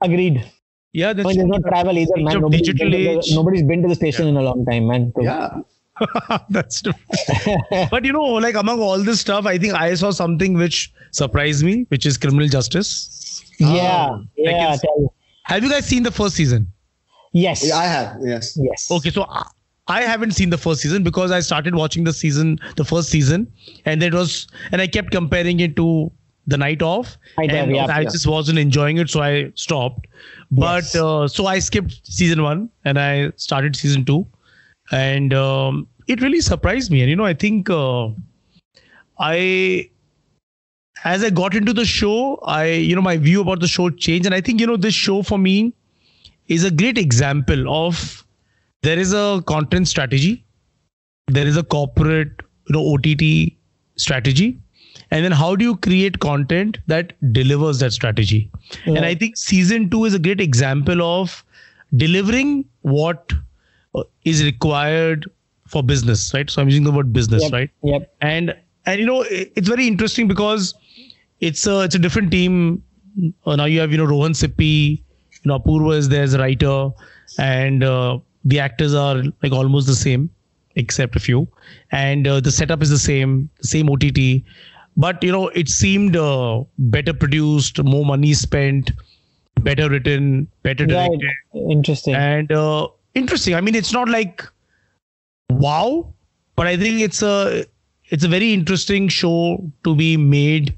agreed. 0.00 0.50
Yeah, 0.92 1.10
I 1.10 1.12
that's 1.14 1.26
mean, 1.28 1.38
there's 1.38 1.48
no 1.62 1.68
travel 1.68 1.98
either, 1.98 2.12
man. 2.16 2.36
of 2.36 2.42
Nobody's 2.42 2.60
digital 2.68 2.90
been, 2.90 3.18
age. 3.18 3.26
the, 3.28 3.34
nobody's 3.34 3.62
been 3.64 3.82
to 3.82 3.88
the 3.88 3.94
station 3.96 4.28
in 4.28 4.36
a 4.36 4.42
long 4.42 4.64
time, 4.64 4.86
man. 4.86 5.12
So- 5.16 5.22
Yeah. 5.22 5.60
That's 6.50 6.82
true. 6.82 6.92
but 7.90 8.04
you 8.04 8.12
know, 8.12 8.22
like 8.24 8.56
among 8.56 8.80
all 8.80 8.98
this 8.98 9.20
stuff, 9.20 9.46
I 9.46 9.58
think 9.58 9.74
I 9.74 9.94
saw 9.94 10.10
something 10.10 10.54
which 10.54 10.92
surprised 11.12 11.64
me, 11.64 11.84
which 11.88 12.04
is 12.06 12.16
criminal 12.16 12.48
justice. 12.48 13.44
Yeah, 13.60 13.66
uh, 14.10 14.18
yeah. 14.36 14.66
Like 14.70 14.80
tell- 14.80 15.14
Have 15.44 15.62
you 15.62 15.70
guys 15.70 15.86
seen 15.86 16.02
the 16.02 16.10
first 16.10 16.34
season? 16.36 16.66
yes. 17.32 17.64
yeah, 17.66 17.76
I 17.76 17.84
have. 17.84 18.16
Yes. 18.22 18.58
yes. 18.60 18.90
Okay, 18.90 19.10
so 19.10 19.24
I- 19.28 19.46
I 19.86 20.00
haven't 20.02 20.30
seen 20.32 20.48
the 20.48 20.56
first 20.58 20.80
season 20.80 21.02
because 21.02 21.30
I 21.30 21.40
started 21.40 21.74
watching 21.74 22.04
the 22.04 22.12
season, 22.14 22.58
the 22.76 22.84
first 22.86 23.10
season, 23.10 23.52
and 23.84 24.02
it 24.02 24.14
was, 24.14 24.46
and 24.72 24.80
I 24.80 24.86
kept 24.86 25.10
comparing 25.10 25.60
it 25.60 25.76
to 25.76 26.10
the 26.46 26.56
night 26.58 26.82
off, 26.82 27.16
Off, 27.38 27.48
and 27.48 27.74
yeah. 27.74 27.86
I 27.86 28.04
just 28.04 28.26
wasn't 28.26 28.58
enjoying 28.58 28.98
it, 28.98 29.08
so 29.08 29.20
I 29.20 29.52
stopped. 29.54 30.06
But 30.50 30.84
Yes. 30.84 30.94
uh, 30.94 31.28
so 31.28 31.46
I 31.46 31.58
skipped 31.58 32.00
season 32.06 32.42
one 32.42 32.70
and 32.84 32.98
I 32.98 33.32
started 33.36 33.76
season 33.76 34.04
two, 34.04 34.26
and 34.90 35.32
um, 35.32 35.86
it 36.06 36.20
really 36.20 36.40
surprised 36.40 36.90
me. 36.90 37.00
And 37.00 37.10
you 37.10 37.16
know, 37.16 37.24
I 37.24 37.34
think 37.34 37.70
uh, 37.70 38.08
I 39.18 39.90
as 41.04 41.22
I 41.22 41.30
got 41.30 41.54
into 41.54 41.72
the 41.72 41.84
show, 41.84 42.36
I 42.44 42.66
you 42.66 42.94
know 42.94 43.02
my 43.02 43.16
view 43.16 43.40
about 43.40 43.60
the 43.60 43.68
show 43.68 43.90
changed, 43.90 44.26
and 44.26 44.34
I 44.34 44.40
think 44.40 44.60
you 44.60 44.66
know 44.66 44.76
this 44.76 44.94
show 44.94 45.22
for 45.22 45.38
me 45.38 45.72
is 46.48 46.64
a 46.64 46.70
great 46.70 46.98
example 46.98 47.68
of 47.74 48.24
there 48.82 48.98
is 48.98 49.12
a 49.14 49.42
content 49.46 49.88
strategy, 49.88 50.44
there 51.28 51.46
is 51.46 51.56
a 51.56 51.62
corporate 51.62 52.42
you 52.68 52.74
know 52.74 52.84
OTT 52.94 53.52
strategy, 53.96 54.58
and 55.10 55.24
then 55.24 55.32
how 55.32 55.54
do 55.56 55.64
you 55.64 55.76
create 55.76 56.18
content 56.20 56.78
that 56.86 57.12
delivers 57.32 57.78
that 57.80 57.92
strategy? 57.92 58.50
And 58.86 59.04
I 59.04 59.14
think 59.14 59.36
season 59.36 59.90
two 59.90 60.04
is 60.04 60.14
a 60.14 60.18
great 60.18 60.40
example 60.40 61.02
of 61.02 61.44
delivering 61.96 62.64
what 62.82 63.32
uh, 63.94 64.02
required 64.24 65.30
for 65.68 65.82
business, 65.82 66.32
right? 66.34 66.48
So 66.50 66.60
I'm 66.62 66.68
using 66.68 66.84
the 66.84 66.92
word 66.92 67.12
business, 67.12 67.42
Yep. 67.44 67.52
right? 67.52 67.70
Yep. 67.82 68.14
and 68.20 68.54
and 68.86 69.00
you 69.00 69.06
know 69.06 69.24
it's 69.28 69.68
very 69.68 69.86
interesting 69.86 70.28
because 70.28 70.74
it's 71.40 71.66
a 71.66 71.80
it's 71.80 71.94
a 71.94 71.98
different 71.98 72.30
team 72.30 72.82
uh, 73.46 73.56
now 73.56 73.64
you 73.64 73.80
have 73.80 73.90
you 73.92 73.98
know 73.98 74.04
rohan 74.04 74.32
sippy 74.32 75.02
you 75.32 75.46
know 75.46 75.58
apurva 75.58 75.96
is 75.96 76.08
there 76.08 76.22
as 76.22 76.34
a 76.34 76.38
writer 76.38 76.90
and 77.38 77.82
uh, 77.82 78.18
the 78.44 78.60
actors 78.60 78.94
are 78.94 79.22
like 79.42 79.52
almost 79.52 79.86
the 79.86 79.94
same 79.94 80.28
except 80.76 81.16
a 81.16 81.20
few 81.20 81.48
and 81.92 82.26
uh, 82.26 82.40
the 82.40 82.50
setup 82.50 82.82
is 82.82 82.90
the 82.90 82.98
same 82.98 83.48
same 83.62 83.88
ott 83.88 84.04
but 84.96 85.22
you 85.22 85.32
know 85.32 85.48
it 85.48 85.68
seemed 85.68 86.16
uh, 86.16 86.62
better 86.78 87.12
produced 87.12 87.82
more 87.82 88.04
money 88.04 88.32
spent 88.34 88.92
better 89.60 89.88
written 89.88 90.46
better 90.62 90.86
directed 90.86 91.30
Interesting. 91.70 92.14
and 92.14 92.52
uh, 92.52 92.88
interesting. 93.14 93.54
I 93.54 93.60
mean, 93.60 93.74
it's 93.74 93.92
not 93.92 94.08
like 94.08 94.42
wow, 95.50 96.12
but 96.56 96.66
I 96.66 96.76
think 96.76 97.00
it's 97.00 97.22
a 97.22 97.64
it's 98.10 98.24
a 98.24 98.28
very 98.28 98.52
interesting 98.52 99.08
show 99.08 99.58
to 99.84 99.94
be 99.94 100.16
made. 100.16 100.74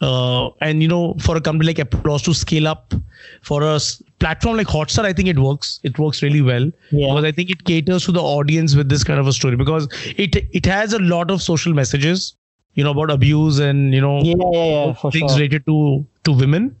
Uh, 0.00 0.50
and 0.60 0.82
you 0.82 0.88
know, 0.88 1.14
for 1.20 1.36
a 1.38 1.40
company 1.40 1.68
like 1.68 1.78
Applause 1.78 2.20
to 2.22 2.34
scale 2.34 2.68
up 2.68 2.92
for 3.40 3.62
a 3.62 3.80
platform 4.18 4.58
like 4.58 4.66
Hotstar, 4.66 5.04
I 5.06 5.12
think 5.14 5.26
it 5.28 5.38
works. 5.38 5.80
It 5.84 5.98
works 5.98 6.22
really 6.22 6.42
well 6.42 6.70
Yeah. 6.90 7.06
because 7.08 7.24
I 7.24 7.32
think 7.32 7.48
it 7.50 7.64
caters 7.64 8.04
to 8.04 8.12
the 8.12 8.20
audience 8.22 8.74
with 8.76 8.90
this 8.90 9.02
kind 9.04 9.18
of 9.18 9.26
a 9.26 9.32
story 9.32 9.56
because 9.56 9.88
it 10.16 10.36
it 10.52 10.66
has 10.66 10.92
a 10.92 10.98
lot 10.98 11.30
of 11.30 11.40
social 11.40 11.72
messages, 11.72 12.34
you 12.76 12.84
know, 12.84 12.92
about 12.92 13.10
abuse 13.10 13.58
and 13.58 13.92
you 13.92 14.00
know 14.00 14.20
yeah, 14.22 14.34
yeah, 14.52 14.86
yeah, 14.86 15.10
things 15.10 15.32
sure. 15.32 15.38
related 15.40 15.66
to 15.66 16.06
to 16.24 16.32
women. 16.32 16.76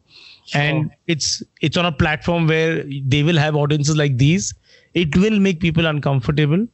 And 0.54 0.92
it's 1.08 1.42
it's 1.60 1.76
on 1.76 1.86
a 1.86 1.90
platform 1.90 2.46
where 2.46 2.84
they 3.04 3.24
will 3.24 3.36
have 3.36 3.56
audiences 3.56 3.96
like 3.96 4.16
these. 4.16 4.54
It 4.94 5.16
will 5.16 5.40
make 5.40 5.58
people 5.60 5.86
uncomfortable. 5.86 6.66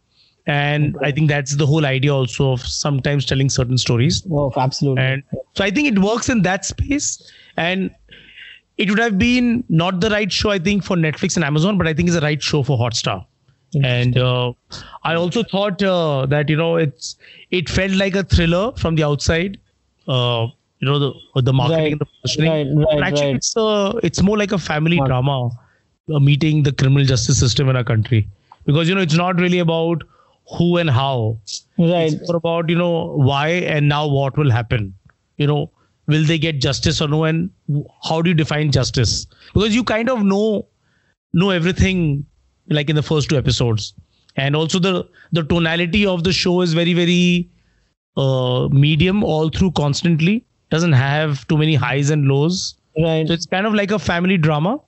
And 0.46 0.96
i 1.02 1.12
think 1.12 1.28
that's 1.28 1.54
the 1.56 1.66
whole 1.66 1.86
idea 1.86 2.12
also 2.12 2.50
of 2.52 2.60
sometimes 2.60 3.24
telling 3.24 3.48
certain 3.48 3.78
stories. 3.78 4.26
Oh, 4.30 4.52
absolutely. 4.56 5.02
and 5.02 5.22
so 5.54 5.64
i 5.64 5.70
think 5.70 5.88
it 5.88 6.00
works 6.00 6.28
in 6.28 6.42
that 6.42 6.64
space. 6.64 7.32
And 7.56 7.90
it 8.76 8.90
would 8.90 8.98
have 8.98 9.18
been 9.18 9.62
not 9.68 10.00
the 10.00 10.10
right 10.10 10.32
show 10.32 10.50
i 10.50 10.58
think 10.58 10.82
for 10.82 10.96
netflix 10.96 11.36
and 11.36 11.44
amazon 11.44 11.78
but 11.78 11.86
i 11.86 11.94
think 11.94 12.08
it's 12.08 12.16
the 12.16 12.22
right 12.22 12.42
show 12.42 12.62
for 12.62 12.78
hotstar. 12.78 13.24
And 13.84 14.18
uh, 14.18 14.52
i 15.04 15.14
also 15.14 15.42
thought 15.42 15.82
uh, 15.82 16.26
that 16.26 16.48
you 16.48 16.56
know 16.56 16.76
it's 16.76 17.16
it 17.52 17.68
felt 17.68 17.92
like 17.92 18.16
a 18.16 18.24
thriller 18.24 18.72
from 18.82 18.96
the 18.96 19.04
outside 19.04 19.58
uh, 20.08 20.46
you 20.80 20.88
know 20.88 20.98
the 20.98 21.42
the 21.48 21.52
marketing 21.52 21.82
Right, 21.82 21.92
and 21.92 22.00
the 22.00 22.06
positioning 22.06 22.78
right, 22.78 22.86
right, 22.86 23.02
actually 23.08 23.32
it's 23.40 23.56
uh, 23.56 23.92
it's 24.02 24.22
more 24.22 24.38
like 24.38 24.52
a 24.52 24.58
family 24.58 25.00
drama 25.10 25.50
uh, 26.12 26.18
meeting 26.18 26.64
the 26.64 26.72
criminal 26.72 27.04
justice 27.04 27.38
system 27.38 27.68
in 27.68 27.76
our 27.76 27.84
country. 27.84 28.28
Because 28.66 28.88
you 28.88 28.94
know 28.94 29.00
it's 29.00 29.14
not 29.14 29.36
really 29.36 29.60
about 29.60 30.02
who 30.56 30.76
and 30.78 30.90
how. 30.90 31.38
Right. 31.78 32.12
it's 32.12 32.28
more 32.28 32.36
about 32.36 32.68
you 32.68 32.76
know 32.76 33.12
why 33.30 33.48
and 33.76 33.88
now 33.88 34.06
what 34.08 34.36
will 34.36 34.50
happen. 34.50 34.92
You 35.36 35.46
know 35.46 35.70
will 36.08 36.24
they 36.24 36.38
get 36.38 36.60
justice 36.60 37.00
or 37.00 37.08
no 37.08 37.24
and 37.24 37.50
how 38.02 38.20
do 38.22 38.30
you 38.30 38.34
define 38.34 38.72
justice? 38.72 39.26
Because 39.54 39.74
you 39.74 39.84
kind 39.84 40.10
of 40.10 40.24
know 40.24 40.66
know 41.32 41.50
everything 41.50 42.26
like 42.68 42.90
in 42.90 42.96
the 42.96 43.02
first 43.02 43.30
two 43.30 43.36
episodes 43.36 43.94
and 44.36 44.56
also 44.56 44.78
the 44.78 45.08
the 45.32 45.42
tonality 45.44 46.06
of 46.06 46.24
the 46.24 46.32
show 46.32 46.60
is 46.60 46.72
very 46.74 46.94
very 46.94 47.48
uh 48.16 48.68
medium 48.70 49.22
all 49.24 49.48
through 49.48 49.70
constantly 49.72 50.44
doesn't 50.70 50.92
have 50.92 51.46
too 51.48 51.56
many 51.58 51.74
highs 51.74 52.10
and 52.10 52.26
lows 52.28 52.74
Right. 52.98 53.26
so 53.26 53.32
it's 53.34 53.46
kind 53.46 53.66
of 53.66 53.72
like 53.74 53.90
a 53.90 53.98
family 53.98 54.36
drama, 54.36 54.78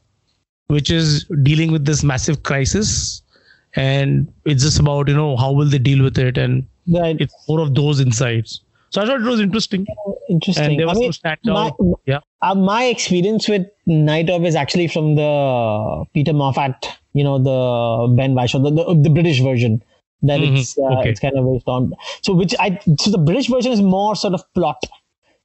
which 0.67 0.91
is 0.91 1.25
dealing 1.43 1.73
with 1.73 1.87
this 1.87 2.03
massive 2.05 2.43
crisis, 2.43 3.23
and 3.77 4.31
it's 4.45 4.63
just 4.63 4.79
about 4.79 5.09
you 5.09 5.15
know 5.15 5.37
how 5.39 5.53
will 5.53 5.65
they 5.71 5.79
deal 5.79 6.03
with 6.05 6.19
it, 6.19 6.37
and 6.37 6.67
Right. 6.87 7.17
it's 7.19 7.35
more 7.49 7.61
of 7.61 7.75
those 7.75 8.01
insights. 8.01 8.61
So 8.91 9.01
I 9.01 9.07
thought 9.07 9.23
it 9.23 9.25
was 9.25 9.41
interesting, 9.41 9.87
Interesting. 10.29 10.65
and 10.67 10.79
there 10.79 10.87
I 10.87 10.91
was 10.91 10.99
mean, 10.99 11.13
some 11.15 11.55
my. 11.55 11.71
Yeah, 12.05 12.21
uh, 12.43 12.55
my 12.55 12.85
experience 12.85 13.49
with 13.49 13.67
Night 13.87 14.29
of 14.29 14.45
is 14.45 14.55
actually 14.55 14.89
from 14.89 15.15
the 15.15 16.05
Peter 16.13 16.35
Moffat, 16.35 16.87
you 17.15 17.25
know, 17.25 17.39
the 17.39 18.15
Ben 18.17 18.35
Whishaw, 18.35 18.63
the, 18.63 18.71
the, 18.71 19.03
the 19.03 19.11
British 19.11 19.41
version 19.41 19.83
that 20.23 20.41
Mhm, 20.41 20.59
it's 20.59 20.77
uh, 20.79 20.99
okay. 20.99 21.11
it's 21.11 21.21
kind 21.21 21.37
of 21.39 21.45
based 21.53 21.69
on. 21.69 21.93
So 22.23 22.35
which 22.35 22.55
I 22.59 22.79
so 22.99 23.11
the 23.11 23.19
British 23.19 23.49
version 23.49 23.73
is 23.73 23.81
more 23.83 24.15
sort 24.17 24.35
of 24.35 24.43
plot. 24.55 24.83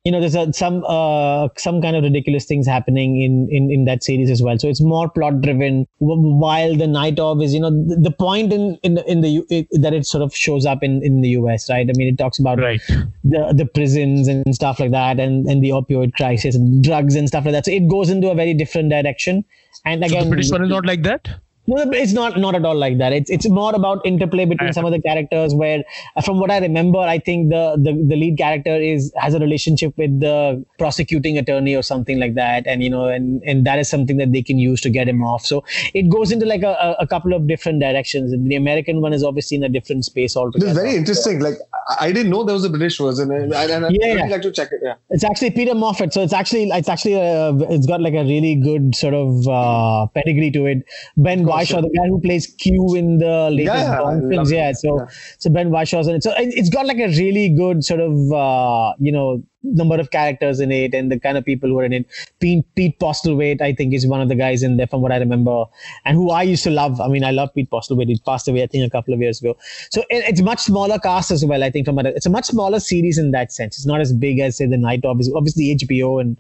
You 0.06 0.14
know, 0.14 0.22
there's 0.22 0.36
a, 0.36 0.52
some 0.54 0.86
uh, 0.88 1.50
some 1.58 1.82
kind 1.82 1.96
of 1.98 2.04
ridiculous 2.04 2.46
things 2.46 2.66
happening 2.66 3.22
in, 3.22 3.50
in 3.52 3.70
in 3.70 3.84
that 3.86 4.02
series 4.02 4.30
as 4.32 4.42
well. 4.42 4.58
So 4.58 4.70
it's 4.70 4.82
more 4.82 5.10
plot 5.10 5.42
driven. 5.42 5.86
While 6.00 6.78
the 6.78 6.88
Night 6.88 7.20
of 7.20 7.42
is, 7.42 7.54
you 7.54 7.60
know, 7.60 7.70
the, 7.70 7.98
the 8.04 8.12
point 8.12 8.54
in 8.54 8.80
in 8.82 8.94
the, 8.96 9.12
in 9.12 9.20
the 9.20 9.44
it, 9.50 9.68
that 9.74 9.94
it 9.94 10.06
sort 10.06 10.24
of 10.24 10.34
shows 10.34 10.66
up 10.66 10.84
in 10.84 11.04
in 11.04 11.20
the 11.20 11.30
US, 11.42 11.70
right? 11.70 11.88
I 11.88 11.92
mean, 11.98 12.08
it 12.08 12.18
talks 12.18 12.40
about 12.40 12.60
right. 12.60 12.82
the 13.26 13.54
the 13.54 13.66
prisons 13.66 14.30
and 14.30 14.56
stuff 14.56 14.80
like 14.80 14.92
that 14.92 15.20
and 15.20 15.46
and 15.48 15.62
the 15.62 15.70
opioid 15.72 16.14
crisis 16.14 16.56
and 16.56 16.82
drugs 16.82 17.16
and 17.16 17.28
stuff 17.28 17.44
like 17.44 17.52
that 17.52 17.66
so 17.66 17.72
it 17.72 17.88
goes 17.90 18.10
into 18.10 18.32
a 18.32 18.36
very 18.36 18.54
different 18.54 18.90
direction 18.90 19.44
and 19.86 20.02
So 20.02 20.08
again 20.08 20.24
the 20.24 20.30
British 20.30 20.50
one 20.50 20.64
is 20.64 20.70
not 20.70 20.86
like 20.86 21.04
that. 21.04 21.28
No, 21.70 21.92
it's 22.04 22.14
not 22.14 22.38
not 22.44 22.56
at 22.60 22.66
all 22.70 22.76
like 22.84 22.98
that. 23.00 23.14
It's 23.14 23.30
it's 23.30 23.48
more 23.58 23.74
about 23.80 24.06
interplay 24.12 24.46
between 24.46 24.74
some 24.78 24.86
of 24.90 24.92
the 24.92 25.02
characters. 25.02 25.54
Where, 25.62 25.84
uh, 26.16 26.22
from 26.22 26.40
what 26.40 26.52
I 26.52 26.60
remember, 26.60 27.00
I 27.00 27.18
think 27.20 27.50
the, 27.50 27.64
the 27.86 27.94
the 28.12 28.16
lead 28.24 28.38
character 28.38 28.76
is 28.90 29.12
has 29.18 29.34
a 29.34 29.40
relationship 29.40 29.98
with 29.98 30.20
the 30.20 30.64
prosecuting 30.78 31.38
attorney 31.38 31.76
or 31.76 31.84
something 31.84 32.20
like 32.20 32.36
that, 32.36 32.66
and 32.68 32.84
you 32.84 32.90
know, 32.90 33.08
and 33.08 33.42
and 33.44 33.66
that 33.66 33.80
is 33.80 33.90
something 33.90 34.18
that 34.18 34.32
they 34.32 34.42
can 34.42 34.58
use 34.60 34.82
to 34.82 34.90
get 34.90 35.08
him 35.08 35.24
off. 35.24 35.46
So 35.46 35.64
it 35.94 36.10
goes 36.10 36.32
into 36.32 36.46
like 36.46 36.64
a, 36.64 36.74
a, 36.90 36.96
a 37.02 37.08
couple 37.08 37.34
of 37.34 37.48
different 37.48 37.80
directions. 37.82 38.34
And 38.34 38.50
the 38.52 38.56
American 38.56 39.02
one 39.02 39.14
is 39.14 39.24
obviously 39.24 39.58
in 39.58 39.64
a 39.64 39.70
different 39.70 40.06
space 40.06 40.36
It 40.36 40.40
altogether. 40.40 40.72
is 40.72 40.78
very 40.78 40.96
interesting. 40.96 41.40
Like 41.40 41.56
I- 41.74 42.08
I 42.08 42.12
didn't 42.16 42.32
know 42.32 42.44
there 42.44 42.54
was 42.56 42.66
a 42.66 42.70
British 42.70 42.98
version, 43.00 43.32
and, 43.32 43.54
and 43.54 43.72
and 43.76 43.86
I'd 43.86 43.92
Yeah, 43.94 44.08
really 44.08 44.20
yeah. 44.20 44.28
like 44.36 44.42
to 44.44 44.52
check 44.52 44.70
it. 44.72 44.80
Yeah. 44.84 44.96
It's 45.10 45.24
actually 45.24 45.52
Peter 45.52 45.74
Moffat, 45.76 46.14
so 46.14 46.22
it's 46.24 46.34
actually 46.34 46.64
it's 46.70 46.88
actually 46.94 47.16
a, 47.16 47.54
it's 47.76 47.88
got 47.88 48.02
like 48.02 48.14
a 48.14 48.24
really 48.24 48.56
good 48.56 48.96
sort 48.96 49.14
of 49.14 49.48
uh, 49.48 50.06
pedigree 50.18 50.52
to 50.52 50.66
it. 50.68 50.84
Ben 51.18 51.44
course, 51.46 51.54
Yeah. 51.64 51.82
the 51.82 51.90
guy 51.98 52.08
who 52.08 52.20
plays 52.22 52.48
Q 52.48 52.96
in 52.96 53.18
the 53.20 53.50
latest 53.52 53.76
Yeah, 53.76 53.98
Bond 54.00 54.30
films, 54.32 54.52
yeah. 54.52 54.72
So 54.74 55.00
Yeah. 55.00 55.06
so 55.38 55.50
Ben 55.50 55.70
Whishaw's 55.70 56.08
in 56.08 56.16
it. 56.16 56.24
So 56.24 56.32
it- 56.32 56.54
it's 56.56 56.70
got 56.70 56.86
like 56.86 56.98
a 57.00 57.08
really 57.08 57.50
good 57.50 57.84
sort 57.84 58.00
of 58.02 58.32
uh, 58.32 58.94
you 59.00 59.12
know 59.12 59.44
number 59.62 59.96
of 60.00 60.10
characters 60.10 60.62
in 60.62 60.72
it 60.72 60.94
and 60.94 61.12
the 61.12 61.20
kind 61.20 61.38
of 61.38 61.44
people 61.44 61.68
who 61.68 61.78
are 61.80 61.84
in 61.84 61.92
it. 61.92 62.06
Pete, 62.40 62.64
Pete 62.76 62.98
Postlethwaite, 62.98 63.62
I 63.62 63.74
think, 63.74 63.94
is 63.94 64.08
one 64.08 64.22
of 64.22 64.30
the 64.30 64.36
guys 64.36 64.64
in 64.64 64.78
there 64.78 64.88
from 64.88 65.02
what 65.02 65.12
I 65.12 65.18
remember, 65.18 65.66
and 66.06 66.16
who 66.16 66.30
I 66.30 66.44
used 66.44 66.64
to 66.64 66.70
love. 66.70 67.02
I 67.02 67.10
mean, 67.10 67.26
I 67.26 67.32
love 67.32 67.54
Pete 67.54 67.70
Postlethwaite. 67.70 68.08
He 68.08 68.18
passed 68.26 68.48
away, 68.48 68.64
I 68.64 68.68
think, 68.68 68.86
a 68.88 68.90
couple 68.90 69.14
of 69.14 69.20
years 69.20 69.42
ago. 69.42 69.58
So 69.92 70.00
it, 70.10 70.24
it's 70.30 70.42
much 70.42 70.60
smaller 70.62 70.98
cast 70.98 71.30
as 71.32 71.44
well. 71.46 71.62
I 71.62 71.70
think 71.70 71.86
from 71.86 72.00
a, 72.00 72.04
it's 72.06 72.26
a 72.26 72.30
much 72.30 72.46
smaller 72.46 72.80
series 72.80 73.18
in 73.18 73.32
that 73.32 73.52
sense. 73.52 73.76
It's 73.78 73.86
not 73.86 74.00
as 74.00 74.14
big 74.14 74.40
as 74.40 74.56
say 74.58 74.66
the 74.66 74.78
Night 74.78 75.04
of. 75.04 75.20
It's 75.20 75.30
obviously 75.36 75.76
HBO 75.76 76.22
and 76.22 76.38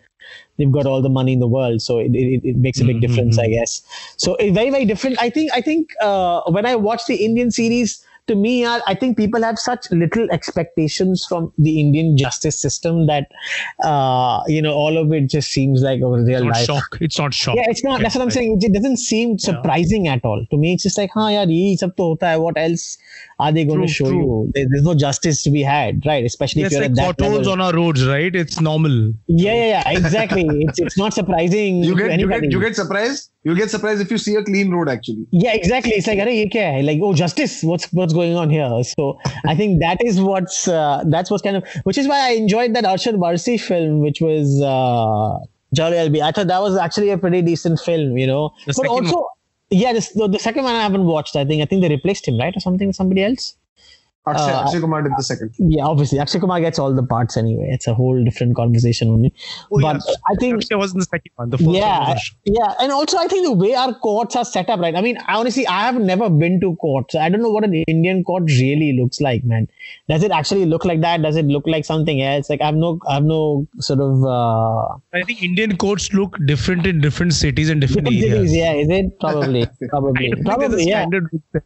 they've 0.57 0.72
got 0.72 0.86
all 0.86 1.01
the 1.01 1.09
money 1.09 1.34
in 1.34 1.39
the 1.39 1.47
world, 1.47 1.82
so 1.82 1.99
it, 1.99 2.11
it, 2.13 2.41
it 2.43 2.55
makes 2.57 2.80
a 2.80 2.86
big 2.86 2.97
mm-hmm, 2.97 3.01
difference, 3.01 3.38
I 3.38 3.45
mm-hmm. 3.45 3.53
guess. 3.53 3.82
So 4.17 4.36
it's 4.36 4.53
very 4.53 4.70
very 4.70 4.86
different. 4.86 5.22
I 5.22 5.30
think 5.30 5.51
I 5.53 5.61
think 5.61 5.93
uh, 6.01 6.41
when 6.51 6.65
I 6.65 6.76
watch 6.76 7.05
the 7.07 7.15
Indian 7.15 7.51
series 7.51 8.05
to 8.30 8.36
me 8.36 8.65
I 8.65 8.95
think 8.95 9.17
people 9.17 9.43
have 9.43 9.59
such 9.59 9.91
little 9.91 10.27
expectations 10.32 11.25
from 11.27 11.51
the 11.57 11.80
Indian 11.80 12.15
justice 12.17 12.59
system 12.59 13.07
that 13.07 13.27
uh, 13.84 14.41
you 14.47 14.61
know 14.61 14.73
all 14.73 14.97
of 14.97 15.11
it 15.11 15.30
just 15.30 15.51
seems 15.51 15.82
like 15.82 16.01
a 16.01 16.09
real 16.09 16.47
it's 16.47 16.57
life. 16.57 16.65
Shock. 16.65 16.97
It's 17.01 17.17
not 17.17 17.34
shock. 17.34 17.55
Yeah, 17.55 17.65
it's 17.67 17.84
not. 17.84 18.01
That's 18.01 18.15
what 18.15 18.21
I'm 18.21 18.32
saying. 18.32 18.59
It 18.61 18.73
doesn't 18.73 18.97
seem 18.97 19.38
surprising 19.39 20.05
yeah. 20.05 20.13
at 20.13 20.25
all 20.25 20.45
to 20.51 20.57
me. 20.57 20.73
It's 20.73 20.84
just 20.84 20.97
like, 20.97 21.11
huh, 21.13 21.27
yeah, 21.27 21.75
sab 21.75 21.95
to 21.97 22.03
hota. 22.03 22.38
What 22.39 22.57
else 22.57 22.97
are 23.39 23.51
they 23.51 23.65
going 23.65 23.80
true, 23.80 23.88
to 23.88 23.93
show 23.93 24.09
true. 24.09 24.51
you? 24.55 24.67
There's 24.69 24.84
no 24.84 24.95
justice 24.95 25.43
to 25.43 25.49
be 25.49 25.63
had, 25.63 26.05
right? 26.05 26.23
Especially 26.23 26.61
yes, 26.61 26.73
if 26.73 26.80
you're 26.80 26.89
like 26.89 26.91
at 26.91 27.17
that 27.17 27.23
level. 27.23 27.51
on 27.51 27.61
our 27.61 27.73
roads, 27.73 28.05
right? 28.05 28.36
It's 28.36 28.59
normal. 28.61 29.13
Yeah, 29.27 29.53
yeah, 29.53 29.65
yeah. 29.65 29.97
Exactly. 29.97 30.45
it's 30.67 30.80
it's 30.80 30.97
not 30.97 31.13
surprising. 31.13 31.84
You 31.84 31.95
get 31.95 32.19
you 32.19 32.27
get 32.27 32.51
you 32.51 32.59
get 32.59 32.75
surprised. 32.75 33.32
You 33.43 33.55
get 33.55 33.71
surprised 33.71 34.01
if 34.01 34.11
you 34.11 34.17
see 34.17 34.36
a 34.36 34.43
clean 34.43 34.69
road 34.69 34.89
actually. 34.89 35.25
Yeah, 35.32 35.53
exactly. 35.53 35.93
It's 35.93 36.07
like, 36.07 36.19
are 36.19 36.27
ye? 36.27 36.49
Like, 36.84 36.99
oh, 37.01 37.13
justice. 37.13 37.63
What's 37.63 37.91
what's 37.93 38.13
going 38.20 38.36
on 38.36 38.49
here? 38.49 38.70
So 38.84 39.20
I 39.45 39.55
think 39.55 39.80
that 39.86 40.03
is 40.03 40.22
what's 40.22 40.67
uh, 40.67 41.03
that's 41.15 41.32
what's 41.32 41.43
kind 41.47 41.57
of 41.57 41.63
which 41.84 41.97
is 41.97 42.07
why 42.07 42.20
I 42.30 42.32
enjoyed 42.43 42.76
that 42.76 42.84
Arshad 42.84 43.15
Warsi 43.26 43.59
film, 43.70 43.99
which 44.07 44.22
was 44.22 44.61
uh, 44.61 45.39
Jolly 45.74 45.97
LLB. 45.97 46.22
I 46.22 46.32
thought 46.32 46.47
that 46.47 46.61
was 46.61 46.78
actually 46.78 47.09
a 47.11 47.17
pretty 47.17 47.41
decent 47.41 47.80
film, 47.80 48.17
you 48.17 48.28
know. 48.28 48.51
The 48.65 48.74
but 48.78 48.88
also, 48.88 49.26
yeah, 49.70 49.93
this, 49.93 50.09
the, 50.09 50.28
the 50.28 50.39
second 50.39 50.63
one 50.63 50.76
I 50.76 50.82
haven't 50.82 51.05
watched. 51.05 51.36
I 51.36 51.45
think 51.45 51.61
I 51.61 51.65
think 51.65 51.82
they 51.82 51.89
replaced 51.89 52.28
him, 52.28 52.38
right, 52.38 52.55
or 52.55 52.59
something 52.59 52.88
with 52.88 52.95
somebody 52.95 53.24
else. 53.24 53.55
Akshay, 54.30 54.51
Uh, 54.51 54.63
Akshay 54.63 54.80
Kumar 54.80 55.01
did 55.01 55.11
the 55.17 55.23
second. 55.23 55.53
Yeah, 55.57 55.86
obviously, 55.86 56.19
Akshay 56.19 56.39
Kumar 56.39 56.59
gets 56.61 56.80
all 56.80 56.93
the 56.93 57.03
parts 57.03 57.38
anyway. 57.38 57.67
It's 57.71 57.88
a 57.88 57.93
whole 57.93 58.23
different 58.23 58.55
conversation 58.55 59.09
only. 59.09 59.34
Oh, 59.71 59.82
but 59.82 60.01
yeah. 60.07 60.15
I 60.30 60.36
think 60.36 60.55
Akshay 60.55 60.75
was 60.75 60.93
in 60.93 60.99
the 60.99 61.05
second 61.05 61.32
one. 61.36 61.49
The 61.49 61.57
first 61.57 61.69
yeah, 61.69 62.09
was 62.09 62.32
yeah, 62.45 62.73
and 62.80 62.91
also 62.91 63.17
I 63.17 63.27
think 63.27 63.45
the 63.45 63.53
way 63.53 63.75
our 63.75 63.93
courts 63.93 64.36
are 64.36 64.45
set 64.45 64.69
up, 64.69 64.80
right? 64.80 64.95
I 64.95 65.01
mean, 65.01 65.17
honestly, 65.27 65.67
I 65.67 65.82
have 65.82 65.99
never 65.99 66.30
been 66.30 66.59
to 66.61 66.75
courts. 66.77 67.15
I 67.15 67.30
don't 67.30 67.41
know 67.41 67.49
what 67.49 67.63
an 67.63 67.73
Indian 67.73 68.23
court 68.23 68.43
really 68.43 68.97
looks 68.99 69.21
like, 69.21 69.43
man. 69.43 69.67
Does 70.07 70.23
it 70.23 70.32
actually 70.32 70.65
look 70.65 70.86
like 70.86 71.01
that? 71.01 71.21
Does 71.21 71.36
it 71.36 71.45
look 71.45 71.67
like 71.67 71.86
something 71.86 72.21
else? 72.21 72.49
Like 72.49 72.61
I 72.61 72.67
have 72.67 72.75
no, 72.75 72.99
I 73.07 73.15
have 73.15 73.23
no 73.23 73.67
sort 73.80 73.99
of. 73.99 74.23
Uh, 74.23 74.97
I 75.13 75.23
think 75.23 75.43
Indian 75.43 75.77
courts 75.77 76.11
look 76.13 76.38
different 76.45 76.88
in 76.88 77.01
different 77.01 77.34
cities 77.34 77.69
and 77.69 77.80
different 77.82 77.89
different 77.89 78.07
areas. 78.07 78.49
cities, 78.51 78.55
yeah, 78.55 78.73
is 78.73 78.89
it 78.89 79.19
probably, 79.19 79.63
I 79.84 79.88
probably, 79.89 80.30
don't 80.30 80.36
think 80.36 80.36
there's 80.36 80.41
a 80.41 80.43
probably, 80.43 80.88
yeah. 80.88 81.01
standard 81.01 81.30
look 81.32 81.41
there. 81.53 81.63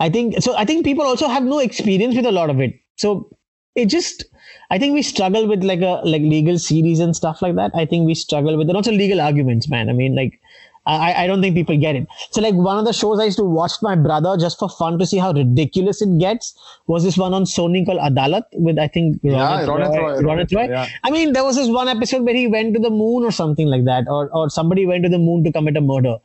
I 0.00 0.08
think 0.10 0.40
so. 0.42 0.56
I 0.56 0.64
think 0.64 0.84
people 0.84 1.04
also 1.04 1.28
have 1.28 1.44
no 1.44 1.58
experience 1.58 2.16
with 2.16 2.26
a 2.26 2.32
lot 2.32 2.50
of 2.50 2.60
it. 2.60 2.74
So 2.96 3.30
it 3.74 3.86
just, 3.86 4.24
I 4.70 4.78
think 4.78 4.94
we 4.94 5.02
struggle 5.02 5.46
with 5.46 5.64
like 5.64 5.80
a 5.80 6.00
like 6.04 6.22
legal 6.22 6.58
series 6.58 7.00
and 7.00 7.14
stuff 7.14 7.42
like 7.42 7.54
that. 7.56 7.72
I 7.74 7.86
think 7.86 8.06
we 8.06 8.14
struggle 8.14 8.56
with 8.56 8.68
and 8.68 8.76
also 8.76 8.92
legal 8.92 9.20
arguments, 9.20 9.68
man. 9.68 9.88
I 9.88 9.92
mean, 9.92 10.14
like, 10.14 10.40
I 10.86 11.24
I 11.24 11.26
don't 11.26 11.40
think 11.40 11.54
people 11.54 11.78
get 11.78 11.96
it. 11.96 12.06
So 12.30 12.42
like 12.42 12.54
one 12.54 12.78
of 12.78 12.84
the 12.84 12.92
shows 12.92 13.18
I 13.18 13.24
used 13.24 13.38
to 13.38 13.44
watch 13.44 13.72
my 13.80 13.94
brother 13.94 14.36
just 14.36 14.58
for 14.58 14.68
fun 14.68 14.98
to 14.98 15.06
see 15.06 15.16
how 15.16 15.32
ridiculous 15.32 16.02
it 16.02 16.18
gets 16.18 16.50
was 16.86 17.04
this 17.04 17.16
one 17.16 17.32
on 17.32 17.44
Sony 17.44 17.86
called 17.86 18.00
Adalat 18.00 18.42
with 18.52 18.78
I 18.78 18.88
think 18.88 19.18
Yeah, 19.22 19.62
Ronit 19.70 19.96
Roy, 19.98 20.20
Ronit 20.20 20.54
Roy. 20.54 20.66
yeah. 20.68 20.86
I 21.02 21.10
mean, 21.10 21.32
there 21.32 21.42
was 21.44 21.56
this 21.56 21.68
one 21.68 21.88
episode 21.88 22.24
where 22.24 22.34
he 22.34 22.46
went 22.48 22.74
to 22.74 22.80
the 22.80 22.90
moon 22.90 23.24
or 23.24 23.30
something 23.30 23.66
like 23.68 23.84
that, 23.86 24.08
or 24.08 24.28
or 24.40 24.50
somebody 24.50 24.84
went 24.84 25.04
to 25.04 25.08
the 25.08 25.18
moon 25.18 25.42
to 25.44 25.52
commit 25.52 25.78
a 25.78 25.80
murder, 25.80 26.16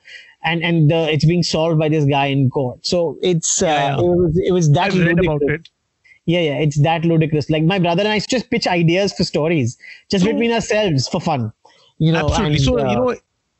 and 0.43 0.63
and 0.63 0.91
uh, 0.91 1.07
it's 1.09 1.25
being 1.25 1.43
solved 1.43 1.79
by 1.79 1.89
this 1.89 2.05
guy 2.05 2.25
in 2.27 2.49
court. 2.49 2.85
So 2.85 3.17
it's 3.21 3.61
uh, 3.61 3.65
Yeah, 3.65 3.87
yeah. 3.87 3.97
it 3.99 4.03
was 4.23 4.41
it 4.47 4.51
was 4.53 4.71
that 4.71 4.91
I've 4.91 4.97
read 4.97 5.17
ludicrous. 5.17 5.27
about 5.27 5.41
it. 5.55 5.69
Yeah, 6.25 6.41
yeah, 6.41 6.57
it's 6.59 6.79
that 6.83 7.05
ludicrous. 7.05 7.49
Like 7.49 7.63
my 7.63 7.79
brother 7.79 8.03
and 8.03 8.11
I 8.11 8.19
just 8.19 8.49
pitch 8.51 8.67
ideas 8.67 9.13
for 9.13 9.23
stories, 9.23 9.77
just 10.11 10.23
So- 10.25 10.31
between 10.31 10.51
ourselves 10.51 11.07
for 11.07 11.19
fun. 11.19 11.51
You 11.97 12.13
know, 12.13 12.29
Absolutely. 12.29 12.55
and, 12.55 12.63
so 12.63 12.79
uh, 12.79 12.89
you 12.91 12.95
know 12.95 13.15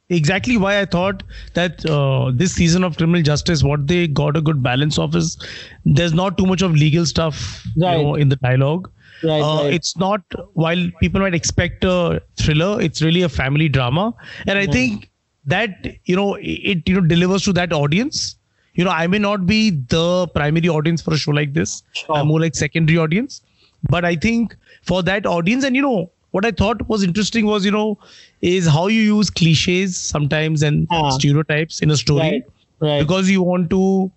exactly 0.10 0.56
why 0.58 0.80
I 0.80 0.86
thought 0.86 1.24
that 1.56 1.86
uh, 1.86 2.32
this 2.34 2.54
season 2.54 2.84
of 2.84 2.96
criminal 2.98 3.22
justice, 3.22 3.64
what 3.64 3.86
they 3.88 4.08
got 4.08 4.38
a 4.38 4.42
good 4.42 4.64
balance 4.64 4.98
of 4.98 5.16
is 5.16 5.38
there's 5.86 6.14
not 6.14 6.38
too 6.38 6.46
much 6.46 6.62
of 6.62 6.72
legal 6.74 7.06
stuff, 7.06 7.64
Right. 7.78 7.98
you 7.98 8.04
know, 8.04 8.16
in 8.16 8.30
the 8.30 8.38
dialogue. 8.38 8.90
Right, 9.24 9.42
uh, 9.42 9.64
right. 9.64 9.74
It's 9.74 9.98
not 9.98 10.22
while 10.54 10.90
people 11.02 11.20
might 11.20 11.36
expect 11.36 11.84
a 11.84 12.22
thriller, 12.38 12.80
it's 12.82 13.02
really 13.02 13.22
a 13.24 13.30
family 13.30 13.68
drama, 13.68 14.14
and 14.48 14.58
I 14.58 14.66
think 14.68 15.09
that 15.50 15.88
you 16.06 16.16
know 16.16 16.36
it 16.40 16.88
you 16.90 16.96
know 17.00 17.02
delivers 17.14 17.44
to 17.44 17.54
that 17.54 17.74
audience. 17.74 18.36
You 18.74 18.86
know, 18.86 18.92
I 18.92 19.08
may 19.08 19.20
not 19.20 19.46
be 19.46 19.72
the 19.94 20.28
primary 20.34 20.70
audience 20.70 21.02
for 21.02 21.14
a 21.14 21.18
show 21.18 21.32
like 21.32 21.54
this. 21.54 21.84
Sure. 21.94 22.16
I'm 22.16 22.28
more 22.28 22.40
like 22.40 22.56
secondary 22.56 22.98
audience, 22.98 23.42
but 23.90 24.06
I 24.06 24.16
think 24.16 24.56
for 24.84 25.02
that 25.04 25.26
audience, 25.26 25.66
and 25.66 25.76
you 25.76 25.82
know, 25.82 26.10
what 26.32 26.46
I 26.46 26.52
thought 26.52 26.88
was 26.88 27.04
interesting 27.04 27.46
was 27.46 27.66
you 27.66 27.72
know 27.72 27.98
is 28.42 28.68
how 28.68 28.88
you 28.88 29.02
use 29.02 29.30
cliches 29.30 29.98
sometimes 29.98 30.64
and 30.70 30.88
Ah. 30.92 31.10
stereotypes 31.18 31.82
in 31.88 31.92
a 31.92 31.98
story 31.98 32.20
right, 32.30 32.44
right. 32.80 33.00
because 33.06 33.30
you 33.30 33.42
want 33.42 33.70
to 33.72 34.12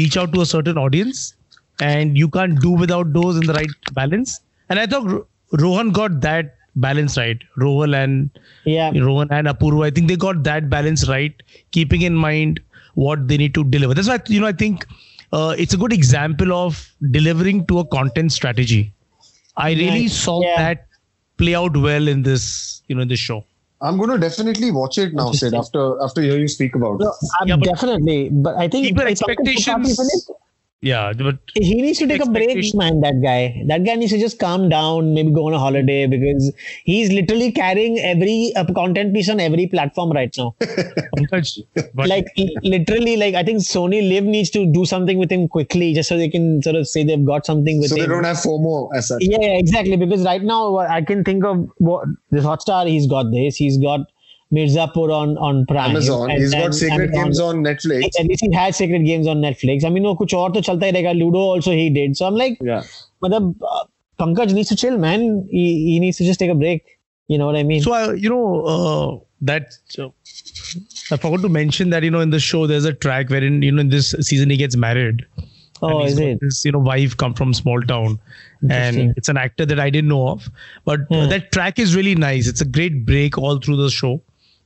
reach 0.00 0.16
out 0.16 0.32
to 0.34 0.40
a 0.42 0.46
certain 0.46 0.76
audience 0.78 1.34
and 1.80 2.18
you 2.18 2.28
can't 2.28 2.60
do 2.60 2.70
without 2.82 3.12
those 3.14 3.36
in 3.42 3.46
the 3.50 3.54
right 3.58 3.70
balance 3.98 4.34
and 4.68 4.78
i 4.82 4.86
thought 4.92 5.08
rohan 5.62 5.90
got 5.98 6.20
that 6.26 6.52
balance 6.76 7.16
right 7.18 7.38
rohan 7.56 7.94
and 7.94 8.30
yeah, 8.64 8.90
rohan 9.06 9.28
and 9.30 9.46
apurva 9.46 9.84
i 9.86 9.90
think 9.90 10.08
they 10.08 10.16
got 10.16 10.42
that 10.42 10.68
balance 10.70 11.08
right 11.08 11.42
keeping 11.70 12.02
in 12.02 12.14
mind 12.14 12.60
what 12.94 13.26
they 13.28 13.36
need 13.36 13.54
to 13.54 13.64
deliver 13.64 13.94
that's 13.94 14.08
why 14.08 14.18
you 14.26 14.40
know 14.40 14.46
i 14.46 14.52
think 14.52 14.86
uh, 15.32 15.54
it's 15.58 15.74
a 15.74 15.76
good 15.76 15.92
example 15.92 16.52
of 16.52 16.88
delivering 17.10 17.66
to 17.66 17.78
a 17.78 17.84
content 17.86 18.32
strategy 18.32 18.92
i 19.56 19.70
really 19.72 20.02
Right. 20.02 20.10
saw 20.10 20.42
Yeah. 20.42 20.56
that 20.64 20.86
play 21.38 21.54
out 21.54 21.76
well 21.76 22.08
in 22.08 22.22
this 22.22 22.82
you 22.88 22.94
know 22.96 23.02
in 23.02 23.08
this 23.08 23.20
show 23.30 23.44
I'm 23.86 23.96
going 23.98 24.10
to 24.10 24.18
definitely 24.18 24.70
watch 24.70 24.96
it 24.96 25.12
now, 25.12 25.32
Sid. 25.32 25.54
After 25.60 26.00
after 26.04 26.22
hearing 26.22 26.42
you 26.42 26.46
speak 26.46 26.76
about 26.76 27.00
it. 27.00 27.08
I'm 27.40 27.48
Yeah, 27.48 27.56
definitely, 27.56 28.28
but 28.30 28.54
I 28.64 28.68
think 28.68 28.86
keep 28.86 28.96
your 28.96 29.08
if 29.08 29.18
Pankaj 29.18 29.22
Tripathi 29.22 29.48
expectations- 29.54 29.88
is 29.94 29.98
in 30.02 30.10
it, 30.18 30.36
yeah 30.82 31.12
but 31.12 31.38
he 31.54 31.80
needs 31.80 31.98
to 31.98 32.06
take 32.06 32.22
a 32.22 32.26
break, 32.26 32.74
man. 32.74 33.00
That 33.02 33.20
guy, 33.22 33.62
that 33.68 33.84
guy 33.84 33.94
needs 33.94 34.12
to 34.12 34.18
just 34.18 34.38
calm 34.38 34.68
down, 34.68 35.14
maybe 35.14 35.30
go 35.30 35.46
on 35.46 35.54
a 35.54 35.58
holiday 35.58 36.06
because 36.06 36.52
he's 36.84 37.12
literally 37.12 37.52
carrying 37.52 37.98
every 37.98 38.52
uh, 38.56 38.64
content 38.74 39.14
piece 39.14 39.28
on 39.28 39.40
every 39.40 39.66
platform 39.68 40.10
right 40.10 40.34
now. 40.36 40.54
Like 41.94 42.26
literally, 42.62 43.16
like 43.16 43.34
I 43.34 43.42
think 43.42 43.60
SonyLIV 43.60 44.24
needs 44.24 44.50
to 44.50 44.66
do 44.72 44.84
something 44.84 45.18
with 45.18 45.30
him 45.30 45.48
quickly, 45.48 45.94
just 45.94 46.08
so 46.08 46.16
they 46.16 46.28
can 46.28 46.62
sort 46.62 46.76
of 46.76 46.88
say 46.88 47.04
they've 47.04 47.24
got 47.24 47.46
something 47.46 47.80
with 47.80 47.90
So 47.90 47.96
him. 47.96 48.02
So 48.02 48.06
they 48.08 48.14
don't 48.14 48.24
have 48.24 48.36
FOMO 48.38 48.90
as 48.94 49.08
such. 49.08 49.22
yeah, 49.22 49.38
yeah, 49.40 49.58
exactly. 49.58 49.96
Because 49.96 50.24
right 50.24 50.42
now 50.42 50.78
I 50.78 51.02
can 51.02 51.22
think 51.24 51.44
of 51.44 51.70
what 51.78 52.08
this 52.30 52.44
Hotstar. 52.44 52.88
He's 52.88 53.06
got 53.06 53.30
this. 53.30 53.56
He's 53.56 53.78
got 53.78 54.00
Mirzapur 54.52 55.12
on 55.12 55.38
on 55.38 55.64
Prime. 55.66 55.90
Amazon. 55.90 56.30
And, 56.30 56.40
He's 56.40 56.52
and, 56.52 56.62
got 56.62 56.74
Sacred 56.74 57.14
Amazon. 57.14 57.24
Games 57.24 57.40
on 57.40 57.64
Netflix. 57.64 58.20
At 58.20 58.26
least 58.26 58.44
he 58.44 58.52
had 58.52 58.74
Sacred 58.74 59.04
Games 59.04 59.26
on 59.26 59.38
Netflix. 59.38 59.84
I 59.84 59.88
mean, 59.88 60.02
no, 60.02 60.14
kuch 60.14 60.34
aur 60.34 60.50
to 60.50 60.60
chalta 60.60 60.84
hi 60.86 60.92
rahega. 60.92 61.18
Ludo 61.18 61.38
also 61.38 61.72
he 61.72 61.88
did. 61.90 62.16
So 62.16 62.26
I'm 62.26 62.34
like, 62.34 62.58
yeah. 62.60 62.82
Madhab, 63.22 63.54
uh, 63.62 63.84
Pankaj 64.18 64.52
needs 64.52 64.68
to 64.68 64.76
chill, 64.76 64.98
man. 64.98 65.48
He, 65.50 65.92
he 65.92 66.00
needs 66.00 66.18
to 66.18 66.24
just 66.24 66.38
take 66.38 66.50
a 66.50 66.54
break. 66.54 66.98
You 67.28 67.38
know 67.38 67.46
what 67.46 67.56
I 67.56 67.62
mean? 67.62 67.80
So 67.80 67.92
I, 67.92 68.12
you 68.12 68.28
know 68.28 68.64
uh, 68.66 69.24
that. 69.40 69.74
Uh, 69.98 70.08
I 71.10 71.16
forgot 71.16 71.40
to 71.42 71.48
mention 71.48 71.90
that 71.90 72.02
you 72.02 72.10
know 72.10 72.20
in 72.20 72.30
the 72.30 72.40
show 72.40 72.66
there's 72.66 72.84
a 72.84 72.92
track 72.92 73.30
wherein 73.30 73.62
you 73.62 73.72
know 73.72 73.80
in 73.80 73.88
this 73.88 74.14
season 74.20 74.50
he 74.50 74.56
gets 74.56 74.76
married. 74.76 75.26
Oh, 75.82 76.04
is 76.04 76.18
it? 76.18 76.38
His, 76.40 76.64
you 76.64 76.72
know, 76.72 76.78
wife 76.78 77.16
come 77.16 77.34
from 77.34 77.52
small 77.52 77.82
town, 77.82 78.20
and 78.70 79.14
it's 79.16 79.28
an 79.28 79.36
actor 79.36 79.66
that 79.66 79.80
I 79.80 79.90
didn't 79.90 80.08
know 80.08 80.28
of. 80.28 80.48
But 80.84 81.00
hmm. 81.08 81.28
that 81.28 81.50
track 81.50 81.80
is 81.80 81.96
really 81.96 82.14
nice. 82.14 82.46
It's 82.46 82.60
a 82.60 82.64
great 82.64 83.04
break 83.04 83.36
all 83.36 83.58
through 83.58 83.76
the 83.76 83.90
show 83.90 84.22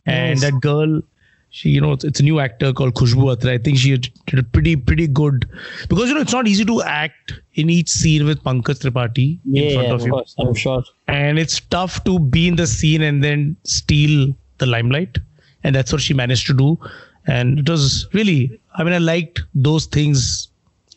and 0.06 0.38
that 0.40 0.60
girl. 0.60 1.02
She, 1.50 1.70
you 1.70 1.80
know, 1.80 1.92
it's, 1.92 2.04
it's 2.04 2.20
a 2.20 2.22
new 2.22 2.38
actor 2.38 2.72
called 2.72 2.94
Khushboo 2.94 3.34
Atre. 3.34 3.50
I 3.50 3.56
think 3.56 3.78
she 3.78 3.96
did 3.96 4.38
a 4.38 4.42
pretty, 4.42 4.76
pretty 4.76 5.06
good 5.06 5.48
because 5.88 6.08
you 6.08 6.14
know 6.14 6.20
it's 6.20 6.32
not 6.32 6.46
easy 6.46 6.64
to 6.66 6.82
act 6.82 7.32
in 7.54 7.70
each 7.70 7.88
scene 7.88 8.26
with 8.26 8.42
Pankaj 8.42 8.80
Tripathi 8.82 9.38
in 9.46 9.54
Yeah, 9.54 9.72
front 9.74 9.88
yeah, 9.88 9.94
of 9.94 10.00
of 10.00 10.06
you 10.06 10.12
course. 10.12 10.34
I'm 10.38 10.52
sure. 10.54 10.82
and 11.08 11.38
it's 11.38 11.60
tough 11.60 12.02
to 12.04 12.18
be 12.18 12.48
in 12.48 12.56
the 12.56 12.66
scene 12.66 13.00
and 13.00 13.24
then 13.24 13.56
steal 13.64 14.36
the 14.58 14.66
limelight 14.66 15.18
and 15.64 15.74
that's 15.74 15.92
what 15.92 16.02
she 16.02 16.12
managed 16.12 16.46
to 16.48 16.52
do 16.54 16.78
and 17.26 17.58
it 17.60 17.68
was 17.68 18.06
really 18.12 18.60
i 18.74 18.84
mean 18.84 18.92
i 18.92 18.98
liked 18.98 19.40
those 19.54 19.86
things 19.86 20.48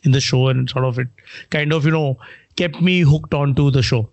in 0.02 0.12
the 0.12 0.20
show 0.20 0.48
and 0.48 0.68
sort 0.68 0.84
of 0.84 0.98
it 0.98 1.08
kind 1.50 1.72
of 1.72 1.84
you 1.84 1.90
know 1.90 2.18
kept 2.56 2.80
me 2.82 3.00
hooked 3.00 3.32
onto 3.34 3.70
the 3.70 3.82
show 3.82 4.08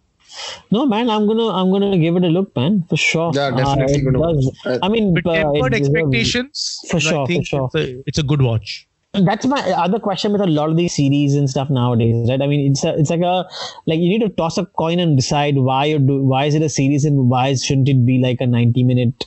No, 0.72 0.86
man, 0.86 1.10
I'm 1.10 1.28
gonna 1.28 1.48
I'm 1.50 1.72
gonna 1.72 1.98
give 1.98 2.16
it 2.16 2.24
a 2.24 2.28
look, 2.28 2.56
man, 2.56 2.84
for 2.90 2.98
sure. 2.98 3.32
Yeah, 3.34 3.52
definitely 3.52 4.02
Uh, 4.02 4.12
gonna- 4.12 4.34
does. 4.34 4.52
uh, 4.66 4.80
I 4.82 4.90
mean, 4.90 5.14
with 5.14 5.26
uh, 5.28 5.34
tempered 5.34 5.74
it 5.74 5.82
expectations 5.82 6.80
For 6.90 6.98
I 6.98 7.00
sure, 7.00 7.26
for 7.28 7.44
sure. 7.44 7.70
it's, 7.74 7.76
a, 7.76 8.04
it's 8.08 8.18
a 8.18 8.24
good 8.24 8.42
watch 8.42 8.88
that's 9.26 9.46
my 9.48 9.60
other 9.72 9.98
question 10.00 10.32
with 10.32 10.42
a 10.42 10.46
lot 10.46 10.70
of 10.70 10.78
these 10.78 10.94
series 10.94 11.34
and 11.34 11.50
stuff 11.50 11.70
nowadays, 11.72 12.30
right? 12.30 12.40
I 12.42 12.46
mean, 12.46 12.72
it's 12.72 12.84
a, 12.84 12.96
it's 13.00 13.10
like 13.10 13.22
a 13.22 13.48
like 13.88 14.00
you 14.00 14.10
need 14.10 14.22
to 14.22 14.30
toss 14.30 14.58
a 14.60 14.66
coin 14.66 15.00
and 15.00 15.16
decide 15.18 15.56
why 15.58 15.86
you 15.86 15.98
do 15.98 16.24
why 16.24 16.46
is 16.46 16.54
it 16.54 16.62
a 16.62 16.70
series 16.70 17.04
and 17.04 17.28
why 17.30 17.56
shouldn't 17.56 17.90
it 17.90 18.06
be 18.06 18.20
like 18.20 18.42
a 18.42 18.46
90 18.46 18.84
minute 18.84 19.26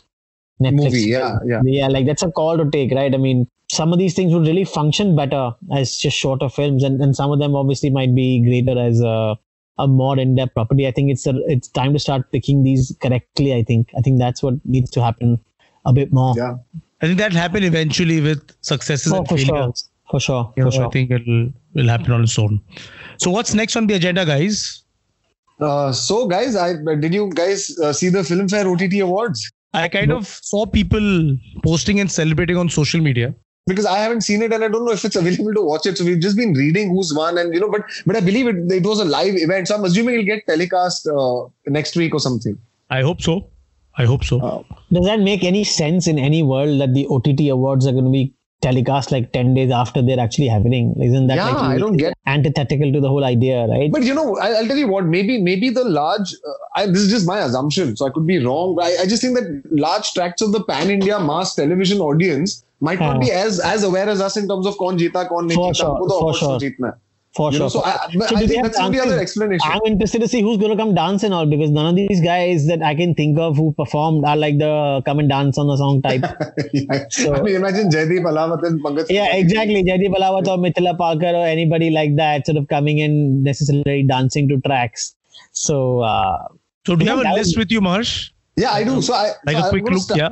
Netflix 0.63 0.85
Movie, 0.85 1.01
yeah, 1.09 1.39
yeah. 1.45 1.61
yeah 1.65 1.89
like 1.89 2.07
that's 2.07 2.23
a 2.23 2.31
call 2.31 2.59
to 2.59 2.71
take 2.71 2.93
right 2.93 3.15
i 3.15 3.17
mean 3.17 3.49
some 3.71 3.93
of 3.95 3.99
these 3.99 4.15
things 4.15 4.35
would 4.35 4.47
really 4.47 4.65
function 4.65 5.17
better 5.17 5.53
as 5.73 5.97
just 5.97 6.17
shorter 6.19 6.51
films 6.51 6.85
and, 6.85 7.01
and 7.01 7.17
some 7.17 7.31
of 7.33 7.39
them 7.39 7.57
obviously 7.57 7.89
might 7.89 8.15
be 8.15 8.41
greater 8.45 8.79
as 8.79 9.01
a, 9.01 9.37
a 9.85 9.87
more 9.89 10.19
in-depth 10.25 10.55
property. 10.55 10.87
I 10.89 10.93
think 10.97 11.11
it's 11.11 11.27
a, 11.27 11.35
it's 11.57 11.69
time 11.69 11.93
to 11.95 11.99
start 12.07 12.31
picking 12.33 12.63
these 12.65 12.97
correctly 13.05 13.55
i 13.59 13.63
think. 13.71 13.95
I 13.99 14.01
think 14.09 14.19
that's 14.25 14.43
what 14.47 14.55
needs 14.65 14.91
to 14.97 15.03
happen 15.09 15.39
a 15.87 15.93
bit 16.01 16.13
more. 16.21 16.35
Yeah. 16.37 16.55
i 17.03 17.07
think 17.07 17.19
that'll 17.19 17.39
happen 17.45 17.65
eventually 17.69 18.21
with 18.29 18.43
successes 18.73 19.13
Oh, 19.13 19.19
and 19.21 19.29
for 19.33 19.39
sure. 19.47 19.57
failures. 19.57 19.89
For 20.11 20.21
sure 20.27 20.43
you 20.57 20.63
for 20.63 20.65
know, 20.67 20.77
sure. 20.77 20.87
i 20.89 20.91
think 20.97 21.11
it'll 21.19 21.43
will 21.75 21.89
happen 21.95 22.13
on 22.19 22.23
its 22.29 22.39
own. 22.45 22.61
So 23.19 23.31
what's 23.39 23.55
next 23.63 23.77
on 23.77 23.87
the 23.93 23.95
agenda 24.03 24.25
guys? 24.35 24.83
Uh, 25.61 25.93
so, 25.93 26.27
guys, 26.27 26.57
I 26.57 26.69
did 27.05 27.13
you 27.15 27.31
guys 27.39 27.79
uh, 27.87 27.93
see 27.93 28.09
the 28.09 28.21
Filmfare 28.29 28.67
OTT 28.75 29.01
Awards? 29.09 29.43
i 29.81 29.87
kind 29.95 30.11
of 30.15 30.27
saw 30.47 30.61
people 30.77 31.05
posting 31.65 32.01
and 32.05 32.11
celebrating 32.15 32.57
on 32.63 32.69
social 32.77 33.01
media 33.09 33.29
Because 33.67 33.87
I 33.87 33.99
haven't 33.99 34.23
seen 34.23 34.43
it 34.43 34.53
and 34.53 34.65
I 34.65 34.69
don't 34.69 34.85
know 34.85 34.93
if 34.93 35.05
it's 35.05 35.17
available 35.17 35.55
to 35.55 35.63
watch 35.63 35.87
it. 35.87 35.99
So 35.99 36.05
we've 36.05 36.19
just 36.19 36.37
been 36.37 36.55
reading 36.55 36.91
who's 36.91 37.13
won, 37.15 37.39
and 37.39 37.55
you 37.55 37.61
know, 37.61 37.71
but 37.71 37.83
but 38.07 38.17
I 38.17 38.21
believe 38.21 38.49
it, 38.49 38.57
it 38.71 38.85
was 38.85 39.01
a 39.01 39.05
live 39.05 39.35
event. 39.37 39.69
So 39.69 39.77
I'm 39.77 39.85
assuming 39.85 40.15
it'll 40.15 40.27
get 40.27 40.47
telecast 40.47 41.07
uh, 41.07 41.47
next 41.67 41.95
week 41.95 42.15
or 42.15 42.21
something. 42.21 42.59
I 42.89 43.03
hope 43.03 43.23
so. 43.23 43.49
I 43.97 44.05
hope 44.05 44.25
so. 44.25 44.41
Uh, 44.41 44.63
Does 44.93 45.05
that 45.05 45.21
make 45.21 45.45
any 45.45 45.65
sense 45.65 46.07
in 46.07 46.19
any 46.19 46.43
world 46.43 46.81
that 46.81 46.95
the 46.95 47.07
OTT 47.07 47.49
awards 47.51 47.87
are 47.87 47.93
going 47.93 48.05
to 48.05 48.11
be 48.11 48.35
telecast 48.63 49.11
like 49.11 49.33
10 49.33 49.55
days 49.55 49.71
after 49.71 50.03
they're 50.03 50.21
actually 50.21 50.49
happening? 50.49 50.95
Isn't 51.03 51.27
that 51.27 51.37
yeah, 51.37 51.49
like 51.49 51.57
I 51.57 51.79
don't 51.79 51.97
get. 51.97 52.15
antithetical 52.27 52.93
to 52.93 53.01
the 53.01 53.09
whole 53.09 53.25
idea, 53.25 53.67
right? 53.67 53.91
But 53.91 54.03
you 54.05 54.15
know, 54.15 54.37
I, 54.39 54.53
I'll 54.53 54.67
tell 54.67 54.77
you 54.77 54.89
what. 54.89 55.07
Maybe 55.07 55.41
maybe 55.41 55.71
the 55.71 55.85
large. 55.85 56.35
Uh, 56.47 56.53
I, 56.77 56.87
this 56.87 57.03
is 57.03 57.11
just 57.11 57.27
my 57.27 57.39
assumption, 57.41 57.97
so 57.97 58.07
I 58.07 58.11
could 58.11 58.27
be 58.27 58.39
wrong. 58.45 58.77
But 58.77 58.87
I, 58.87 59.03
I 59.03 59.07
just 59.07 59.23
think 59.23 59.37
that 59.39 59.63
large 59.71 60.13
tracts 60.13 60.43
of 60.43 60.53
the 60.53 60.65
pan 60.65 60.91
India 60.91 61.19
mass 61.21 61.55
television 61.55 62.01
audience 62.01 62.65
might 62.81 63.01
not 63.01 63.21
be 63.21 63.31
as 63.31 63.61
as 63.61 63.83
aware 63.85 64.09
as 64.09 64.21
us 64.21 64.37
in 64.37 64.49
terms 64.49 64.67
of 64.67 64.77
कौन 64.77 64.99
जीता 64.99 65.25
कौन 65.29 65.47
नहीं 65.47 65.57
जीता 65.57 65.77
sure, 65.77 65.89
हमको 65.91 66.09
तो 66.09 66.35
sure. 66.41 66.59
जीतना 66.61 66.87
है 66.89 66.99
for 67.35 67.53
you 67.53 67.59
sure. 67.59 67.65
Know, 67.65 67.69
so 67.69 67.85
I, 67.85 68.09
so 68.29 68.37
I 68.37 68.47
think 68.47 68.63
that's 68.65 68.79
answers, 68.79 69.03
the 69.03 69.07
other 69.07 69.21
explanation. 69.21 69.71
I'm 69.71 69.81
interested 69.87 70.21
to 70.21 70.29
see 70.29 70.41
who's 70.43 70.59
going 70.59 70.71
to 70.71 70.77
come 70.77 70.95
dance 70.95 71.23
and 71.23 71.33
all 71.33 71.47
because 71.47 71.71
none 71.71 71.87
of 71.87 71.95
these 71.95 72.21
guys 72.21 72.67
that 72.67 72.83
I 72.83 72.95
can 72.95 73.15
think 73.15 73.39
of 73.39 73.57
who 73.57 73.73
performed 73.73 74.25
are 74.25 74.37
like 74.37 74.59
the 74.59 75.03
come 75.07 75.21
and 75.21 75.29
dance 75.29 75.57
on 75.57 75.69
the 75.69 75.77
song 75.77 76.03
type. 76.03 76.25
yeah. 76.73 77.05
So 77.11 77.35
I 77.35 77.43
mean, 77.43 77.55
imagine 77.57 77.89
Jaideep 77.89 78.25
Ahlawat 78.25 78.67
and 78.67 78.83
Pankaj. 78.83 79.07
Yeah, 79.11 79.35
exactly. 79.35 79.85
Jaideep 79.85 80.15
Ahlawat 80.15 80.49
or 80.49 80.59
Mithila 80.59 80.97
Palkar 80.99 81.35
or 81.35 81.47
anybody 81.47 81.91
like 81.91 82.17
that 82.17 82.47
sort 82.47 82.59
of 82.59 82.69
coming 82.69 82.99
in 82.99 83.43
necessarily 83.43 84.03
dancing 84.03 84.49
to 84.49 84.61
tracks. 84.61 85.15
So. 85.53 86.01
Uh, 86.01 86.49
so 86.87 86.97
do 86.97 87.05
you 87.05 87.11
have 87.11 87.25
a 87.25 87.35
list 87.35 87.57
with 87.57 87.71
you, 87.71 87.81
Marsh? 87.81 88.31
Yeah, 88.57 88.73
I 88.73 88.85
do. 88.85 89.01
So 89.01 89.15
I 89.15 89.33
like 89.47 89.57
so 89.57 89.67
a 89.67 89.71
quick 89.71 89.85
look. 89.85 90.03
Start, 90.03 90.19
yeah. 90.19 90.31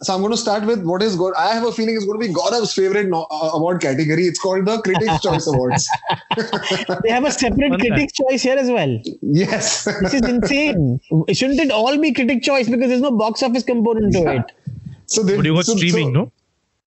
So 0.00 0.14
I'm 0.14 0.20
going 0.20 0.32
to 0.32 0.38
start 0.38 0.64
with 0.64 0.84
what 0.84 1.02
is 1.02 1.16
good. 1.16 1.34
I 1.34 1.54
have 1.54 1.64
a 1.66 1.72
feeling 1.72 1.96
it's 1.96 2.04
going 2.04 2.20
to 2.20 2.26
be 2.28 2.32
Gaurav's 2.32 2.72
favorite 2.72 3.08
no, 3.08 3.26
uh, 3.32 3.50
award 3.54 3.80
category. 3.80 4.26
It's 4.26 4.38
called 4.38 4.64
the 4.64 4.80
Critics' 4.82 5.20
Choice 5.22 5.46
Awards. 5.48 5.88
they 7.02 7.10
have 7.10 7.24
a 7.24 7.32
separate 7.32 7.70
Fun 7.70 7.80
critics' 7.80 8.12
choice 8.12 8.42
here 8.42 8.56
as 8.56 8.70
well. 8.70 8.96
Yes. 9.22 9.86
This 10.00 10.14
is 10.14 10.22
insane. 10.22 11.00
Shouldn't 11.32 11.58
it 11.58 11.72
all 11.72 11.98
be 11.98 12.12
critic 12.12 12.44
choice 12.44 12.68
because 12.68 12.88
there's 12.88 13.00
no 13.00 13.10
box 13.10 13.42
office 13.42 13.64
component 13.64 14.12
to 14.12 14.36
it? 14.36 14.52
so 15.06 15.24
they, 15.24 15.36
But 15.36 15.44
you 15.44 15.54
got 15.54 15.66
so, 15.66 15.74
streaming, 15.74 16.14
so, 16.14 16.20
no? 16.20 16.32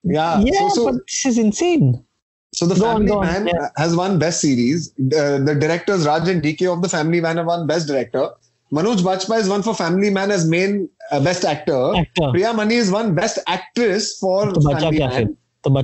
Yeah. 0.04 0.40
Yeah, 0.40 0.70
so, 0.70 0.70
so, 0.70 0.86
but 0.86 0.96
this 1.06 1.26
is 1.26 1.38
insane. 1.38 2.06
so 2.54 2.66
the 2.66 2.76
Go 2.76 2.82
Family 2.82 3.08
go 3.08 3.20
on, 3.20 3.26
Man 3.26 3.48
yeah. 3.48 3.70
has 3.76 3.94
won 3.94 4.20
Best 4.20 4.40
Series. 4.40 4.94
Uh, 4.98 5.40
the 5.40 5.58
directors 5.60 6.06
Raj 6.06 6.30
and 6.30 6.42
DK 6.42 6.72
of 6.72 6.82
the 6.82 6.88
Family 6.88 7.20
Man 7.20 7.36
have 7.36 7.46
won 7.46 7.68
Best 7.68 7.88
Director. 7.88 8.30
Manoj 8.74 9.02
Bajpayee 9.02 9.40
is 9.40 9.50
one 9.50 9.64
for 9.64 9.76
Family 9.76 10.10
Man 10.10 10.32
as 10.32 10.48
main 10.48 10.90
uh, 11.12 11.20
best 11.20 11.44
actor. 11.44 11.94
actor. 11.96 12.32
Priya 12.32 12.54
Mani 12.54 12.76
is 12.76 12.90
one 12.90 13.14
best 13.14 13.40
actress 13.48 14.18
for 14.18 14.54
Family 14.62 15.00
Man. 15.00 15.38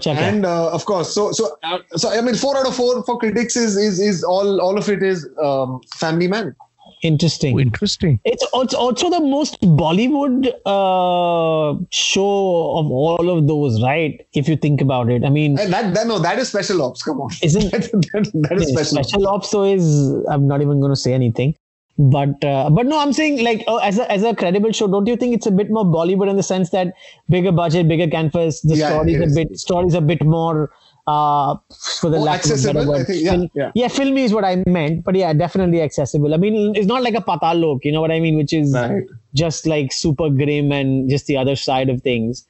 And 0.07 0.45
uh, 0.45 0.71
of 0.71 0.85
course, 0.85 1.13
so 1.13 1.31
so 1.31 1.55
uh, 1.63 1.79
so 1.95 2.09
I 2.09 2.21
mean, 2.21 2.35
four 2.35 2.57
out 2.57 2.65
of 2.65 2.75
four 2.75 3.03
for 3.03 3.17
critics 3.17 3.55
is 3.55 3.75
is, 3.75 3.99
is 3.99 4.23
all 4.23 4.59
all 4.59 4.77
of 4.77 4.89
it 4.89 5.03
is 5.03 5.27
um, 5.43 5.81
Family 5.97 6.27
Man. 6.27 6.55
Interesting. 7.03 7.55
Oh, 7.55 7.59
interesting. 7.59 8.19
It's 8.23 8.43
also, 8.53 8.75
also 8.75 9.09
the 9.11 9.19
most 9.19 9.61
Bollywood 9.61 10.47
uh, 10.65 11.79
show 11.91 12.77
of 12.77 12.89
all 12.89 13.29
of 13.29 13.47
those, 13.47 13.83
right? 13.83 14.25
If 14.33 14.47
you 14.49 14.55
think 14.55 14.81
about 14.81 15.11
it, 15.11 15.23
I 15.23 15.29
mean, 15.29 15.59
and 15.59 15.71
that, 15.71 15.93
that 15.93 16.07
no, 16.07 16.17
that 16.17 16.39
is 16.39 16.47
special 16.47 16.81
ops. 16.81 17.03
Come 17.03 17.21
on, 17.21 17.29
isn't 17.43 17.71
that, 17.71 17.81
that, 17.91 18.47
that 18.49 18.57
is 18.57 18.69
special, 18.69 19.03
special 19.03 19.27
ops? 19.27 19.51
So 19.51 19.63
is 19.63 20.11
I'm 20.27 20.47
not 20.47 20.61
even 20.61 20.79
going 20.79 20.91
to 20.91 20.95
say 20.95 21.13
anything 21.13 21.53
but 21.97 22.43
uh, 22.45 22.69
but 22.69 22.85
no 22.85 22.99
i'm 22.99 23.11
saying 23.11 23.43
like 23.43 23.63
uh, 23.67 23.77
as 23.77 23.97
a 23.97 24.11
as 24.11 24.23
a 24.23 24.35
credible 24.35 24.71
show 24.71 24.87
don't 24.87 25.07
you 25.07 25.15
think 25.15 25.33
it's 25.33 25.47
a 25.47 25.51
bit 25.51 25.69
more 25.71 25.83
bollywood 25.85 26.29
in 26.29 26.35
the 26.35 26.43
sense 26.43 26.69
that 26.69 26.93
bigger 27.29 27.51
budget 27.51 27.87
bigger 27.87 28.07
canvas 28.07 28.61
the 28.61 28.75
Yeah, 28.75 28.89
stories 28.89 29.19
a 29.19 29.27
bit 29.27 29.57
stories 29.59 29.93
a 29.95 30.01
bit 30.01 30.23
more 30.23 30.71
uh 31.07 31.55
for 32.01 32.09
the 32.09 32.17
More 32.17 32.25
lack 32.25 32.45
of 32.45 32.51
a 32.51 32.61
better 32.61 32.85
word 32.87 33.07
think, 33.07 33.23
yeah, 33.23 33.31
Film- 33.31 33.49
yeah. 33.55 33.71
yeah 33.73 33.87
filmy 33.87 34.23
is 34.25 34.33
what 34.33 34.43
i 34.45 34.61
meant 34.67 35.03
but 35.05 35.15
yeah 35.15 35.33
definitely 35.33 35.81
accessible. 35.81 36.33
I 36.33 36.37
mean 36.37 36.75
it's 36.75 36.85
not 36.85 37.01
like 37.01 37.15
a 37.15 37.21
patal 37.21 37.59
lok 37.61 37.85
you 37.85 37.91
know 37.93 38.01
what 38.01 38.11
i 38.11 38.19
mean 38.19 38.37
which 38.37 38.53
is 38.53 38.73
right. 38.73 39.03
just 39.33 39.65
like 39.65 39.91
super 39.93 40.29
grim 40.29 40.71
and 40.71 41.09
just 41.09 41.25
the 41.25 41.37
other 41.37 41.55
side 41.55 41.89
of 41.89 42.01
things 42.01 42.45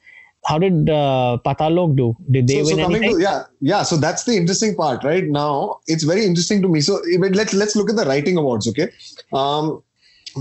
how 0.48 0.56
did 0.64 0.90
uh, 0.90 1.38
patal 1.46 1.74
lok 1.78 1.94
do? 1.96 2.06
Did 2.30 2.48
they 2.48 2.58
so, 2.58 2.64
so 2.64 2.76
win 2.76 2.84
coming 2.84 3.02
anything? 3.02 3.18
to 3.18 3.22
yeah 3.22 3.38
yeah 3.72 3.82
so 3.90 3.96
that's 4.04 4.24
the 4.28 4.34
interesting 4.40 4.74
part 4.80 5.04
right? 5.04 5.24
Now 5.24 5.80
it's 5.86 6.04
very 6.04 6.24
interesting 6.24 6.62
to 6.62 6.68
me. 6.68 6.80
So 6.80 7.00
let's 7.40 7.54
let's 7.62 7.76
look 7.80 7.90
at 7.90 7.96
the 7.96 8.06
writing 8.10 8.38
awards 8.42 8.68
okay? 8.72 8.88
Um 9.32 9.82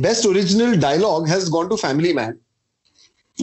best 0.07 0.25
original 0.25 0.77
dialogue 0.77 1.27
has 1.27 1.49
gone 1.49 1.69
to 1.73 1.77
family 1.85 2.13
man. 2.13 2.39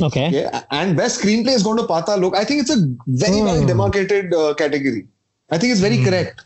Okay. 0.08 0.26
Okay 0.28 0.60
and 0.70 0.96
best 1.02 1.20
screenplay 1.20 1.52
has 1.56 1.62
gone 1.68 1.76
to 1.82 1.84
patal 1.90 2.22
lok 2.24 2.36
i 2.36 2.44
think 2.44 2.62
it's 2.62 2.74
a 2.76 2.80
very 3.24 3.42
well 3.48 3.60
Hmm. 3.60 3.68
demarcated 3.72 4.34
uh, 4.34 4.54
category. 4.62 5.06
I 5.50 5.58
think 5.58 5.72
it's 5.72 5.80
very 5.88 6.02
correct. 6.06 6.44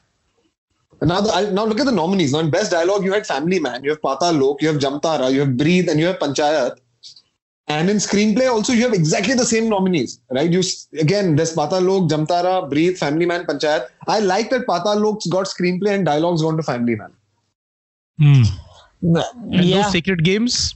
Now 1.01 1.21
the, 1.21 1.51
now 1.53 1.65
look 1.65 1.81
at 1.81 1.87
the 1.87 1.93
nominees. 1.93 2.33
Now 2.33 2.41
in 2.41 2.51
best 2.51 2.73
dialogue 2.73 3.05
you 3.05 3.13
had 3.13 3.27
family 3.27 3.61
man 3.61 3.85
you 3.85 3.91
have 3.95 4.03
patal 4.03 4.39
lok 4.43 4.61
you 4.63 4.69
have 4.73 4.79
jamtara 4.85 5.33
you 5.33 5.41
have 5.45 5.57
breathe 5.57 5.89
and 5.89 6.01
you 6.01 6.07
have 6.07 6.19
panchayat 6.19 6.77
and 7.69 7.91
in 7.91 7.99
screenplay 7.99 8.49
also 8.51 8.73
you 8.73 8.83
have 8.83 8.95
exactly 8.95 9.35
the 9.35 9.45
same 9.45 9.69
nominees 9.69 10.21
right 10.31 10.51
you 10.57 10.63
again 11.05 11.37
there's 11.37 11.55
patal 11.59 11.83
lok 11.89 12.09
jamtara 12.13 12.55
breathe 12.73 12.97
family 13.05 13.27
man 13.33 13.45
panchayat 13.51 13.89
i 14.17 14.19
like 14.33 14.49
that 14.55 14.67
patal 14.73 15.01
lok's 15.07 15.27
got 15.37 15.47
screenplay 15.55 15.95
and 15.97 16.07
dialogues 16.13 16.43
gone 16.49 16.57
to 16.63 16.67
family 16.73 16.97
man 17.03 17.13
Hmm. 18.21 18.43
And 19.03 19.65
yeah 19.65 19.83
no 19.83 19.91
sacred 19.91 20.25
games, 20.25 20.75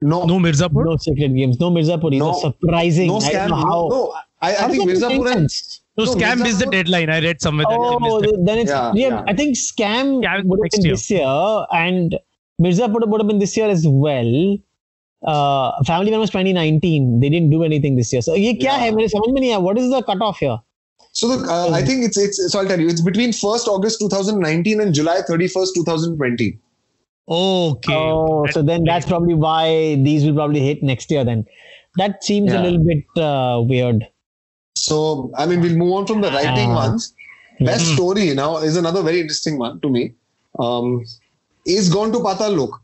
no 0.00 0.24
no 0.30 0.38
Mirzapur. 0.44 0.84
No 0.84 0.96
sacred 0.96 1.36
games, 1.36 1.60
no 1.60 1.70
Mirzapur. 1.70 2.10
No. 2.10 2.32
No, 2.32 2.32
surprising. 2.40 3.06
no 3.06 3.18
I 3.18 3.20
scam 3.28 3.34
don't 3.34 3.50
know 3.50 3.56
how. 3.66 3.88
no, 3.92 4.14
I, 4.40 4.48
I 4.48 4.54
how 4.62 4.68
think 4.68 4.88
does 4.88 5.00
that 5.00 5.08
make 5.10 5.20
mirzapur 5.20 5.32
and 5.34 5.50
sense? 5.52 5.80
So 5.98 6.04
No, 6.06 6.14
scam 6.14 6.44
is 6.46 6.58
the 6.58 6.66
deadline. 6.66 7.08
I 7.10 7.20
read 7.20 7.40
somewhere 7.40 7.66
that 7.70 7.78
Oh, 7.78 7.98
missed 8.00 8.44
then 8.48 8.58
it's 8.58 8.70
Yeah, 8.70 8.92
yeah. 8.94 9.08
yeah. 9.10 9.22
I 9.28 9.34
think 9.34 9.56
scam 9.56 10.10
Scam 10.24 10.44
would 10.46 10.58
have 10.64 10.70
been 10.72 10.84
year. 10.86 10.94
this 10.94 11.08
year, 11.08 11.66
and 11.84 12.18
Mirzapur 12.60 13.06
would 13.06 13.20
have 13.20 13.28
been 13.28 13.38
this 13.38 13.56
year 13.56 13.68
as 13.68 13.86
well. 13.86 14.58
Uh, 15.25 15.71
Family 15.85 16.11
Man 16.11 16.19
was 16.19 16.29
2019. 16.29 17.19
They 17.19 17.29
didn't 17.29 17.49
do 17.49 17.63
anything 17.63 17.95
this 17.95 18.11
year. 18.13 18.21
So 18.21 18.33
ये 18.35 18.53
क्या 18.61 18.73
Yeah. 18.73 18.83
है 18.83 18.91
मेरे 18.95 19.07
समझ 19.13 19.31
में 19.33 19.39
नहीं 19.41 19.49
आया. 19.51 19.61
What 19.67 19.79
is 19.83 19.89
the 19.93 20.01
cutoff 20.09 20.39
here? 20.45 20.57
So 21.19 21.27
the, 21.29 21.37
uh, 21.53 21.71
I 21.77 21.81
think 21.85 22.03
it's 22.07 22.17
it's 22.23 22.39
so 22.51 22.59
I'll 22.59 22.67
tell 22.71 22.79
you 22.79 22.87
it's 22.87 23.01
between 23.01 23.31
1st 23.37 23.67
August 23.75 23.99
2019 24.03 24.81
and 24.85 24.93
July 24.99 25.15
31st 25.29 25.73
2020. 25.79 26.49
Okay. 27.29 27.95
Oh, 27.95 28.45
so 28.51 28.61
then 28.61 28.83
that's 28.89 29.05
probably 29.05 29.33
why 29.33 29.95
these 30.09 30.25
will 30.27 30.35
probably 30.35 30.61
hit 30.67 30.83
next 30.83 31.09
year. 31.11 31.23
Then 31.31 31.45
that 32.03 32.23
seems 32.23 32.51
a 32.51 32.55
Yeah. 32.55 32.61
little 32.67 32.85
bit 32.91 33.23
uh, 33.29 33.63
weird. 33.73 34.05
So 34.75 35.31
I 35.35 35.47
mean 35.47 35.61
we'll 35.61 35.75
move 35.83 35.93
on 36.01 36.05
from 36.13 36.21
the 36.21 36.31
writing 36.37 36.71
Ah. 36.71 36.81
ones. 36.83 37.11
Best 37.59 37.85
Mhm. 37.87 37.95
story 37.95 38.25
now 38.35 38.49
is 38.69 38.77
another 38.77 39.01
very 39.01 39.19
interesting 39.25 39.57
one 39.65 39.79
to 39.81 39.89
me. 39.89 40.05
Um, 40.67 41.03
is 41.65 41.89
gone 41.89 42.11
to 42.17 42.19
Patal 42.19 42.55
Lok. 42.61 42.81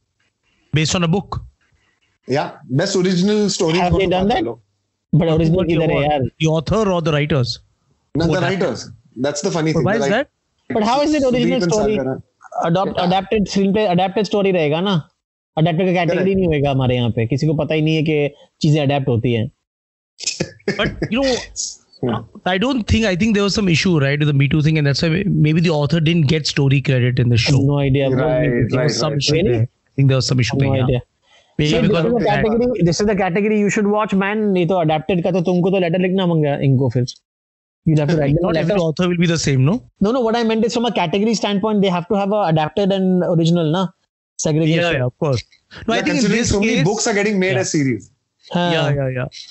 Based 0.74 0.96
on 0.96 1.04
a 1.04 1.08
book. 1.08 1.42
Yeah, 2.37 2.49
best 2.81 2.97
original 2.97 3.49
story. 3.51 3.79
Have 3.79 3.95
they 3.99 4.07
done 4.07 4.29
that? 4.29 4.45
Lok. 4.45 4.59
But 5.13 5.29
original 5.35 5.65
किधर 5.69 5.91
है 5.91 6.01
यार? 6.09 6.25
The 6.41 6.49
author 6.55 6.81
or 6.95 7.01
the 7.03 7.13
writers? 7.13 7.59
No, 8.15 8.27
the 8.33 8.41
writers. 8.47 8.89
That's 9.27 9.41
the 9.47 9.51
funny 9.59 9.73
But 9.73 9.79
thing. 9.81 9.87
why 9.91 9.95
is 9.97 10.03
writ- 10.03 10.11
that? 10.17 10.31
But 10.79 10.83
how 10.91 10.97
is 11.07 11.15
it 11.21 11.29
original 11.35 11.69
story? 11.71 11.99
Adopt 12.67 12.99
adapted 13.01 13.47
screenplay 13.73 13.85
adapted 13.87 14.25
story 14.27 14.51
रहेगा 14.53 14.81
ना 14.81 14.93
adapted 15.57 15.87
का 15.95 16.05
category 16.05 16.35
नहीं 16.35 16.47
होएगा 16.47 16.71
हमारे 16.71 16.95
यहाँ 16.97 17.11
पे 17.17 17.27
किसी 17.27 17.47
को 17.47 17.55
पता 17.55 17.75
ही 17.75 17.83
नहीं 17.83 17.97
है 17.97 18.03
कि 18.03 18.35
चीज़ें 18.63 18.81
अडेप्ट 18.83 19.09
होती 19.09 19.33
हैं 19.35 19.51
But 20.79 21.05
you 21.11 21.23
know, 21.23 21.35
Yeah. 22.07 22.19
I 22.51 22.59
don't 22.63 22.85
think. 22.91 23.05
I 23.11 23.17
think 23.21 23.35
there 23.37 23.45
was 23.45 23.55
some 23.59 23.69
issue, 23.71 23.93
right, 24.03 24.21
with 24.25 24.29
the 24.31 24.35
Me 24.41 24.47
Too 24.51 24.59
thing, 24.67 24.77
and 24.81 24.87
that's 24.89 25.01
why 25.05 25.09
maybe 25.47 25.63
the 25.63 25.71
author 25.77 26.01
didn't 26.09 26.29
get 26.33 26.47
story 26.51 26.79
credit 26.89 27.19
in 27.23 27.33
the 27.35 27.39
show. 27.45 27.61
no 27.71 27.79
idea 27.85 28.11
bro. 28.13 28.27
Right, 28.27 28.77
right, 28.81 28.93
some 28.99 29.15
right. 29.15 29.23
issue 29.25 29.35
Really? 29.39 29.57
I 29.63 29.67
think 29.97 30.13
there 30.13 30.21
was 30.21 30.29
some 30.33 30.43
issue 30.45 30.59
no 30.61 30.69
there. 30.75 30.85
yeah. 30.97 31.01
idea 31.60 31.60
Maybe 31.60 31.70
So 31.70 31.82
this 31.82 31.88
because 31.88 32.06
is 32.06 32.14
of 32.14 32.20
the 32.20 32.26
that. 32.26 32.44
category 32.44 32.84
this 32.86 33.00
is 33.02 33.08
the 33.08 33.16
category 33.16 33.60
you 33.60 33.70
should 33.70 33.88
watch 33.96 34.14
man 34.24 34.40
नहीं 34.54 34.68
तो 34.68 34.76
adapted 34.86 35.24
का 35.24 35.32
तो 35.32 35.42
तुमको 35.50 35.72
तो 35.72 35.80
letter 35.80 36.00
लिखना 36.08 36.26
मंगा 36.34 36.56
इनको 36.70 36.90
फिर 36.96 37.06
you'll 37.90 38.00
have 38.02 38.10
to 38.14 38.18
write 38.18 38.34
them 38.36 38.46
a 38.46 38.48
Not 38.48 38.56
letter 38.56 38.74
every 38.74 38.82
author 38.88 39.08
will 39.12 39.18
be 39.22 39.28
the 39.32 39.38
same, 39.44 39.64
no? 39.70 39.74
no 40.08 40.12
no 40.18 40.22
what 40.28 40.36
I 40.40 40.44
meant 40.52 40.66
is 40.70 40.74
from 40.78 40.86
a 40.90 40.92
category 41.00 41.34
standpoint 41.42 41.82
they 41.86 41.92
have 41.96 42.08
to 42.12 42.20
have 42.22 42.32
a 42.38 42.42
adapted 42.52 42.94
and 42.98 43.26
original 43.36 43.72
na 43.78 43.82
segregation 44.46 44.84
Yeah, 44.86 45.00
yeah, 45.00 45.10
of 45.12 45.18
course. 45.26 45.44
No, 45.88 45.94
I 45.94 45.98
Yeah, 45.98 46.04
think 46.08 46.16
in 46.16 46.22
considering 46.22 46.42
this 46.44 46.54
so 46.56 46.62
many 46.64 46.76
case, 46.78 46.88
books 46.90 47.08
are 47.12 47.16
getting 47.20 47.40
made 47.44 47.54
Yeah. 47.58 47.66
as 47.66 47.74
series. 47.76 48.10
हाँ. 48.54 48.66
yeah, 48.78 48.90
yeah, 49.02 49.10
yeah. 49.18 49.44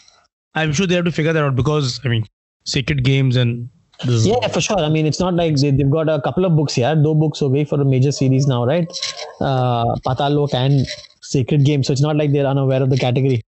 I'm 0.63 0.73
sure 0.79 0.87
they 0.93 0.99
have 1.01 1.07
to 1.11 1.15
figure 1.21 1.35
that 1.39 1.45
out 1.51 1.55
because 1.61 1.95
I 2.05 2.09
mean, 2.15 2.27
Sacred 2.75 3.05
Games 3.11 3.37
and 3.45 3.69
this. 4.11 4.27
Yeah, 4.31 4.41
yeah, 4.43 4.49
for 4.57 4.61
sure. 4.71 4.81
I 4.89 4.91
mean, 4.97 5.07
it's 5.13 5.21
not 5.27 5.35
like 5.43 5.57
they, 5.63 5.71
they've 5.79 5.95
got 5.95 6.09
a 6.17 6.21
couple 6.27 6.45
of 6.51 6.57
books 6.57 6.75
here. 6.83 6.95
Two 7.07 7.15
books 7.23 7.41
away 7.49 7.65
for 7.73 7.81
a 7.81 7.89
major 7.95 8.13
series 8.19 8.47
now, 8.57 8.61
right? 8.73 8.99
Uh, 9.41 9.95
Patal 10.09 10.37
Lok 10.41 10.55
and 10.55 10.87
Sacred 11.32 11.64
Game. 11.66 11.84
So 11.84 11.94
it's 11.94 12.02
not 12.02 12.16
like 12.16 12.32
they're 12.32 12.46
unaware 12.46 12.82
of 12.84 12.90
the 12.90 12.98
category. 12.98 13.42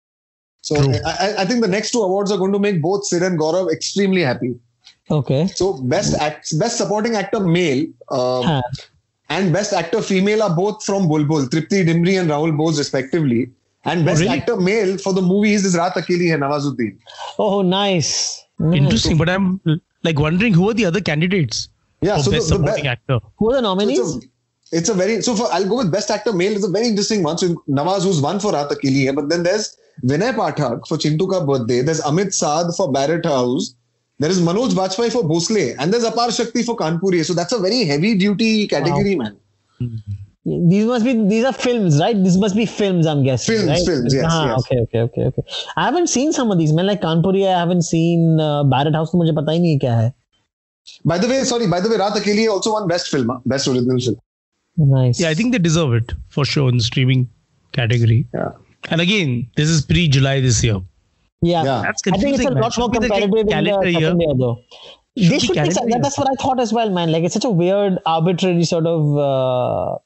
So 0.62 0.76
I, 0.76 1.12
I- 1.26 1.34
I 1.42 1.44
think 1.44 1.60
the 1.66 1.68
next 1.76 1.92
two 1.92 2.02
awards 2.02 2.32
are 2.32 2.38
going 2.38 2.52
to 2.52 2.58
make 2.58 2.80
both 2.82 3.06
Sid 3.06 3.22
and 3.22 3.38
Gaurav 3.38 3.70
extremely 3.72 4.22
happy. 4.22 4.54
Okay. 5.10 5.46
So 5.48 5.74
best 5.96 6.14
act, 6.28 6.58
best 6.58 6.76
supporting 6.78 7.14
actor 7.16 7.40
male 7.40 7.86
uh, 8.10 8.42
Huh. 8.42 8.62
and 9.36 9.52
best 9.52 9.72
actor 9.72 10.02
female 10.02 10.42
are 10.42 10.54
both 10.54 10.84
from 10.84 11.06
Bulbbul, 11.12 11.46
Tripti 11.54 11.84
Dimri 11.90 12.18
and 12.20 12.28
Rahul 12.30 12.56
Bose 12.56 12.78
respectively. 12.78 13.50
And 13.84 14.04
best 14.04 14.20
really? 14.20 14.36
actor 14.38 14.56
male 14.56 14.98
for 14.98 15.12
the 15.14 15.22
movies 15.22 15.64
is 15.64 15.76
Raat 15.76 15.92
Akeli 16.02 16.30
hai 16.32 16.36
Nawazuddin. 16.44 16.98
Oh, 17.38 17.62
nice. 17.62 18.44
Nice. 18.58 18.76
Interesting, 18.80 19.16
but 19.16 19.28
I'm 19.30 19.60
like 20.02 20.18
wondering 20.18 20.52
who 20.52 20.68
are 20.70 20.74
the 20.74 20.84
other 20.84 21.00
candidates 21.00 21.68
Yeah, 22.02 22.16
for 22.16 22.24
so 22.24 22.30
the, 22.30 22.36
best 22.36 22.48
the 22.50 22.56
supporting 22.56 22.84
be- 22.84 22.88
actor. 22.88 23.20
Who 23.38 23.50
are 23.50 23.54
the 23.54 23.62
nominees? 23.62 24.00
it's, 24.16 24.24
a, 24.26 24.28
it's 24.72 24.88
a 24.88 24.94
very 24.94 25.20
so 25.22 25.34
for 25.34 25.46
I'll 25.52 25.68
go 25.68 25.76
with 25.76 25.90
best 25.90 26.10
actor 26.10 26.32
male. 26.32 26.52
It's 26.52 26.64
a 26.66 26.70
very 26.70 26.88
interesting 26.88 27.22
one. 27.22 27.38
So 27.38 27.62
Nawaz 27.68 28.02
who's 28.02 28.20
won 28.20 28.40
for 28.40 28.52
Raat 28.52 28.70
Akeli 28.70 29.06
hai, 29.06 29.12
but 29.12 29.28
then 29.28 29.42
there's 29.42 29.76
Vinay 30.04 30.34
Pathak 30.34 30.86
for 30.86 30.96
Chintu 30.96 31.30
Ka 31.30 31.44
Birthday. 31.44 31.82
There's 31.82 32.00
Amit 32.02 32.34
Saad 32.34 32.74
for 32.76 32.92
Barrett 32.92 33.26
House. 33.26 33.74
There 34.20 34.30
is 34.30 34.40
Manoj 34.40 34.70
Bajpayee 34.70 35.12
for 35.12 35.22
Bhosle, 35.22 35.76
and 35.78 35.92
there's 35.92 36.04
Apar 36.04 36.36
Shakti 36.36 36.62
for 36.64 36.76
Kanpuri. 36.76 37.24
So 37.24 37.34
that's 37.34 37.52
a 37.52 37.58
very 37.58 37.84
heavy 37.84 38.16
duty 38.16 38.66
category, 38.66 39.14
wow. 39.14 39.30
man. 39.80 40.02
These 40.44 40.86
must 40.86 41.04
be 41.04 41.12
these 41.28 41.44
are 41.44 41.52
films, 41.52 42.00
right? 42.00 42.16
These 42.16 42.36
must 42.38 42.56
be 42.56 42.66
films, 42.66 43.06
I'm 43.06 43.22
guessing. 43.22 43.54
Films, 43.54 43.68
right? 43.68 43.86
films, 43.86 44.14
yes, 44.14 44.24
Ah, 44.28 44.46
yes. 44.46 44.60
Okay, 44.60 44.80
okay, 44.80 45.00
okay, 45.00 45.24
okay. 45.26 45.42
I 45.76 45.84
haven't 45.84 46.08
seen 46.08 46.32
some 46.32 46.50
of 46.50 46.58
these, 46.58 46.72
man. 46.72 46.86
Like 46.86 47.02
Kanpuri, 47.02 47.46
I 47.46 47.58
haven't 47.58 47.82
seen 47.82 48.40
uh, 48.40 48.64
Barrett 48.64 48.94
House. 48.94 49.10
तो 49.12 49.18
मुझे 49.18 49.32
पता 49.36 49.52
ही 49.52 49.58
नहीं 49.58 49.72
है 49.72 49.78
क्या 49.78 49.96
है. 49.98 50.12
By 51.04 51.18
the 51.18 51.28
way, 51.28 51.44
sorry. 51.44 51.66
By 51.66 51.80
the 51.80 51.90
way, 51.90 51.98
Raat 51.98 52.16
Akeli 52.22 52.48
also 52.48 52.72
won 52.72 52.88
best 52.88 53.08
film, 53.08 53.30
best 53.46 53.68
original 53.68 54.00
film. 54.00 54.16
Nice. 54.78 55.20
Yeah, 55.20 55.28
I 55.28 55.34
think 55.34 55.52
they 55.52 55.58
deserve 55.58 55.92
it 55.94 56.12
for 56.28 56.44
sure 56.44 56.68
in 56.68 56.76
the 56.78 56.82
streaming 56.84 57.28
category. 57.72 58.26
Yeah. 58.32 58.50
And 58.90 59.00
again, 59.00 59.50
this 59.56 59.68
is 59.68 59.82
pre-July 59.84 60.40
this 60.40 60.62
year. 60.64 60.80
Yeah. 61.42 61.64
Yeah. 61.64 61.82
That's 61.82 62.02
I 62.06 62.16
think 62.16 62.36
it's 62.36 62.44
a 62.44 62.44
confusing, 62.46 62.54
man. 62.54 62.62
lot 62.62 62.78
more 62.78 62.88
Should 62.94 63.02
the 63.02 63.08
competitive 63.08 63.34
in 63.40 63.46
the 63.46 63.52
calendar 63.52 63.88
year. 63.88 64.00
second 64.02 64.20
year, 64.20 64.34
though. 64.38 64.62
Should 65.18 65.30
they 65.32 65.38
should 65.40 65.48
be, 65.48 65.54
calendar 65.54 65.80
year. 65.88 65.98
that's 66.00 66.16
what 66.18 66.28
I 66.30 66.34
thought 66.42 66.60
as 66.60 66.72
well, 66.72 66.90
man. 66.90 67.10
Like 67.10 67.24
it's 67.24 67.34
such 67.34 67.44
a 67.44 67.50
weird, 67.50 67.98
arbitrary 68.06 68.64
sort 68.64 68.86
of 68.86 69.18
uh, 69.18 69.98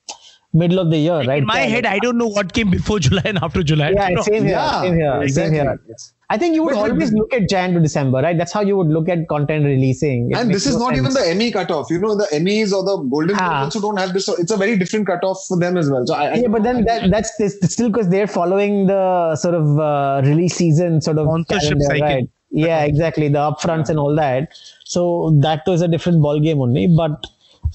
middle 0.55 0.79
of 0.79 0.91
the 0.91 0.97
year, 0.99 1.23
right? 1.23 1.39
In 1.43 1.47
my 1.47 1.61
Yeah, 1.63 1.69
head, 1.69 1.87
I 1.87 1.99
don't 1.99 2.17
know 2.19 2.29
what 2.29 2.53
came 2.55 2.71
before 2.71 2.99
July 3.09 3.23
and 3.27 3.39
after 3.43 3.63
July. 3.63 3.91
yeah, 3.95 4.21
same 4.23 4.45
here, 4.45 4.53
Yeah, 4.53 4.81
same 4.83 4.95
here, 4.95 5.23
exactly. 5.23 5.57
same 5.59 5.67
here. 5.67 5.81
Yes. 5.89 6.13
I 6.33 6.39
think 6.39 6.55
you 6.55 6.63
would 6.65 6.77
but, 6.77 6.91
always 6.91 7.13
look 7.13 7.35
at 7.35 7.47
Jan 7.47 7.75
to 7.75 7.81
December, 7.81 8.23
right? 8.23 8.39
That's 8.39 8.53
how 8.53 8.63
you 8.63 8.75
would 8.79 8.87
look 8.87 9.07
at 9.15 9.29
content 9.29 9.67
releasing. 9.67 10.31
It 10.31 10.39
and 10.39 10.51
this 10.51 10.65
is 10.65 10.77
no 10.77 10.87
not 10.87 10.95
sense. 10.95 10.99
even 11.01 11.13
the 11.13 11.29
Emmy 11.31 11.53
cutoff. 11.53 11.91
You 11.91 11.99
know, 11.99 12.15
the 12.17 12.27
Emmys 12.33 12.73
or 12.73 12.83
the 12.83 12.97
Golden 13.15 13.37
ah. 13.37 13.41
Globes 13.41 13.53
ah. 13.53 13.65
also 13.65 13.81
don't 13.83 13.99
have 13.99 14.15
this. 14.15 14.25
So 14.25 14.37
it's 14.37 14.51
a 14.51 14.57
very 14.57 14.79
different 14.79 15.07
cutoff 15.07 15.45
for 15.47 15.59
them 15.59 15.77
as 15.77 15.91
well. 15.91 16.07
So 16.07 16.15
I, 16.15 16.33
yeah, 16.37 16.45
I, 16.47 16.49
but 16.49 16.63
then 16.63 16.77
I, 16.77 16.83
that, 16.85 17.11
that's 17.11 17.37
this, 17.37 17.59
still 17.65 17.91
because 17.91 18.09
they're 18.09 18.27
following 18.27 18.87
the 18.87 19.37
sort 19.37 19.55
of 19.55 19.79
uh, 19.79 20.23
release 20.25 20.55
season 20.55 21.03
sort 21.03 21.19
of 21.19 21.29
calendar. 21.49 21.85
Right? 22.01 22.27
Yeah, 22.51 22.83
exactly. 22.85 23.29
The 23.29 23.39
upfronts 23.51 23.91
and 23.91 23.99
all 23.99 24.17
that. 24.17 24.55
So 24.87 25.37
that 25.43 25.65
was 25.67 25.83
a 25.83 25.89
different 25.89 26.23
ball 26.23 26.41
game 26.41 26.63
only. 26.63 26.87
But 26.87 27.27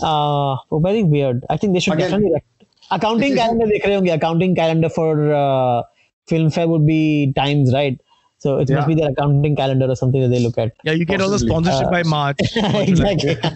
uh, 0.02 0.58
oh, 0.72 0.80
very 0.82 1.04
weird. 1.04 1.46
I 1.52 1.58
think 1.58 1.74
they 1.74 1.80
should 1.80 1.94
Again, 1.94 2.10
definitely 2.10 2.42
accounting 2.90 3.36
calendar. 3.36 3.68
देख 3.68 4.12
accounting 4.16 4.56
calendar 4.56 4.90
for 4.90 5.32
uh, 5.32 5.84
Filmfare 6.28 6.68
would 6.68 6.88
be 6.88 7.34
times 7.36 7.72
right. 7.72 8.02
So 8.40 8.60
it 8.60 8.70
must 8.70 8.88
be 8.88 8.94
their 8.96 9.10
accounting 9.10 9.56
calendar 9.56 9.88
or 9.90 9.96
something 9.96 10.22
that 10.22 10.28
they 10.28 10.40
look 10.40 10.58
at. 10.60 10.74
Yeah, 10.84 10.92
you 10.92 11.06
get 11.06 11.22
all 11.22 11.30
the 11.30 11.34
Possibly. 11.34 11.50
sponsorship 11.50 11.92
by 11.92 12.04
March. 12.04 12.38
exactly. 12.56 13.36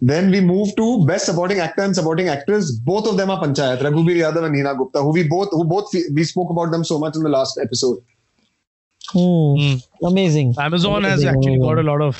Then 0.00 0.30
we 0.30 0.40
move 0.40 0.74
to 0.76 1.06
best 1.06 1.26
supporting 1.26 1.58
actor 1.60 1.82
and 1.82 1.94
supporting 1.94 2.28
actress. 2.28 2.72
Both 2.72 3.06
of 3.06 3.16
them 3.16 3.30
are 3.30 3.40
Panchayat. 3.40 3.78
Raghubir 3.80 4.16
Yadav 4.16 4.44
and 4.44 4.54
Neena 4.54 4.74
Gupta, 4.74 5.02
who 5.02 5.12
we 5.12 5.28
both, 5.28 5.48
who 5.50 5.64
both 5.64 5.92
we 6.12 6.24
spoke 6.24 6.50
about 6.50 6.70
them 6.72 6.84
so 6.84 6.98
much 6.98 7.16
in 7.16 7.22
the 7.22 7.28
last 7.28 7.58
episode. 7.62 7.98
Hmm. 9.12 9.54
Hmm. 9.58 10.06
Amazing. 10.06 10.54
Amazon 10.58 11.04
has 11.04 11.24
actually 11.24 11.58
got 11.58 11.78
a 11.78 11.82
lot 11.82 12.00
of 12.00 12.16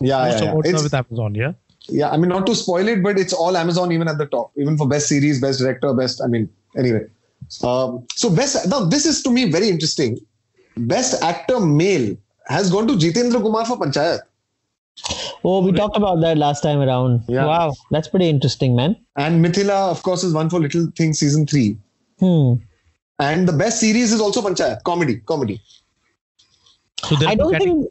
Yeah, 0.00 0.24
most 0.24 0.42
yeah, 0.42 0.52
yeah. 0.52 0.58
It's- 0.60 0.82
with 0.82 0.94
Amazon. 0.94 1.34
Yeah. 1.34 1.52
yeah. 1.88 2.10
I 2.10 2.16
mean, 2.16 2.30
not 2.30 2.46
to 2.46 2.54
spoil 2.54 2.88
it, 2.88 3.02
but 3.02 3.18
it's 3.18 3.32
all 3.32 3.56
Amazon, 3.56 3.92
even 3.92 4.08
at 4.08 4.18
the 4.18 4.26
top, 4.26 4.52
even 4.56 4.76
for 4.76 4.88
best 4.88 5.08
series, 5.08 5.40
best 5.40 5.60
director, 5.60 5.92
best. 5.94 6.22
I 6.22 6.26
mean, 6.28 6.48
anyway. 6.76 7.04
Um, 7.62 8.06
so 8.14 8.34
best. 8.34 8.68
Now 8.68 8.84
this 8.84 9.06
is 9.06 9.22
to 9.22 9.30
me 9.30 9.50
very 9.50 9.68
interesting. 9.68 10.18
Best 10.76 11.22
actor 11.22 11.60
male 11.60 12.16
has 12.46 12.70
gone 12.70 12.86
to 12.88 12.94
Jitendra 12.94 13.42
Kumar 13.42 13.64
for 13.64 13.76
Panchayat. 13.76 14.20
Oh, 15.44 15.64
we 15.64 15.72
talked 15.72 15.96
about 15.96 16.20
that 16.20 16.38
last 16.38 16.62
time 16.62 16.80
around. 16.80 17.22
Yeah. 17.26 17.46
Wow, 17.46 17.74
that's 17.90 18.08
pretty 18.08 18.28
interesting, 18.28 18.76
man. 18.76 18.96
And 19.16 19.44
Mithila, 19.44 19.90
of 19.90 20.02
course, 20.02 20.22
is 20.22 20.32
one 20.34 20.50
for 20.50 20.60
Little 20.60 20.88
Things 20.96 21.18
season 21.18 21.46
three. 21.46 21.76
Hmm. 22.18 22.54
And 23.18 23.48
the 23.48 23.52
best 23.52 23.80
series 23.80 24.12
is 24.12 24.20
also 24.20 24.42
Panchayat, 24.42 24.82
comedy, 24.84 25.18
comedy. 25.18 25.60
So 27.04 27.16
there 27.16 27.28
I 27.28 27.34
don't 27.34 27.56
think 27.56 27.88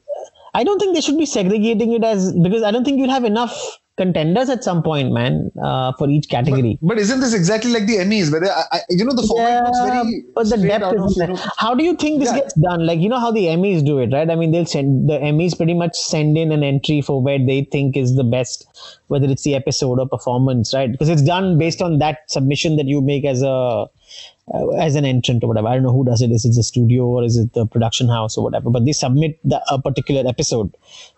I 0.53 0.63
don't 0.63 0.79
think 0.79 0.95
they 0.95 1.01
should 1.01 1.17
be 1.17 1.25
segregating 1.25 1.93
it 1.93 2.03
as 2.03 2.33
because 2.33 2.63
I 2.63 2.71
don't 2.71 2.83
think 2.83 2.99
you'll 2.99 3.09
have 3.09 3.25
enough 3.25 3.79
contenders 4.01 4.49
at 4.55 4.63
some 4.69 4.81
point, 4.87 5.11
man, 5.17 5.51
uh, 5.69 5.91
for 5.99 6.09
each 6.15 6.27
category. 6.35 6.73
But 6.91 6.97
isn't 7.05 7.19
this 7.25 7.33
exactly 7.39 7.71
like 7.77 7.85
the 7.91 7.97
Emmys, 8.03 8.31
where 8.31 8.41
they, 8.45 8.49
I, 8.49 8.63
I, 8.77 8.79
you 8.89 9.05
know 9.09 9.15
the 9.21 9.27
format 9.31 9.63
looks 9.65 9.79
very 9.87 10.23
but 10.35 10.49
the 10.53 10.57
depth 10.57 10.93
is 10.99 11.17
you 11.21 11.27
know- 11.27 11.39
How 11.65 11.73
do 11.81 11.83
you 11.89 11.95
think 11.95 12.19
this 12.23 12.31
Yeah. 12.33 12.39
gets 12.41 12.53
done? 12.67 12.85
Like 12.91 12.99
you 12.99 13.09
know 13.15 13.19
how 13.25 13.31
the 13.39 13.45
Emmys 13.55 13.85
do 13.91 13.99
it, 14.05 14.11
right? 14.17 14.29
I 14.29 14.35
mean, 14.35 14.51
they'll 14.51 14.65
send 14.77 15.09
the 15.09 15.19
Emmys 15.31 15.55
pretty 15.61 15.73
much 15.83 15.95
send 15.95 16.37
in 16.45 16.51
an 16.51 16.63
entry 16.73 17.01
for 17.01 17.21
where 17.29 17.39
they 17.51 17.59
think 17.77 17.97
is 18.05 18.15
the 18.15 18.23
best, 18.35 18.65
whether 19.07 19.27
it's 19.35 19.43
the 19.49 19.55
episode 19.55 19.99
or 19.99 20.07
performance, 20.17 20.73
right? 20.73 20.91
Because 20.91 21.09
it's 21.17 21.21
done 21.33 21.57
based 21.65 21.81
on 21.81 21.99
that 22.05 22.19
submission 22.37 22.77
that 22.77 22.87
you 22.95 23.01
make 23.13 23.25
as 23.35 23.41
a 23.55 23.87
uh, 24.53 24.69
as 24.71 24.95
an 24.95 25.05
entrant 25.05 25.43
or 25.43 25.47
whatever. 25.47 25.67
I 25.67 25.73
don't 25.75 25.83
know 25.83 25.91
who 25.93 26.05
does 26.05 26.21
it. 26.21 26.31
Is 26.31 26.45
it 26.45 26.55
the 26.55 26.63
studio 26.63 27.05
or 27.05 27.23
is 27.23 27.37
it 27.37 27.53
the 27.53 27.65
production 27.65 28.07
house 28.09 28.37
or 28.37 28.43
whatever? 28.43 28.69
But 28.69 28.85
they 28.85 28.91
submit 28.91 29.39
the, 29.43 29.61
a 29.69 29.81
particular 29.81 30.27
episode 30.27 30.75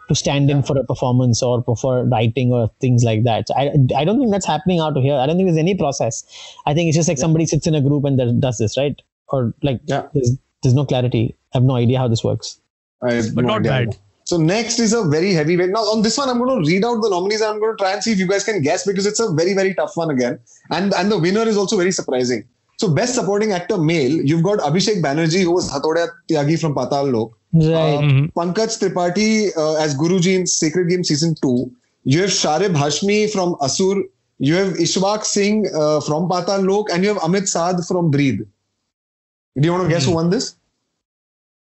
to 0.10 0.16
stand 0.16 0.50
in 0.52 0.62
for 0.64 0.78
a 0.78 0.84
performance 0.84 1.42
or 1.42 1.64
for 1.82 2.04
writing 2.06 2.52
or 2.52 2.70
things 2.82 3.04
like 3.04 3.24
that. 3.24 3.48
So 3.48 3.56
I, 3.56 3.72
I 3.96 4.04
don't 4.06 4.20
think 4.20 4.32
that's 4.32 4.46
happening 4.46 4.80
out 4.80 4.98
here. 4.98 5.16
I 5.16 5.26
don't 5.26 5.38
think 5.38 5.48
there's 5.48 5.58
any 5.58 5.76
process. 5.76 6.24
I 6.66 6.74
think 6.74 6.88
it's 6.90 6.98
just 6.98 7.08
like 7.10 7.18
somebody 7.18 7.46
sits 7.46 7.66
in 7.68 7.76
a 7.76 7.82
group 7.82 8.04
and 8.06 8.18
does- 8.18 8.34
does 8.34 8.58
this, 8.58 8.78
right? 8.78 9.02
Or 9.30 9.54
like 9.64 9.80
Yeah. 9.86 10.04
there's 10.14 10.38
there's 10.62 10.76
no 10.76 10.86
clarity. 10.86 11.36
I 11.54 11.58
have 11.58 11.64
no 11.64 11.76
idea 11.76 12.00
how 12.00 12.08
this 12.08 12.24
works. 12.24 12.60
I 13.02 13.14
have 13.14 13.36
But 13.36 13.44
no 13.46 13.48
not 13.58 13.60
idea. 13.60 13.72
bad. 13.72 13.98
So 14.26 14.38
next 14.38 14.80
is 14.80 14.94
a 14.94 15.04
very 15.04 15.34
heavy 15.34 15.54
heavyweight. 15.54 15.72
Now 15.72 15.82
on 15.94 16.02
this 16.02 16.18
one, 16.18 16.30
I'm 16.30 16.38
going 16.38 16.64
to 16.64 16.70
read 16.70 16.86
out 16.86 17.02
the 17.02 17.10
nominees 17.10 17.42
and 17.42 17.52
I'm 17.52 17.60
going 17.60 17.76
to 17.76 17.82
try 17.84 17.92
and 17.92 18.02
see 18.02 18.14
if 18.14 18.20
you 18.20 18.28
guys 18.28 18.46
can 18.46 18.62
guess 18.62 18.86
because 18.88 19.06
it's 19.06 19.20
a 19.20 19.30
very 19.34 19.54
very 19.54 19.74
tough 19.74 19.98
one 19.98 20.10
again. 20.12 20.40
And 20.72 20.94
and 20.94 21.12
the 21.12 21.18
winner 21.18 21.42
is 21.42 21.58
also 21.58 21.76
very 21.78 21.92
surprising. 21.92 22.46
So 22.78 22.94
best 22.94 23.16
supporting 23.16 23.52
actor 23.52 23.78
male, 23.78 24.12
you've 24.12 24.44
got 24.44 24.60
Abhishek 24.60 25.02
Banerjee 25.02 25.44
who 25.44 25.52
was 25.52 25.70
Hathoda 25.72 26.08
Tyagi 26.30 26.60
from 26.60 26.74
Patal 26.76 27.12
Lok. 27.14 27.38
Right. 27.54 28.00
Mhm. 28.04 28.34
Pankaj 28.34 28.78
Tripathi 28.82 29.56
uh, 29.56 29.76
as 29.76 29.96
Guruji 29.96 30.36
in 30.40 30.48
Sacred 30.48 30.90
Game 30.90 31.04
season 31.04 31.36
two. 31.42 31.72
You 32.04 32.22
have 32.22 32.32
Sharib 32.32 32.74
Hashmi 32.76 33.32
from 33.32 33.56
Asur. 33.56 34.04
You 34.40 34.56
have 34.56 34.74
Ishwak 34.74 35.24
Singh 35.24 35.68
uh, 35.68 36.02
from 36.02 36.28
Patal 36.28 36.68
Lok, 36.70 36.90
and 36.92 37.04
you 37.04 37.14
have 37.14 37.22
Amit 37.22 37.48
Sadh 37.48 37.86
from 37.88 38.10
Breathe. 38.12 38.42
Do 38.42 39.66
you 39.68 39.72
want 39.72 39.84
to 39.84 39.90
guess 39.90 40.06
who 40.06 40.16
won 40.16 40.32
this? 40.32 40.56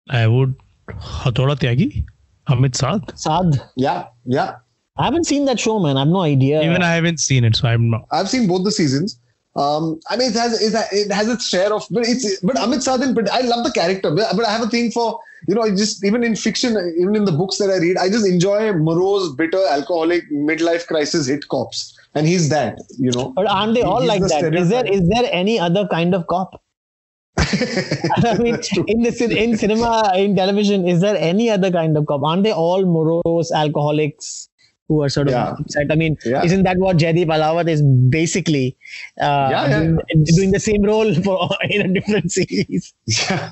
I 0.09 0.27
would 0.27 0.53
Hathoda 0.89 1.55
Tyagi, 1.55 2.05
Amit 2.49 2.75
Sadh. 2.75 3.17
Sad. 3.17 3.61
Yeah, 3.77 4.07
yeah. 4.25 4.57
I 4.97 5.05
haven't 5.05 5.25
seen 5.25 5.45
that 5.45 5.59
show, 5.59 5.79
man. 5.79 5.95
I 5.95 6.01
have 6.01 6.09
no 6.09 6.21
idea. 6.21 6.61
Even 6.61 6.83
I 6.83 6.93
haven't 6.93 7.19
seen 7.21 7.45
it, 7.45 7.55
so 7.55 7.69
I'm 7.69 7.89
not. 7.89 8.05
I've 8.11 8.29
seen 8.29 8.47
both 8.47 8.65
the 8.65 8.71
seasons. 8.71 9.17
Um, 9.59 9.99
I 10.09 10.15
mean, 10.15 10.29
it 10.29 10.35
has 10.35 10.61
it, 10.61 10.73
ha- 10.73 10.87
it 10.91 11.11
has 11.11 11.27
its 11.27 11.47
share 11.47 11.73
of, 11.73 11.85
but 11.91 12.07
it's 12.07 12.39
but 12.39 12.55
Amit 12.55 12.81
Sadin. 12.81 13.13
But 13.13 13.29
I 13.29 13.41
love 13.41 13.65
the 13.65 13.71
character. 13.71 14.09
But, 14.15 14.35
but 14.35 14.45
I 14.45 14.51
have 14.51 14.61
a 14.61 14.69
thing 14.69 14.89
for 14.89 15.19
you 15.47 15.55
know, 15.55 15.69
just 15.75 16.03
even 16.03 16.23
in 16.23 16.35
fiction, 16.35 16.71
even 16.99 17.15
in 17.15 17.25
the 17.25 17.31
books 17.31 17.57
that 17.57 17.69
I 17.69 17.77
read, 17.77 17.97
I 17.97 18.09
just 18.09 18.27
enjoy 18.27 18.73
morose, 18.73 19.33
bitter, 19.35 19.63
alcoholic, 19.69 20.29
midlife 20.31 20.87
crisis 20.87 21.27
hit 21.27 21.47
cops, 21.47 21.97
and 22.15 22.27
he's 22.27 22.49
that. 22.49 22.79
You 22.97 23.11
know, 23.11 23.33
But 23.35 23.47
aren't 23.47 23.73
they 23.73 23.81
all 23.81 24.01
He's 24.01 24.07
like 24.07 24.21
the 24.21 24.27
that? 24.27 24.55
Is 24.55 24.69
there 24.69 24.79
stereotype. 24.85 25.03
is 25.03 25.09
there 25.09 25.29
any 25.31 25.59
other 25.59 25.87
kind 25.87 26.13
of 26.13 26.27
cop? 26.27 26.61
I 27.37 28.37
mean, 28.37 28.59
in 28.87 29.03
the 29.03 29.37
in 29.37 29.57
cinema, 29.57 30.11
in 30.15 30.35
television, 30.35 30.87
is 30.87 31.01
there 31.01 31.15
any 31.17 31.49
other 31.49 31.71
kind 31.71 31.95
of 31.95 32.05
cop? 32.05 32.21
Aren't 32.23 32.43
they 32.43 32.51
all 32.51 32.85
morose 32.85 33.51
alcoholics 33.51 34.48
who 34.89 35.01
are 35.03 35.09
sort 35.15 35.27
of 35.27 35.33
Yeah. 35.33 35.51
upset? 35.63 35.91
I 35.91 35.95
mean, 35.95 36.17
Yeah. 36.25 36.43
isn't 36.43 36.63
that 36.63 36.77
what 36.85 36.97
Jaideep 36.97 37.27
Ahlawat 37.37 37.69
is 37.69 37.81
basically 38.17 38.75
uh, 39.21 39.47
Yeah, 39.51 39.67
doing, 39.79 39.99
doing 40.35 40.51
the 40.51 40.59
same 40.59 40.81
role 40.83 41.13
for 41.27 41.47
in 41.69 41.81
a 41.89 41.93
different 41.99 42.31
series? 42.39 42.93
yeah. 43.07 43.51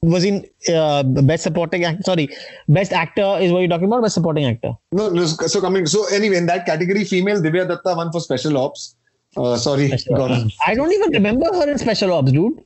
Was 0.00 0.24
in 0.24 0.46
uh, 0.72 1.02
best 1.02 1.42
supporting 1.42 1.84
actor. 1.84 2.02
Sorry, 2.04 2.28
best 2.68 2.92
actor 2.92 3.36
is 3.40 3.50
what 3.52 3.58
you're 3.60 3.68
talking 3.68 3.86
about. 3.88 4.02
Best 4.02 4.14
supporting 4.14 4.44
actor. 4.46 4.72
No, 4.92 5.08
no, 5.10 5.24
so 5.26 5.60
coming. 5.60 5.86
So 5.86 6.06
anyway, 6.14 6.36
in 6.36 6.46
that 6.46 6.66
category, 6.66 7.02
female 7.04 7.40
Divya 7.42 7.66
Datta 7.66 7.96
won 7.96 8.12
for 8.12 8.20
special 8.20 8.56
ops. 8.58 8.94
Uh, 9.36 9.56
sorry, 9.56 9.88
Gaurav. 9.88 10.52
I 10.66 10.74
don't 10.76 10.92
even 10.92 11.10
remember 11.12 11.46
her 11.52 11.68
in 11.70 11.78
Special 11.78 12.12
Ops, 12.12 12.30
dude. 12.32 12.60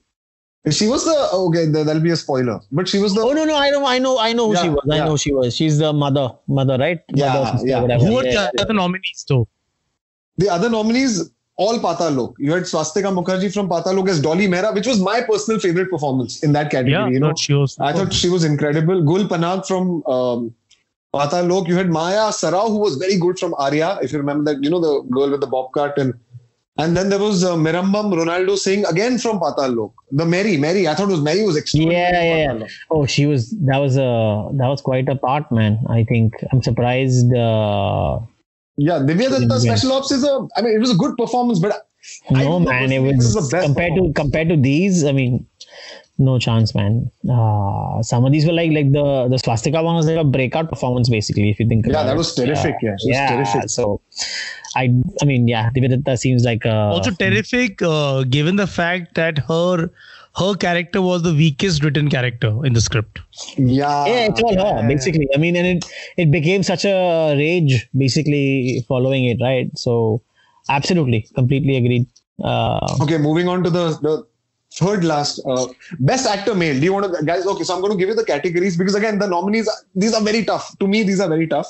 She 0.71 0.87
was 0.87 1.05
the 1.05 1.29
okay. 1.33 1.67
there- 1.67 1.83
There'll 1.85 2.01
be 2.01 2.11
a 2.11 2.17
spoiler, 2.17 2.61
but 2.71 2.89
she 2.89 2.99
was 2.99 3.15
the 3.15 3.21
Oh 3.23 3.33
no, 3.33 3.45
no, 3.45 3.57
I 3.57 3.71
know, 3.71 3.85
I 3.85 3.99
know, 3.99 4.19
I 4.19 4.33
know 4.33 4.49
who 4.51 4.57
she 4.57 4.67
Yeah, 4.67 4.71
was. 4.75 4.89
I 4.93 4.97
yeah. 4.97 5.05
know 5.07 5.17
she 5.17 5.33
was. 5.33 5.57
She's 5.57 5.79
the 5.79 5.93
mother, 5.93 6.31
mother, 6.47 6.79
right? 6.79 7.01
Yeah, 7.13 7.33
mother, 7.33 7.47
sister, 7.53 7.69
yeah. 7.69 7.81
whatever. 7.81 8.05
Who 8.05 8.19
are 8.19 8.25
Yeah, 8.25 8.49
the 8.55 8.63
other 8.63 8.75
nominees 8.75 9.25
though? 9.29 9.49
The 10.39 10.49
other 10.49 10.71
nominees, 10.71 11.31
all 11.57 11.79
Patal 11.81 12.17
Lok. 12.17 12.37
You 12.39 12.53
had 12.53 12.69
Swastika 12.69 13.09
Mukherjee 13.09 13.53
from 13.53 13.69
Patal 13.69 13.97
Lok 13.97 14.09
as 14.09 14.21
Dolly 14.21 14.47
Mehra, 14.47 14.73
which 14.73 14.87
was 14.87 15.01
my 15.01 15.21
personal 15.23 15.59
favorite 15.59 15.91
performance 15.91 16.43
in 16.45 16.53
that 16.53 16.71
category. 16.71 16.93
Yeah, 16.93 17.09
you 17.09 17.19
know, 17.19 17.29
not 17.29 17.39
she 17.41 17.55
was. 17.55 17.77
I 17.81 17.93
thought 17.93 18.13
she 18.13 18.29
was 18.29 18.45
incredible. 18.45 19.03
Gul 19.03 19.25
Panag 19.25 19.67
from 19.67 20.05
um, 20.07 20.55
Patal 21.13 21.51
Lok. 21.51 21.67
You 21.67 21.75
had 21.77 21.91
Maya 21.91 22.31
Sarao, 22.31 22.69
who 22.69 22.79
was 22.79 22.95
very 22.97 23.19
good 23.19 23.37
from 23.37 23.53
Arya. 23.59 23.99
If 24.01 24.13
you 24.13 24.19
remember 24.19 24.53
that, 24.53 24.63
you 24.63 24.71
know, 24.71 24.81
the 24.81 25.03
girl 25.11 25.29
with 25.29 25.41
the 25.41 25.49
bob 25.49 25.73
cut 25.73 25.99
and. 25.99 26.15
And 26.79 26.97
then 26.97 27.11
there 27.11 27.19
was 27.19 27.45
uh, 27.45 27.55
Mairembam 27.55 28.13
Ronaldo 28.15 28.57
Singh 28.57 28.87
again 28.87 29.19
from 29.19 29.39
Patal 29.39 29.77
Lok. 29.77 29.93
The 30.11 30.25
Mary, 30.25 30.57
Mary, 30.57 30.89
I 30.89 30.95
thought 30.95 31.09
it 31.09 31.13
was 31.13 31.21
Mary 31.21 31.45
was 31.45 31.57
extraordinary. 31.57 32.01
Yeah, 32.01 32.23
yeah, 32.23 32.59
yeah. 32.61 32.67
Oh, 32.91 33.05
she 33.05 33.27
was. 33.27 33.51
That 33.67 33.79
was 33.79 33.97
a. 33.97 34.49
That 34.55 34.69
was 34.69 34.81
quite 34.81 35.09
a 35.09 35.17
part, 35.17 35.53
man. 35.53 35.79
I 35.91 36.05
think 36.05 36.33
I'm 36.51 36.63
surprised. 36.63 37.33
Uh, 37.35 38.21
Yeah, 38.77 39.01
Divya 39.01 39.29
Datta 39.31 39.61
Special 39.61 39.93
Ops 39.93 40.11
is 40.11 40.25
a. 40.25 40.49
I 40.57 40.63
mean, 40.63 40.75
it 40.75 40.81
was 40.81 40.91
a 40.91 40.95
good 40.95 41.17
performance, 41.17 41.59
but 41.59 41.89
no, 42.31 42.59
man, 42.59 42.91
it 42.91 43.01
was, 43.01 43.35
the 43.35 43.43
best 43.43 43.67
compared 43.67 43.95
to 43.97 44.13
compared 44.15 44.49
to 44.49 44.57
these. 44.57 45.05
I 45.05 45.13
mean, 45.13 45.47
no 46.19 46.39
chance, 46.39 46.75
man. 46.75 47.11
Uh, 47.31 48.03
some 48.03 48.25
of 48.25 48.33
these 48.33 48.47
were 48.47 48.53
like 48.53 48.73
like 48.73 48.91
the 48.93 49.29
the 49.29 49.39
swastika 49.39 49.83
one 49.83 49.97
was 49.97 50.07
like 50.07 50.17
a 50.17 50.25
breakout 50.25 50.71
performance, 50.71 51.09
basically. 51.09 51.51
If 51.51 51.61
you 51.61 51.69
think. 51.69 51.87
Yeah, 51.87 51.93
about 51.93 52.07
that 52.07 52.15
it. 52.15 52.19
was 52.19 52.35
terrific. 52.35 52.77
Yeah, 52.83 52.93
was 52.93 53.07
yeah. 53.07 53.37
terrific. 53.37 53.71
So, 53.71 54.01
I 54.77 54.91
I 55.21 55.25
mean, 55.25 55.49
yeah, 55.49 55.71
Divya 55.71 56.03
Datta 56.03 56.17
seems 56.17 56.45
like 56.45 56.65
a 56.65 56.75
also 56.75 57.11
terrific, 57.11 57.83
uh, 57.83 58.25
given 58.25 58.57
the 58.57 58.67
fact 58.67 59.15
that 59.15 59.39
her 59.39 59.91
her 60.37 60.55
character 60.55 61.03
was 61.03 61.23
the 61.23 61.35
weakest 61.35 61.85
written 61.85 62.09
character 62.09 62.65
in 62.65 62.73
the 62.73 62.81
script. 62.81 63.21
Yeah. 63.59 64.07
yeah, 64.07 64.27
it's 64.31 64.41
all 64.41 64.57
her 64.57 64.89
basically. 64.89 65.29
I 65.35 65.39
mean, 65.39 65.57
and 65.57 65.67
it 65.67 65.85
it 66.17 66.31
became 66.31 66.63
such 66.63 66.85
a 66.85 67.35
rage 67.37 67.87
basically 67.97 68.85
following 68.89 69.27
it, 69.27 69.39
right? 69.41 69.71
So, 69.77 70.23
absolutely, 70.71 71.27
completely 71.35 71.77
agreed. 71.77 72.07
Uh, 72.43 72.97
Okay, 73.03 73.19
moving 73.19 73.49
on 73.49 73.63
to 73.65 73.71
the 73.71 73.99
the 74.01 74.27
third 74.75 75.05
last 75.05 75.41
uh, 75.47 75.67
best 76.01 76.27
actor 76.27 76.55
male. 76.55 76.79
Do 76.79 76.85
you 76.85 76.93
want 76.95 77.13
to 77.15 77.25
guys? 77.25 77.47
Okay, 77.47 77.65
so 77.65 77.75
I'm 77.75 77.81
going 77.83 77.93
to 77.93 77.99
give 77.99 78.09
you 78.09 78.15
the 78.15 78.25
categories 78.25 78.77
because 78.77 78.95
again 78.95 79.19
the 79.19 79.27
nominees 79.27 79.69
these 79.95 80.15
are 80.15 80.23
very 80.23 80.45
tough 80.45 80.77
to 80.79 80.89
me. 80.89 81.03
These 81.03 81.21
are 81.21 81.29
very 81.29 81.47
tough. 81.47 81.69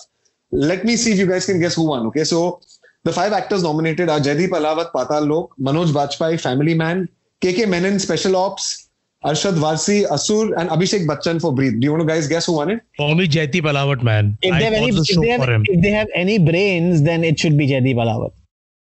Let 0.52 0.84
me 0.84 0.96
see 0.96 1.12
if 1.12 1.18
you 1.18 1.26
guys 1.26 1.46
can 1.46 1.58
guess 1.58 1.74
who 1.74 1.86
won. 1.88 2.06
Okay, 2.08 2.24
so 2.24 2.60
the 3.04 3.12
five 3.12 3.32
actors 3.32 3.62
nominated 3.62 4.08
are 4.08 4.20
Jaideep 4.20 4.50
Alawat, 4.50 4.92
Patal 4.92 5.28
Lok, 5.28 5.56
Manoj 5.60 5.92
Bajpayee, 5.92 6.40
Family 6.40 6.74
Man, 6.74 7.08
KK 7.40 7.68
Menon, 7.68 7.98
Special 7.98 8.36
Ops, 8.36 8.88
Arshad 9.24 9.54
Varsi, 9.54 10.06
Asur, 10.08 10.52
and 10.58 10.70
Abhishek 10.70 11.06
Bachchan 11.06 11.40
for 11.40 11.52
Breathe. 11.54 11.80
Do 11.80 11.84
you 11.84 11.92
want 11.92 12.02
to 12.02 12.06
guys 12.06 12.28
guess 12.28 12.46
who 12.46 12.54
won 12.54 12.70
it? 12.70 12.80
For 12.96 13.14
me, 13.14 13.28
Jaideep 13.28 13.62
Alawat, 13.62 14.02
man. 14.02 14.36
if 14.42 14.52
I 14.52 14.60
have 14.60 14.72
any, 14.72 14.90
the 14.90 15.06
if 15.08 15.20
they 15.20 15.28
have, 15.28 15.64
if 15.68 15.82
they 15.82 15.90
have 15.90 16.08
any 16.14 16.38
brains, 16.38 17.02
then 17.02 17.24
it 17.24 17.38
should 17.38 17.56
be 17.56 17.68
Jaideep 17.68 17.96
Alawat. 17.96 18.32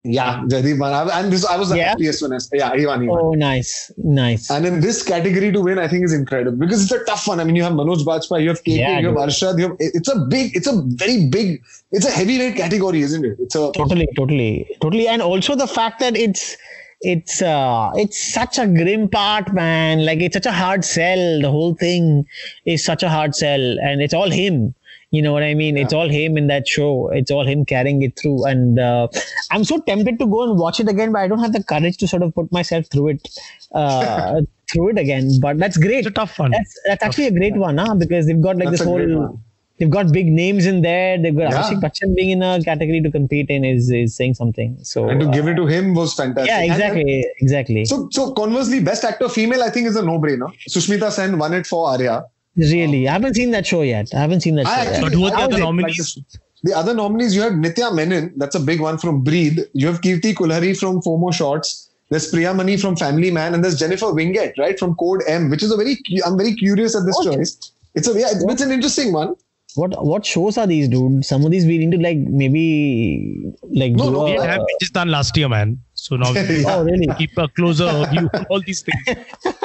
Yeah, 0.06 0.44
Jaideep. 0.48 0.82
I- 0.84 1.20
And 1.22 1.32
this 1.32 1.46
I 1.46 1.56
was 1.58 1.70
the 1.70 1.78
Yeah? 1.78 1.90
happiest 1.90 2.22
one. 2.22 2.38
Yeah, 2.54 2.76
he 2.76 2.86
won. 2.86 3.02
He 3.02 3.08
won. 3.08 3.20
Oh, 3.22 3.32
nice, 3.32 3.90
nice. 3.98 4.50
And 4.50 4.66
in 4.66 4.82
this 4.82 5.02
category 5.02 5.50
to 5.54 5.62
win, 5.62 5.80
I 5.80 5.88
think 5.88 6.04
is 6.04 6.12
incredible 6.14 6.58
because 6.58 6.84
it's 6.84 6.92
a 6.92 7.04
tough 7.06 7.26
one. 7.26 7.40
I 7.40 7.46
mean, 7.46 7.56
you 7.56 7.64
have 7.64 7.72
Manoj 7.72 8.04
Bajpayee, 8.04 8.44
you 8.44 8.50
have 8.50 8.62
KK, 8.64 8.78
Yeah, 8.80 9.00
you 9.00 9.08
have. 9.08 9.16
Arshad. 9.16 9.58
You 9.60 9.70
have, 9.70 9.78
it's 9.80 10.10
a 10.10 10.20
big, 10.20 10.58
it's 10.58 10.68
a 10.68 10.82
very 11.04 11.28
big, 11.28 11.62
it's 11.94 12.06
a 12.06 12.12
heavyweight 12.12 12.58
category, 12.58 13.00
isn't 13.02 13.24
it? 13.24 13.38
It's 13.40 13.56
a 13.56 13.72
totally 13.72 14.10
totally 14.18 14.68
totally 14.82 15.08
and 15.08 15.22
also 15.22 15.56
the 15.56 15.68
fact 15.68 16.00
that 16.02 16.18
it's 16.18 16.58
it's 17.02 17.42
uh 17.42 17.92
it's 17.96 18.18
such 18.34 18.58
a 18.58 18.66
grim 18.68 19.08
part 19.10 19.54
man 19.54 20.06
like 20.06 20.20
it's 20.20 20.34
such 20.36 20.46
a 20.46 20.52
hard 20.52 20.84
sell 20.86 21.42
the 21.42 21.50
whole 21.52 21.74
thing 21.76 22.26
is 22.66 22.84
such 22.84 23.04
a 23.04 23.10
hard 23.10 23.36
sell 23.36 23.60
and 23.80 24.02
it's 24.02 24.14
all 24.14 24.30
him 24.30 24.74
you 25.16 25.22
know 25.24 25.32
what 25.36 25.44
i 25.48 25.54
mean 25.62 25.78
it's 25.82 25.94
all 25.98 26.10
him 26.14 26.38
in 26.42 26.48
that 26.52 26.68
show 26.76 26.88
it's 27.20 27.32
all 27.36 27.46
him 27.50 27.64
carrying 27.72 28.02
it 28.08 28.14
through 28.20 28.38
and 28.52 28.80
uh, 28.80 29.08
i'm 29.52 29.64
so 29.72 29.78
tempted 29.90 30.18
to 30.22 30.26
go 30.36 30.42
and 30.46 30.58
watch 30.64 30.80
it 30.84 30.90
again 30.94 31.12
but 31.16 31.22
i 31.22 31.28
don't 31.34 31.44
have 31.48 31.54
the 31.58 31.64
courage 31.74 31.98
to 32.04 32.08
sort 32.14 32.24
of 32.28 32.34
put 32.40 32.52
myself 32.60 32.86
through 32.96 33.10
it 33.16 33.30
uh 33.74 34.42
through 34.74 34.90
it 34.94 34.98
again 35.06 35.30
but 35.48 35.58
that's 35.64 35.78
great 35.78 36.00
It's 36.00 36.08
a 36.08 36.12
tough 36.20 36.38
one. 36.40 36.52
that's, 36.52 36.80
that's 36.88 37.04
actually 37.10 37.28
a 37.28 37.38
great 37.40 37.56
one 37.68 37.78
huh? 37.86 37.94
because 38.06 38.26
they've 38.28 38.42
got 38.50 38.58
like 38.58 38.70
That's 38.70 38.80
this 38.80 38.88
whole 38.88 39.40
they've 39.80 39.90
got 39.96 40.12
big 40.16 40.28
names 40.32 40.66
in 40.72 40.82
there. 40.84 41.22
They've 41.22 41.36
got 41.36 41.52
Yeah. 41.52 41.62
Abhishek 41.62 41.80
Bachchan 41.84 42.16
being 42.18 42.30
in 42.34 42.42
a 42.48 42.50
category 42.64 43.00
to 43.06 43.10
compete 43.16 43.50
in 43.56 43.66
is 43.70 43.90
is 44.00 44.16
saying 44.16 44.36
something. 44.40 44.78
So 44.92 45.10
and 45.10 45.20
to 45.24 45.28
uh, 45.28 45.32
give 45.32 45.48
it 45.54 45.56
to 45.62 45.66
him 45.72 45.96
was 45.96 46.14
fantastic. 46.20 46.48
yeah, 46.52 46.60
And- 46.62 46.72
exactly, 46.72 47.16
exactly. 47.46 47.86
so, 47.86 47.98
so 48.12 48.32
conversely, 48.34 48.80
best 48.90 49.04
actor 49.04 49.30
female, 49.38 49.64
I 49.64 49.72
think 49.72 49.88
is 49.88 49.96
a 49.96 50.06
no-brainer. 50.12 50.50
Sushmita 50.76 51.10
Sen 51.12 51.38
won 51.40 51.54
it 51.60 51.66
for 51.68 51.90
Arya. 51.90 52.24
Really, 52.56 53.08
I 53.08 53.14
haven't 53.14 53.34
seen 53.36 53.52
that 53.52 53.66
show 53.66 53.82
yet. 53.82 54.14
I 54.14 54.20
haven't 54.20 54.42
seen 54.42 54.56
that 54.56 54.68
I 54.68 54.70
show 54.70 54.84
yet. 54.84 54.88
actually- 54.94 55.10
But 55.10 55.14
who 55.14 55.26
are 55.26 55.32
the 55.32 55.38
other 55.38 55.50
was 55.54 55.60
nominees? 55.60 56.18
like 56.18 56.26
the, 56.64 56.70
the 56.70 56.78
other 56.78 56.94
nominees, 56.94 57.36
you 57.36 57.42
have 57.42 57.54
Nithya 57.54 57.92
Menen, 57.92 58.32
that's 58.38 58.56
a 58.56 58.60
big 58.60 58.80
one 58.80 58.98
from 58.98 59.24
Breathe. 59.24 59.60
You 59.74 59.88
have 59.88 60.02
Kirti 60.02 60.34
Kulhari 60.34 60.78
from 60.78 61.02
FOMO 61.02 61.34
Shots. 61.34 61.90
There's 62.10 62.30
Priya 62.30 62.54
Mani 62.54 62.78
from 62.78 62.96
Family 62.96 63.32
Man, 63.32 63.56
and 63.56 63.64
there's 63.64 63.80
Jennifer 63.80 64.06
Winget, 64.08 64.54
right, 64.60 64.78
from 64.78 64.94
Code 64.96 65.24
M, 65.28 65.50
which 65.50 65.64
is 65.64 65.72
a 65.72 65.78
very. 65.78 65.98
I'm 66.26 66.38
very 66.38 66.54
curious 66.54 66.96
at 66.96 67.06
this 67.08 67.16
What? 67.16 67.34
choice. 67.36 67.72
It's 67.96 68.08
a 68.08 68.12
yeah, 68.20 68.28
it's, 68.30 68.44
it's 68.48 68.62
an 68.62 68.72
interesting 68.72 69.14
one. 69.14 69.34
What 69.76 70.06
what 70.06 70.24
shows 70.24 70.60
are 70.60 70.68
these, 70.68 70.88
dude? 70.88 71.26
Some 71.26 71.44
of 71.44 71.50
these 71.50 71.66
we 71.66 71.80
need 71.80 71.90
to 71.92 71.98
like 71.98 72.18
maybe 72.18 73.52
like 73.72 73.94
No, 73.94 74.06
do 74.06 74.12
no, 74.12 74.28
a- 74.28 74.40
We 74.42 74.46
had 74.46 74.62
Pakistan 74.74 75.08
uh, 75.10 75.12
last 75.14 75.36
year, 75.36 75.50
man. 75.50 75.82
So 75.96 76.16
now 76.18 76.32
we 76.34 76.64
Oh 76.68 76.84
really? 76.84 77.08
keep 77.18 77.36
a 77.38 77.48
closer 77.48 77.90
view 78.12 78.30
on 78.34 78.46
all 78.52 78.62
these 78.62 78.84
things. 78.84 79.18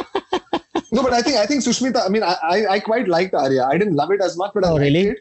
No, 0.92 1.02
but 1.02 1.12
I 1.12 1.20
think 1.22 1.36
I 1.36 1.46
think 1.46 1.62
Sushmita. 1.62 2.04
I 2.04 2.08
mean, 2.08 2.22
I 2.22 2.34
I, 2.42 2.66
I 2.74 2.80
quite 2.80 3.08
liked 3.08 3.34
Arya. 3.34 3.64
I 3.64 3.76
didn't 3.78 3.94
love 3.94 4.10
it 4.10 4.20
as 4.22 4.36
much, 4.36 4.52
but 4.54 4.64
I 4.64 4.68
Oh, 4.68 4.74
liked 4.74 4.82
really? 4.84 5.08
it. 5.08 5.18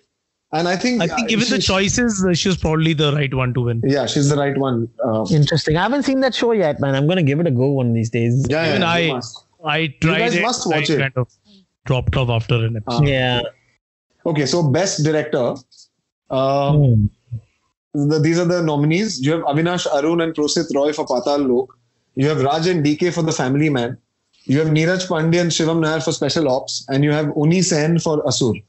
And 0.53 0.67
I 0.69 0.77
think 0.77 1.01
I 1.01 1.07
think 1.07 1.23
uh, 1.23 1.27
given 1.27 1.49
the 1.49 1.59
choices, 1.59 2.23
uh, 2.25 2.33
she 2.33 2.47
was 2.47 2.57
probably 2.57 2.93
the 2.93 3.11
right 3.13 3.33
one 3.33 3.53
to 3.55 3.61
win. 3.61 3.81
Yeah, 3.85 4.05
she's 4.05 4.29
the 4.29 4.37
right 4.37 4.57
one. 4.57 4.87
Uh, 5.03 5.25
Interesting. 5.29 5.75
I 5.75 5.81
haven't 5.83 6.03
seen 6.03 6.21
that 6.21 6.33
show 6.33 6.53
yet, 6.53 6.79
man. 6.79 6.95
I'm 6.95 7.05
gonna 7.05 7.23
give 7.23 7.41
it 7.41 7.47
a 7.47 7.51
go 7.51 7.67
one 7.71 7.87
of 7.89 7.93
these 7.93 8.09
days. 8.09 8.45
yeah, 8.49 8.69
Even 8.69 8.81
yeah, 8.81 8.97
you 8.97 9.11
I- 9.11 9.13
must. 9.15 9.43
I 9.65 9.87
tried 9.99 10.19
guys 10.19 10.35
it. 10.35 10.41
must 10.43 10.67
watch 10.67 10.89
I 10.89 10.93
it. 10.93 10.99
kind 10.99 11.13
of 11.17 11.27
dropped 11.85 12.15
off 12.15 12.29
after 12.29 12.55
an 12.63 12.77
episode. 12.77 13.03
Uh, 13.03 13.07
Yeah. 13.07 13.41
Okay, 14.25 14.45
so 14.45 14.63
best 14.71 15.03
director. 15.03 15.55
Uh, 16.29 16.71
Hmm. 16.73 17.05
the, 17.93 18.19
these 18.19 18.39
are 18.39 18.45
the 18.45 18.61
nominees. 18.61 19.19
You 19.25 19.33
have 19.33 19.41
Avinash 19.41 19.85
Arun 19.93 20.21
and 20.21 20.33
Prosit 20.33 20.73
Roy 20.75 20.93
for 20.93 21.05
Patal 21.05 21.47
Lok. 21.49 21.77
You 22.15 22.27
have 22.29 22.41
Raj 22.41 22.67
and 22.67 22.85
DK 22.85 23.11
for 23.13 23.21
The 23.21 23.31
Family 23.31 23.69
Man. 23.69 23.97
You 24.47 24.59
have 24.59 24.69
Neeraj 24.69 25.07
Pandey 25.07 25.39
and 25.41 25.51
Shivam 25.51 25.79
Nair 25.81 25.99
for 26.01 26.11
Special 26.11 26.47
Ops. 26.49 26.85
And 26.89 27.03
you 27.03 27.11
have 27.11 27.31
Oni 27.35 27.61
Sen 27.61 27.99
for 27.99 28.23
Asur. 28.23 28.63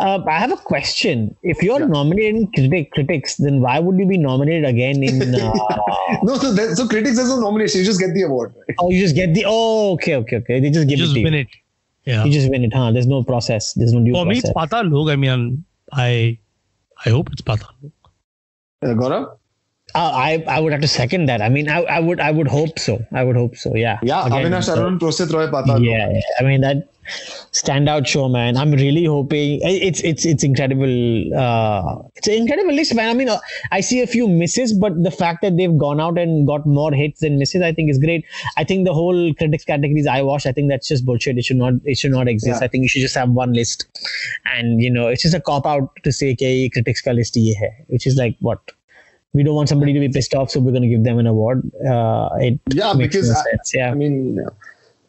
Uh, 0.00 0.22
I 0.28 0.38
have 0.38 0.52
a 0.52 0.56
question. 0.56 1.34
If 1.42 1.60
you're 1.60 1.80
Yeah. 1.80 1.86
nominated 1.86 2.36
in 2.36 2.46
critic, 2.52 2.92
critics, 2.92 3.34
then 3.36 3.60
why 3.60 3.80
would 3.80 3.98
you 3.98 4.06
be 4.06 4.16
nominated 4.16 4.64
again 4.64 5.02
in? 5.02 5.34
Uh, 5.44 6.18
No, 6.22 6.36
so, 6.36 6.52
there, 6.52 6.74
so 6.76 6.86
critics 6.86 7.16
there's 7.16 7.28
no 7.28 7.40
nomination. 7.40 7.80
You 7.80 7.84
just 7.86 7.98
get 8.00 8.14
the 8.14 8.22
award. 8.22 8.54
right? 8.56 8.76
oh, 8.78 8.90
you 8.90 9.00
just 9.00 9.16
get 9.16 9.34
the. 9.34 9.44
Oh, 9.46 9.92
okay, 9.94 10.14
okay, 10.16 10.36
okay. 10.36 10.60
They 10.60 10.70
just 10.70 10.88
give 10.88 10.98
You 11.00 11.04
it 11.04 11.08
just 11.08 11.24
win 11.24 11.34
it. 11.34 11.48
Yeah. 12.04 12.24
You 12.24 12.32
just 12.32 12.48
win 12.48 12.64
it, 12.64 12.72
huh? 12.72 12.92
There's 12.92 13.06
no 13.08 13.22
process. 13.24 13.72
There's 13.74 13.92
no 13.92 14.04
due 14.04 14.12
For 14.12 14.24
me, 14.24 14.38
it's 14.38 14.50
process. 14.52 14.72
Patal 14.72 14.92
Lok. 14.92 15.10
I 15.10 15.16
mean, 15.16 15.64
I 15.92 16.38
I 17.04 17.10
hope 17.10 17.32
it's 17.32 17.42
Patal 17.42 17.68
Lok. 17.82 18.12
Uh, 18.82 18.94
Gaurav? 19.02 19.36
Uh, 19.94 20.12
I 20.12 20.44
I 20.46 20.60
would 20.60 20.72
have 20.72 20.82
to 20.82 20.88
second 20.88 21.26
that. 21.26 21.40
I 21.40 21.48
mean, 21.48 21.68
I, 21.68 21.80
I 21.82 21.98
would 21.98 22.20
I 22.20 22.30
would 22.30 22.48
hope 22.48 22.78
so. 22.78 23.04
I 23.12 23.24
would 23.24 23.36
hope 23.36 23.56
so. 23.56 23.74
Yeah. 23.74 23.98
Yeah. 24.02 24.26
Again, 24.26 24.52
Avinash 24.52 24.68
Arun, 24.76 24.98
Prosit 24.98 25.32
Roy, 25.32 25.46
Patal. 25.46 25.84
Yeah. 25.84 26.20
I 26.38 26.42
mean 26.44 26.60
that 26.60 26.92
standout 27.52 28.06
show, 28.06 28.28
man. 28.28 28.56
I'm 28.56 28.72
really 28.72 29.04
hoping 29.04 29.60
it's 29.62 30.00
it's 30.02 30.26
it's 30.26 30.44
incredible. 30.44 31.34
Uh, 31.34 32.02
it's 32.16 32.28
an 32.28 32.34
incredible 32.34 32.74
list, 32.74 32.94
man. 32.94 33.08
I 33.08 33.14
mean, 33.14 33.28
uh, 33.28 33.38
I 33.72 33.80
see 33.80 34.02
a 34.02 34.06
few 34.06 34.28
misses, 34.28 34.74
but 34.74 35.02
the 35.02 35.10
fact 35.10 35.40
that 35.42 35.56
they've 35.56 35.76
gone 35.76 36.00
out 36.00 36.18
and 36.18 36.46
got 36.46 36.66
more 36.66 36.92
hits 36.92 37.20
than 37.20 37.38
misses, 37.38 37.62
I 37.62 37.72
think 37.72 37.90
is 37.90 37.98
great. 37.98 38.24
I 38.56 38.64
think 38.64 38.86
the 38.86 38.94
whole 38.94 39.32
critics 39.34 39.64
categories 39.64 40.06
I 40.06 40.22
wash. 40.22 40.46
I 40.46 40.52
think 40.52 40.68
that's 40.68 40.86
just 40.86 41.06
bullshit. 41.06 41.38
It 41.38 41.44
should 41.44 41.56
not 41.56 41.74
it 41.84 41.96
should 41.96 42.12
not 42.12 42.28
exist. 42.28 42.60
Yeah. 42.60 42.64
I 42.64 42.68
think 42.68 42.82
you 42.82 42.88
should 42.88 43.02
just 43.02 43.14
have 43.14 43.30
one 43.30 43.52
list, 43.54 43.86
and 44.54 44.82
you 44.82 44.90
know, 44.90 45.08
it's 45.08 45.22
just 45.22 45.34
a 45.34 45.40
cop 45.40 45.66
out 45.66 45.90
to 46.04 46.12
say 46.12 46.34
that 46.34 46.70
critics 46.72 47.00
ka 47.00 47.12
list 47.12 47.36
is 47.36 47.56
which 47.86 48.06
is 48.06 48.16
like 48.16 48.36
what 48.40 48.60
we 49.34 49.42
don't 49.42 49.54
want 49.54 49.68
somebody 49.68 49.92
to 49.92 50.00
be 50.00 50.08
pissed 50.08 50.34
off, 50.34 50.50
so 50.50 50.60
we're 50.60 50.70
going 50.72 50.82
to 50.82 50.88
give 50.88 51.04
them 51.04 51.18
an 51.18 51.26
award. 51.26 51.70
Uh, 51.88 52.28
it 52.38 52.58
Yeah, 52.72 52.92
makes 52.94 53.14
because 53.14 53.30
no 53.30 53.38
I- 53.38 53.56
Yeah. 53.74 53.90
I 53.90 53.94
mean, 53.94 54.36
yeah. 54.36 54.48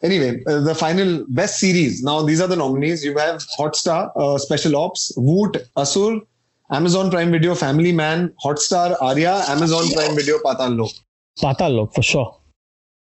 anyway, 0.02 0.42
uh, 0.46 0.60
the 0.60 0.74
final 0.74 1.24
best 1.28 1.58
series. 1.58 2.02
Now, 2.02 2.22
these 2.22 2.40
are 2.40 2.46
the 2.46 2.56
nominees. 2.56 3.04
You 3.04 3.16
have 3.18 3.42
Hotstar, 3.58 4.12
uh, 4.16 4.38
Special 4.38 4.76
Ops, 4.76 5.12
Voot, 5.16 5.56
Asur, 5.76 6.20
Amazon 6.70 7.10
Prime 7.10 7.32
Video, 7.32 7.54
Family 7.54 7.92
Man, 7.92 8.32
Hotstar, 8.44 8.96
Arya, 9.00 9.42
Amazon 9.48 9.84
Prime 9.92 10.14
Video, 10.14 10.38
Patal 10.38 10.76
Lok. 10.78 10.90
Patal 11.42 11.74
Lok 11.76 11.94
for 11.94 12.02
sure. 12.02 12.36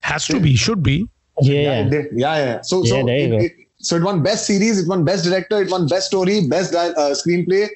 Has 0.02 0.26
to 0.26 0.38
be, 0.40 0.54
should 0.56 0.82
be. 0.82 1.06
Yeah, 1.42 1.54
Yeah, 1.54 1.60
yeah. 1.62 1.86
it 1.86 1.90
did. 1.90 2.06
yeah, 2.14 2.36
yeah. 2.36 2.60
So, 2.60 2.84
Yeah, 2.84 2.90
so, 3.00 3.06
there 3.06 3.18
you 3.18 3.24
it, 3.24 3.30
go. 3.30 3.38
it- 3.46 3.52
so 3.82 3.96
it 3.96 4.02
won 4.02 4.22
best 4.22 4.46
series, 4.46 4.78
it 4.78 4.86
won 4.86 5.04
best 5.04 5.24
director, 5.24 5.62
it 5.62 5.70
won 5.70 5.86
best 5.88 6.08
story, 6.08 6.46
best 6.46 6.72
di- 6.72 6.90
uh, 6.90 7.14
screenplay, 7.14 7.66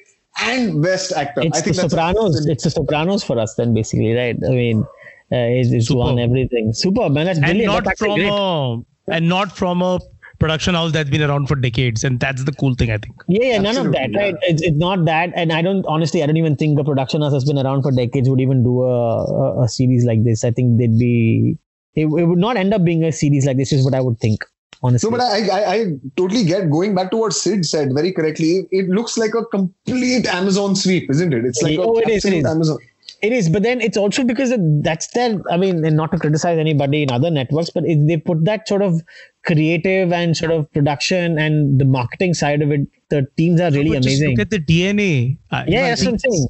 and 0.41 0.81
best 0.81 1.11
actor. 1.13 1.41
It's 1.41 1.57
I 1.57 1.61
think 1.61 1.75
the 1.75 1.81
that's 1.83 1.93
a- 1.93 1.97
Sopranos. 1.97 2.45
It's 2.45 2.63
the 2.63 2.69
Sopranos 2.71 3.23
for 3.23 3.39
us, 3.39 3.55
then 3.55 3.73
basically, 3.73 4.13
right? 4.13 4.37
I 4.45 4.49
mean, 4.49 4.81
uh, 4.81 4.87
it's, 5.31 5.71
it's 5.71 5.91
won 5.91 6.19
everything. 6.19 6.73
Super, 6.73 7.09
man. 7.09 7.25
That's 7.25 7.39
And 7.39 7.59
not 7.63 7.83
That's 7.83 7.99
from 7.99 8.19
a 8.19 8.81
and 9.07 9.29
not 9.29 9.51
from 9.55 9.81
a 9.81 9.99
production 10.39 10.75
house 10.75 10.91
that's 10.91 11.09
been 11.09 11.21
around 11.21 11.47
for 11.47 11.55
decades. 11.55 12.03
And 12.03 12.19
that's 12.19 12.43
the 12.43 12.51
cool 12.51 12.75
thing, 12.75 12.91
I 12.91 12.97
think. 12.97 13.15
Yeah, 13.27 13.43
yeah, 13.43 13.57
none 13.59 13.77
of 13.77 13.91
that, 13.93 14.01
Absolutely, 14.01 14.19
right? 14.19 14.35
It's, 14.41 14.61
it's 14.61 14.77
not 14.77 15.05
that, 15.05 15.31
and 15.35 15.53
I 15.53 15.61
don't 15.61 15.85
honestly, 15.85 16.21
I 16.23 16.25
don't 16.25 16.37
even 16.37 16.55
think 16.55 16.77
a 16.79 16.83
production 16.83 17.21
house 17.21 17.31
that's 17.31 17.45
been 17.45 17.57
around 17.57 17.83
for 17.83 17.91
decades 17.91 18.29
would 18.29 18.41
even 18.41 18.63
do 18.63 18.83
a, 18.83 19.23
a, 19.23 19.63
a 19.63 19.69
series 19.69 20.03
like 20.05 20.23
this. 20.23 20.43
I 20.43 20.51
think 20.51 20.77
they'd 20.77 20.99
be, 20.99 21.57
it, 21.95 22.05
it 22.07 22.25
would 22.25 22.37
not 22.37 22.57
end 22.57 22.73
up 22.73 22.83
being 22.83 23.03
a 23.03 23.11
series 23.11 23.45
like 23.45 23.57
this. 23.57 23.71
Is 23.71 23.85
what 23.85 23.93
I 23.93 24.01
would 24.01 24.19
think, 24.19 24.43
honestly. 24.83 25.09
No, 25.09 25.17
but 25.17 25.23
I, 25.23 25.47
I, 25.49 25.73
I 25.73 25.85
totally 26.15 26.43
get 26.43 26.69
going 26.69 26.95
back 26.95 27.11
to 27.11 27.17
what 27.17 27.33
Sid 27.33 27.65
said 27.65 27.93
very 27.93 28.11
correctly. 28.11 28.67
It 28.71 28.89
looks 28.89 29.17
like 29.17 29.33
a 29.35 29.45
complete 29.45 30.25
Amazon 30.27 30.75
sweep, 30.75 31.09
isn't 31.09 31.33
it? 31.33 31.45
It's 31.45 31.61
like 31.61 31.79
Oh, 31.79 31.97
a 31.97 32.01
it 32.01 32.09
is, 32.09 32.25
it 32.25 32.33
is. 32.33 32.45
Amazon. 32.45 32.77
It 33.21 33.31
is, 33.31 33.49
but 33.49 33.63
then 33.63 33.81
it's 33.81 33.97
also 33.97 34.23
because 34.23 34.53
that's 34.83 35.07
their. 35.13 35.41
I 35.49 35.57
mean, 35.57 35.83
and 35.85 35.95
not 35.95 36.11
to 36.11 36.19
criticize 36.19 36.59
anybody 36.59 37.01
in 37.01 37.09
other 37.11 37.31
networks, 37.31 37.69
but 37.71 37.85
it, 37.85 38.05
they 38.07 38.17
put 38.17 38.43
that 38.45 38.67
sort 38.67 38.81
of 38.81 39.01
creative 39.45 40.11
and 40.11 40.35
sort 40.37 40.51
of 40.51 40.71
production 40.73 41.39
and 41.39 41.79
the 41.79 41.85
marketing 41.85 42.33
side 42.33 42.61
of 42.61 42.71
it. 42.71 42.81
The 43.09 43.25
teams 43.37 43.61
are 43.61 43.71
really 43.71 43.89
But 43.91 44.01
just 44.03 44.07
amazing. 44.21 44.29
look 44.31 44.39
at 44.39 44.49
the 44.51 44.59
DNA. 44.59 45.37
I- 45.49 45.61
uh, 45.61 45.65
Yeah, 45.67 45.85
I 45.85 45.89
that's 45.89 46.03
what 46.03 46.13
I'm 46.13 46.19
saying. 46.19 46.47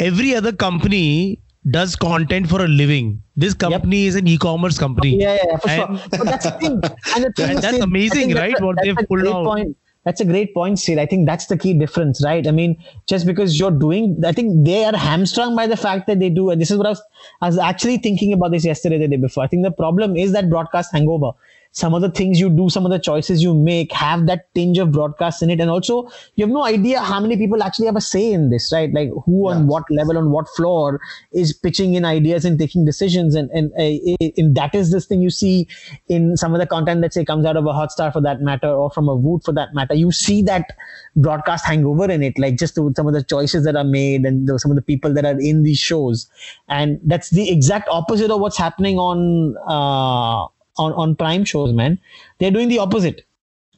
Every 0.00 0.34
other 0.34 0.52
company 0.52 1.40
does 1.70 1.96
content 1.96 2.48
for 2.48 2.64
a 2.64 2.68
living. 2.68 3.22
This 3.36 3.54
company 3.54 4.06
is 4.06 4.14
an 4.14 4.26
e-commerce 4.26 4.78
company. 4.78 5.20
Yeah, 5.20 5.38
yeah, 5.44 5.56
for 5.58 5.68
And- 5.70 5.98
sure. 5.98 6.08
But 6.10 6.24
that's 6.24 6.44
the 6.44 6.50
thing. 6.52 6.80
And 7.16 7.24
the 7.24 7.32
thing 7.36 7.50
is, 7.56 7.60
that's 7.60 7.78
amazing, 7.78 8.18
think 8.28 8.34
that's 8.34 8.40
right, 8.54 8.60
a- 8.60 8.66
what 8.66 8.76
that's 8.76 8.86
they've 8.86 8.98
a 8.98 9.06
pulled 9.06 9.20
great 9.20 9.32
out. 9.34 9.44
Point. 9.44 9.76
That's 10.04 10.20
a 10.22 10.24
great 10.24 10.54
point, 10.54 10.78
Sid. 10.78 10.96
I 10.98 11.04
think 11.04 11.26
that's 11.26 11.46
the 11.46 11.58
key 11.58 11.74
difference, 11.74 12.24
right? 12.24 12.46
I 12.46 12.50
mean, 12.50 12.82
just 13.06 13.26
because 13.26 13.58
you're 13.58 13.70
doing, 13.72 14.18
I 14.24 14.32
think 14.32 14.64
they 14.64 14.84
are 14.84 14.96
hamstrung 14.96 15.54
by 15.54 15.66
the 15.66 15.76
fact 15.76 16.06
that 16.06 16.18
they 16.18 16.30
do. 16.30 16.48
And 16.48 16.58
this 16.60 16.70
is 16.70 16.78
what 16.78 16.86
I 16.86 16.90
was, 16.90 17.02
I 17.42 17.46
was 17.46 17.58
actually 17.58 17.98
thinking 17.98 18.32
about 18.32 18.52
this 18.52 18.64
yesterday, 18.64 18.96
the 18.96 19.08
day 19.08 19.16
before. 19.16 19.44
I 19.44 19.48
think 19.48 19.64
the 19.64 19.70
problem 19.70 20.16
is 20.16 20.32
that 20.32 20.48
broadcast 20.48 20.92
hangover. 20.92 21.32
Some 21.72 21.94
of 21.94 22.02
the 22.02 22.10
things 22.10 22.40
you 22.40 22.50
do, 22.50 22.68
some 22.68 22.84
of 22.84 22.90
the 22.90 22.98
choices 22.98 23.42
you 23.42 23.54
make 23.54 23.92
have 23.92 24.26
that 24.26 24.52
tinge 24.54 24.78
of 24.78 24.90
broadcast 24.90 25.42
in 25.42 25.50
it. 25.50 25.60
And 25.60 25.70
also, 25.70 26.10
you 26.34 26.44
have 26.44 26.52
no 26.52 26.64
idea 26.64 27.00
how 27.00 27.20
many 27.20 27.36
people 27.36 27.62
actually 27.62 27.86
have 27.86 27.96
a 27.96 28.00
say 28.00 28.32
in 28.32 28.50
this, 28.50 28.72
right? 28.72 28.92
Like 28.92 29.10
who 29.24 29.48
on 29.48 29.66
what 29.68 29.84
level, 29.90 30.18
on 30.18 30.30
what 30.30 30.48
floor 30.56 31.00
is 31.32 31.52
pitching 31.52 31.94
in 31.94 32.04
ideas 32.04 32.44
and 32.44 32.58
taking 32.58 32.84
decisions. 32.84 33.34
And, 33.34 33.48
and, 33.50 33.70
uh, 33.78 34.16
and 34.36 34.56
that 34.56 34.74
is 34.74 34.90
this 34.90 35.06
thing 35.06 35.22
you 35.22 35.30
see 35.30 35.68
in 36.08 36.36
some 36.36 36.52
of 36.52 36.58
the 36.58 36.66
content 36.66 37.00
that 37.02 37.14
say 37.14 37.24
comes 37.24 37.46
out 37.46 37.56
of 37.56 37.64
a 37.64 37.72
Hotstar 37.72 38.12
for 38.12 38.20
that 38.22 38.40
matter, 38.40 38.68
or 38.68 38.90
from 38.90 39.08
a 39.08 39.16
Voot 39.16 39.44
for 39.44 39.52
that 39.52 39.74
matter. 39.74 39.94
You 39.94 40.10
see 40.10 40.42
that 40.42 40.76
broadcast 41.16 41.64
hangover 41.64 42.10
in 42.10 42.22
it, 42.22 42.38
like 42.38 42.56
just 42.58 42.74
the, 42.74 42.92
some 42.96 43.06
of 43.06 43.14
the 43.14 43.22
choices 43.22 43.64
that 43.64 43.76
are 43.76 43.84
made 43.84 44.24
and 44.24 44.48
the, 44.48 44.58
some 44.58 44.70
of 44.70 44.76
the 44.76 44.82
people 44.82 45.12
that 45.14 45.24
are 45.24 45.38
in 45.38 45.62
these 45.62 45.78
shows. 45.78 46.28
And 46.68 46.98
that's 47.04 47.30
the 47.30 47.50
exact 47.50 47.88
opposite 47.88 48.30
of 48.30 48.40
what's 48.40 48.58
happening 48.58 48.98
on, 48.98 49.56
uh, 49.68 50.48
on, 50.78 50.92
on 50.94 51.14
prime 51.16 51.44
shows, 51.44 51.72
man. 51.72 51.98
They're 52.38 52.50
doing 52.50 52.68
the 52.68 52.78
opposite 52.78 53.24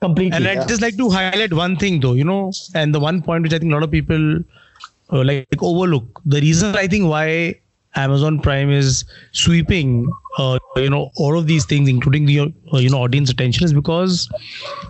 completely. 0.01 0.37
And 0.37 0.47
I'd 0.47 0.69
just 0.69 0.83
like 0.83 0.97
to 0.97 1.11
highlight 1.11 1.53
one 1.53 1.77
thing 1.77 2.01
though, 2.01 2.15
you 2.15 2.25
know, 2.25 2.53
and 2.75 2.95
the 2.95 3.01
one 3.01 3.23
point 3.23 3.43
which 3.43 3.53
I 3.53 3.59
think 3.59 3.71
a 3.73 3.75
lot 3.75 3.83
of 3.83 3.91
people 3.91 4.39
uh, 5.13 5.25
like 5.25 5.47
overlook. 5.61 6.21
The 6.25 6.41
reason 6.41 6.77
I 6.77 6.87
think 6.87 7.07
why 7.09 7.61
Amazon 7.97 8.39
Prime 8.41 8.71
is 8.71 9.05
sweeping, 9.33 10.09
uh, 10.39 10.59
you 10.77 10.89
know, 10.91 11.11
all 11.17 11.37
of 11.37 11.47
these 11.47 11.65
things, 11.67 11.89
including 11.89 12.27
the 12.27 12.41
uh, 12.41 12.79
you 12.79 12.89
know 12.89 12.99
audience 12.99 13.31
attention, 13.31 13.65
is 13.65 13.73
because 13.73 14.29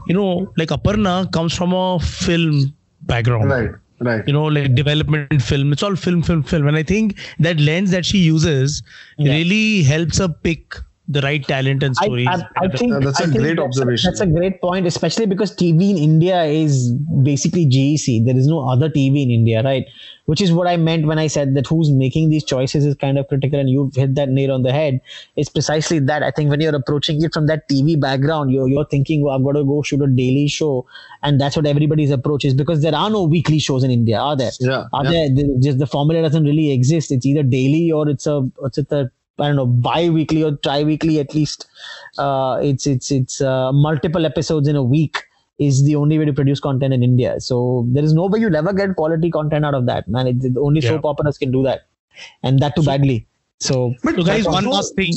you 0.07 0.15
know, 0.15 0.53
like 0.57 0.69
Aparna 0.69 1.31
comes 1.33 1.55
from 1.57 1.73
a 1.73 1.99
film 2.01 2.75
background, 3.03 3.51
Right. 3.51 3.71
Right. 4.01 4.27
you 4.27 4.33
know, 4.33 4.45
like 4.45 4.75
development 4.75 5.43
film. 5.43 5.73
It's 5.73 5.83
all 5.83 5.97
film, 5.97 6.23
film, 6.23 6.43
film, 6.43 6.67
and 6.67 6.77
I 6.77 6.83
think 6.83 7.19
that 7.39 7.59
lens 7.61 7.91
that 7.91 8.05
she 8.07 8.19
uses 8.19 8.83
Yeah. 9.19 9.33
really 9.33 9.83
helps 9.83 10.19
her 10.19 10.29
pick 10.29 10.75
the 11.11 11.21
right 11.23 11.45
talent 11.45 11.83
and 11.83 11.97
I, 12.01 12.05
stories. 12.05 12.29
I, 12.29 12.43
I 12.57 12.69
think 12.69 12.93
That's 13.03 13.19
a 13.19 13.25
I 13.25 13.27
think 13.27 13.39
great 13.39 13.57
that's 13.57 13.67
observation. 13.67 14.11
That's 14.11 14.21
a 14.21 14.27
great 14.27 14.61
point, 14.61 14.87
especially 14.87 15.27
because 15.27 15.55
TV 15.55 15.91
in 15.91 15.99
India 15.99 16.45
is 16.45 16.93
basically 17.25 17.67
GEC. 17.67 18.25
There 18.25 18.37
is 18.37 18.47
no 18.47 18.69
other 18.69 18.89
TV 18.89 19.25
in 19.25 19.31
India, 19.31 19.63
right? 19.65 19.85
Which 20.27 20.41
is 20.41 20.53
what 20.53 20.69
I 20.69 20.77
meant 20.77 21.07
when 21.09 21.19
I 21.19 21.27
said 21.27 21.55
that 21.57 21.67
who's 21.67 21.91
making 21.91 22.31
these 22.31 22.45
choices 22.45 22.87
is 22.87 22.95
kind 22.95 23.19
of 23.19 23.27
critical, 23.27 23.59
and 23.59 23.69
you've 23.69 23.97
hit 23.97 24.15
that 24.15 24.29
nail 24.29 24.53
on 24.53 24.63
the 24.63 24.73
head. 24.73 25.01
It's 25.35 25.49
precisely 25.49 25.99
that. 25.99 26.23
I 26.23 26.31
think 26.31 26.49
when 26.49 26.61
you're 26.61 26.77
approaching 26.77 27.21
it 27.25 27.35
from 27.35 27.49
that 27.49 27.69
TV 27.69 28.01
background, 28.01 28.53
you're 28.53 28.69
you're 28.69 28.87
thinking, 28.87 29.25
well, 29.25 29.37
I've 29.37 29.45
got 29.45 29.59
to 29.59 29.65
go 29.65 29.83
shoot 29.83 30.01
a 30.01 30.07
daily 30.07 30.47
show, 30.47 30.87
and 31.25 31.41
that's 31.41 31.57
what 31.57 31.67
everybody's 31.67 32.13
approach 32.13 32.45
is 32.45 32.55
because 32.55 32.83
there 32.83 32.95
are 32.95 33.11
no 33.11 33.25
weekly 33.25 33.59
shows 33.59 33.83
in 33.83 33.91
India, 33.91 34.19
are 34.19 34.37
there? 34.37 34.53
Yeah, 34.61 34.85
Are 34.93 35.05
yeah. 35.05 35.27
there? 35.35 35.47
Just 35.61 35.79
the 35.79 35.89
formula 35.89 36.23
doesn't 36.23 36.45
really 36.45 36.71
exist. 36.71 37.11
It's 37.11 37.27
either 37.27 37.43
daily 37.43 37.91
or 37.91 38.09
it's 38.09 38.29
a 38.29 38.49
it's 38.63 38.79
a 38.79 39.11
I 39.39 39.47
don't 39.47 39.57
know 39.57 39.67
bi-weekly 39.67 40.43
or 40.43 40.57
tri-weekly 40.57 41.19
at 41.21 41.35
least. 41.35 41.67
Uh, 42.19 42.59
it's 42.63 42.87
it's 42.87 43.11
it's 43.11 43.41
uh, 43.41 43.73
multiple 43.73 44.27
episodes 44.27 44.69
in 44.69 44.77
a 44.77 44.83
week 44.83 45.23
is 45.59 45.85
the 45.85 45.95
only 45.97 46.19
way 46.19 46.25
to 46.25 46.33
produce 46.33 46.61
content 46.61 46.93
in 46.95 47.03
India. 47.03 47.39
So 47.41 47.87
there 47.89 48.03
is 48.05 48.13
no 48.15 48.27
way 48.27 48.39
you'll 48.41 48.57
ever 48.57 48.73
get 48.73 48.97
quality 48.97 49.31
content 49.31 49.65
out 49.65 49.75
of 49.75 49.87
that, 49.87 50.09
man. 50.09 50.27
It, 50.27 50.45
it- 50.45 50.57
only 50.57 50.81
Yeah. 50.81 50.91
soap 50.91 51.05
operas 51.05 51.39
can 51.39 51.51
do 51.51 51.63
that, 51.65 51.83
and 52.43 52.59
that 52.61 52.77
too 52.77 52.83
badly. 52.83 53.27
So 53.61 53.95
so 54.03 54.23
guys, 54.23 54.45
one 54.47 54.67
also- 54.67 54.71
last 54.71 54.95
thing. 54.97 55.13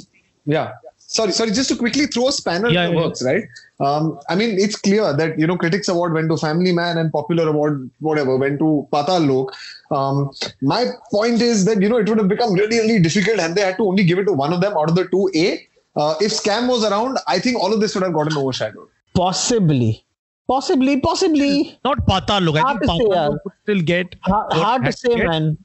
Yeah. 0.46 0.72
Sorry, 1.14 1.32
sorry. 1.32 1.52
Just 1.52 1.70
to 1.70 1.76
quickly 1.76 2.08
throw 2.08 2.28
a 2.30 2.32
spanner 2.32 2.70
Yeah, 2.70 2.86
in 2.86 2.92
the 2.92 2.98
yeah, 2.98 3.06
works, 3.06 3.22
right? 3.24 3.44
Um, 3.80 4.20
I 4.30 4.36
mean, 4.36 4.58
it's 4.60 4.76
clear 4.76 5.14
that 5.16 5.38
you 5.38 5.46
know, 5.46 5.56
Critics 5.56 5.88
Award 5.88 6.14
went 6.14 6.30
to 6.30 6.38
Family 6.38 6.72
Man 6.72 6.98
and 6.98 7.12
Popular 7.12 7.48
Award, 7.50 7.90
whatever, 8.00 8.36
went 8.36 8.58
to 8.60 8.88
Patal 8.92 9.28
Lok. 9.32 9.54
Um, 9.92 10.32
my 10.62 10.86
point 11.12 11.40
is 11.42 11.66
that 11.66 11.82
you 11.84 11.90
know 11.90 11.98
it 11.98 12.10
would 12.10 12.18
have 12.18 12.28
become 12.30 12.54
really, 12.54 12.80
really 12.80 13.00
difficult, 13.00 13.40
and 13.40 13.56
they 13.56 13.62
had 13.62 13.78
to 13.78 13.88
only 13.88 14.04
give 14.04 14.18
it 14.18 14.26
to 14.26 14.34
one 14.34 14.54
of 14.54 14.62
them 14.62 14.76
out 14.76 14.90
of 14.90 14.96
the 14.96 15.06
two. 15.10 15.30
A, 15.36 15.68
uh, 15.96 16.16
if 16.20 16.32
Scam 16.32 16.68
was 16.68 16.84
around, 16.84 17.20
I 17.28 17.38
think 17.40 17.58
all 17.60 17.72
of 17.72 17.80
this 17.80 17.94
would 17.94 18.04
have 18.04 18.14
gotten 18.14 18.36
overshadowed. 18.36 18.88
possibly, 19.14 20.04
possibly, 20.48 21.00
possibly. 21.00 21.78
Not 21.86 22.08
Patal 22.08 22.42
Lok. 22.48 22.56
I 22.56 22.62
Hard 22.62 22.80
think 22.80 22.92
to 22.92 23.10
Patal. 23.10 23.30
Lok 23.34 23.46
would 23.46 23.54
still 23.62 23.82
get. 23.82 24.16
Hard, 24.22 24.54
hard 24.54 24.86
to 24.86 24.92
say, 24.92 25.16
get. 25.16 25.28
man. 25.28 25.58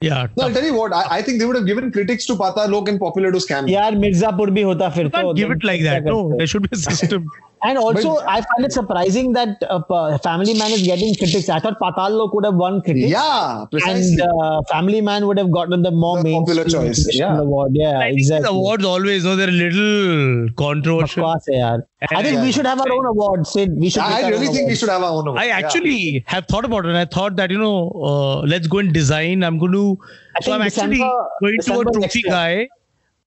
Yeah, 0.00 0.28
no, 0.36 0.44
I'll 0.44 0.52
tell 0.52 0.62
you 0.62 0.74
what. 0.74 0.92
I, 0.92 1.16
I, 1.16 1.22
think 1.22 1.40
they 1.40 1.44
would 1.44 1.56
have 1.56 1.66
given 1.66 1.90
critics 1.90 2.24
to 2.26 2.34
Patal 2.34 2.70
Lok 2.70 2.88
and 2.88 3.00
popular 3.00 3.32
to 3.32 3.38
scam. 3.38 3.68
Yeah, 3.68 3.90
Mirzapur 3.90 4.46
bhi 4.56 4.62
hota 4.62 4.92
fir. 4.92 5.08
Can't 5.10 5.36
give 5.36 5.50
it 5.50 5.64
like 5.64 5.82
that. 5.82 6.04
No, 6.04 6.36
there 6.36 6.46
should 6.46 6.62
be 6.62 6.68
a 6.70 6.76
system. 6.76 7.28
And 7.62 7.78
also, 7.78 8.14
but, 8.16 8.28
I 8.28 8.40
find 8.40 8.64
it 8.64 8.72
surprising 8.72 9.32
that 9.32 9.62
uh, 9.68 10.18
Family 10.18 10.54
Man 10.54 10.70
is 10.70 10.82
getting 10.82 11.14
critics. 11.14 11.48
I 11.48 11.58
thought 11.58 11.78
Patal 11.80 12.10
Lok 12.10 12.32
could 12.32 12.44
have 12.44 12.54
won 12.54 12.82
critics. 12.82 13.10
Yeah, 13.10 13.64
precisely. 13.70 14.22
And 14.22 14.32
uh, 14.40 14.62
Family 14.70 15.00
Man 15.00 15.26
would 15.26 15.38
have 15.38 15.50
gotten 15.50 15.82
the 15.82 15.90
more 15.90 16.22
the 16.22 16.32
popular 16.32 16.64
choice. 16.64 17.08
Yeah, 17.12 17.38
award. 17.38 17.72
yeah 17.74 17.98
I 17.98 18.06
exactly. 18.08 18.48
awards 18.48 18.84
always, 18.84 19.24
though, 19.24 19.36
they're 19.36 19.48
a 19.48 19.52
little 19.52 20.48
controversial. 20.54 21.24
Course, 21.24 21.44
yeah. 21.48 21.78
I 22.10 22.22
think 22.22 22.36
yeah. 22.36 22.42
we 22.42 22.52
should 22.52 22.66
have 22.66 22.80
our 22.80 22.92
own 22.92 23.06
awards. 23.06 23.54
We 23.56 23.90
should. 23.90 24.02
I 24.02 24.28
really 24.28 24.46
think 24.46 24.68
we 24.68 24.76
should 24.76 24.88
have 24.88 25.02
our 25.02 25.28
own. 25.28 25.36
I 25.36 25.48
actually 25.48 25.90
yeah. 25.90 26.20
have 26.26 26.46
thought 26.46 26.64
about 26.64 26.86
it. 26.86 26.94
I 26.94 27.04
thought 27.04 27.36
that 27.36 27.50
you 27.50 27.58
know, 27.58 27.90
uh, 27.90 28.40
let's 28.42 28.66
go 28.68 28.78
and 28.78 28.92
design. 28.92 29.42
I'm 29.42 29.58
going 29.58 29.72
to. 29.72 29.98
I 30.36 30.40
so 30.40 30.52
I'm 30.52 30.62
December, 30.62 30.94
actually 30.94 30.98
going 31.40 31.56
December 31.56 31.84
to 31.84 31.98
a 31.98 32.00
trophy 32.02 32.22
guy 32.22 32.68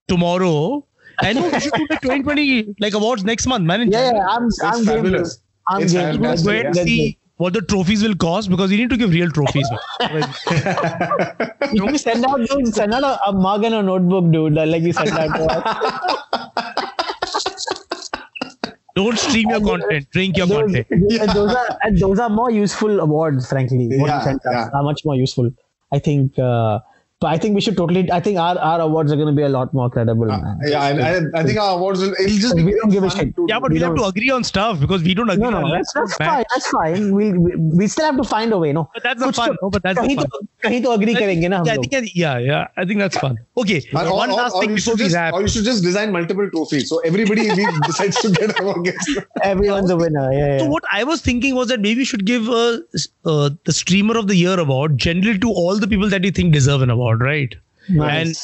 tomorrow 0.08 0.86
I 1.22 1.32
know 1.32 1.48
we 1.48 1.60
should 1.60 1.72
do 1.74 1.86
like 1.90 2.00
2020 2.02 2.74
like 2.80 2.94
awards 2.94 3.24
next 3.24 3.46
month, 3.46 3.64
man. 3.64 3.90
Yeah, 3.90 4.12
yeah, 4.12 4.26
I'm. 4.28 4.48
I'm 4.64 4.84
fabulous. 4.84 5.38
I'm 5.68 5.82
It's 5.82 5.92
game. 5.92 6.14
fantastic, 6.14 6.46
Go 6.46 6.52
yeah. 6.52 6.66
and 6.66 6.76
see 6.76 7.18
what 7.36 7.52
the 7.52 7.62
trophies 7.62 8.02
will 8.02 8.14
cost 8.16 8.50
because 8.50 8.70
we 8.70 8.76
need 8.76 8.90
to 8.90 8.96
give 8.96 9.10
real 9.10 9.30
trophies. 9.30 9.68
man. 9.70 9.80
it. 10.50 11.48
You 11.72 11.82
can 11.86 11.96
send 11.98 12.24
out 12.26 12.40
those, 12.48 12.74
send 12.74 12.92
out 12.92 13.04
a, 13.04 13.28
a 13.28 13.32
mug 13.32 13.64
and 13.64 13.74
a 13.74 13.82
notebook, 13.82 14.30
dude. 14.32 14.54
Like 14.54 14.82
you 14.82 14.92
send 14.92 15.10
out 15.10 15.36
to. 15.36 16.62
Don't 18.94 19.18
stream 19.18 19.48
your 19.48 19.60
content, 19.60 20.06
drink 20.10 20.36
your 20.36 20.46
those, 20.46 20.60
content. 20.72 20.86
and 20.90 21.30
those 21.30 21.54
are 21.54 21.78
and 21.82 21.98
those 21.98 22.18
are 22.18 22.28
more 22.28 22.50
useful 22.50 23.00
awards, 23.00 23.48
frankly. 23.48 23.88
What 23.98 24.08
Yeah, 24.08 24.34
yeah. 24.44 24.68
are 24.74 24.82
much 24.82 25.02
more 25.04 25.14
useful. 25.16 25.50
I 25.92 25.98
think. 25.98 26.38
Uh, 26.38 26.80
but 27.21 27.29
I 27.33 27.37
think 27.39 27.55
we 27.55 27.61
should 27.61 27.75
totally. 27.75 28.11
I 28.11 28.19
think 28.19 28.37
our, 28.37 28.55
our 28.59 28.79
awards 28.81 29.11
are 29.11 29.15
going 29.15 29.27
to 29.29 29.33
be 29.33 29.41
a 29.41 29.49
lot 29.49 29.73
more 29.73 29.89
credible. 29.89 30.27
man. 30.27 30.59
yeah, 30.71 30.79
I, 30.79 30.89
I, 30.89 31.21
I 31.39 31.43
think 31.43 31.57
our 31.57 31.71
awards 31.77 31.99
will. 31.99 32.13
It'll 32.23 32.37
just 32.43 32.55
be 32.55 32.63
We 32.63 32.73
don't 32.75 32.91
give 32.91 33.03
a 33.03 33.09
fun 33.09 33.19
shit. 33.19 33.35
to- 33.37 33.47
Yeah, 33.49 33.59
but 33.59 33.71
We 33.71 33.79
we 33.79 33.81
have 33.85 33.95
don't- 33.95 34.03
to 34.03 34.09
agree 34.11 34.29
on 34.29 34.43
stuff 34.43 34.79
because 34.79 35.01
we 35.01 35.15
don't 35.15 35.31
agree 35.35 35.41
No, 35.45 35.49
no, 35.49 35.63
on 35.65 35.71
that's, 35.71 35.95
lists. 35.95 36.17
that's 36.17 36.19
Man. 36.19 36.29
fine. 36.29 36.45
That's 36.53 36.67
fine. 36.75 37.15
We'll, 37.15 37.39
we 37.47 37.55
we 37.81 37.87
still 37.87 38.05
have 38.05 38.17
to 38.17 38.23
find 38.33 38.53
a 38.53 38.59
way, 38.59 38.71
no. 38.71 38.83
But 38.93 39.01
that's 39.07 39.19
the 39.19 39.29
कुछ 39.31 39.35
fun. 39.41 39.49
तो- 39.49 39.57
No, 39.63 39.69
but 39.77 39.81
that's 39.87 39.99
the 39.99 40.05
कहीं 40.07 40.15
fun. 40.19 40.27
तो 40.35 40.41
कहीं 40.67 40.83
तो 40.83 40.93
agree 40.97 41.15
करेंगे 41.17 41.49
ना 41.55 41.57
हम 41.61 41.65
Yeah, 41.65 41.73
I 41.73 41.75
लोग. 41.77 41.89
think, 41.95 42.11
yeah, 42.23 42.37
yeah, 42.49 42.67
I 42.77 42.85
think 42.91 42.99
that's 43.05 43.17
fun. 43.23 43.39
Okay, 43.63 43.79
Or, 43.95 44.05
or, 44.05 44.13
one 44.19 44.29
or, 44.29 44.37
last 44.41 44.53
or 44.53 44.61
thing 44.61 44.69
you 44.69 44.75
before 44.75 44.91
should 44.93 44.99
we 44.99 45.05
just, 45.09 45.15
wrap. 45.15 45.33
or 45.33 45.41
you 45.41 45.47
should 45.55 45.65
just 45.71 45.81
design 45.87 46.11
multiple 46.19 46.47
trophies. 46.53 46.87
So 46.93 46.99
everybody 47.11 47.47
in 47.49 47.55
league 47.63 47.81
decides 47.87 48.21
to 48.27 48.29
get 48.37 48.53
a 48.61 48.75
guest. 48.89 49.17
Everyone's 49.53 49.89
a 49.89 49.97
winner. 49.97 50.27
Yeah, 50.37 50.59
So 50.59 50.65
yeah. 50.65 50.69
what 50.77 50.83
I 50.91 51.03
was 51.03 51.21
thinking 51.31 51.55
was 51.55 51.67
that 51.73 51.79
maybe 51.87 52.05
we 52.05 52.05
should 52.13 52.25
give 52.27 52.47
uh, 52.47 52.77
uh, 53.25 53.49
the 53.71 53.73
streamer 53.81 54.19
of 54.23 54.27
the 54.27 54.35
year 54.43 54.59
award 54.67 54.99
generally 55.09 55.39
to 55.47 55.49
all 55.65 55.77
the 55.87 55.87
people 55.95 56.09
that 56.15 56.23
you 56.23 56.31
think 56.31 56.53
deserve 56.53 56.83
an 56.83 56.91
award, 56.91 57.10
right? 57.20 57.54
Nice. 57.88 58.26
And 58.26 58.36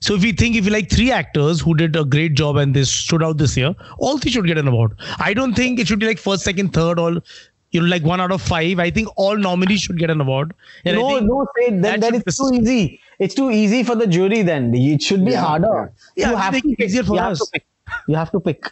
so 0.00 0.14
if 0.14 0.22
we 0.22 0.32
think 0.32 0.54
if 0.56 0.64
you 0.66 0.70
like 0.70 0.90
three 0.90 1.10
actors 1.10 1.60
who 1.60 1.74
did 1.74 1.96
a 1.96 2.04
great 2.04 2.34
job 2.34 2.56
and 2.56 2.74
they 2.74 2.84
stood 2.84 3.22
out 3.22 3.38
this 3.38 3.56
year, 3.56 3.74
all 3.98 4.18
three 4.18 4.30
should 4.30 4.46
get 4.46 4.58
an 4.58 4.68
award. 4.68 4.92
I 5.18 5.34
don't 5.34 5.54
think 5.54 5.78
it 5.78 5.88
should 5.88 5.98
be 5.98 6.06
like 6.06 6.18
first, 6.18 6.44
second, 6.44 6.72
third, 6.72 6.98
or 6.98 7.22
you 7.70 7.80
know 7.80 7.86
like 7.86 8.04
one 8.04 8.20
out 8.20 8.30
of 8.30 8.42
five. 8.42 8.78
I 8.78 8.90
think 8.90 9.08
all 9.16 9.36
nominees 9.36 9.80
should 9.80 9.98
get 9.98 10.10
an 10.10 10.20
award. 10.20 10.54
And 10.84 10.96
no, 10.96 11.18
no, 11.20 11.46
say 11.56 11.70
then, 11.70 11.80
that 11.82 12.00
then 12.02 12.12
should 12.14 12.22
it's 12.26 12.36
too 12.38 12.50
easy. 12.54 13.00
It's 13.18 13.34
too 13.34 13.50
easy 13.50 13.82
for 13.82 13.96
the 13.96 14.06
jury. 14.06 14.42
Then 14.42 14.74
it 14.74 15.02
should 15.02 15.24
be 15.24 15.32
Yeah, 15.32 15.40
harder. 15.44 15.92
yeah. 16.16 16.30
you 16.30 16.36
have 16.36 16.52
to 16.52 16.58
it 16.68 16.78
pick. 16.78 16.86
easier 16.86 17.02
for 17.02 17.14
you 17.14 17.20
us. 17.20 17.38
Have 17.40 17.46
to 17.46 17.50
pick. 17.52 17.66
You 18.08 18.16
have 18.16 18.30
to 18.32 18.40
pick. 18.40 18.64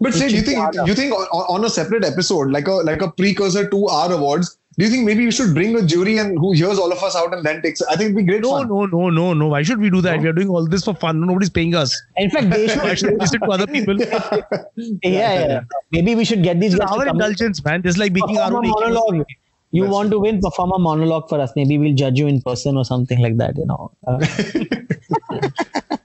But 0.00 0.12
say, 0.14 0.28
do 0.28 0.34
you 0.36 0.42
think 0.42 0.58
harder. 0.58 0.84
you 0.86 0.94
think 0.94 1.12
on, 1.14 1.42
on 1.58 1.64
a 1.64 1.70
separate 1.70 2.04
episode, 2.04 2.50
like 2.50 2.66
a 2.66 2.72
like 2.72 3.00
a 3.02 3.10
precursor 3.12 3.68
to 3.70 3.86
our 3.86 4.12
awards, 4.12 4.58
do 4.76 4.84
you 4.84 4.90
think 4.90 5.04
maybe 5.04 5.24
we 5.24 5.30
should 5.30 5.54
bring 5.54 5.76
a 5.76 5.82
jury 5.86 6.18
and 6.18 6.36
who 6.38 6.52
hears 6.52 6.78
all 6.78 6.90
of 6.90 7.02
us 7.02 7.14
out 7.14 7.32
and 7.32 7.44
then 7.44 7.62
takes? 7.62 7.80
I 7.82 7.96
think 7.96 8.10
it'd 8.10 8.16
be 8.16 8.22
great 8.24 8.42
no, 8.42 8.50
fun. 8.58 8.68
no, 8.68 8.86
no, 8.86 9.10
no, 9.10 9.32
no. 9.32 9.46
Why 9.48 9.62
should 9.62 9.78
we 9.78 9.88
do 9.90 10.00
that? 10.00 10.20
We 10.20 10.28
are 10.28 10.32
doing 10.32 10.48
all 10.48 10.66
this 10.66 10.84
for 10.84 10.94
fun. 10.94 11.20
Nobody's 11.20 11.50
paying 11.50 11.74
us. 11.76 11.94
In 12.16 12.28
fact, 12.30 12.50
they 12.50 12.66
Why 12.66 12.94
should 12.94 12.98
should. 12.98 13.10
we 13.12 13.16
listen 13.18 13.40
to 13.40 13.46
other 13.50 13.66
people? 13.68 13.96
yeah, 14.00 14.98
yeah. 15.02 15.60
Maybe 15.92 16.14
we 16.16 16.24
should 16.24 16.42
get 16.42 16.58
these 16.60 16.74
It's 16.74 16.80
guys 16.80 16.88
to 16.90 16.94
our 16.98 17.04
come 17.04 17.16
in. 17.16 17.22
indulgence, 17.22 17.64
man. 17.64 17.82
Just 17.82 17.98
like 17.98 18.12
making 18.12 18.38
our 18.38 18.50
perform 18.50 18.64
a 18.64 18.68
own 18.68 18.94
monologue. 18.94 19.26
You 19.70 19.86
want 19.86 20.10
to 20.12 20.18
win? 20.20 20.40
Perform 20.40 20.72
a 20.72 20.78
monologue 20.78 21.28
for 21.28 21.40
us. 21.40 21.52
Maybe 21.56 21.78
we'll 21.78 21.94
judge 21.94 22.18
you 22.18 22.26
in 22.26 22.40
person 22.42 22.76
or 22.76 22.84
something 22.84 23.20
like 23.20 23.36
that. 23.38 23.56
You 23.56 23.66
know. 23.66 23.92
Uh, 24.06 24.24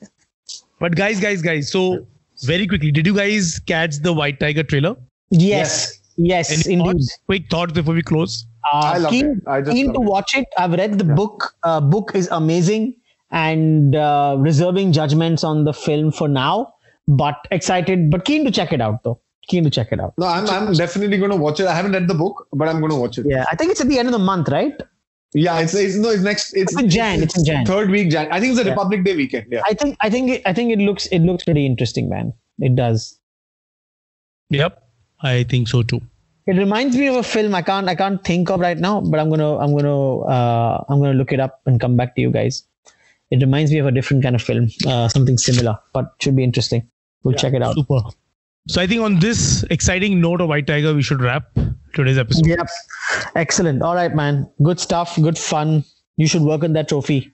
But 0.79 0.95
guys, 0.95 1.19
guys, 1.19 1.41
guys. 1.41 1.71
So 1.71 2.05
very 2.43 2.65
quickly, 2.65 2.91
did 2.91 3.05
you 3.05 3.13
guys 3.15 3.59
catch 3.65 3.97
the 3.97 4.13
White 4.13 4.39
Tiger 4.39 4.63
trailer? 4.63 4.95
yes. 5.29 5.95
Yes. 6.21 6.51
Any 6.51 6.73
indeed. 6.75 6.85
thoughts? 6.91 7.17
Quick 7.27 7.49
thoughts 7.49 7.71
before 7.73 7.93
we 7.93 8.01
close. 8.01 8.45
Uh, 8.71 8.77
I 8.95 8.97
loved 8.97 9.13
keen, 9.13 9.25
it. 9.31 9.47
I 9.47 9.61
just 9.61 9.71
keen 9.71 9.87
loved 9.87 9.97
to 9.97 10.01
it. 10.03 10.05
watch 10.09 10.35
it. 10.35 10.45
I've 10.57 10.71
read 10.73 10.97
the 10.97 11.03
book. 11.05 11.55
Uh, 11.63 11.79
book 11.81 12.11
is 12.15 12.27
amazing 12.31 12.95
and 13.31 13.95
uh, 13.95 14.35
reserving 14.39 14.91
judgments 14.91 15.43
on 15.43 15.63
the 15.63 15.73
film 15.73 16.11
for 16.11 16.27
now. 16.27 16.73
But 17.07 17.35
excited, 17.51 18.11
but 18.11 18.25
keen 18.25 18.45
to 18.45 18.51
check 18.51 18.71
it 18.73 18.81
out 18.81 19.03
though. 19.03 19.19
Keen 19.47 19.63
to 19.63 19.69
check 19.71 19.91
it 19.91 19.99
out. 19.99 20.13
No, 20.19 20.27
I'm 20.27 20.47
I'm 20.47 20.73
definitely 20.73 21.17
going 21.17 21.31
to 21.31 21.37
watch 21.37 21.59
it. 21.59 21.65
I 21.65 21.73
haven't 21.75 21.93
read 21.93 22.07
the 22.07 22.13
book, 22.13 22.47
but 22.53 22.67
I'm 22.67 22.79
going 22.79 22.91
to 22.91 22.97
watch 22.97 23.17
it. 23.17 23.25
Yeah, 23.27 23.45
I 23.51 23.55
think 23.55 23.71
it's 23.71 23.81
at 23.81 23.87
the 23.87 23.97
end 23.97 24.07
of 24.07 24.11
the 24.11 24.19
month, 24.19 24.47
right? 24.49 24.73
Yeah, 25.33 25.59
it's, 25.59 25.73
it's 25.73 25.95
no, 25.95 26.09
it's 26.09 26.21
next. 26.23 26.53
It's, 26.53 26.71
It's 26.73 26.81
in 26.81 26.89
Jan, 26.89 27.23
it's 27.23 27.37
in 27.37 27.45
Jan. 27.45 27.65
Third 27.65 27.89
week 27.89 28.09
Jan. 28.11 28.31
I 28.31 28.39
think 28.39 28.51
it's 28.51 28.59
a 28.61 28.63
Yeah. 28.63 28.71
Republic 28.71 29.03
Day 29.03 29.15
weekend. 29.15 29.47
Yeah. 29.51 29.61
I 29.65 29.73
think 29.73 29.95
I 30.01 30.09
think 30.09 30.29
it, 30.31 30.41
I 30.45 30.53
think 30.53 30.71
it 30.71 30.79
looks 30.79 31.07
it 31.07 31.19
looks 31.19 31.43
pretty 31.43 31.65
interesting, 31.65 32.09
man. 32.09 32.33
It 32.59 32.75
does. 32.75 33.19
Yep, 34.51 34.83
I 35.21 35.43
think 35.43 35.67
so 35.67 35.81
too. 35.83 36.01
It 36.47 36.57
reminds 36.57 36.95
me 36.95 37.07
of 37.07 37.15
a 37.15 37.23
film 37.23 37.53
I 37.53 37.61
can't 37.61 37.87
I 37.87 37.95
can't 37.95 38.23
think 38.23 38.49
of 38.49 38.59
right 38.59 38.77
now, 38.77 39.01
but 39.01 39.19
I'm 39.19 39.29
gonna 39.29 39.57
I'm 39.57 39.75
gonna 39.75 40.19
uh, 40.21 40.83
I'm 40.89 40.99
gonna 40.99 41.13
look 41.13 41.31
it 41.31 41.39
up 41.39 41.61
and 41.65 41.79
come 41.79 41.95
back 41.95 42.15
to 42.15 42.21
you 42.21 42.31
guys. 42.31 42.63
It 43.31 43.41
reminds 43.41 43.71
me 43.71 43.77
of 43.77 43.85
a 43.85 43.91
different 43.91 44.23
kind 44.23 44.35
of 44.35 44.41
film, 44.41 44.69
uh, 44.87 45.07
something 45.07 45.37
similar, 45.37 45.77
but 45.93 46.13
should 46.19 46.35
be 46.35 46.43
interesting. 46.43 46.89
We'll 47.23 47.35
check 47.35 47.53
it 47.53 47.61
out. 47.61 47.75
Super. 47.75 48.01
So 48.67 48.81
I 48.81 48.87
think 48.87 49.01
on 49.01 49.19
this 49.19 49.63
exciting 49.69 50.19
note 50.21 50.41
of 50.41 50.49
White 50.49 50.65
Tiger, 50.65 50.93
we 50.93 51.01
should 51.01 51.21
wrap 51.21 51.47
today's 51.93 52.17
episode. 52.17 52.47
Yep. 52.47 52.67
Excellent. 53.35 53.81
All 53.81 53.95
right, 53.95 54.15
man. 54.15 54.49
Good 54.63 54.79
stuff. 54.79 55.15
Good 55.21 55.37
fun. 55.37 55.83
You 56.17 56.27
should 56.27 56.41
work 56.41 56.63
on 56.63 56.73
that 56.73 56.89
trophy. 56.89 57.31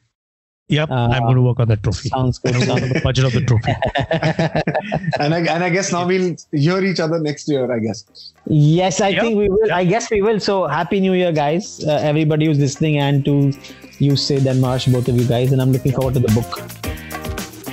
Yep, 0.68 0.90
Uh, 0.90 0.94
I'm 1.12 1.22
going 1.24 1.36
to 1.36 1.42
work 1.44 1.60
on 1.60 1.68
that 1.68 1.84
trophy. 1.84 2.10
Sounds 2.10 2.40
good. 2.40 2.56
On 2.56 2.80
the 2.80 3.00
budget 3.04 3.26
of 3.26 3.34
the 3.34 3.42
trophy. 3.42 3.74
And 5.20 5.34
I, 5.34 5.40
and 5.40 5.64
I 5.64 5.70
guess 5.70 5.92
now 5.92 6.06
we'll 6.08 6.36
hear 6.52 6.84
each 6.84 7.00
other 7.00 7.20
next 7.20 7.48
year, 7.48 7.72
I 7.72 7.80
guess. 7.80 8.34
Yes, 8.48 9.00
I 9.02 9.10
Yep. 9.10 9.22
think 9.22 9.38
we 9.38 9.50
will. 9.50 9.68
Yep. 9.68 9.76
I 9.76 9.86
guess 9.86 10.10
we 10.12 10.22
will. 10.22 10.40
So 10.40 10.66
happy 10.68 11.00
New 11.00 11.14
Year, 11.14 11.32
guys! 11.32 11.84
Uh, 11.86 11.92
everybody 12.12 12.48
who's 12.48 12.58
listening, 12.60 12.98
and 12.98 13.24
to 13.26 13.54
you, 14.00 14.16
Sid 14.16 14.46
and 14.48 14.60
Marsh, 14.60 14.88
both 14.88 15.08
of 15.08 15.16
you 15.16 15.26
guys. 15.26 15.52
And 15.52 15.62
I'm 15.62 15.72
looking 15.72 15.92
forward 15.94 16.16
to 16.16 16.20
the 16.20 16.34
book. 16.34 16.60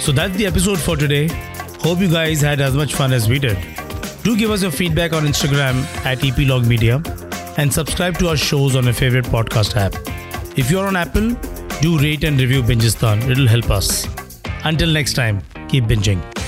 So 0.00 0.12
that's 0.12 0.36
the 0.36 0.46
episode 0.46 0.78
for 0.78 0.96
today. 0.96 1.28
Hope 1.80 1.98
you 2.00 2.08
guys 2.10 2.40
had 2.42 2.60
as 2.60 2.74
much 2.74 2.94
fun 2.94 3.12
as 3.12 3.28
we 3.28 3.38
did. 3.38 3.58
Do 4.22 4.36
give 4.36 4.50
us 4.50 4.62
your 4.62 4.70
feedback 4.70 5.12
on 5.12 5.24
Instagram 5.24 5.82
at 6.06 6.18
epilogmedia 6.18 7.00
and 7.58 7.72
subscribe 7.72 8.18
to 8.18 8.28
our 8.28 8.36
shows 8.36 8.76
on 8.76 8.84
your 8.84 8.94
favorite 8.94 9.24
podcast 9.26 9.76
app. 9.76 9.94
If 10.56 10.70
you're 10.70 10.86
on 10.86 10.96
Apple, 10.96 11.30
do 11.80 11.98
rate 11.98 12.24
and 12.24 12.38
review 12.38 12.62
Bingistan. 12.62 13.28
It'll 13.30 13.46
help 13.46 13.70
us. 13.70 14.06
Until 14.64 14.92
next 14.92 15.14
time, 15.14 15.42
keep 15.68 15.84
binging. 15.84 16.41